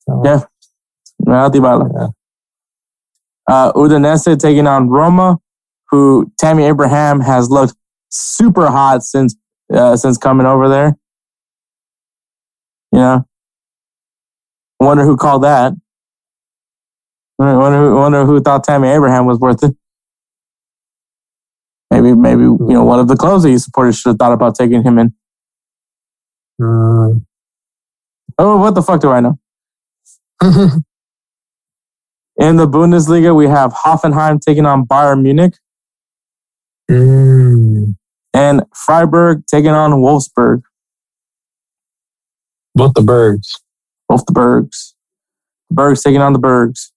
So, 0.00 0.22
Yeah. 0.24 0.40
Without 1.18 1.52
Dybala. 1.52 1.90
Yeah. 1.94 2.08
Uh, 3.50 3.72
Udinese 3.72 4.38
taking 4.38 4.66
on 4.66 4.90
Roma, 4.90 5.38
who 5.88 6.30
Tammy 6.38 6.64
Abraham 6.64 7.20
has 7.20 7.48
looked 7.48 7.74
super 8.10 8.66
hot 8.66 9.02
since 9.02 9.34
uh, 9.72 9.96
since 9.96 10.18
coming 10.18 10.46
over 10.46 10.68
there. 10.68 10.96
You 12.92 12.98
know, 12.98 13.26
Wonder 14.80 15.04
who 15.04 15.16
called 15.16 15.42
that. 15.44 15.72
Wonder 17.38 17.94
wonder 17.94 18.24
who 18.24 18.40
thought 18.40 18.64
Tammy 18.64 18.88
Abraham 18.88 19.26
was 19.26 19.38
worth 19.38 19.62
it. 19.62 19.76
Maybe, 21.90 22.12
maybe 22.12 22.42
you 22.42 22.58
know, 22.68 22.84
one 22.84 22.98
of 22.98 23.08
the 23.08 23.16
clubs 23.16 23.44
that 23.44 23.50
he 23.50 23.58
supported 23.58 23.94
should 23.94 24.10
have 24.10 24.18
thought 24.18 24.32
about 24.32 24.56
taking 24.56 24.82
him 24.82 24.98
in. 24.98 25.14
Uh, 26.62 27.18
Oh, 28.40 28.56
what 28.58 28.74
the 28.74 28.82
fuck 28.82 29.00
do 29.00 29.10
I 29.10 29.20
know? 29.20 29.38
In 32.40 32.56
the 32.56 32.68
Bundesliga, 32.68 33.34
we 33.34 33.48
have 33.48 33.72
Hoffenheim 33.72 34.40
taking 34.40 34.64
on 34.64 34.86
Bayern 34.86 35.22
Munich 35.22 35.54
mm, 36.88 37.96
and 38.32 38.62
Freiburg 38.72 39.42
taking 39.48 39.72
on 39.72 39.90
Wolfsburg. 39.92 40.62
both 42.76 42.94
the 42.94 43.02
Bergs. 43.02 43.52
Both 44.08 44.24
the 44.26 44.32
Bergs. 44.32 44.94
The 45.70 45.74
Bergs 45.74 46.02
taking 46.04 46.20
on 46.20 46.32
the 46.32 46.38
Bergs. 46.38 46.92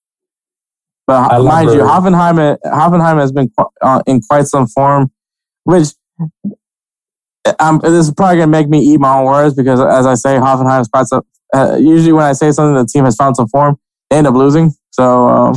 But 1.08 1.44
mind 1.44 1.70
you, 1.72 1.80
Hoffenheim, 1.80 2.58
Hoffenheim 2.66 3.20
has 3.20 3.32
been 3.32 3.52
uh, 3.82 4.02
in 4.08 4.22
quite 4.22 4.46
some 4.46 4.68
form, 4.68 5.12
which 5.64 5.88
um, 7.60 7.80
this 7.84 8.08
is 8.08 8.14
probably 8.14 8.38
going 8.38 8.48
to 8.48 8.52
make 8.52 8.70
me 8.70 8.80
eat 8.80 9.00
my 9.00 9.18
own 9.18 9.26
words 9.26 9.56
because, 9.56 9.80
as 9.82 10.06
I 10.06 10.14
say, 10.14 10.36
Hoffenheim 10.38 10.82
is 10.82 10.88
quite 10.88 11.08
some. 11.08 11.24
Uh, 11.54 11.76
usually, 11.80 12.14
when 12.14 12.24
I 12.24 12.34
say 12.34 12.52
something, 12.52 12.76
the 12.76 12.86
team 12.86 13.04
has 13.06 13.16
found 13.16 13.36
some 13.36 13.48
form, 13.48 13.78
they 14.10 14.18
end 14.18 14.28
up 14.28 14.36
losing. 14.36 14.72
So, 14.92 15.28
um, 15.28 15.56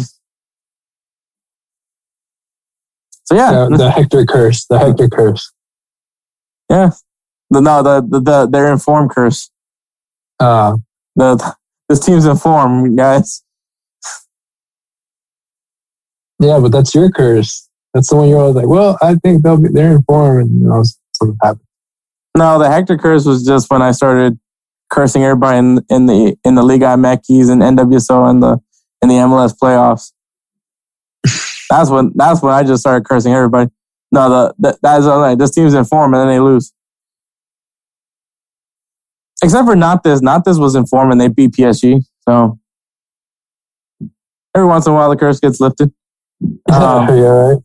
so 3.24 3.34
yeah, 3.34 3.68
The, 3.70 3.76
the 3.76 3.90
Hector 3.90 4.24
curse. 4.26 4.64
The 4.66 4.78
Hector 4.78 5.08
curse. 5.08 5.52
yeah. 6.68 6.90
The, 7.50 7.60
no, 7.60 7.82
the, 7.82 8.00
the 8.00 8.20
the 8.20 8.46
their 8.46 8.72
inform 8.72 9.08
curse. 9.08 9.50
Uh, 10.40 10.78
The 11.14 11.54
this 11.88 12.00
team's 12.00 12.24
in 12.26 12.36
form, 12.36 12.96
guys. 12.96 13.43
Yeah, 16.40 16.58
but 16.58 16.72
that's 16.72 16.94
your 16.94 17.10
curse. 17.10 17.68
That's 17.92 18.08
the 18.08 18.16
one 18.16 18.28
you're 18.28 18.40
always 18.40 18.56
like, 18.56 18.66
well, 18.66 18.98
I 19.00 19.14
think 19.16 19.42
they'll 19.42 19.56
be, 19.56 19.68
they're 19.68 19.92
informed, 19.92 20.42
and 20.42 20.60
you 20.62 20.68
know, 20.68 20.82
something 21.12 21.38
happens. 21.42 21.64
No, 22.36 22.58
the 22.58 22.68
Hector 22.68 22.98
curse 22.98 23.24
was 23.24 23.44
just 23.44 23.70
when 23.70 23.82
I 23.82 23.92
started 23.92 24.38
cursing 24.90 25.22
everybody 25.22 25.58
in, 25.58 25.84
in 25.88 26.06
the 26.06 26.36
in 26.44 26.56
the 26.56 26.62
Liga 26.62 26.86
MX 26.86 27.50
and 27.50 27.62
NWSL 27.62 28.28
and 28.28 28.42
the 28.42 28.58
in 29.02 29.08
the 29.08 29.14
MLS 29.14 29.54
playoffs. 29.56 30.12
that's 31.70 31.90
when 31.90 32.12
that's 32.14 32.42
when 32.42 32.52
I 32.52 32.64
just 32.64 32.80
started 32.80 33.06
cursing 33.06 33.32
everybody. 33.32 33.70
No, 34.10 34.28
the, 34.28 34.54
the 34.58 34.78
that's 34.82 35.04
like 35.04 35.38
this 35.38 35.52
team's 35.52 35.74
in 35.74 35.84
form 35.84 36.14
and 36.14 36.20
then 36.20 36.28
they 36.28 36.40
lose. 36.40 36.72
Except 39.42 39.66
for 39.66 39.76
not 39.76 40.02
this, 40.02 40.22
not 40.22 40.44
this 40.44 40.56
was 40.56 40.74
in 40.74 40.86
form 40.86 41.10
and 41.10 41.20
they 41.20 41.28
beat 41.28 41.52
PSG. 41.52 42.02
So 42.28 42.58
every 44.54 44.66
once 44.66 44.86
in 44.86 44.92
a 44.92 44.94
while 44.94 45.10
the 45.10 45.16
curse 45.16 45.40
gets 45.40 45.60
lifted. 45.60 45.92
Um, 46.72 47.08
yeah, 47.08 47.24
right. 47.24 47.58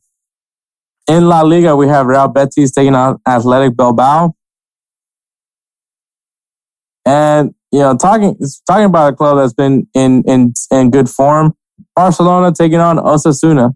in 1.07 1.27
La 1.27 1.41
Liga, 1.41 1.75
we 1.75 1.87
have 1.87 2.05
Real 2.05 2.27
Betis 2.27 2.71
taking 2.71 2.95
on 2.95 3.19
Athletic 3.27 3.75
Bilbao. 3.75 4.35
And 7.05 7.53
you 7.71 7.79
know, 7.79 7.95
talking 7.95 8.37
talking 8.67 8.85
about 8.85 9.13
a 9.13 9.15
club 9.15 9.37
that's 9.37 9.53
been 9.53 9.87
in 9.93 10.23
in 10.27 10.53
in 10.71 10.91
good 10.91 11.09
form, 11.09 11.55
Barcelona 11.95 12.51
taking 12.51 12.79
on 12.79 12.97
Osasuna. 12.97 13.73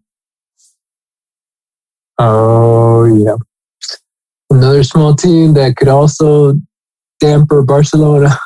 Oh 2.20 3.06
yeah, 3.06 3.36
another 4.50 4.84
small 4.84 5.16
team 5.16 5.54
that 5.56 5.76
could 5.78 5.88
also 5.88 6.54
damper 7.20 7.64
Barcelona. 7.64 8.38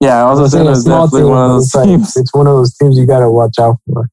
Yeah, 0.00 0.22
Osasuna 0.24 0.72
is 0.72 0.84
definitely 0.84 1.20
team, 1.20 1.30
one 1.30 1.44
of 1.44 1.50
those 1.50 1.70
teams. 1.70 2.16
it's 2.16 2.34
one 2.34 2.46
of 2.46 2.54
those 2.54 2.76
teams 2.76 2.98
you 2.98 3.06
got 3.06 3.20
to 3.20 3.30
watch 3.30 3.58
out 3.60 3.76
for. 3.86 4.08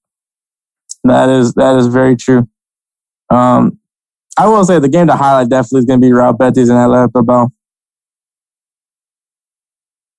That 1.03 1.29
is 1.29 1.53
that 1.53 1.77
is 1.77 1.87
very 1.87 2.15
true. 2.15 2.47
Um, 3.29 3.79
I 4.37 4.47
will 4.47 4.63
say 4.63 4.79
the 4.79 4.89
game 4.89 5.07
to 5.07 5.15
highlight 5.15 5.49
definitely 5.49 5.79
is 5.79 5.85
going 5.85 6.01
to 6.01 6.07
be 6.07 6.13
Real 6.13 6.33
Betis 6.33 6.69
and 6.69 6.77
Athletic 6.77 7.13
Bilbao. 7.13 7.51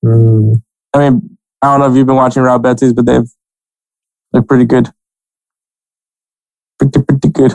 Mm, 0.04 0.62
I 0.94 0.98
mean, 0.98 1.38
I 1.60 1.66
don't 1.66 1.80
know 1.80 1.90
if 1.90 1.96
you've 1.96 2.06
been 2.06 2.16
watching 2.16 2.42
Real 2.42 2.58
Betis, 2.58 2.92
but 2.92 3.06
they've 3.06 3.28
they're 4.32 4.42
pretty 4.42 4.64
good. 4.64 4.88
Pretty 6.78 7.02
pretty 7.02 7.28
good. 7.28 7.52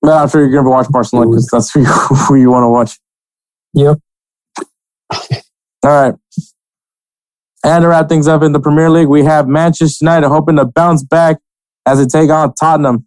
But 0.00 0.12
I'm 0.12 0.28
sure 0.28 0.42
you're 0.42 0.52
gonna 0.52 0.70
watch 0.70 0.88
Barcelona 0.90 1.30
because 1.30 1.48
that's 1.48 1.70
who 1.74 1.80
you, 1.80 1.86
who 1.86 2.34
you 2.36 2.50
want 2.50 2.64
to 2.64 2.68
watch. 2.68 2.98
Yep. 3.74 3.98
All 5.84 5.90
right. 5.90 6.14
And 7.64 7.82
to 7.82 7.88
wrap 7.88 8.08
things 8.08 8.26
up 8.26 8.42
in 8.42 8.52
the 8.52 8.60
Premier 8.60 8.90
League, 8.90 9.08
we 9.08 9.24
have 9.24 9.46
Manchester 9.46 10.04
United 10.04 10.28
hoping 10.28 10.56
to 10.56 10.64
bounce 10.64 11.04
back 11.04 11.38
as 11.86 11.98
they 11.98 12.06
take 12.06 12.30
on 12.30 12.54
Tottenham. 12.54 13.06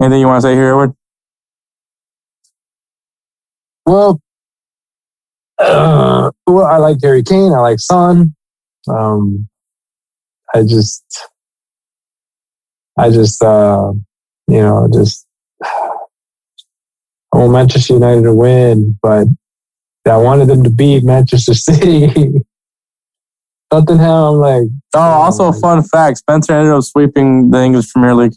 Anything 0.00 0.20
you 0.20 0.26
want 0.26 0.42
to 0.42 0.48
say 0.48 0.54
here, 0.54 0.68
Edward? 0.70 0.94
Well, 3.84 4.20
uh, 5.58 6.30
well, 6.46 6.64
I 6.64 6.76
like 6.76 6.98
Harry 7.02 7.22
Kane. 7.22 7.52
I 7.52 7.58
like 7.58 7.80
Son. 7.80 8.34
Um, 8.88 9.48
I 10.54 10.62
just, 10.62 11.04
I 12.96 13.10
just, 13.10 13.42
uh, 13.42 13.92
you 14.46 14.60
know, 14.62 14.88
just, 14.92 15.26
I 15.62 17.38
want 17.38 17.52
Manchester 17.52 17.94
United 17.94 18.22
to 18.22 18.34
win, 18.34 18.98
but 19.02 19.26
I 20.06 20.16
wanted 20.16 20.46
them 20.48 20.64
to 20.64 20.70
beat 20.70 21.04
Manchester 21.04 21.54
City. 21.68 22.42
Tottenham, 23.70 24.00
I'm 24.10 24.34
like, 24.36 24.68
Oh, 24.94 24.98
also 25.00 25.48
a 25.48 25.52
fun 25.52 25.82
fact: 25.82 26.18
Spencer 26.18 26.52
ended 26.54 26.72
up 26.74 26.82
sweeping 26.82 27.50
the 27.50 27.62
English 27.62 27.92
Premier 27.92 28.14
League. 28.14 28.34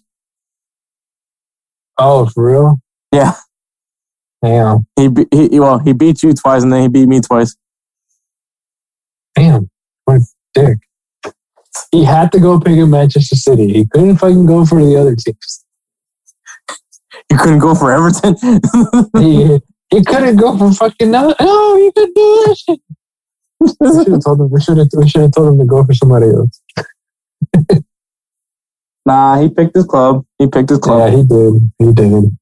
oh, 1.97 2.27
for 2.27 2.45
real? 2.51 2.79
Yeah, 3.11 3.33
Damn, 4.43 4.85
he, 4.95 5.09
he 5.31 5.59
well 5.59 5.79
he 5.79 5.93
beat 5.93 6.21
you 6.21 6.33
twice, 6.33 6.63
and 6.63 6.71
then 6.73 6.81
he 6.83 6.87
beat 6.89 7.07
me 7.07 7.21
twice. 7.21 7.55
damn, 9.35 9.69
what 10.05 10.17
a 10.21 10.25
dick. 10.53 10.77
He 11.91 12.03
had 12.03 12.31
to 12.33 12.39
go 12.39 12.59
pick 12.59 12.77
up 12.79 12.89
Manchester 12.89 13.35
City. 13.35 13.71
He 13.73 13.85
couldn't 13.87 14.17
fucking 14.17 14.45
go 14.45 14.65
for 14.65 14.83
the 14.83 14.95
other 14.97 15.15
teams. 15.15 15.65
You 17.31 17.37
couldn't 17.37 17.59
go 17.59 17.73
for 17.73 17.91
Everton. 17.91 18.35
he, 19.17 19.59
he 19.93 20.03
couldn't 20.03 20.37
go 20.37 20.57
for 20.57 20.71
fucking 20.73 21.11
no. 21.11 21.33
No, 21.39 21.77
he 21.77 21.91
could 21.91 22.13
do 22.15 22.43
that 22.45 22.57
shit. 22.57 22.79
We 23.59 23.67
should 23.69 24.07
have 24.11 24.23
told 24.23 24.41
him. 24.41 24.49
We 24.49 24.59
should 24.59 24.77
have. 24.77 24.87
We 24.97 25.07
should 25.07 25.21
have 25.21 25.31
told 25.31 25.53
him 25.53 25.59
to 25.59 25.65
go 25.65 25.83
for 25.83 25.93
somebody 25.93 26.27
else. 26.27 26.61
nah, 29.05 29.39
he 29.39 29.49
picked 29.49 29.75
his 29.75 29.85
club. 29.85 30.25
He 30.39 30.47
picked 30.47 30.69
his 30.69 30.79
club. 30.79 31.11
Yeah, 31.11 31.17
he 31.17 31.23
did. 31.23 31.71
He 31.79 31.93
did. 31.93 32.37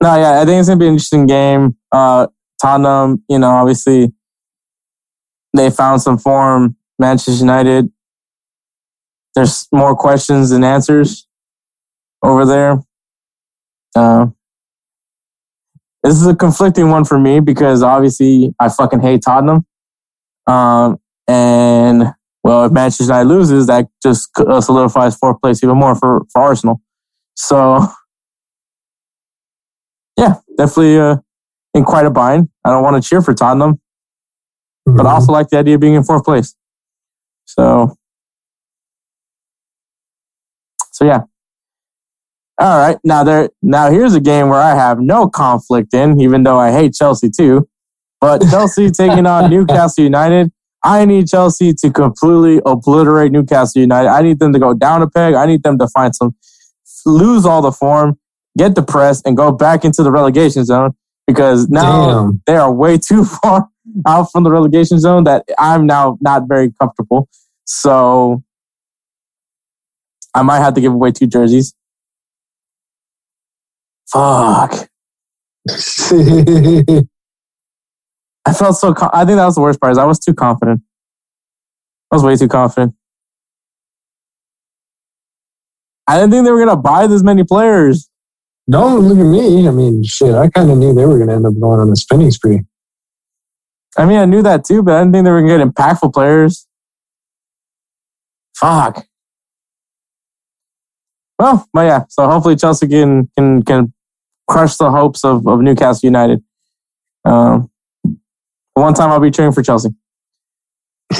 No, 0.00 0.16
yeah, 0.16 0.40
I 0.40 0.44
think 0.44 0.58
it's 0.58 0.68
gonna 0.68 0.78
be 0.78 0.86
an 0.86 0.92
interesting 0.92 1.26
game. 1.26 1.76
Uh, 1.92 2.26
Tottenham, 2.60 3.22
you 3.28 3.38
know, 3.38 3.50
obviously 3.50 4.12
they 5.56 5.70
found 5.70 6.02
some 6.02 6.18
form. 6.18 6.76
Manchester 7.00 7.38
United, 7.38 7.92
there's 9.34 9.68
more 9.70 9.94
questions 9.94 10.50
than 10.50 10.64
answers 10.64 11.28
over 12.24 12.44
there. 12.44 12.82
Uh, 13.94 14.26
this 16.08 16.22
is 16.22 16.26
a 16.26 16.34
conflicting 16.34 16.88
one 16.88 17.04
for 17.04 17.18
me 17.18 17.38
because 17.38 17.82
obviously 17.82 18.54
I 18.58 18.70
fucking 18.70 19.00
hate 19.00 19.20
Tottenham. 19.22 19.66
Um, 20.46 20.98
and 21.28 22.14
well, 22.42 22.64
if 22.64 22.72
Manchester 22.72 23.04
United 23.04 23.28
loses, 23.28 23.66
that 23.66 23.88
just 24.02 24.30
uh, 24.38 24.62
solidifies 24.62 25.16
fourth 25.16 25.38
place 25.42 25.62
even 25.62 25.76
more 25.76 25.94
for, 25.94 26.22
for 26.32 26.40
Arsenal. 26.40 26.80
So 27.34 27.86
yeah, 30.16 30.36
definitely 30.56 30.98
uh, 30.98 31.16
in 31.74 31.84
quite 31.84 32.06
a 32.06 32.10
bind. 32.10 32.48
I 32.64 32.70
don't 32.70 32.82
want 32.82 33.02
to 33.02 33.06
cheer 33.06 33.20
for 33.20 33.34
Tottenham, 33.34 33.78
but 34.86 35.04
I 35.04 35.10
also 35.10 35.30
like 35.30 35.50
the 35.50 35.58
idea 35.58 35.74
of 35.74 35.80
being 35.82 35.92
in 35.92 36.04
fourth 36.04 36.24
place. 36.24 36.54
So, 37.44 37.94
so 40.90 41.04
yeah. 41.04 41.20
All 42.60 42.78
right, 42.78 42.98
now 43.04 43.22
there. 43.22 43.50
Now 43.62 43.90
here's 43.90 44.14
a 44.14 44.20
game 44.20 44.48
where 44.48 44.60
I 44.60 44.74
have 44.74 44.98
no 44.98 45.28
conflict 45.28 45.94
in, 45.94 46.20
even 46.20 46.42
though 46.42 46.58
I 46.58 46.72
hate 46.72 46.92
Chelsea 46.94 47.30
too. 47.30 47.68
But 48.20 48.40
Chelsea 48.50 48.90
taking 48.90 49.26
on 49.26 49.50
Newcastle 49.50 50.02
United. 50.02 50.50
I 50.84 51.04
need 51.04 51.28
Chelsea 51.28 51.72
to 51.74 51.90
completely 51.90 52.60
obliterate 52.64 53.32
Newcastle 53.32 53.80
United. 53.80 54.08
I 54.08 54.22
need 54.22 54.38
them 54.38 54.52
to 54.52 54.58
go 54.58 54.74
down 54.74 55.02
a 55.02 55.10
peg. 55.10 55.34
I 55.34 55.46
need 55.46 55.62
them 55.62 55.78
to 55.78 55.88
find 55.88 56.14
some, 56.14 56.36
lose 57.04 57.44
all 57.44 57.62
the 57.62 57.72
form, 57.72 58.18
get 58.56 58.74
depressed, 58.74 59.26
and 59.26 59.36
go 59.36 59.50
back 59.50 59.84
into 59.84 60.02
the 60.02 60.10
relegation 60.10 60.64
zone 60.64 60.94
because 61.26 61.68
now 61.68 62.22
Damn. 62.22 62.42
they 62.46 62.56
are 62.56 62.72
way 62.72 62.98
too 63.08 63.24
far 63.24 63.68
out 64.06 64.30
from 64.32 64.44
the 64.44 64.50
relegation 64.50 64.98
zone 64.98 65.24
that 65.24 65.44
I'm 65.58 65.86
now 65.86 66.18
not 66.20 66.48
very 66.48 66.72
comfortable. 66.80 67.28
So 67.64 68.42
I 70.34 70.42
might 70.42 70.58
have 70.58 70.74
to 70.74 70.80
give 70.80 70.92
away 70.92 71.12
two 71.12 71.26
jerseys. 71.26 71.74
Fuck. 74.12 74.88
I 78.46 78.52
felt 78.54 78.76
so. 78.76 78.94
Com- 78.94 79.10
I 79.12 79.24
think 79.24 79.36
that 79.36 79.44
was 79.44 79.56
the 79.56 79.60
worst 79.60 79.80
part. 79.80 79.92
Is 79.92 79.98
I 79.98 80.04
was 80.04 80.18
too 80.18 80.34
confident. 80.34 80.80
I 82.10 82.16
was 82.16 82.22
way 82.22 82.36
too 82.36 82.48
confident. 82.48 82.94
I 86.06 86.16
didn't 86.18 86.30
think 86.30 86.44
they 86.46 86.50
were 86.50 86.64
gonna 86.64 86.76
buy 86.76 87.06
this 87.06 87.22
many 87.22 87.44
players. 87.44 88.08
Don't 88.70 89.00
look 89.00 89.18
at 89.18 89.24
me. 89.24 89.66
I 89.66 89.70
mean, 89.70 90.02
shit. 90.04 90.34
I 90.34 90.48
kind 90.48 90.70
of 90.70 90.78
knew 90.78 90.92
they 90.92 91.06
were 91.06 91.16
going 91.16 91.28
to 91.28 91.34
end 91.34 91.46
up 91.46 91.58
going 91.58 91.80
on 91.80 91.90
a 91.90 91.96
spending 91.96 92.30
spree. 92.30 92.60
I 93.96 94.04
mean, 94.04 94.18
I 94.18 94.26
knew 94.26 94.42
that 94.42 94.64
too, 94.64 94.82
but 94.82 94.94
I 94.94 95.00
didn't 95.00 95.14
think 95.14 95.24
they 95.24 95.30
were 95.30 95.40
gonna 95.40 95.64
get 95.64 95.74
impactful 95.74 96.12
players. 96.12 96.66
Fuck. 98.54 99.06
Well, 101.38 101.66
but 101.72 101.82
yeah. 101.82 102.04
So 102.08 102.28
hopefully 102.28 102.56
Chelsea 102.56 102.88
can 102.88 103.28
can 103.36 103.62
can 103.62 103.94
crush 104.48 104.76
the 104.76 104.90
hopes 104.90 105.24
of, 105.24 105.46
of 105.46 105.60
Newcastle 105.60 106.06
United. 106.06 106.42
Um, 107.24 107.70
one 108.74 108.94
time 108.94 109.10
I'll 109.10 109.20
be 109.20 109.30
cheering 109.30 109.52
for 109.52 109.62
Chelsea. 109.62 109.90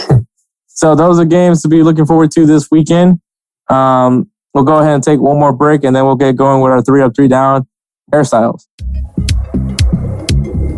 so 0.67 0.95
those 0.95 1.21
are 1.21 1.25
games 1.25 1.63
to 1.63 1.69
be 1.69 1.83
looking 1.83 2.07
forward 2.07 2.31
to 2.33 2.47
this 2.47 2.71
weekend. 2.71 3.21
Um, 3.69 4.31
we'll 4.55 4.65
go 4.65 4.79
ahead 4.79 4.95
and 4.95 5.03
take 5.03 5.21
one 5.21 5.39
more 5.39 5.53
break, 5.53 5.85
and 5.85 5.95
then 5.95 6.07
we'll 6.07 6.17
get 6.17 6.37
going 6.37 6.63
with 6.63 6.73
our 6.73 6.83
three 6.83 7.03
up, 7.03 7.15
three 7.15 7.29
down 7.29 7.67
hairstyles. 8.13 8.67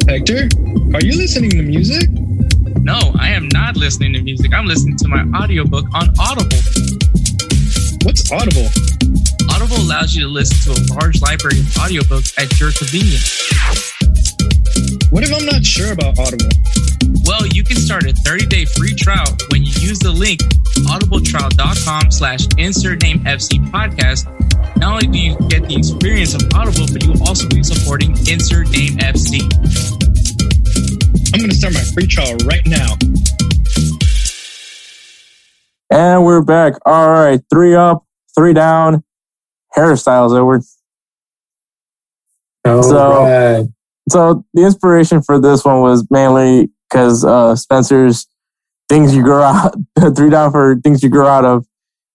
Hector, 0.09 0.48
are 0.94 1.05
you 1.05 1.16
listening 1.16 1.51
to 1.51 1.62
music? 1.62 2.10
No, 2.82 2.98
I 3.20 3.28
am 3.28 3.48
not 3.52 3.77
listening 3.77 4.14
to 4.14 4.22
music. 4.22 4.52
I'm 4.52 4.66
listening 4.66 4.97
to 4.97 5.09
my 5.09 5.22
audiobook 5.39 5.85
on 5.94 6.12
Audible. 6.18 6.56
What's 8.02 8.32
Audible? 8.32 8.68
Audible 9.60 9.76
allows 9.76 10.14
you 10.14 10.22
to 10.22 10.26
listen 10.26 10.72
to 10.72 10.80
a 10.80 10.80
large 10.96 11.20
library 11.20 11.60
of 11.60 11.66
audiobooks 11.76 12.32
at 12.40 12.48
your 12.58 12.72
convenience. 12.72 13.44
What 15.10 15.22
if 15.22 15.34
I'm 15.34 15.44
not 15.44 15.66
sure 15.66 15.92
about 15.92 16.18
Audible? 16.18 16.48
Well, 17.26 17.46
you 17.46 17.62
can 17.62 17.76
start 17.76 18.04
a 18.04 18.14
30-day 18.14 18.64
free 18.64 18.94
trial 18.94 19.26
when 19.52 19.62
you 19.62 19.72
use 19.76 19.98
the 19.98 20.12
link 20.12 20.40
audibletrial.com 20.88 22.10
slash 22.10 22.46
insert 22.56 23.02
name 23.02 23.18
FC 23.24 23.60
podcast. 23.68 24.24
Not 24.78 24.94
only 24.94 25.08
do 25.08 25.18
you 25.18 25.36
get 25.48 25.68
the 25.68 25.76
experience 25.76 26.32
of 26.32 26.40
Audible, 26.54 26.86
but 26.90 27.04
you 27.04 27.12
will 27.12 27.28
also 27.28 27.46
be 27.46 27.62
supporting 27.62 28.12
Insert 28.32 28.70
Name 28.70 28.96
FC. 28.96 29.44
I'm 31.34 31.38
going 31.38 31.50
to 31.50 31.54
start 31.54 31.74
my 31.74 31.84
free 31.92 32.06
trial 32.06 32.34
right 32.46 32.64
now. 32.64 32.96
And 35.90 36.24
we're 36.24 36.40
back. 36.40 36.78
All 36.86 37.10
right, 37.10 37.42
three 37.50 37.74
up, 37.74 38.06
three 38.34 38.54
down, 38.54 39.04
hairstyles, 39.76 40.36
Edward. 40.36 40.62
All 42.66 42.82
So- 42.82 43.22
right. 43.24 43.66
So 44.10 44.44
the 44.55 44.62
inspiration 44.64 45.22
for 45.22 45.38
this 45.40 45.64
one 45.64 45.82
was 45.82 46.05
mainly 46.10 46.70
because 46.88 47.24
uh, 47.24 47.55
Spencer's 47.55 48.26
things 48.88 49.14
you 49.14 49.22
grow 49.22 49.42
out, 49.44 49.76
three 50.16 50.30
down 50.30 50.51
for 50.51 50.76
things 50.82 51.02
you 51.02 51.09
grow 51.09 51.28
out 51.28 51.44
of 51.44 51.64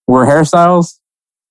were 0.06 0.26
hairstyles. 0.26 0.98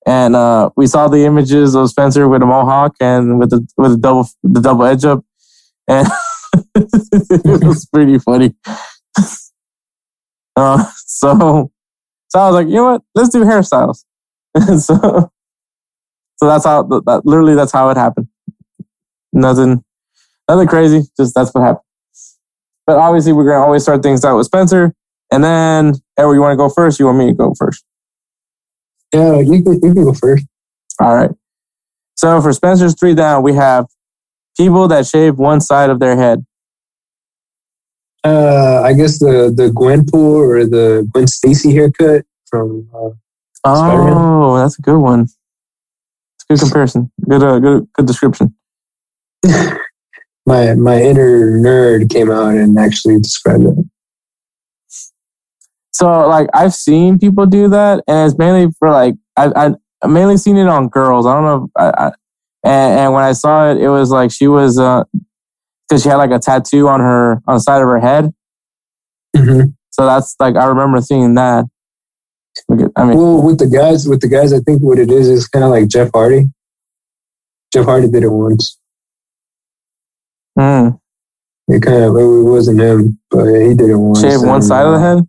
And 0.06 0.36
uh, 0.36 0.70
we 0.78 0.86
saw 0.86 1.08
the 1.08 1.26
images 1.26 1.74
of 1.76 1.90
Spencer 1.90 2.28
with 2.28 2.44
a 2.44 2.46
mohawk 2.46 2.94
and 3.00 3.40
with 3.40 3.50
the 3.50 3.68
with 3.76 3.94
the 3.94 3.98
double 3.98 4.28
the 4.44 4.62
double 4.62 4.86
edge 4.86 5.04
up, 5.04 5.26
and 5.88 6.08
it 6.76 7.64
was 7.66 7.88
pretty 7.88 8.20
funny. 8.20 8.54
uh, 10.56 10.86
so 11.08 11.72
so 12.30 12.40
I 12.40 12.46
was 12.46 12.54
like, 12.54 12.68
you 12.68 12.76
know 12.76 12.84
what? 12.92 13.02
Let's 13.16 13.30
do 13.30 13.44
hairstyles. 13.46 14.04
so 14.80 15.32
so 16.46 16.50
that's 16.50 16.66
how 16.66 16.84
that 16.84 17.22
literally 17.26 17.56
that's 17.56 17.72
how 17.72 17.90
it 17.90 17.98
happened. 17.98 18.28
Nothing 19.34 19.84
nothing 20.48 20.68
crazy. 20.68 21.02
Just 21.18 21.34
that's 21.34 21.52
what 21.56 21.62
happened. 21.62 21.86
But 22.86 22.98
obviously, 22.98 23.34
we're 23.34 23.50
gonna 23.50 23.66
always 23.66 23.82
start 23.82 24.04
things 24.04 24.24
out 24.24 24.38
with 24.38 24.46
Spencer, 24.46 24.94
and 25.32 25.44
then 25.44 25.96
Edward, 26.16 26.36
you 26.36 26.42
want 26.42 26.54
to 26.54 26.58
go 26.58 26.70
first? 26.70 27.00
You 27.00 27.08
want 27.08 27.18
me 27.18 27.28
to 27.28 27.34
go 27.34 27.56
first? 27.58 27.84
Yeah, 29.12 29.40
you 29.40 29.64
can, 29.64 29.74
you 29.74 29.94
can 29.94 30.04
go 30.04 30.14
first. 30.14 30.46
All 31.00 31.16
right. 31.16 31.32
So 32.14 32.40
for 32.42 32.54
Spencer's 32.54 32.94
three 32.94 33.16
down, 33.16 33.42
we 33.42 33.54
have 33.54 33.88
people 34.56 34.88
that 34.90 35.08
shave 35.08 35.40
one 35.40 35.62
side 35.62 35.90
of 35.90 36.00
their 36.00 36.16
head. 36.16 36.46
Uh, 38.24 38.84
I 38.84 38.94
guess 38.94 39.18
the 39.18 39.52
the 39.56 39.70
Gwenpool 39.70 40.14
or 40.14 40.64
the 40.64 41.10
Gwen 41.12 41.26
Stacy 41.26 41.74
haircut 41.74 42.24
from 42.52 42.88
uh, 42.94 43.10
Spider-Man? 43.66 44.14
Oh, 44.16 44.58
that's 44.58 44.78
a 44.78 44.82
good 44.84 45.00
one. 45.00 45.28
Good 46.50 46.60
comparison. 46.60 47.12
Good, 47.28 47.44
uh, 47.44 47.60
good, 47.60 47.88
good 47.94 48.06
description. 48.06 48.56
my 50.46 50.76
my 50.76 51.02
inner 51.02 51.60
nerd 51.60 52.10
came 52.10 52.32
out 52.32 52.54
and 52.54 52.78
actually 52.78 53.20
described 53.20 53.64
it. 53.64 53.86
So 55.92 56.28
like 56.28 56.50
I've 56.54 56.74
seen 56.74 57.20
people 57.20 57.46
do 57.46 57.70
that, 57.70 58.04
and 58.08 58.30
it's 58.30 58.38
mainly 58.38 58.72
for 58.80 58.92
like 58.92 59.16
I 59.38 59.74
I 60.04 60.08
mainly 60.08 60.38
seen 60.38 60.58
it 60.58 60.68
on 60.68 60.90
girls. 60.90 61.26
I 61.26 61.34
don't 61.34 61.44
know. 61.44 61.64
If 61.66 61.72
I, 61.76 61.90
I, 61.90 62.12
and 62.64 63.00
and 63.00 63.14
when 63.14 63.24
I 63.24 63.32
saw 63.32 63.72
it, 63.72 63.78
it 63.78 63.90
was 63.90 64.12
like 64.12 64.32
she 64.32 64.48
was 64.48 64.78
uh 64.78 65.04
because 65.88 66.04
she 66.04 66.10
had 66.10 66.18
like 66.18 66.32
a 66.32 66.40
tattoo 66.40 66.88
on 66.88 67.00
her 67.00 67.42
on 67.48 67.56
the 67.56 67.60
side 67.60 67.82
of 67.82 67.88
her 67.88 68.00
head. 68.00 68.34
Mm-hmm. 69.36 69.70
So 69.92 70.06
that's 70.06 70.36
like 70.40 70.56
I 70.56 70.66
remember 70.66 71.02
seeing 71.02 71.36
that. 71.36 71.66
I 72.70 73.06
mean, 73.06 73.18
Well, 73.18 73.42
with 73.44 73.60
the 73.60 73.68
guys, 73.68 74.08
with 74.08 74.22
the 74.22 74.28
guys, 74.28 74.54
I 74.54 74.60
think 74.60 74.82
what 74.82 75.00
it 75.00 75.12
is 75.12 75.28
is 75.28 75.48
kind 75.48 75.66
of 75.66 75.72
like 75.72 75.88
Jeff 75.88 76.10
Hardy. 76.14 76.46
Jeff 77.74 77.86
Hardy 77.86 78.08
did 78.10 78.24
it 78.24 78.30
once. 78.30 78.78
mm, 80.58 80.98
It 81.68 81.82
kind 81.82 82.04
of 82.04 82.16
it 82.18 82.26
wasn't 82.26 82.80
him, 82.80 83.20
but 83.30 83.46
he 83.46 83.74
did 83.74 83.90
it 83.90 83.96
once. 83.98 84.22
shave 84.22 84.42
one 84.42 84.62
side 84.62 84.86
of 84.86 84.94
the 84.94 85.00
uh, 85.00 85.16
head. 85.16 85.28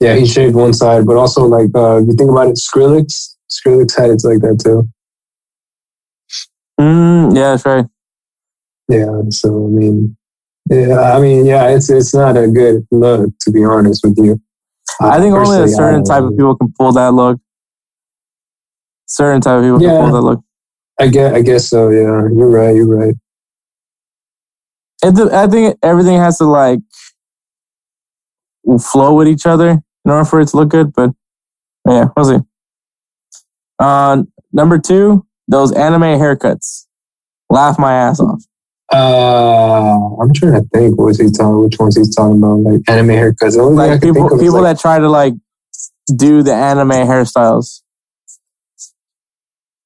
Yeah, 0.00 0.14
he 0.16 0.26
shaved 0.26 0.54
one 0.54 0.72
side, 0.74 1.06
but 1.06 1.16
also 1.16 1.44
like 1.44 1.70
uh, 1.74 2.00
if 2.02 2.08
you 2.08 2.14
think 2.14 2.30
about 2.30 2.48
it, 2.48 2.56
Skrillex, 2.58 3.36
Skrillex 3.50 3.96
had 3.96 4.10
it 4.10 4.22
like 4.24 4.40
that 4.40 4.60
too. 4.62 4.88
Mm, 6.80 7.34
yeah, 7.34 7.50
that's 7.52 7.64
right. 7.66 7.86
Yeah, 8.88 9.22
so 9.30 9.48
I 9.66 9.68
mean, 9.70 10.16
yeah, 10.70 11.00
I 11.14 11.20
mean, 11.20 11.46
yeah, 11.46 11.68
it's 11.68 11.88
it's 11.90 12.14
not 12.14 12.36
a 12.36 12.48
good 12.48 12.86
look 12.90 13.30
to 13.40 13.50
be 13.50 13.64
honest 13.64 14.04
with 14.04 14.18
you. 14.18 14.40
I 15.00 15.18
think 15.20 15.34
only 15.34 15.62
a 15.62 15.68
certain 15.68 16.04
type 16.04 16.22
of 16.22 16.30
people 16.36 16.56
can 16.56 16.72
pull 16.78 16.92
that 16.92 17.14
look. 17.14 17.38
Certain 19.06 19.40
type 19.40 19.58
of 19.58 19.64
people 19.64 19.82
Yeah. 19.82 19.90
can 19.90 20.10
pull 20.10 20.12
that 20.12 20.20
look. 20.26 20.40
I 21.00 21.08
guess 21.08 21.34
I 21.34 21.42
guess 21.42 21.68
so. 21.68 21.90
Yeah, 21.90 22.28
you're 22.32 22.50
right. 22.50 22.74
You're 22.76 22.86
right. 22.86 23.14
It, 25.02 25.18
I 25.32 25.46
think 25.48 25.76
everything 25.82 26.16
has 26.18 26.38
to 26.38 26.44
like 26.44 26.78
flow 28.80 29.14
with 29.14 29.28
each 29.28 29.44
other 29.46 29.70
in 29.70 30.10
order 30.10 30.24
for 30.24 30.40
it 30.40 30.48
to 30.48 30.56
look 30.56 30.68
good. 30.68 30.92
But 30.92 31.10
yeah, 31.88 32.08
we'll 32.16 32.24
see. 32.24 32.44
Uh, 33.78 34.22
number 34.52 34.78
two, 34.78 35.26
those 35.48 35.72
anime 35.72 36.02
haircuts. 36.02 36.86
Laugh 37.50 37.78
my 37.78 37.92
ass 37.92 38.20
off. 38.20 38.42
Uh, 38.92 39.98
I'm 40.20 40.32
trying 40.32 40.52
to 40.52 40.68
think. 40.72 40.98
What 40.98 41.06
was 41.06 41.18
he 41.18 41.30
talking? 41.30 41.62
Which 41.62 41.78
ones 41.78 41.96
he's 41.96 42.14
talking 42.14 42.38
about? 42.38 42.60
Like 42.60 42.82
anime 42.88 43.08
haircuts. 43.08 43.56
Like 43.74 44.02
people, 44.02 44.28
people 44.38 44.60
like, 44.60 44.76
that 44.76 44.80
try 44.80 44.98
to 44.98 45.08
like 45.08 45.34
do 46.14 46.42
the 46.42 46.54
anime 46.54 46.90
hairstyles. 46.90 47.80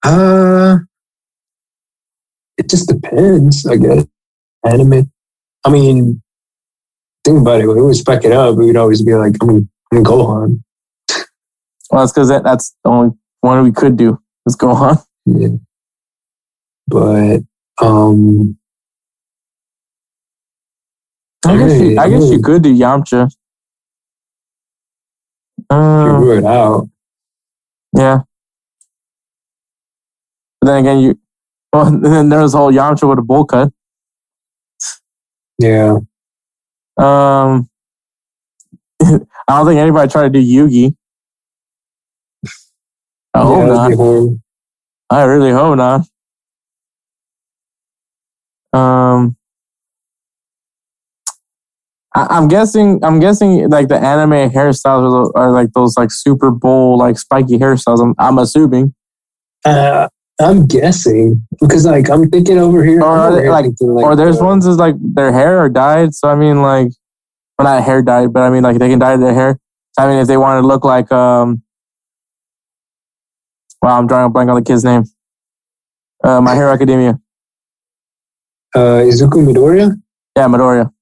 Uh, 0.04 0.78
it 2.56 2.68
just 2.68 2.88
depends, 2.88 3.66
I 3.66 3.76
guess. 3.76 4.06
Anime. 4.64 5.10
I 5.64 5.70
mean, 5.70 6.22
think 7.24 7.40
about 7.40 7.60
it. 7.60 7.66
When 7.66 7.76
we 7.76 7.82
would 7.82 7.96
spec 7.96 8.24
it 8.24 8.32
up, 8.32 8.56
we'd 8.56 8.76
always 8.76 9.02
be 9.02 9.14
like, 9.14 9.34
I'm, 9.40 9.68
I'm 9.92 10.04
Gohan. 10.04 10.62
Well, 11.90 12.02
that's 12.02 12.12
because 12.12 12.28
that, 12.28 12.44
that's 12.44 12.76
the 12.84 12.90
only 12.90 13.16
one 13.40 13.62
we 13.64 13.72
could 13.72 13.96
do. 13.96 14.20
Let's 14.44 14.56
go 14.56 14.70
on. 14.70 14.98
Yeah. 15.26 15.48
But, 16.86 17.40
um, 17.80 18.58
I 21.46 21.56
guess, 21.56 21.80
you, 21.80 21.98
I 21.98 22.10
guess 22.10 22.30
you 22.30 22.42
could 22.42 22.62
do 22.62 22.74
Yamcha. 22.74 23.30
Uh, 25.70 26.18
figure 26.18 26.38
it 26.38 26.44
out. 26.44 26.88
Yeah. 27.96 28.22
But 30.60 30.66
then 30.66 30.78
again, 30.78 30.98
you 31.00 31.18
well, 31.72 31.90
then 31.90 32.28
there's 32.28 32.54
whole 32.54 32.72
Yamcha 32.72 33.08
with 33.08 33.18
a 33.18 33.22
bowl 33.22 33.44
cut. 33.44 33.72
Yeah. 35.58 35.98
Um, 36.96 37.68
I 39.02 39.18
don't 39.48 39.66
think 39.66 39.78
anybody 39.78 40.10
tried 40.10 40.32
to 40.32 40.40
do 40.40 40.40
Yugi. 40.40 40.94
I 43.34 43.42
hope 43.42 43.58
yeah, 43.58 43.74
that'd 43.74 43.98
not. 43.98 44.38
I 45.10 45.22
really 45.22 45.52
hope 45.52 45.76
not. 45.76 46.06
Um, 48.72 49.37
I, 52.14 52.26
I'm 52.30 52.48
guessing. 52.48 53.02
I'm 53.04 53.20
guessing 53.20 53.68
like 53.68 53.88
the 53.88 53.96
anime 53.98 54.50
hairstyles 54.50 55.12
are, 55.34 55.38
are 55.38 55.50
like 55.52 55.72
those 55.72 55.96
like 55.96 56.10
Super 56.10 56.50
Bowl 56.50 56.96
like 56.98 57.18
spiky 57.18 57.58
hairstyles. 57.58 58.02
I'm, 58.02 58.14
I'm 58.18 58.38
assuming. 58.38 58.94
Uh, 59.64 60.08
I'm 60.40 60.66
guessing 60.66 61.46
because 61.60 61.84
like 61.84 62.08
I'm 62.10 62.30
thinking 62.30 62.58
over 62.58 62.84
here, 62.84 63.02
Or 63.02 63.06
I'm 63.08 63.18
are 63.18 63.26
over 63.28 63.36
they, 63.36 63.42
here 63.42 63.50
like- 63.52 64.04
or 64.04 64.16
there's 64.16 64.40
uh, 64.40 64.44
ones 64.44 64.66
is 64.66 64.76
like 64.76 64.94
their 65.00 65.32
hair 65.32 65.58
are 65.58 65.68
dyed. 65.68 66.14
So 66.14 66.28
I 66.28 66.34
mean, 66.34 66.62
like, 66.62 66.88
well, 67.58 67.66
not 67.66 67.82
hair 67.84 68.02
dyed, 68.02 68.32
but 68.32 68.42
I 68.42 68.50
mean, 68.50 68.62
like 68.62 68.78
they 68.78 68.88
can 68.88 68.98
dye 68.98 69.16
their 69.16 69.34
hair. 69.34 69.58
So, 69.98 70.04
I 70.04 70.08
mean, 70.08 70.18
if 70.18 70.28
they 70.28 70.36
want 70.36 70.62
to 70.62 70.66
look 70.66 70.84
like, 70.84 71.10
um, 71.12 71.62
wow, 73.82 73.98
I'm 73.98 74.06
drawing 74.06 74.26
a 74.26 74.30
blank 74.30 74.48
on 74.48 74.56
the 74.56 74.62
kid's 74.62 74.84
name. 74.84 75.04
Uh, 76.22 76.40
My 76.40 76.54
Hero 76.54 76.72
Academia. 76.72 77.18
uh, 78.74 79.02
Izuku 79.02 79.44
Midoriya. 79.44 79.90
Yeah, 80.36 80.46
Midoriya. 80.46 80.92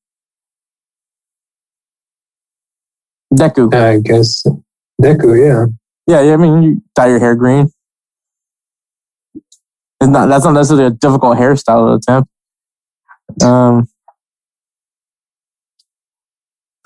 Deku. 3.36 3.72
I 3.74 3.98
guess 4.00 4.44
Deku. 5.00 5.36
Yeah. 5.38 5.66
Yeah, 6.06 6.22
yeah. 6.22 6.34
I 6.34 6.36
mean, 6.36 6.62
you 6.62 6.82
dye 6.94 7.08
your 7.08 7.18
hair 7.18 7.34
green. 7.34 7.70
It's 10.00 10.10
not. 10.10 10.28
That's 10.28 10.44
not 10.44 10.52
necessarily 10.52 10.86
a 10.86 10.90
difficult 10.90 11.38
hairstyle 11.38 11.88
to 11.88 11.94
attempt. 11.94 12.30
Um, 13.42 13.88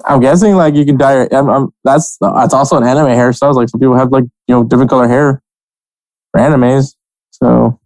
I'm 0.06 0.20
guessing 0.20 0.54
like 0.54 0.74
you 0.74 0.86
can 0.86 0.96
dye 0.96 1.14
your. 1.14 1.34
I'm, 1.34 1.50
I'm, 1.50 1.74
that's 1.84 2.16
that's 2.20 2.54
also 2.54 2.76
an 2.76 2.84
anime 2.84 3.08
hairstyle. 3.08 3.54
Like 3.54 3.68
some 3.68 3.80
people 3.80 3.98
have 3.98 4.10
like 4.10 4.24
you 4.46 4.54
know 4.54 4.64
different 4.64 4.90
color 4.90 5.08
hair 5.08 5.42
for 6.32 6.40
animes. 6.40 6.94
So 7.30 7.78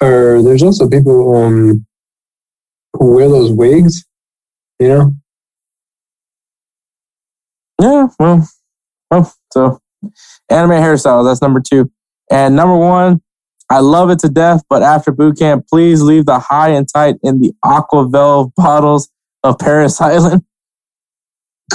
Or 0.00 0.42
there's 0.42 0.62
also 0.62 0.88
people 0.88 1.36
um 1.36 1.86
who 2.94 3.14
wear 3.14 3.28
those 3.28 3.52
wigs. 3.52 4.04
You 4.80 4.88
know. 4.88 5.12
Yeah, 7.80 8.08
well, 8.18 8.48
well, 9.10 9.34
so 9.52 9.80
anime 10.48 10.70
hairstyles. 10.70 11.28
That's 11.28 11.42
number 11.42 11.60
two, 11.60 11.90
and 12.30 12.56
number 12.56 12.76
one. 12.76 13.20
I 13.70 13.80
love 13.80 14.08
it 14.08 14.18
to 14.20 14.30
death, 14.30 14.62
but 14.70 14.82
after 14.82 15.12
boot 15.12 15.38
camp, 15.38 15.66
please 15.68 16.00
leave 16.00 16.24
the 16.24 16.38
high 16.38 16.70
and 16.70 16.88
tight 16.88 17.16
in 17.22 17.40
the 17.40 17.52
Aqua 17.62 18.06
Velva 18.06 18.50
bottles 18.56 19.10
of 19.44 19.58
Paris 19.58 20.00
Island. 20.00 20.42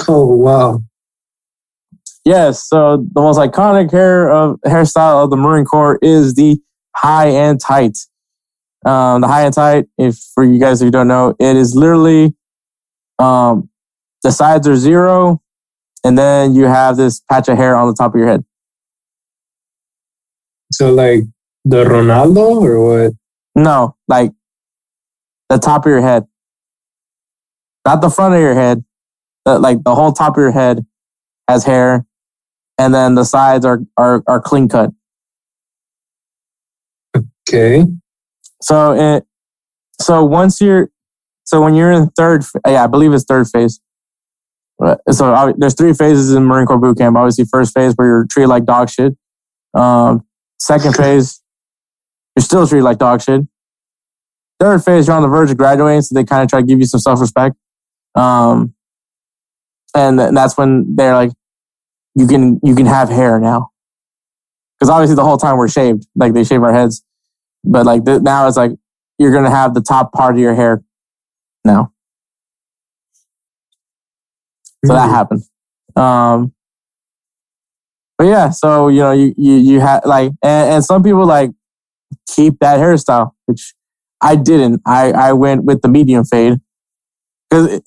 Oh 0.08 0.26
wow. 0.36 0.82
Yes, 2.26 2.68
so 2.68 2.98
the 2.98 3.22
most 3.22 3.38
iconic 3.38 3.92
hair 3.92 4.32
of 4.32 4.60
hairstyle 4.66 5.24
of 5.24 5.30
the 5.30 5.36
Marine 5.36 5.66
Corps 5.66 6.00
is 6.02 6.36
the 6.36 6.58
high 6.96 7.28
and 7.28 7.60
tight. 7.60 7.98
Um, 8.86 9.22
the 9.22 9.28
high 9.28 9.44
and 9.44 9.54
tight, 9.54 9.86
if 9.98 10.18
for 10.34 10.44
you 10.44 10.60
guys 10.60 10.80
who 10.80 10.90
don't 10.90 11.08
know, 11.08 11.36
it 11.40 11.56
is 11.56 11.76
literally 11.76 12.34
um, 13.20 13.70
the 14.24 14.32
sides 14.32 14.68
are 14.68 14.76
zero, 14.76 15.43
and 16.04 16.18
then 16.18 16.56
you 16.56 16.66
have 16.66 16.98
this 16.98 17.22
patch 17.32 17.48
of 17.48 17.58
hair 17.58 17.76
on 17.76 17.88
the 17.88 17.94
top 17.94 18.14
of 18.14 18.20
your 18.20 18.28
head. 18.28 18.44
So 20.72 20.92
like 20.92 21.24
the 21.66 21.84
Ronaldo 21.84 22.62
or 22.62 22.84
what? 22.84 23.14
No, 23.56 23.96
like 24.08 24.32
the 25.50 25.58
top 25.58 25.86
of 25.86 25.90
your 25.90 26.02
head, 26.02 26.26
not 27.86 28.02
the 28.02 28.10
front 28.10 28.34
of 28.34 28.42
your 28.42 28.56
head. 28.56 28.84
The, 29.46 29.60
like 29.60 29.84
the 29.84 29.94
whole 29.94 30.14
top 30.14 30.38
of 30.38 30.42
your 30.42 30.52
head 30.52 30.86
has 31.50 31.66
hair, 31.66 32.06
and 32.78 32.94
then 32.94 33.16
the 33.16 33.26
sides 33.26 33.66
are 33.66 33.82
are, 33.98 34.24
are 34.26 34.40
clean 34.40 34.70
cut. 34.70 34.92
Okay. 37.48 37.86
So 38.62 38.94
it, 38.94 39.26
so 40.00 40.24
once 40.24 40.62
you're, 40.62 40.90
so 41.44 41.62
when 41.62 41.76
you're 41.76 41.92
in 41.92 42.10
third, 42.12 42.44
yeah, 42.66 42.86
I 42.86 42.88
believe 42.88 43.12
it's 43.12 43.26
third 43.26 43.48
phase. 43.48 43.82
So 45.12 45.34
ob- 45.34 45.56
there's 45.58 45.76
three 45.76 45.94
phases 45.94 46.34
in 46.34 46.44
Marine 46.44 46.66
Corps 46.66 46.78
boot 46.78 46.98
camp. 46.98 47.16
Obviously, 47.16 47.46
first 47.46 47.74
phase 47.74 47.94
where 47.96 48.08
you're 48.08 48.26
treated 48.30 48.48
like 48.50 48.66
dog 48.66 48.90
shit. 48.90 49.16
Um, 49.74 50.26
second 50.60 50.96
phase, 50.96 51.42
you're 52.36 52.44
still 52.44 52.68
treated 52.68 52.84
like 52.84 52.98
dog 52.98 53.22
shit. 53.22 53.42
Third 54.60 54.84
phase, 54.84 55.08
you're 55.08 55.16
on 55.16 55.22
the 55.22 55.28
verge 55.30 55.52
of 55.52 55.58
graduating, 55.58 56.02
so 56.02 56.16
they 56.16 56.24
kind 56.24 56.44
of 56.44 56.50
try 56.50 56.62
to 56.62 56.66
give 56.66 56.80
you 56.80 56.86
some 56.86 57.00
self 57.00 57.20
respect. 57.20 57.56
Um, 58.16 58.74
and 59.96 60.18
th- 60.20 60.32
that's 60.34 60.58
when 60.58 60.96
they're 60.96 61.14
like, 61.16 61.32
you 62.16 62.28
can 62.28 62.60
you 62.64 62.76
can 62.76 62.86
have 62.86 63.10
hair 63.10 63.40
now, 63.40 63.72
because 64.80 64.90
obviously 64.90 65.16
the 65.16 65.24
whole 65.24 65.38
time 65.38 65.58
we're 65.58 65.68
shaved, 65.68 66.08
like 66.16 66.34
they 66.34 66.44
shave 66.44 66.62
our 66.64 66.74
heads, 66.74 67.04
but 67.64 67.86
like 67.86 68.06
th- 68.06 68.22
now 68.22 68.48
it's 68.48 68.58
like 68.58 68.72
you're 69.18 69.32
gonna 69.32 69.50
have 69.50 69.74
the 69.74 69.82
top 69.82 70.14
part 70.14 70.36
of 70.36 70.40
your 70.40 70.56
hair 70.56 70.84
now. 71.66 71.93
So 74.86 74.94
that 74.94 75.10
happened. 75.10 75.44
Um, 75.96 76.54
but 78.18 78.26
yeah, 78.26 78.50
so 78.50 78.90
you 78.90 79.00
know, 79.00 79.12
you 79.12 79.34
you 79.38 79.54
you 79.54 79.80
had 79.80 80.02
like, 80.06 80.32
and, 80.44 80.74
and 80.74 80.86
some 80.86 81.04
people 81.04 81.26
like 81.26 81.52
keep 82.28 82.60
that 82.60 82.80
hairstyle, 82.80 83.32
which 83.46 83.74
I 84.22 84.36
didn't. 84.36 84.82
I 84.86 85.12
I 85.12 85.34
went 85.34 85.64
with 85.64 85.82
the 85.82 85.88
medium 85.88 86.24
fade 86.26 86.60
because 87.50 87.82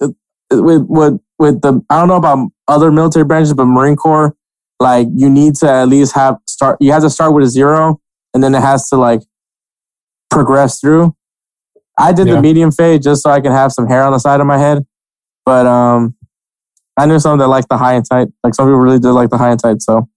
with 0.51 0.83
with 0.89 1.21
with 1.39 1.61
the 1.63 1.81
I 1.91 1.99
don't 1.99 2.09
know 2.09 2.17
about 2.17 2.49
other 2.69 2.91
military 2.91 3.25
branches, 3.25 3.55
but 3.55 3.67
Marine 3.67 3.97
Corps, 3.97 4.35
like 4.81 5.07
you 5.15 5.29
need 5.31 5.55
to 5.57 5.71
at 5.71 5.89
least 5.89 6.15
have 6.15 6.39
start. 6.47 6.79
You 6.81 6.93
have 6.93 7.03
to 7.03 7.11
start 7.11 7.33
with 7.35 7.45
a 7.45 7.49
zero, 7.49 8.01
and 8.35 8.43
then 8.43 8.55
it 8.55 8.61
has 8.63 8.89
to 8.89 8.97
like 8.97 9.23
progress 10.31 10.81
through. 10.81 11.15
I 11.99 12.13
did 12.13 12.27
Yeah. 12.27 12.35
the 12.35 12.43
medium 12.43 12.73
fade 12.73 13.03
just 13.03 13.23
so 13.23 13.31
I 13.31 13.41
can 13.41 13.53
have 13.53 13.73
some 13.73 13.87
hair 13.87 14.03
on 14.03 14.13
the 14.13 14.19
side 14.19 14.41
of 14.41 14.47
my 14.47 14.59
head, 14.59 14.85
but 15.45 15.67
um, 15.67 16.16
I 16.99 17.07
knew 17.07 17.19
some 17.19 17.39
that 17.39 17.49
liked 17.49 17.69
the 17.69 17.77
high 17.77 17.95
and 17.95 18.05
tight. 18.09 18.29
Like 18.43 18.55
some 18.55 18.67
people 18.67 18.79
really 18.79 18.99
did 18.99 19.13
like 19.13 19.31
the 19.31 19.39
high 19.39 19.51
and 19.51 19.61
tight. 19.61 19.83
So, 19.83 20.09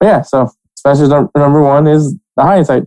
but 0.00 0.06
yeah. 0.06 0.22
So 0.22 0.50
special 0.76 1.30
number 1.36 1.62
one 1.62 1.86
is 1.86 2.14
the 2.36 2.42
high 2.42 2.56
and 2.56 2.66
tight. 2.66 2.84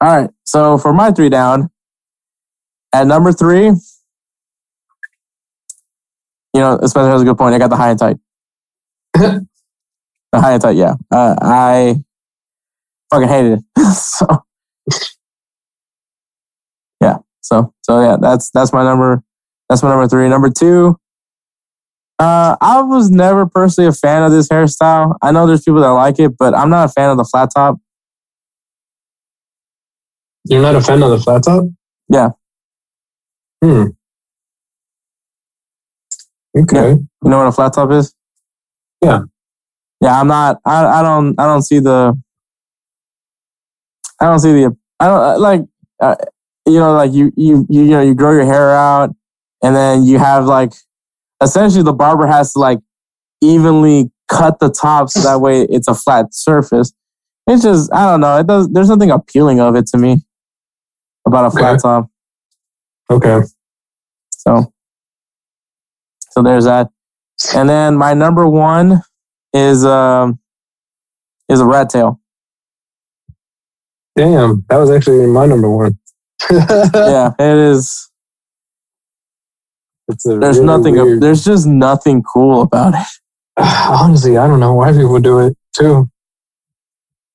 All 0.00 0.20
right. 0.20 0.30
So 0.44 0.78
for 0.78 0.92
my 0.92 1.10
three 1.10 1.28
down, 1.28 1.70
at 2.92 3.06
number 3.06 3.32
three, 3.32 3.66
you 6.54 6.60
know, 6.60 6.78
Spencer 6.84 7.10
has 7.10 7.22
a 7.22 7.24
good 7.24 7.38
point. 7.38 7.54
I 7.54 7.58
got 7.58 7.70
the 7.70 7.76
high 7.76 7.90
and 7.90 7.98
tight. 7.98 8.16
the 9.14 9.46
high 10.34 10.52
and 10.52 10.62
tight, 10.62 10.76
yeah. 10.76 10.94
Uh, 11.10 11.34
I 11.40 12.02
fucking 13.10 13.28
hated 13.28 13.58
it. 13.76 13.82
so 13.94 14.26
yeah. 17.00 17.18
So 17.40 17.72
so 17.82 18.02
yeah, 18.02 18.16
that's 18.20 18.50
that's 18.50 18.72
my 18.72 18.84
number. 18.84 19.22
That's 19.72 19.82
my 19.82 19.88
number 19.88 20.06
three. 20.06 20.28
Number 20.28 20.50
two. 20.50 20.98
Uh, 22.18 22.56
I 22.60 22.82
was 22.82 23.08
never 23.08 23.46
personally 23.46 23.88
a 23.88 23.92
fan 23.92 24.22
of 24.22 24.30
this 24.30 24.48
hairstyle. 24.48 25.16
I 25.22 25.32
know 25.32 25.46
there's 25.46 25.62
people 25.62 25.80
that 25.80 25.88
like 25.88 26.18
it, 26.18 26.36
but 26.36 26.54
I'm 26.54 26.68
not 26.68 26.90
a 26.90 26.92
fan 26.92 27.08
of 27.08 27.16
the 27.16 27.24
flat 27.24 27.48
top. 27.56 27.78
You're 30.44 30.60
not 30.60 30.74
a 30.74 30.82
fan 30.82 31.02
of 31.02 31.08
the 31.08 31.18
flat 31.18 31.44
top? 31.44 31.64
Yeah. 32.10 32.32
Hmm. 33.64 33.84
Okay. 36.54 36.90
You 36.90 37.30
know 37.30 37.38
what 37.38 37.46
a 37.46 37.52
flat 37.52 37.72
top 37.72 37.92
is? 37.92 38.14
Yeah. 39.02 39.22
Yeah, 40.02 40.20
I'm 40.20 40.26
not. 40.26 40.60
I, 40.66 40.84
I 40.84 41.02
don't. 41.02 41.40
I 41.40 41.46
don't 41.46 41.62
see 41.62 41.78
the. 41.78 42.14
I 44.20 44.26
don't 44.26 44.38
see 44.38 44.52
the. 44.52 44.76
I 45.00 45.06
don't 45.06 45.40
like. 45.40 45.62
Uh, 45.98 46.16
you 46.66 46.78
know, 46.78 46.92
like 46.92 47.14
you, 47.14 47.32
you, 47.38 47.66
you, 47.70 47.84
you 47.84 47.90
know, 47.90 48.02
you 48.02 48.14
grow 48.14 48.32
your 48.32 48.44
hair 48.44 48.70
out, 48.70 49.16
and 49.62 49.74
then 49.76 50.02
you 50.04 50.18
have 50.18 50.46
like, 50.46 50.72
essentially, 51.42 51.82
the 51.82 51.92
barber 51.92 52.26
has 52.26 52.52
to 52.54 52.58
like 52.58 52.78
evenly 53.40 54.10
cut 54.28 54.58
the 54.60 54.70
top 54.70 55.10
so 55.10 55.20
that 55.20 55.40
way 55.40 55.62
it's 55.62 55.88
a 55.88 55.94
flat 55.94 56.32
surface. 56.32 56.92
It's 57.46 57.62
just, 57.62 57.92
I 57.92 58.06
don't 58.06 58.20
know. 58.20 58.38
It 58.38 58.46
does. 58.46 58.68
There's 58.68 58.88
nothing 58.88 59.10
appealing 59.10 59.60
of 59.60 59.74
it 59.76 59.86
to 59.88 59.98
me 59.98 60.24
about 61.26 61.46
a 61.46 61.50
flat 61.50 61.74
Okay. 61.74 61.82
top. 61.82 62.08
Okay. 63.10 63.40
So, 64.30 64.72
so 66.30 66.42
there's 66.42 66.64
that. 66.64 66.88
And 67.54 67.68
then 67.68 67.96
my 67.96 68.14
number 68.14 68.46
one 68.48 69.02
is 69.52 69.84
um 69.84 70.38
is 71.48 71.60
a 71.60 71.66
rat 71.66 71.90
tail. 71.90 72.20
Damn, 74.16 74.64
that 74.68 74.76
was 74.76 74.90
actually 74.90 75.26
my 75.26 75.46
number 75.46 75.70
one. 75.70 75.98
yeah, 76.50 77.32
it 77.38 77.56
is. 77.58 78.10
It's 80.08 80.26
a 80.26 80.38
There's 80.38 80.58
really 80.58 80.66
nothing. 80.66 80.94
weird- 80.94 81.20
There's 81.22 81.44
just 81.44 81.66
nothing 81.66 82.22
cool 82.22 82.62
about 82.62 82.94
it. 82.94 83.06
Honestly, 83.56 84.36
I 84.38 84.46
don't 84.46 84.60
know 84.60 84.74
why 84.74 84.92
people 84.92 85.18
do 85.20 85.38
it 85.40 85.56
too. 85.76 86.08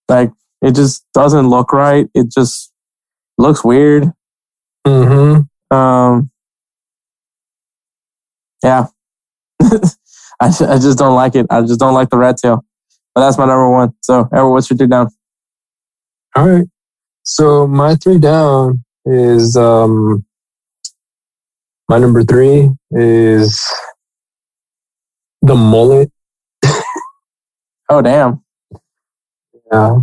Like 0.10 0.32
it 0.62 0.74
just 0.76 1.06
doesn't 1.14 1.48
look 1.50 1.72
right. 1.74 2.08
It 2.14 2.32
just 2.32 2.72
looks 3.38 3.64
weird. 3.64 4.12
Mm-hmm. 4.86 5.76
Um. 5.76 6.32
Yeah. 8.64 8.88
I 9.62 10.46
I 10.48 10.50
just 10.80 10.98
don't 10.98 11.16
like 11.16 11.36
it. 11.36 11.46
I 11.50 11.62
just 11.62 11.80
don't 11.80 11.94
like 11.94 12.10
the 12.10 12.18
rat 12.18 12.38
tail. 12.38 12.64
But 13.14 13.22
that's 13.22 13.38
my 13.38 13.46
number 13.46 13.70
one. 13.70 13.94
So, 14.02 14.30
Edward, 14.32 14.52
what's 14.52 14.70
your 14.70 14.78
two 14.78 14.88
down? 14.88 15.10
All 16.36 16.48
right. 16.48 16.66
So 17.24 17.68
my 17.68 17.96
three 17.96 18.20
down 18.20 18.84
is 19.06 19.58
um 19.58 20.26
my 21.90 21.98
number 21.98 22.24
three 22.24 22.70
is 22.92 23.62
the 25.42 25.56
mullet. 25.56 26.12
Oh, 27.90 28.02
damn. 28.02 28.44
Yeah. 29.72 30.00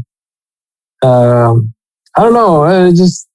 Um, 1.03 1.75
I 2.17 2.23
don't 2.23 2.33
know. 2.33 2.65
I 2.65 2.93
just, 2.93 3.29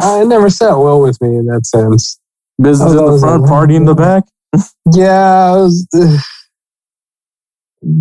I 0.00 0.24
never 0.24 0.50
sat 0.50 0.74
well 0.74 1.00
with 1.00 1.22
me 1.22 1.28
in 1.28 1.46
that 1.46 1.64
sense. 1.64 2.18
Business 2.60 2.90
in 2.90 2.96
the 2.96 3.18
front, 3.20 3.46
party 3.46 3.76
in 3.76 3.84
the 3.84 3.94
back. 3.94 4.24
Yeah, 4.92 5.52
I 5.52 5.56
was 5.58 5.86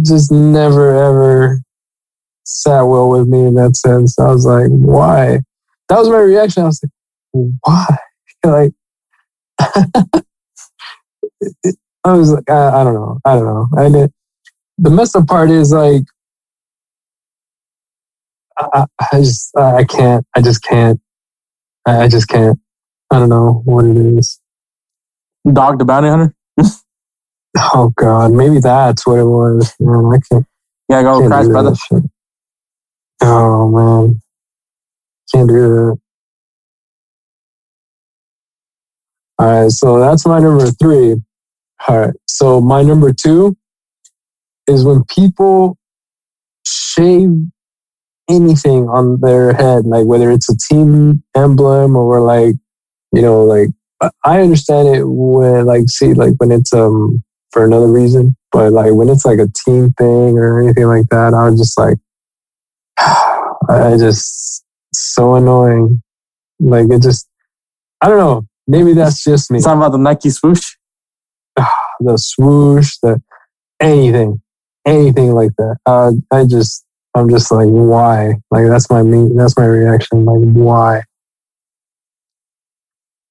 just 0.01 0.31
never 0.31 0.95
ever 0.95 1.59
sat 2.45 2.81
well 2.81 3.09
with 3.09 3.27
me 3.27 3.45
in 3.45 3.53
that 3.55 3.75
sense. 3.75 4.17
I 4.17 4.31
was 4.31 4.47
like, 4.47 4.69
why? 4.69 5.41
That 5.89 5.99
was 5.99 6.09
my 6.09 6.19
reaction. 6.19 6.63
I 6.63 6.65
was 6.65 6.81
like, 6.81 6.91
why? 7.61 7.85
Like, 8.43 8.73
I 9.59 10.23
was 12.13 12.31
like, 12.31 12.49
I, 12.49 12.81
I, 12.81 12.83
don't 12.83 12.93
know. 12.93 13.19
I 13.25 13.35
don't 13.35 13.45
know. 13.45 13.67
And 13.73 13.95
it, 13.95 14.11
the 14.77 14.89
messed 14.89 15.15
up 15.15 15.27
part 15.27 15.49
is 15.49 15.71
like, 15.71 16.03
I, 18.57 18.85
I 19.11 19.19
just, 19.19 19.55
I 19.57 19.83
can't. 19.83 20.25
I 20.35 20.41
just 20.41 20.63
can't. 20.63 20.99
I 21.85 22.07
just 22.07 22.27
can't. 22.27 22.59
I 23.11 23.19
don't 23.19 23.29
know 23.29 23.61
what 23.65 23.85
it 23.85 23.97
is. 23.97 24.39
Dog 25.51 25.79
the 25.79 25.85
bounty 25.85 26.09
hunter. 26.09 26.33
oh 27.57 27.91
God, 27.95 28.31
maybe 28.31 28.59
that's 28.59 29.05
what 29.05 29.19
it 29.19 29.25
was. 29.25 29.73
Man, 29.79 30.05
I 30.05 30.17
can't. 30.31 30.45
Yeah, 30.89 31.03
go 31.03 31.27
crash, 31.27 31.47
brother. 31.47 31.75
Oh 33.21 33.69
man, 33.69 34.21
can't 35.33 35.47
do 35.47 35.53
that. 35.53 35.99
All 39.37 39.63
right, 39.63 39.71
so 39.71 39.99
that's 39.99 40.25
my 40.25 40.39
number 40.39 40.67
three. 40.71 41.15
All 41.87 41.99
right, 41.99 42.13
so 42.27 42.61
my 42.61 42.81
number 42.81 43.13
two 43.13 43.57
is 44.67 44.85
when 44.85 45.03
people 45.05 45.77
shave 46.65 47.29
anything 48.29 48.87
on 48.89 49.19
their 49.21 49.53
head, 49.53 49.85
like 49.85 50.05
whether 50.05 50.31
it's 50.31 50.49
a 50.49 50.57
team 50.57 51.23
emblem 51.35 51.95
or 51.95 52.21
like, 52.21 52.55
you 53.13 53.21
know, 53.21 53.43
like 53.43 53.69
I 54.23 54.41
understand 54.41 54.87
it 54.89 55.03
when 55.05 55.65
like 55.65 55.87
see 55.87 56.13
like 56.13 56.33
when 56.37 56.51
it's 56.51 56.73
um 56.73 57.23
for 57.51 57.63
another 57.63 57.87
reason, 57.87 58.35
but 58.51 58.73
like 58.73 58.93
when 58.93 59.09
it's 59.09 59.25
like 59.25 59.39
a 59.39 59.47
team 59.65 59.93
thing 59.93 60.37
or 60.37 60.61
anything 60.61 60.85
like 60.85 61.07
that, 61.09 61.33
I 61.33 61.49
was 61.49 61.59
just 61.59 61.77
like, 61.77 61.97
I 62.99 63.95
just 63.97 64.63
so 64.93 65.35
annoying. 65.35 66.01
Like 66.59 66.89
it 66.89 67.01
just, 67.01 67.27
I 68.01 68.09
don't 68.09 68.17
know. 68.17 68.45
Maybe 68.67 68.93
that's 68.93 69.23
just 69.23 69.51
me. 69.51 69.61
Talking 69.61 69.77
about 69.77 69.91
the 69.91 69.99
Nike 69.99 70.29
swoosh, 70.29 70.75
the 71.55 72.17
swoosh, 72.17 72.97
the 73.03 73.21
anything, 73.79 74.41
anything 74.85 75.33
like 75.33 75.51
that. 75.57 75.77
Uh, 75.85 76.11
I 76.31 76.45
just, 76.45 76.85
I'm 77.13 77.29
just 77.29 77.51
like, 77.51 77.67
why? 77.67 78.35
Like 78.49 78.67
that's 78.67 78.89
my 78.89 79.03
me. 79.03 79.29
That's 79.35 79.57
my 79.57 79.65
reaction. 79.65 80.25
Like 80.25 80.39
why? 80.39 81.03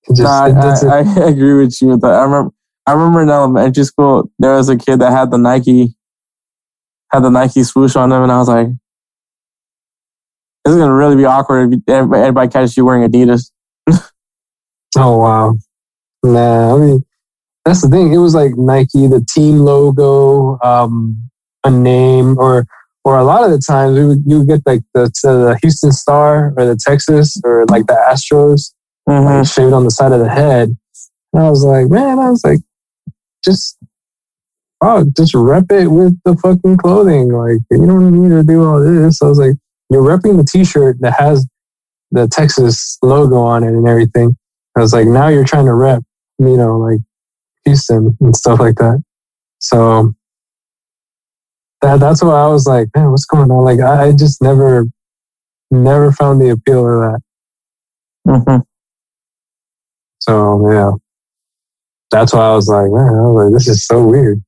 Just, 0.09 0.23
nah, 0.23 0.45
I, 0.45 1.01
I, 1.01 1.25
I, 1.25 1.29
agree 1.29 1.55
with 1.55 1.81
you 1.81 1.89
with 1.89 2.03
that. 2.03 2.13
I 2.13 2.25
remember, 2.25 2.53
I 2.87 2.93
remember 2.93 3.23
in 3.23 3.31
elementary 3.31 3.85
school 3.85 4.31
there 4.39 4.55
was 4.55 4.69
a 4.69 4.77
kid 4.77 5.01
that 5.01 5.11
had 5.11 5.31
the 5.31 5.39
Nike, 5.39 5.97
had 7.11 7.21
the 7.21 7.31
Nike 7.31 7.63
swoosh 7.63 7.97
on 7.97 8.13
him, 8.13 8.23
and 8.23 8.31
I 8.31 8.39
was 8.39 8.49
like, 8.49 8.69
"This 10.65 10.75
is 10.75 10.77
gonna 10.77 10.95
really 10.95 11.17
be 11.17 11.25
awkward 11.25 11.73
if 11.73 12.13
anybody 12.13 12.53
catches 12.53 12.77
you 12.77 12.85
wearing 12.85 13.11
Adidas." 13.11 13.51
Oh 14.97 15.19
wow, 15.19 15.57
nah. 16.23 16.77
I 16.77 16.79
mean, 16.79 17.05
that's 17.65 17.83
the 17.83 17.89
thing. 17.89 18.13
It 18.13 18.19
was 18.19 18.35
like 18.35 18.57
Nike, 18.57 19.07
the 19.07 19.25
team 19.29 19.59
logo, 19.59 20.59
um, 20.63 21.31
a 21.65 21.71
name, 21.71 22.39
or 22.39 22.67
or 23.05 23.19
a 23.19 23.25
lot 23.25 23.45
of 23.45 23.51
the 23.51 23.59
times 23.59 23.99
we 23.99 24.07
would, 24.07 24.23
you 24.27 24.39
would 24.39 24.49
get 24.49 24.63
like 24.65 24.81
the, 24.95 25.11
the 25.23 25.59
Houston 25.61 25.93
Star 25.93 26.55
or 26.57 26.65
the 26.65 26.77
Texas 26.77 27.39
or 27.45 27.67
like 27.67 27.87
the 27.87 27.93
Astros 27.93 28.73
mm-hmm. 29.09 29.27
like 29.27 29.47
shaved 29.47 29.75
on 29.75 29.85
the 29.85 29.91
side 29.91 30.13
of 30.13 30.21
the 30.21 30.29
head. 30.29 30.75
And 31.33 31.43
I 31.43 31.51
was 31.51 31.65
like, 31.65 31.89
man, 31.89 32.19
I 32.19 32.31
was 32.31 32.43
like, 32.45 32.61
just, 33.45 33.77
oh, 34.81 35.05
just 35.17 35.35
rep 35.35 35.71
it 35.71 35.89
with 35.89 36.19
the 36.25 36.35
fucking 36.37 36.79
clothing. 36.79 37.31
Like, 37.31 37.59
you 37.71 37.87
don't 37.87 38.23
need 38.23 38.31
to 38.31 38.43
do 38.43 38.65
all 38.65 38.81
this. 38.81 39.21
I 39.21 39.27
was 39.27 39.39
like, 39.39 39.57
you're 39.91 40.03
repping 40.03 40.39
the 40.39 40.45
t-shirt 40.45 40.97
that 41.01 41.15
has 41.19 41.47
the 42.11 42.27
Texas 42.27 42.97
logo 43.03 43.37
on 43.37 43.65
it 43.65 43.69
and 43.69 43.87
everything. 43.87 44.37
I 44.77 44.81
was 44.81 44.93
like, 44.93 45.07
now 45.07 45.29
you're 45.29 45.45
trying 45.45 45.67
to 45.67 45.75
rep, 45.75 46.03
you 46.39 46.57
know, 46.57 46.79
like 46.79 47.01
Houston 47.65 48.17
and 48.21 48.37
stuff 48.37 48.61
like 48.61 48.77
that. 48.77 49.03
So 49.59 50.15
that 51.81 52.01
that's 52.01 52.23
why 52.23 52.35
I 52.35 52.49
was 52.49 52.67
like, 52.67 52.89
man, 52.95 53.11
what's 53.11 53.25
going 53.25 53.51
on? 53.51 53.65
Like, 53.65 53.81
I, 53.81 54.09
I 54.09 54.13
just 54.13 54.43
never, 54.43 54.87
never 55.71 56.13
found 56.13 56.41
the 56.41 56.51
appeal 56.51 56.87
of 56.87 57.13
that. 57.13 57.21
Mm-hmm. 58.27 58.61
So 60.21 60.71
yeah, 60.71 60.93
that's 62.11 62.33
why 62.33 62.47
I 62.47 62.55
was 62.55 62.69
like, 62.69 62.91
man, 62.91 63.15
I 63.15 63.27
was 63.27 63.45
like, 63.45 63.53
this 63.53 63.69
is 63.69 63.87
so 63.87 64.05
weird. 64.05 64.43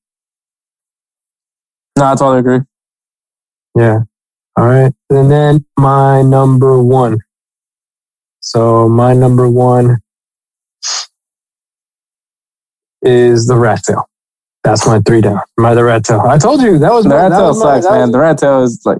No, 1.98 2.04
I 2.04 2.14
totally 2.14 2.40
agree. 2.40 2.60
Yeah. 3.76 4.00
All 4.56 4.66
right. 4.66 4.92
And 5.10 5.30
then 5.30 5.66
my 5.78 6.22
number 6.22 6.82
one. 6.82 7.18
So 8.40 8.88
my 8.88 9.12
number 9.12 9.48
one 9.48 9.98
is 13.06 13.46
the 13.46 13.56
rat 13.56 13.82
tail. 13.84 14.08
That's 14.64 14.86
my 14.86 15.00
three 15.00 15.20
down. 15.20 15.40
My 15.56 15.74
the 15.74 15.84
rat 15.84 16.04
tail. 16.04 16.20
I 16.20 16.38
told 16.38 16.60
you 16.60 16.78
that 16.78 16.92
was 16.92 17.04
the 17.04 17.10
my, 17.10 17.16
rat 17.16 17.30
tail 17.32 17.54
sucks, 17.54 17.86
my, 17.86 17.92
man. 17.92 18.00
Was, 18.00 18.12
the 18.12 18.18
rat 18.18 18.38
tail 18.38 18.62
is 18.62 18.82
like 18.84 18.98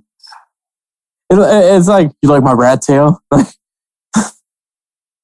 it, 1.31 1.39
it's 1.39 1.89
like 1.89 2.12
you 2.23 2.28
like 2.28 2.43
my 2.43 2.53
rat 2.53 2.83
tail. 2.83 3.20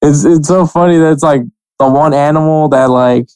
it's 0.01 0.25
it's 0.25 0.47
so 0.47 0.65
funny 0.67 0.97
that 0.97 1.13
it's 1.13 1.23
like 1.23 1.41
the 1.79 1.87
one 1.87 2.13
animal 2.13 2.67
that 2.69 2.89
like 2.89 3.27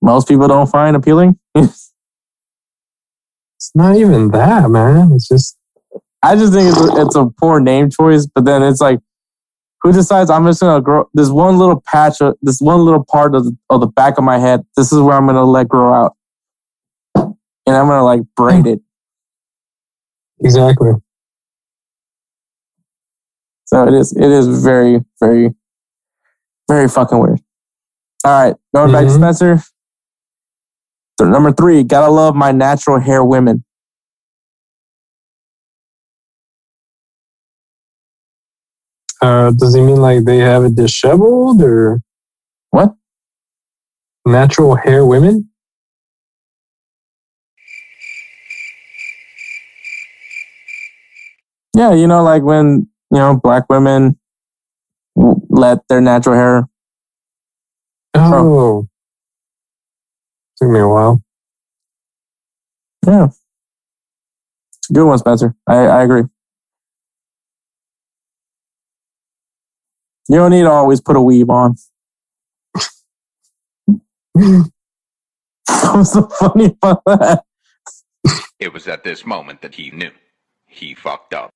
most 0.00 0.26
people 0.26 0.48
don't 0.48 0.70
find 0.70 0.96
appealing. 0.96 1.38
it's 1.54 1.92
not 3.74 3.96
even 3.96 4.28
that, 4.30 4.70
man. 4.70 5.12
It's 5.12 5.28
just 5.28 5.58
I 6.22 6.36
just 6.36 6.52
think 6.52 6.68
it's 6.68 6.80
a, 6.80 7.02
it's 7.02 7.16
a 7.16 7.26
poor 7.26 7.60
name 7.60 7.90
choice. 7.90 8.26
But 8.26 8.44
then 8.44 8.62
it's 8.62 8.80
like, 8.80 9.00
who 9.82 9.92
decides 9.92 10.30
I'm 10.30 10.46
just 10.46 10.60
gonna 10.60 10.80
grow 10.80 11.08
this 11.14 11.28
one 11.28 11.58
little 11.58 11.82
patch 11.86 12.20
of 12.20 12.36
this 12.42 12.60
one 12.60 12.84
little 12.84 13.04
part 13.04 13.34
of 13.34 13.44
the, 13.44 13.56
of 13.70 13.80
the 13.80 13.88
back 13.88 14.18
of 14.18 14.24
my 14.24 14.38
head? 14.38 14.64
This 14.76 14.92
is 14.92 15.00
where 15.00 15.16
I'm 15.16 15.26
gonna 15.26 15.44
let 15.44 15.68
grow 15.68 15.92
out, 15.92 16.16
and 17.16 17.36
I'm 17.66 17.88
gonna 17.88 18.04
like 18.04 18.22
braid 18.36 18.66
it. 18.66 18.80
Exactly. 20.40 20.92
So 23.66 23.88
it 23.88 23.94
is. 23.94 24.14
It 24.14 24.30
is 24.30 24.62
very, 24.62 25.00
very, 25.18 25.50
very 26.68 26.88
fucking 26.88 27.18
weird. 27.18 27.40
All 28.24 28.44
right, 28.44 28.54
going 28.74 28.88
mm-hmm. 28.88 28.92
back 28.92 29.04
to 29.04 29.08
mm-hmm. 29.08 29.22
Spencer. 29.22 29.62
So 31.18 31.28
number 31.28 31.52
three, 31.52 31.82
gotta 31.82 32.10
love 32.10 32.34
my 32.34 32.52
natural 32.52 33.00
hair 33.00 33.24
women. 33.24 33.64
Uh, 39.22 39.52
does 39.52 39.72
he 39.72 39.80
mean 39.80 39.98
like 39.98 40.24
they 40.24 40.38
have 40.38 40.64
it 40.64 40.74
disheveled 40.74 41.62
or 41.62 42.00
what? 42.70 42.92
Natural 44.26 44.74
hair 44.74 45.06
women? 45.06 45.48
Yeah, 51.76 51.94
you 51.94 52.08
know, 52.08 52.22
like 52.22 52.42
when 52.42 52.88
you 53.12 53.18
know, 53.18 53.36
black 53.36 53.70
women 53.70 54.18
let 55.14 55.86
their 55.88 56.00
natural 56.00 56.34
hair. 56.34 56.68
Oh, 58.14 58.86
took 60.56 60.68
me 60.68 60.80
a 60.80 60.88
while. 60.88 61.22
Yeah, 63.06 63.28
good 64.92 65.06
one, 65.06 65.18
Spencer. 65.18 65.54
I, 65.66 65.76
I 65.76 66.02
agree. 66.02 66.24
You 70.28 70.36
don't 70.36 70.50
need 70.50 70.62
to 70.62 70.70
always 70.70 71.00
put 71.00 71.16
a 71.16 71.20
weave 71.20 71.50
on. 71.50 71.76
What's 74.34 76.12
so 76.12 76.22
funny 76.38 76.76
about 76.80 77.02
that? 77.06 77.44
It 78.58 78.72
was 78.72 78.86
at 78.88 79.04
this 79.04 79.26
moment 79.26 79.60
that 79.62 79.74
he 79.74 79.90
knew 79.90 80.10
he 80.66 80.94
fucked 80.94 81.34
up. 81.34 81.50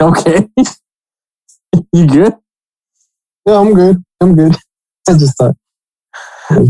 Okay. 0.00 0.48
you 1.92 2.06
good? 2.06 2.34
Yeah, 3.46 3.60
I'm 3.60 3.74
good. 3.74 4.02
I'm 4.20 4.34
good. 4.34 4.54
I 5.08 5.12
just 5.12 5.36
thought. 5.36 5.56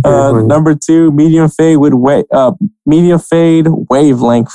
Uh, 0.05 0.43
number 0.45 0.75
two, 0.75 1.11
medium 1.13 1.49
fade 1.49 1.79
with 1.79 1.95
wa- 1.95 2.23
uh, 2.33 2.53
medium 2.87 3.19
fade 3.19 3.67
wavelength. 3.69 4.53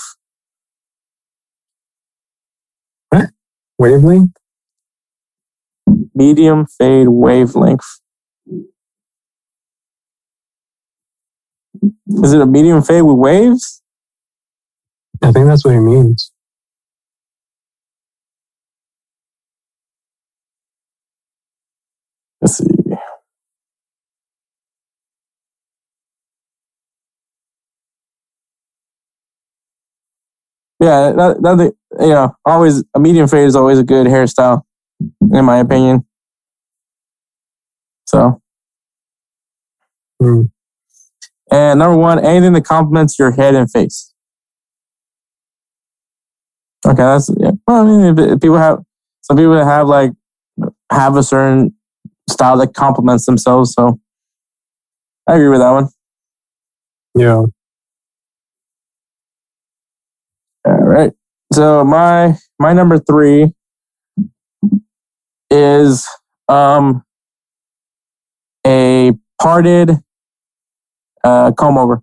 What? 3.10 3.30
Wavelength? 3.78 4.39
medium 6.16 6.66
fade 6.66 7.08
wavelength. 7.10 7.86
Is 12.08 12.34
it 12.34 12.42
a 12.42 12.46
medium 12.46 12.82
fade 12.82 13.04
with 13.04 13.18
waves? 13.18 13.82
I 15.22 15.32
think 15.32 15.48
that's 15.48 15.66
what 15.66 15.74
he 15.74 15.80
means. 15.80 16.32
Let's 22.42 22.58
see. 22.58 22.66
Yeah, 30.82 31.12
that, 31.12 31.42
that, 31.42 31.74
yeah. 32.00 32.30
Always 32.46 32.84
a 32.96 33.00
medium 33.00 33.28
fade 33.28 33.48
is 33.48 33.56
always 33.56 33.80
a 33.80 33.84
good 33.84 34.08
hairstyle 34.08 34.62
in 35.00 35.46
my 35.46 35.58
opinion. 35.58 36.06
So, 38.06 38.42
Mm. 40.22 40.50
and 41.52 41.80
number 41.80 41.98
one, 41.98 42.20
anything 42.20 42.54
that 42.54 42.66
complements 42.66 43.18
your 43.18 43.32
head 43.32 43.56
and 43.56 43.70
face. 43.72 44.14
Okay, 46.86 46.96
that's 46.96 47.30
yeah. 47.38 47.52
Well, 47.68 47.82
I 47.82 47.86
mean, 47.86 48.06
if- 48.20 48.34
if 48.34 48.40
people 48.42 48.58
have 48.58 48.80
some 49.22 49.38
people 49.38 49.54
that 49.56 49.66
have 49.66 49.88
like 49.88 50.12
have 50.92 51.16
a 51.16 51.24
certain 51.24 51.74
style 52.30 52.58
that 52.58 52.74
complements 52.74 53.26
themselves. 53.26 53.74
So, 53.74 54.00
I 55.28 55.36
agree 55.36 55.50
with 55.50 55.60
that 55.60 55.72
one. 55.72 55.88
Yeah. 57.16 57.46
All 60.66 60.74
right. 60.88 61.12
So 61.54 61.84
my 61.84 62.36
my 62.60 62.74
number 62.74 62.98
three 63.00 63.54
is 65.52 66.08
um 66.48 67.04
a 68.66 69.14
parted 69.42 69.92
uh 71.24 71.52
comb 71.54 71.78
over. 71.78 72.02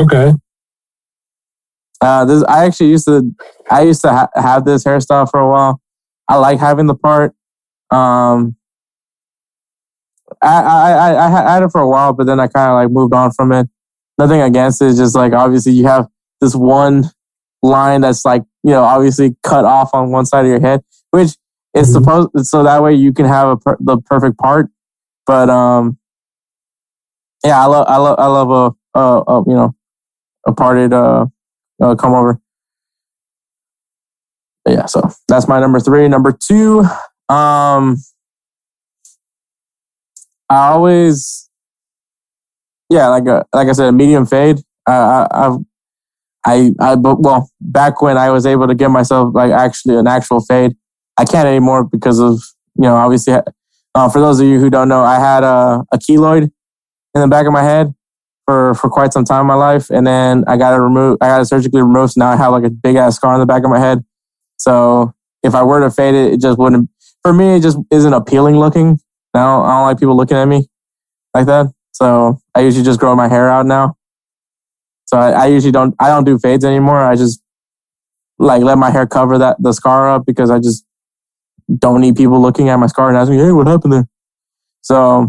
Okay. 0.00 0.32
Uh, 2.00 2.24
this 2.24 2.44
I 2.44 2.66
actually 2.66 2.90
used 2.90 3.06
to 3.06 3.32
I 3.70 3.82
used 3.82 4.02
to 4.02 4.10
ha- 4.10 4.28
have 4.34 4.64
this 4.64 4.84
hairstyle 4.84 5.30
for 5.30 5.40
a 5.40 5.48
while. 5.48 5.80
I 6.28 6.36
like 6.36 6.58
having 6.58 6.86
the 6.86 6.94
part. 6.94 7.34
Um, 7.90 8.56
I 10.42 10.48
I 10.62 10.90
I, 10.92 11.26
I 11.26 11.30
had- 11.30 11.46
I 11.46 11.54
had 11.54 11.62
it 11.62 11.70
for 11.70 11.80
a 11.80 11.88
while, 11.88 12.12
but 12.12 12.26
then 12.26 12.40
I 12.40 12.46
kind 12.48 12.70
of 12.70 12.74
like 12.74 12.90
moved 12.90 13.14
on 13.14 13.30
from 13.32 13.52
it. 13.52 13.68
Nothing 14.18 14.40
against 14.42 14.82
it, 14.82 14.94
just 14.96 15.14
like 15.14 15.32
obviously 15.32 15.72
you 15.72 15.84
have 15.86 16.08
this 16.40 16.54
one 16.54 17.04
line 17.62 18.02
that's 18.02 18.24
like 18.24 18.42
you 18.62 18.70
know 18.72 18.82
obviously 18.84 19.36
cut 19.42 19.64
off 19.64 19.90
on 19.94 20.10
one 20.10 20.26
side 20.26 20.44
of 20.44 20.50
your 20.50 20.60
head, 20.60 20.82
which 21.10 21.36
Mhm. 21.82 21.92
supposed 21.92 22.46
so 22.46 22.62
that 22.62 22.82
way 22.82 22.94
you 22.94 23.12
can 23.12 23.26
have 23.26 23.48
a 23.48 23.56
per- 23.56 23.76
the 23.80 23.98
perfect 23.98 24.38
part. 24.38 24.68
But 25.26 25.50
um, 25.50 25.98
yeah, 27.44 27.62
I 27.62 27.66
love 27.66 27.86
I 27.88 27.96
love 27.96 28.16
I 28.18 28.26
love 28.26 28.76
a, 28.94 28.98
a, 28.98 29.22
a 29.28 29.44
you 29.46 29.54
know 29.54 29.74
a 30.46 30.52
parted 30.52 30.92
uh 30.92 31.26
uh, 31.82 31.94
come 31.96 32.14
over. 32.14 32.40
But 34.64 34.74
yeah, 34.74 34.86
so 34.86 35.10
that's 35.28 35.48
my 35.48 35.60
number 35.60 35.80
three. 35.80 36.08
Number 36.08 36.32
two, 36.32 36.80
um, 37.28 37.96
I 40.48 40.68
always, 40.68 41.50
yeah, 42.90 43.08
like 43.08 43.26
a, 43.26 43.44
like 43.52 43.68
I 43.68 43.72
said, 43.72 43.88
a 43.88 43.92
medium 43.92 44.26
fade. 44.26 44.60
I, 44.86 44.92
I, 44.92 45.46
I've, 45.46 45.58
I, 46.46 46.72
I, 46.80 46.96
but 46.96 47.20
well, 47.20 47.50
back 47.60 48.02
when 48.02 48.16
I 48.18 48.30
was 48.30 48.46
able 48.46 48.66
to 48.68 48.74
get 48.74 48.90
myself 48.90 49.34
like 49.34 49.52
actually 49.52 49.96
an 49.96 50.06
actual 50.06 50.40
fade, 50.40 50.76
I 51.16 51.24
can't 51.24 51.46
anymore 51.46 51.84
because 51.84 52.20
of 52.20 52.42
you 52.76 52.82
know 52.82 52.96
obviously. 52.96 53.34
Uh, 53.96 54.08
for 54.08 54.18
those 54.20 54.40
of 54.40 54.46
you 54.46 54.58
who 54.58 54.70
don't 54.70 54.88
know, 54.88 55.04
I 55.04 55.20
had 55.20 55.44
a, 55.44 55.84
a 55.92 55.98
keloid 55.98 56.50
in 57.14 57.20
the 57.20 57.28
back 57.28 57.46
of 57.46 57.52
my 57.52 57.62
head 57.62 57.94
for 58.44 58.74
for 58.74 58.90
quite 58.90 59.12
some 59.12 59.24
time 59.24 59.42
in 59.42 59.46
my 59.46 59.54
life, 59.54 59.90
and 59.90 60.06
then 60.06 60.44
I 60.46 60.56
got 60.56 60.74
it 60.74 60.78
removed. 60.80 61.18
I 61.22 61.28
got 61.28 61.40
it 61.40 61.46
surgically 61.46 61.80
removed. 61.80 62.12
So 62.12 62.20
now 62.20 62.30
I 62.30 62.36
have 62.36 62.52
like 62.52 62.64
a 62.64 62.70
big 62.70 62.96
ass 62.96 63.16
scar 63.16 63.34
on 63.34 63.40
the 63.40 63.46
back 63.46 63.64
of 63.64 63.70
my 63.70 63.78
head. 63.78 64.04
So 64.56 65.14
if 65.42 65.54
I 65.54 65.62
were 65.62 65.80
to 65.80 65.90
fade 65.90 66.14
it, 66.14 66.32
it 66.32 66.40
just 66.40 66.58
wouldn't. 66.58 66.90
For 67.22 67.32
me, 67.32 67.56
it 67.56 67.62
just 67.62 67.78
isn't 67.90 68.12
appealing 68.12 68.56
looking. 68.56 68.98
Now 69.32 69.62
I 69.62 69.76
don't 69.76 69.82
like 69.82 69.98
people 69.98 70.16
looking 70.16 70.36
at 70.36 70.46
me 70.46 70.68
like 71.32 71.46
that. 71.46 71.66
So 71.92 72.38
I 72.54 72.60
usually 72.60 72.84
just 72.84 73.00
grow 73.00 73.14
my 73.14 73.28
hair 73.28 73.48
out 73.48 73.66
now. 73.66 73.96
So 75.06 75.18
I, 75.18 75.30
I 75.30 75.46
usually 75.46 75.72
don't. 75.72 75.94
I 76.00 76.08
don't 76.08 76.24
do 76.24 76.38
fades 76.38 76.64
anymore. 76.64 76.98
I 76.98 77.14
just 77.14 77.40
like 78.38 78.62
let 78.62 78.78
my 78.78 78.90
hair 78.90 79.06
cover 79.06 79.38
that 79.38 79.56
the 79.62 79.72
scar 79.72 80.10
up 80.10 80.26
because 80.26 80.50
I 80.50 80.58
just 80.58 80.84
don't 81.78 82.00
need 82.00 82.16
people 82.16 82.40
looking 82.40 82.68
at 82.68 82.76
my 82.78 82.86
scar 82.86 83.08
and 83.08 83.16
asking, 83.18 83.38
"Hey, 83.38 83.52
what 83.52 83.66
happened 83.66 83.92
there?" 83.92 84.08
So 84.82 85.28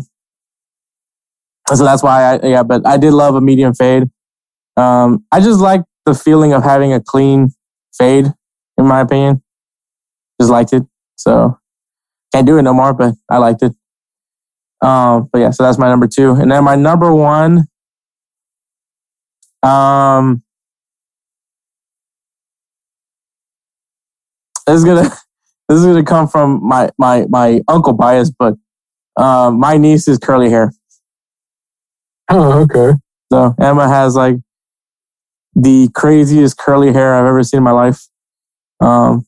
so 1.74 1.84
that's 1.84 2.04
why 2.04 2.36
I 2.36 2.46
yeah, 2.48 2.64
but 2.64 2.86
I 2.86 2.98
did 2.98 3.14
love 3.14 3.36
a 3.36 3.42
medium 3.42 3.74
fade. 3.74 4.10
Um, 4.78 5.26
I 5.32 5.40
just 5.40 5.60
like 5.60 5.82
the 6.06 6.14
feeling 6.14 6.54
of 6.54 6.64
having 6.64 6.94
a 6.94 7.02
clean 7.02 7.50
fade, 7.98 8.32
in 8.78 8.86
my 8.86 9.02
opinion. 9.02 9.42
Just 10.40 10.52
liked 10.52 10.74
it. 10.74 10.84
So 11.16 11.58
can't 12.34 12.46
do 12.46 12.58
it 12.58 12.64
no 12.64 12.74
more, 12.74 12.94
but 12.94 13.16
I 13.30 13.38
liked 13.38 13.64
it. 13.64 13.74
Um, 14.82 15.30
but 15.32 15.40
yeah, 15.40 15.52
so 15.52 15.64
that's 15.64 15.78
my 15.78 15.88
number 15.88 16.08
two. 16.08 16.32
And 16.34 16.52
then 16.52 16.64
my 16.64 16.76
number 16.76 17.14
one, 17.14 17.68
um 19.64 20.44
this 24.68 24.76
is 24.78 24.86
gonna 24.86 25.10
this 25.68 25.80
is 25.80 25.86
gonna 25.86 26.04
come 26.04 26.28
from 26.28 26.66
my 26.68 26.90
my 26.98 27.26
my 27.30 27.62
uncle 27.68 27.94
bias, 27.94 28.30
but 28.30 28.56
um 29.18 29.60
my 29.60 29.78
niece 29.78 30.08
is 30.08 30.18
curly 30.18 30.50
hair. 30.50 30.72
Oh, 32.30 32.62
okay. 32.62 32.98
So 33.32 33.54
Emma 33.60 33.88
has 33.88 34.16
like 34.16 34.38
the 35.56 35.90
craziest 35.94 36.58
curly 36.58 36.92
hair 36.92 37.16
I've 37.16 37.26
ever 37.26 37.44
seen 37.44 37.60
in 37.60 37.64
my 37.64 37.72
life. 37.72 38.02
Um, 38.80 39.26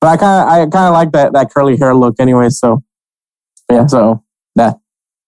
but 0.00 0.08
I 0.08 0.16
kind 0.16 0.42
of 0.42 0.48
I 0.48 0.58
kind 0.70 0.88
of 0.88 0.92
like 0.92 1.12
that 1.12 1.32
that 1.32 1.50
curly 1.52 1.76
hair 1.76 1.94
look 1.94 2.16
anyway. 2.18 2.48
So 2.50 2.82
yeah, 3.70 3.86
so 3.86 4.22
that 4.56 4.78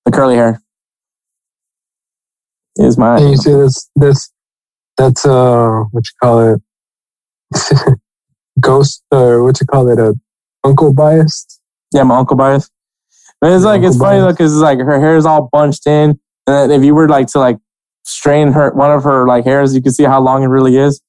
the 0.04 0.12
curly 0.12 0.36
hair 0.36 0.60
is 2.76 2.96
my 2.96 3.18
And 3.18 3.30
you 3.30 3.36
see 3.36 3.52
this 3.52 3.90
this 3.96 4.30
that's 4.96 5.26
uh 5.26 5.84
what 5.90 6.04
you 6.06 6.12
call 6.22 6.54
it 6.54 6.60
ghost 8.60 9.02
or 9.10 9.42
what 9.44 9.60
you 9.60 9.66
call 9.66 9.88
it 9.88 9.98
a 9.98 10.08
uh, 10.08 10.12
uncle 10.64 10.92
biased. 10.92 11.60
yeah 11.92 12.02
my 12.02 12.16
uncle 12.16 12.36
bias. 12.36 12.70
But 13.40 13.52
it's 13.52 13.64
like 13.64 13.82
it's 13.82 13.96
funny 13.96 14.18
though 14.18 14.32
because 14.32 14.52
it's 14.52 14.62
like 14.62 14.78
her 14.78 15.00
hair 15.00 15.16
is 15.16 15.24
all 15.24 15.48
bunched 15.52 15.86
in, 15.86 16.18
and 16.46 16.70
then 16.70 16.70
if 16.70 16.84
you 16.84 16.94
were 16.94 17.08
like 17.08 17.28
to 17.28 17.38
like 17.38 17.58
strain 18.04 18.52
her 18.52 18.70
one 18.72 18.90
of 18.90 19.04
her 19.04 19.26
like 19.26 19.44
hairs, 19.44 19.74
you 19.74 19.82
can 19.82 19.92
see 19.92 20.04
how 20.04 20.20
long 20.20 20.42
it 20.42 20.46
really 20.46 20.76
is. 20.76 21.00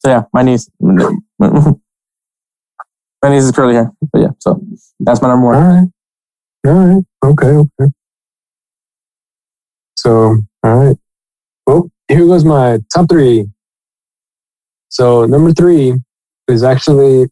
So 0.00 0.10
yeah, 0.10 0.24
my 0.32 0.42
niece, 0.42 0.68
my 0.80 1.76
niece 3.24 3.44
is 3.44 3.52
curly 3.52 3.74
hair. 3.74 3.90
But 4.12 4.20
yeah, 4.20 4.30
so 4.38 4.60
that's 5.00 5.22
my 5.22 5.28
number 5.28 5.46
one. 5.46 5.56
right. 5.56 5.88
All 6.66 6.72
right. 6.74 7.04
Okay, 7.24 7.46
okay. 7.46 7.92
So, 9.96 10.38
all 10.64 10.76
right. 10.76 10.96
Well, 11.66 11.90
here 12.08 12.26
goes 12.26 12.44
my 12.44 12.80
top 12.92 13.08
three. 13.08 13.48
So 14.92 15.24
number 15.24 15.52
three 15.52 15.94
is 16.48 16.62
actually, 16.62 17.26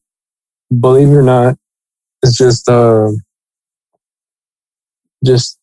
believe 0.80 1.08
it 1.08 1.16
or 1.16 1.22
not, 1.22 1.58
it's 2.22 2.38
just 2.38 2.66
uh 2.70 3.10
just 5.22 5.58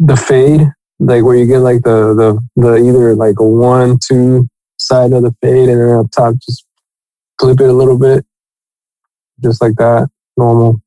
the 0.00 0.16
fade, 0.16 0.62
like 0.98 1.22
where 1.22 1.36
you 1.36 1.46
get 1.46 1.60
like 1.60 1.82
the 1.82 2.12
the 2.20 2.40
the 2.60 2.76
either 2.76 3.14
like 3.14 3.38
a 3.38 3.48
one, 3.48 3.98
two 4.04 4.48
side 4.78 5.12
of 5.12 5.22
the 5.22 5.32
fade 5.40 5.68
and 5.68 5.80
then 5.80 5.90
up 5.90 6.10
top 6.10 6.34
just 6.44 6.64
clip 7.36 7.60
it 7.60 7.68
a 7.68 7.72
little 7.72 7.98
bit. 7.98 8.26
Just 9.40 9.62
like 9.62 9.76
that. 9.76 10.08
Normal 10.36 10.82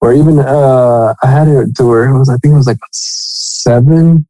or 0.00 0.14
even 0.14 0.38
uh, 0.38 1.14
I 1.22 1.26
had 1.30 1.48
it 1.48 1.76
to 1.76 1.84
where 1.84 2.04
it 2.04 2.18
was, 2.18 2.30
I 2.30 2.36
think 2.38 2.52
it 2.52 2.56
was 2.56 2.66
like 2.66 2.78
seven, 2.92 4.26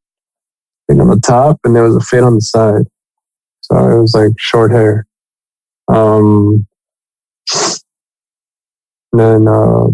I 0.89 0.93
think 0.93 1.01
on 1.01 1.09
the 1.09 1.21
top, 1.21 1.59
and 1.65 1.75
there 1.75 1.83
was 1.85 1.97
a 1.97 2.01
fade 2.01 2.23
on 2.23 2.37
the 2.37 2.41
side. 2.41 2.85
So 3.65 3.77
it 3.77 4.01
was 4.01 4.15
like 4.15 4.33
short 4.39 4.71
hair. 4.71 5.07
Um, 5.89 6.67
and 9.13 9.21
then 9.21 9.49
uh, 9.49 9.87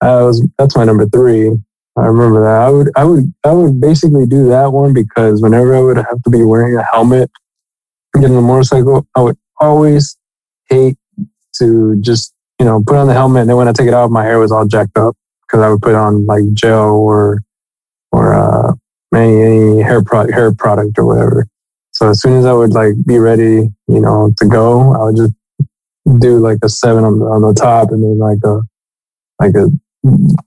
I 0.00 0.22
was 0.22 0.46
that's 0.58 0.76
my 0.76 0.84
number 0.84 1.06
three. 1.06 1.50
I 1.98 2.06
remember 2.06 2.42
that. 2.42 2.62
I 2.62 2.70
would 2.70 2.90
I 2.96 3.04
would 3.04 3.34
I 3.44 3.52
would 3.52 3.80
basically 3.80 4.26
do 4.26 4.48
that 4.48 4.72
one 4.72 4.92
because 4.92 5.40
whenever 5.42 5.74
I 5.74 5.80
would 5.80 5.96
have 5.96 6.22
to 6.22 6.30
be 6.30 6.44
wearing 6.44 6.76
a 6.76 6.84
helmet 6.92 7.30
getting 8.14 8.36
a 8.36 8.42
motorcycle, 8.42 9.06
I 9.14 9.20
would 9.20 9.38
always 9.60 10.16
hate 10.68 10.96
to 11.58 11.96
just 12.00 12.32
you 12.58 12.64
know, 12.64 12.82
put 12.86 12.96
on 12.96 13.06
the 13.06 13.12
helmet, 13.12 13.42
and 13.42 13.50
then 13.50 13.56
when 13.56 13.68
I 13.68 13.72
take 13.72 13.88
it 13.88 13.94
off, 13.94 14.10
my 14.10 14.24
hair 14.24 14.38
was 14.38 14.50
all 14.50 14.66
jacked 14.66 14.96
up 14.96 15.14
because 15.42 15.62
I 15.62 15.68
would 15.68 15.82
put 15.82 15.94
on 15.94 16.26
like 16.26 16.44
gel 16.54 16.94
or 16.94 17.40
or 18.12 18.32
uh, 18.32 18.72
any 19.14 19.42
any 19.42 19.82
hair 19.82 20.02
product 20.02 20.32
hair 20.32 20.54
product 20.54 20.98
or 20.98 21.04
whatever. 21.04 21.46
So 21.96 22.10
as 22.10 22.20
soon 22.20 22.34
as 22.34 22.44
I 22.44 22.52
would 22.52 22.74
like 22.74 22.92
be 23.06 23.18
ready, 23.18 23.70
you 23.88 24.00
know, 24.00 24.30
to 24.36 24.46
go, 24.46 24.92
I 24.92 25.04
would 25.04 25.16
just 25.16 25.32
do 26.20 26.38
like 26.38 26.58
a 26.62 26.68
seven 26.68 27.04
on 27.04 27.18
the 27.18 27.24
on 27.24 27.40
the 27.40 27.54
top, 27.54 27.90
and 27.90 28.02
then 28.02 28.18
like 28.18 28.36
a 28.44 28.60
like 29.40 29.54
a 29.54 29.70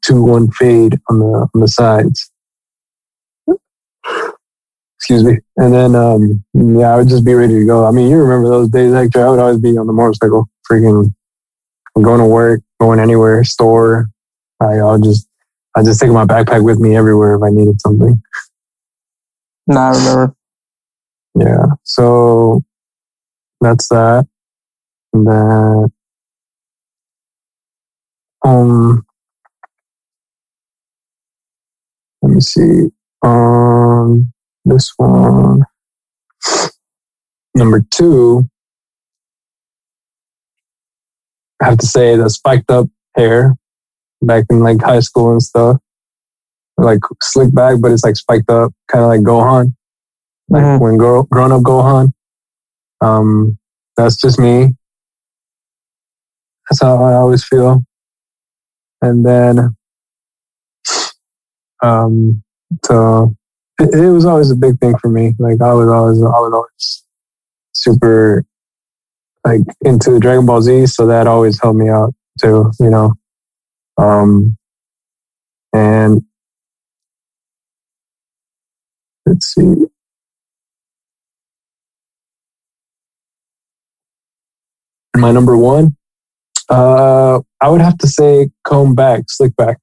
two 0.03 0.21
one 0.21 0.51
fade 0.51 0.99
on 1.09 1.17
the 1.17 1.49
on 1.55 1.61
the 1.61 1.67
sides. 1.67 2.29
Excuse 4.97 5.23
me, 5.23 5.39
and 5.57 5.73
then 5.73 5.95
um, 5.95 6.43
yeah, 6.53 6.93
I 6.93 6.97
would 6.97 7.09
just 7.09 7.25
be 7.25 7.33
ready 7.33 7.55
to 7.55 7.65
go. 7.65 7.83
I 7.83 7.89
mean, 7.89 8.11
you 8.11 8.17
remember 8.17 8.47
those 8.47 8.69
days, 8.69 8.93
Hector? 8.93 9.25
I 9.25 9.29
would 9.31 9.39
always 9.39 9.57
be 9.57 9.75
on 9.75 9.87
the 9.87 9.93
motorcycle, 9.93 10.47
freaking 10.69 11.11
going 11.99 12.19
to 12.19 12.27
work, 12.27 12.61
going 12.79 12.99
anywhere, 12.99 13.43
store. 13.43 14.07
I, 14.61 14.77
I'll 14.77 14.99
just, 14.99 15.27
I 15.75 15.81
just 15.81 15.99
take 15.99 16.11
my 16.11 16.25
backpack 16.25 16.63
with 16.63 16.79
me 16.79 16.95
everywhere 16.95 17.33
if 17.33 17.41
I 17.41 17.49
needed 17.49 17.81
something. 17.81 18.21
No, 19.65 19.79
I 19.79 19.89
remember. 19.89 20.35
Yeah. 21.35 21.65
So 21.83 22.63
that's 23.61 23.87
that. 23.89 24.27
And 25.13 25.27
then, 25.27 25.91
um, 28.45 29.05
let 32.21 32.31
me 32.31 32.41
see. 32.41 32.89
Um, 33.23 34.31
this 34.65 34.93
one. 34.97 35.63
Number 37.55 37.83
two, 37.91 38.47
I 41.61 41.65
have 41.65 41.77
to 41.79 41.85
say 41.85 42.15
the 42.15 42.29
spiked 42.29 42.71
up 42.71 42.87
hair 43.15 43.55
back 44.21 44.45
in 44.49 44.61
like 44.61 44.81
high 44.81 45.01
school 45.01 45.31
and 45.31 45.41
stuff. 45.41 45.77
Like 46.77 46.99
slick 47.21 47.53
back, 47.53 47.81
but 47.81 47.91
it's 47.91 48.05
like 48.05 48.15
spiked 48.15 48.49
up, 48.49 48.71
kind 48.87 49.03
of 49.03 49.09
like 49.09 49.21
Gohan. 49.21 49.73
Like 50.49 50.63
Mhm. 50.63 50.79
when 50.79 50.97
grow, 50.97 51.23
grown 51.23 51.51
up 51.51 51.61
Gohan. 51.61 52.11
Um, 53.01 53.57
that's 53.95 54.15
just 54.17 54.39
me. 54.39 54.75
That's 56.69 56.81
how 56.81 57.03
I 57.03 57.13
always 57.13 57.43
feel. 57.43 57.83
And 59.01 59.25
then, 59.25 59.75
um, 61.81 62.43
so 62.85 63.35
it, 63.79 63.93
it 63.93 64.11
was 64.11 64.25
always 64.25 64.51
a 64.51 64.55
big 64.55 64.79
thing 64.79 64.97
for 64.97 65.09
me. 65.09 65.35
Like 65.39 65.61
I 65.61 65.73
was 65.73 65.87
always, 65.87 66.21
I 66.21 66.25
was 66.25 66.53
always 66.53 67.03
super 67.73 68.45
like 69.45 69.61
into 69.85 70.19
Dragon 70.19 70.45
Ball 70.45 70.61
Z, 70.61 70.87
so 70.87 71.07
that 71.07 71.27
always 71.27 71.61
helped 71.61 71.79
me 71.79 71.89
out 71.89 72.13
too, 72.41 72.71
you 72.79 72.89
know. 72.89 73.13
Um, 73.97 74.57
and 75.73 76.23
let's 79.25 79.53
see. 79.53 79.85
My 85.15 85.31
number 85.31 85.57
one, 85.57 85.95
uh, 86.69 87.41
I 87.61 87.69
would 87.69 87.81
have 87.81 87.97
to 87.99 88.07
say 88.07 88.49
comb 88.63 88.95
back, 88.95 89.23
slick 89.27 89.55
back. 89.55 89.77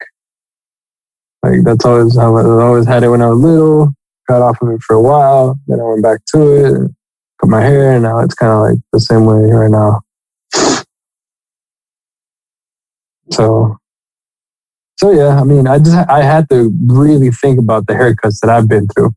Like 1.43 1.61
that's 1.65 1.85
always 1.85 2.17
how 2.17 2.37
I 2.37 2.43
always 2.63 2.87
had 2.87 3.03
it 3.03 3.09
when 3.09 3.23
I 3.23 3.29
was 3.29 3.39
little. 3.39 3.95
Got 4.29 4.43
off 4.43 4.61
of 4.61 4.71
it 4.71 4.83
for 4.83 4.97
a 4.97 5.01
while, 5.01 5.59
then 5.69 5.79
I 5.81 5.85
went 5.85 6.03
back 6.03 6.21
to 6.35 6.41
it, 6.57 6.91
cut 7.41 7.49
my 7.49 7.63
hair, 7.63 7.93
and 7.93 8.03
now 8.03 8.19
it's 8.21 8.35
kind 8.35 8.51
of 8.53 8.61
like 8.61 8.79
the 8.93 8.99
same 8.99 9.25
way 9.25 9.37
right 9.53 9.71
now. 9.71 10.01
So, 13.31 13.77
so 14.97 15.11
yeah, 15.13 15.41
I 15.41 15.45
mean, 15.45 15.69
I 15.69 15.79
just 15.79 15.97
I 16.09 16.23
had 16.23 16.49
to 16.51 16.73
really 16.87 17.31
think 17.31 17.61
about 17.61 17.87
the 17.87 17.93
haircuts 17.93 18.41
that 18.41 18.51
I've 18.51 18.69
been 18.69 18.89
through, 18.89 19.13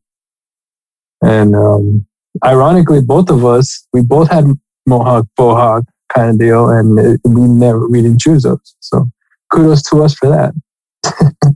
and 1.22 1.56
um, 1.56 2.06
ironically, 2.44 3.00
both 3.00 3.30
of 3.30 3.44
us 3.44 3.86
we 3.92 4.02
both 4.02 4.30
had 4.30 4.44
mohawk 4.86 5.26
bohawk 5.36 5.84
kind 6.14 6.30
of 6.30 6.38
deal, 6.38 6.68
and 6.68 6.98
it, 6.98 7.20
we 7.24 7.42
never 7.42 7.88
we 7.88 8.02
didn't 8.02 8.20
choose 8.20 8.42
those. 8.42 8.76
So, 8.80 9.10
kudos 9.52 9.82
to 9.90 10.02
us 10.02 10.14
for 10.14 10.28
that. 10.28 10.54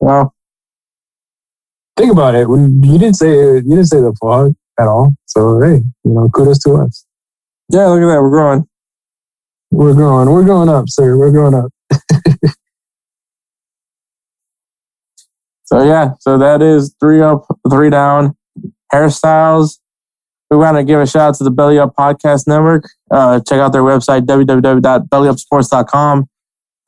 Well, 0.00 0.34
Think 2.00 2.12
about 2.12 2.34
it. 2.34 2.48
When 2.48 2.82
you 2.82 2.98
didn't 2.98 3.16
say 3.16 3.28
you 3.28 3.60
didn't 3.60 3.84
say 3.84 4.00
the 4.00 4.16
fog 4.18 4.54
at 4.78 4.88
all. 4.88 5.14
So 5.26 5.60
hey, 5.60 5.82
you 6.02 6.14
know, 6.14 6.30
kudos 6.30 6.58
to 6.60 6.76
us. 6.76 7.04
yeah, 7.68 7.84
look 7.88 8.00
at 8.00 8.06
that. 8.06 8.22
We're 8.22 8.30
growing. 8.30 8.66
We're 9.70 9.92
growing. 9.92 10.30
We're 10.30 10.44
growing 10.44 10.70
up, 10.70 10.86
sir. 10.88 11.18
We're 11.18 11.30
growing 11.30 11.54
up. 11.54 11.70
So 15.64 15.84
yeah, 15.84 16.14
so 16.18 16.36
that 16.36 16.62
is 16.62 16.96
three 16.98 17.20
up, 17.20 17.46
three 17.70 17.90
down. 17.90 18.36
Hairstyles. 18.92 19.78
We 20.50 20.56
want 20.56 20.76
to 20.76 20.84
give 20.84 21.00
a 21.00 21.06
shout 21.06 21.28
out 21.28 21.34
to 21.36 21.44
the 21.44 21.50
Belly 21.52 21.78
Up 21.78 21.94
Podcast 21.94 22.48
Network. 22.48 22.90
Uh, 23.08 23.38
check 23.38 23.60
out 23.60 23.72
their 23.72 23.82
website 23.82 24.22
www.bellyupsports.com. 24.22 26.18
A 26.18 26.26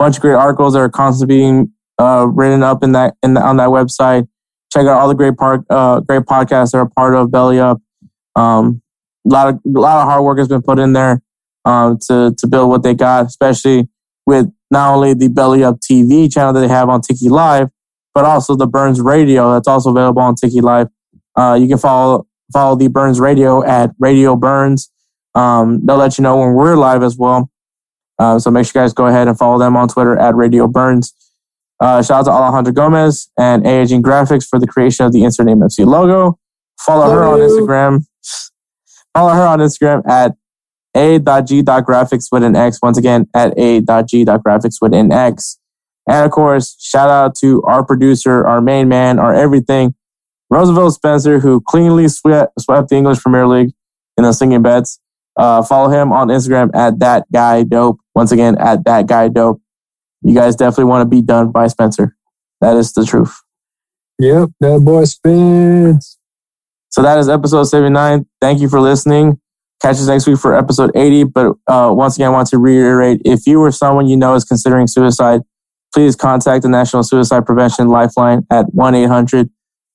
Bunch 0.01 0.17
of 0.17 0.23
great 0.23 0.35
articles 0.35 0.73
that 0.73 0.81
are 0.81 0.89
constantly 0.89 1.37
being 1.37 1.73
uh, 1.97 2.27
written 2.29 2.65
up 2.65 2.83
in 2.83 2.91
that 2.93 3.15
in 3.23 3.35
the, 3.35 3.41
on 3.41 3.59
that 3.59 3.69
website. 3.69 4.27
Check 4.73 4.87
out 4.87 5.01
all 5.01 5.07
the 5.09 5.15
great 5.15 5.37
part 5.37 5.65
uh, 5.71 6.01
great 6.01 6.23
podcasts 6.23 6.73
that 6.73 6.79
are 6.79 6.89
part 6.89 7.15
of 7.15 7.31
Belly 7.31 7.61
Up. 7.61 7.81
Um, 8.35 8.83
a 9.25 9.33
lot 9.33 9.49
of 9.49 9.61
a 9.65 9.79
lot 9.79 10.03
of 10.03 10.09
hard 10.09 10.25
work 10.25 10.39
has 10.39 10.49
been 10.49 10.63
put 10.63 10.81
in 10.81 10.93
there 10.93 11.23
um, 11.65 11.99
to 12.09 12.35
to 12.37 12.47
build 12.49 12.69
what 12.69 12.83
they 12.83 12.95
got, 12.95 13.27
especially 13.27 13.89
with 14.27 14.51
not 14.73 14.93
only 14.93 15.15
the 15.15 15.29
Belly 15.29 15.63
Up 15.63 15.79
TV 15.79 16.33
channel 16.33 16.53
that 16.53 16.61
they 16.61 16.69
have 16.69 16.89
on 16.89 17.01
TikiLive, 17.01 17.71
but 18.13 18.25
also 18.25 18.57
the 18.57 18.67
Burns 18.67 19.01
Radio 19.01 19.53
that's 19.53 19.69
also 19.69 19.91
available 19.91 20.23
on 20.23 20.35
TikiLive. 20.35 20.89
Uh, 21.37 21.57
you 21.61 21.69
can 21.69 21.79
follow 21.79 22.27
follow 22.53 22.77
the 22.77 22.89
Burns 22.89 23.21
Radio 23.21 23.65
at 23.65 23.91
Radio 23.99 24.37
Burns. 24.37 24.91
Um, 25.35 25.85
they'll 25.85 25.97
let 25.97 26.19
you 26.19 26.23
know 26.23 26.39
when 26.39 26.55
we're 26.55 26.77
live 26.77 27.03
as 27.03 27.17
well. 27.17 27.51
Uh, 28.19 28.39
so 28.39 28.51
make 28.51 28.67
sure 28.67 28.83
you 28.83 28.85
guys 28.85 28.93
go 28.93 29.07
ahead 29.07 29.29
and 29.29 29.37
follow 29.37 29.59
them 29.59 29.77
on 29.77 29.89
Twitter 29.89 30.17
at 30.19 30.35
Radio 30.35 30.69
Burns. 30.69 31.15
Uh, 31.81 32.03
shout 32.03 32.21
out 32.21 32.25
to 32.27 32.31
Alejandra 32.31 32.75
Gomez 32.75 33.29
and 33.37 33.67
A&G 33.67 33.97
Graphix 33.99 34.47
for 34.47 34.61
the 34.61 34.67
creation 34.67 35.05
of 35.05 35.13
the 35.13 35.25
Insert 35.25 35.47
Name 35.47 35.59
FC 35.59 35.85
logo. 35.85 36.39
Follow 36.79 37.11
her 37.11 37.25
on 37.25 37.41
Instagram. 37.41 38.05
Follow 39.15 39.33
her 39.33 39.47
on 39.47 39.59
Instagram 39.59 40.07
at 40.09 40.33
a.g.graphics 40.95 42.27
with 42.31 42.43
an 42.43 42.55
X. 42.55 42.79
Once 42.83 42.99
again, 42.99 43.27
at 43.35 43.59
a.g.graphics 43.59 44.77
with 44.81 44.95
an 44.95 45.11
X. 45.11 45.59
And 46.09 46.25
of 46.25 46.31
course, 46.31 46.77
shout 46.81 47.11
out 47.11 47.35
to 47.37 47.63
our 47.63 47.85
producer, 47.85 48.47
our 48.47 48.61
main 48.61 48.89
man, 48.89 49.19
our 49.19 49.35
everything, 49.35 49.95
Roosevelt 50.53 50.93
Spencer, 50.93 51.39
who 51.39 51.63
cleanly 51.63 52.09
swept, 52.09 52.61
swept 52.61 52.91
the 52.91 52.97
English 52.97 53.21
Premier 53.21 53.47
League 53.47 53.73
in 54.19 54.25
the 54.25 54.35
singing 54.35 54.61
bets. 54.61 55.01
Uh, 55.35 55.63
follow 55.63 55.89
him 55.89 56.13
on 56.13 56.29
Instagram 56.29 56.71
at 56.75 56.99
that 56.99 57.25
guy 57.33 57.63
dope. 57.63 57.99
Once 58.15 58.33
again, 58.33 58.59
at 58.59 58.85
that 58.85 59.07
guy 59.07 59.29
dope. 59.29 59.63
You 60.21 60.35
guys 60.35 60.55
definitely 60.55 60.85
want 60.85 61.01
to 61.01 61.09
be 61.09 61.23
done 61.23 61.53
by 61.53 61.69
Spencer. 61.69 62.15
That 62.61 62.77
is 62.77 62.93
the 62.93 63.07
truth. 63.07 63.35
Yep, 64.19 64.51
that 64.61 64.81
boy 64.81 65.05
spins. 65.05 66.19
So 66.91 67.01
that 67.01 67.19
is 67.19 67.31
episode 67.31 67.65
79. 67.65 68.27
Thank 68.39 68.61
you 68.61 68.69
for 68.69 68.79
listening. 68.79 69.41
Catch 69.81 69.97
us 69.97 70.07
next 70.07 70.27
week 70.27 70.39
for 70.39 70.55
episode 70.55 70.91
80. 70.95 71.25
But 71.25 71.57
uh, 71.67 71.95
once 71.95 72.17
again, 72.17 72.27
I 72.27 72.31
want 72.31 72.49
to 72.49 72.59
reiterate 72.59 73.23
if 73.25 73.47
you 73.47 73.59
or 73.59 73.73
someone 73.73 74.07
you 74.07 74.19
know 74.19 74.35
is 74.35 74.45
considering 74.45 74.87
suicide, 74.87 75.41
please 75.95 76.15
contact 76.15 76.63
the 76.63 76.69
National 76.69 77.03
Suicide 77.03 77.47
Prevention 77.47 77.89
Lifeline 77.89 78.47
at 78.51 78.67
1 78.75 78.95
800 78.95 79.49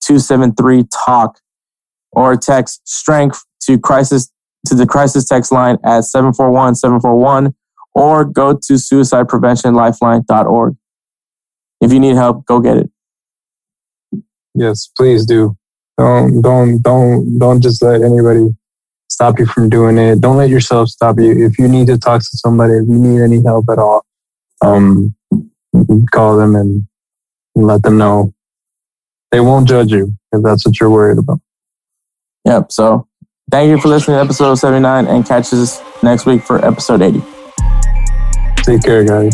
273 0.08 0.86
TALK 1.06 1.40
or 2.12 2.36
text 2.36 2.88
strength 2.88 3.44
to 3.62 3.78
crisis 3.78 4.32
to 4.66 4.76
the 4.76 4.86
crisis 4.86 5.26
text 5.26 5.52
line 5.52 5.78
at 5.84 6.04
741 6.04 6.76
741 6.76 7.54
or 7.94 8.26
go 8.26 8.54
to 8.54 8.74
suicidepreventionlifeline.org. 8.74 10.76
If 11.82 11.94
you 11.94 12.00
need 12.00 12.16
help, 12.16 12.46
go 12.46 12.60
get 12.60 12.78
it. 12.78 12.90
Yes, 14.54 14.90
please 14.98 15.26
do. 15.26 15.56
Don't 15.98 16.42
don't 16.42 16.82
don't 16.82 17.40
don't 17.40 17.62
just 17.62 17.82
let 17.82 18.02
anybody 18.02 18.50
stop 19.10 19.40
you 19.40 19.46
from 19.46 19.70
doing 19.70 19.98
it. 19.98 20.22
Don't 20.22 20.38
let 20.38 20.50
yourself 20.50 20.90
stop 20.90 21.18
you. 21.20 21.46
If 21.46 21.58
you 21.58 21.68
need 21.68 21.88
to 21.88 21.98
talk 21.98 22.22
to 22.22 22.38
somebody, 22.38 22.74
if 22.74 22.88
you 22.88 23.00
need 23.00 23.22
any 23.22 23.44
help 23.44 23.66
at 23.72 23.80
all, 23.80 24.06
um, 24.62 25.16
call 26.12 26.38
them 26.38 26.56
and 26.56 26.88
let 27.56 27.84
them 27.84 27.98
know. 27.98 28.34
They 29.32 29.40
won't 29.40 29.68
judge 29.68 29.92
you 29.92 30.14
if 30.32 30.44
that's 30.44 30.66
what 30.66 30.80
you're 30.80 30.90
worried 30.90 31.18
about. 31.18 31.42
Yep. 32.46 32.72
So 32.72 33.08
thank 33.52 33.70
you 33.70 33.80
for 33.80 33.90
listening 33.90 34.18
to 34.18 34.22
episode 34.22 34.56
79 34.56 35.08
and 35.08 35.26
catch 35.26 35.54
us 35.54 35.82
next 36.02 36.26
week 36.26 36.42
for 36.42 36.64
episode 36.66 37.02
80. 37.02 37.22
Take 38.64 38.84
care, 38.84 39.04
guys. 39.04 39.34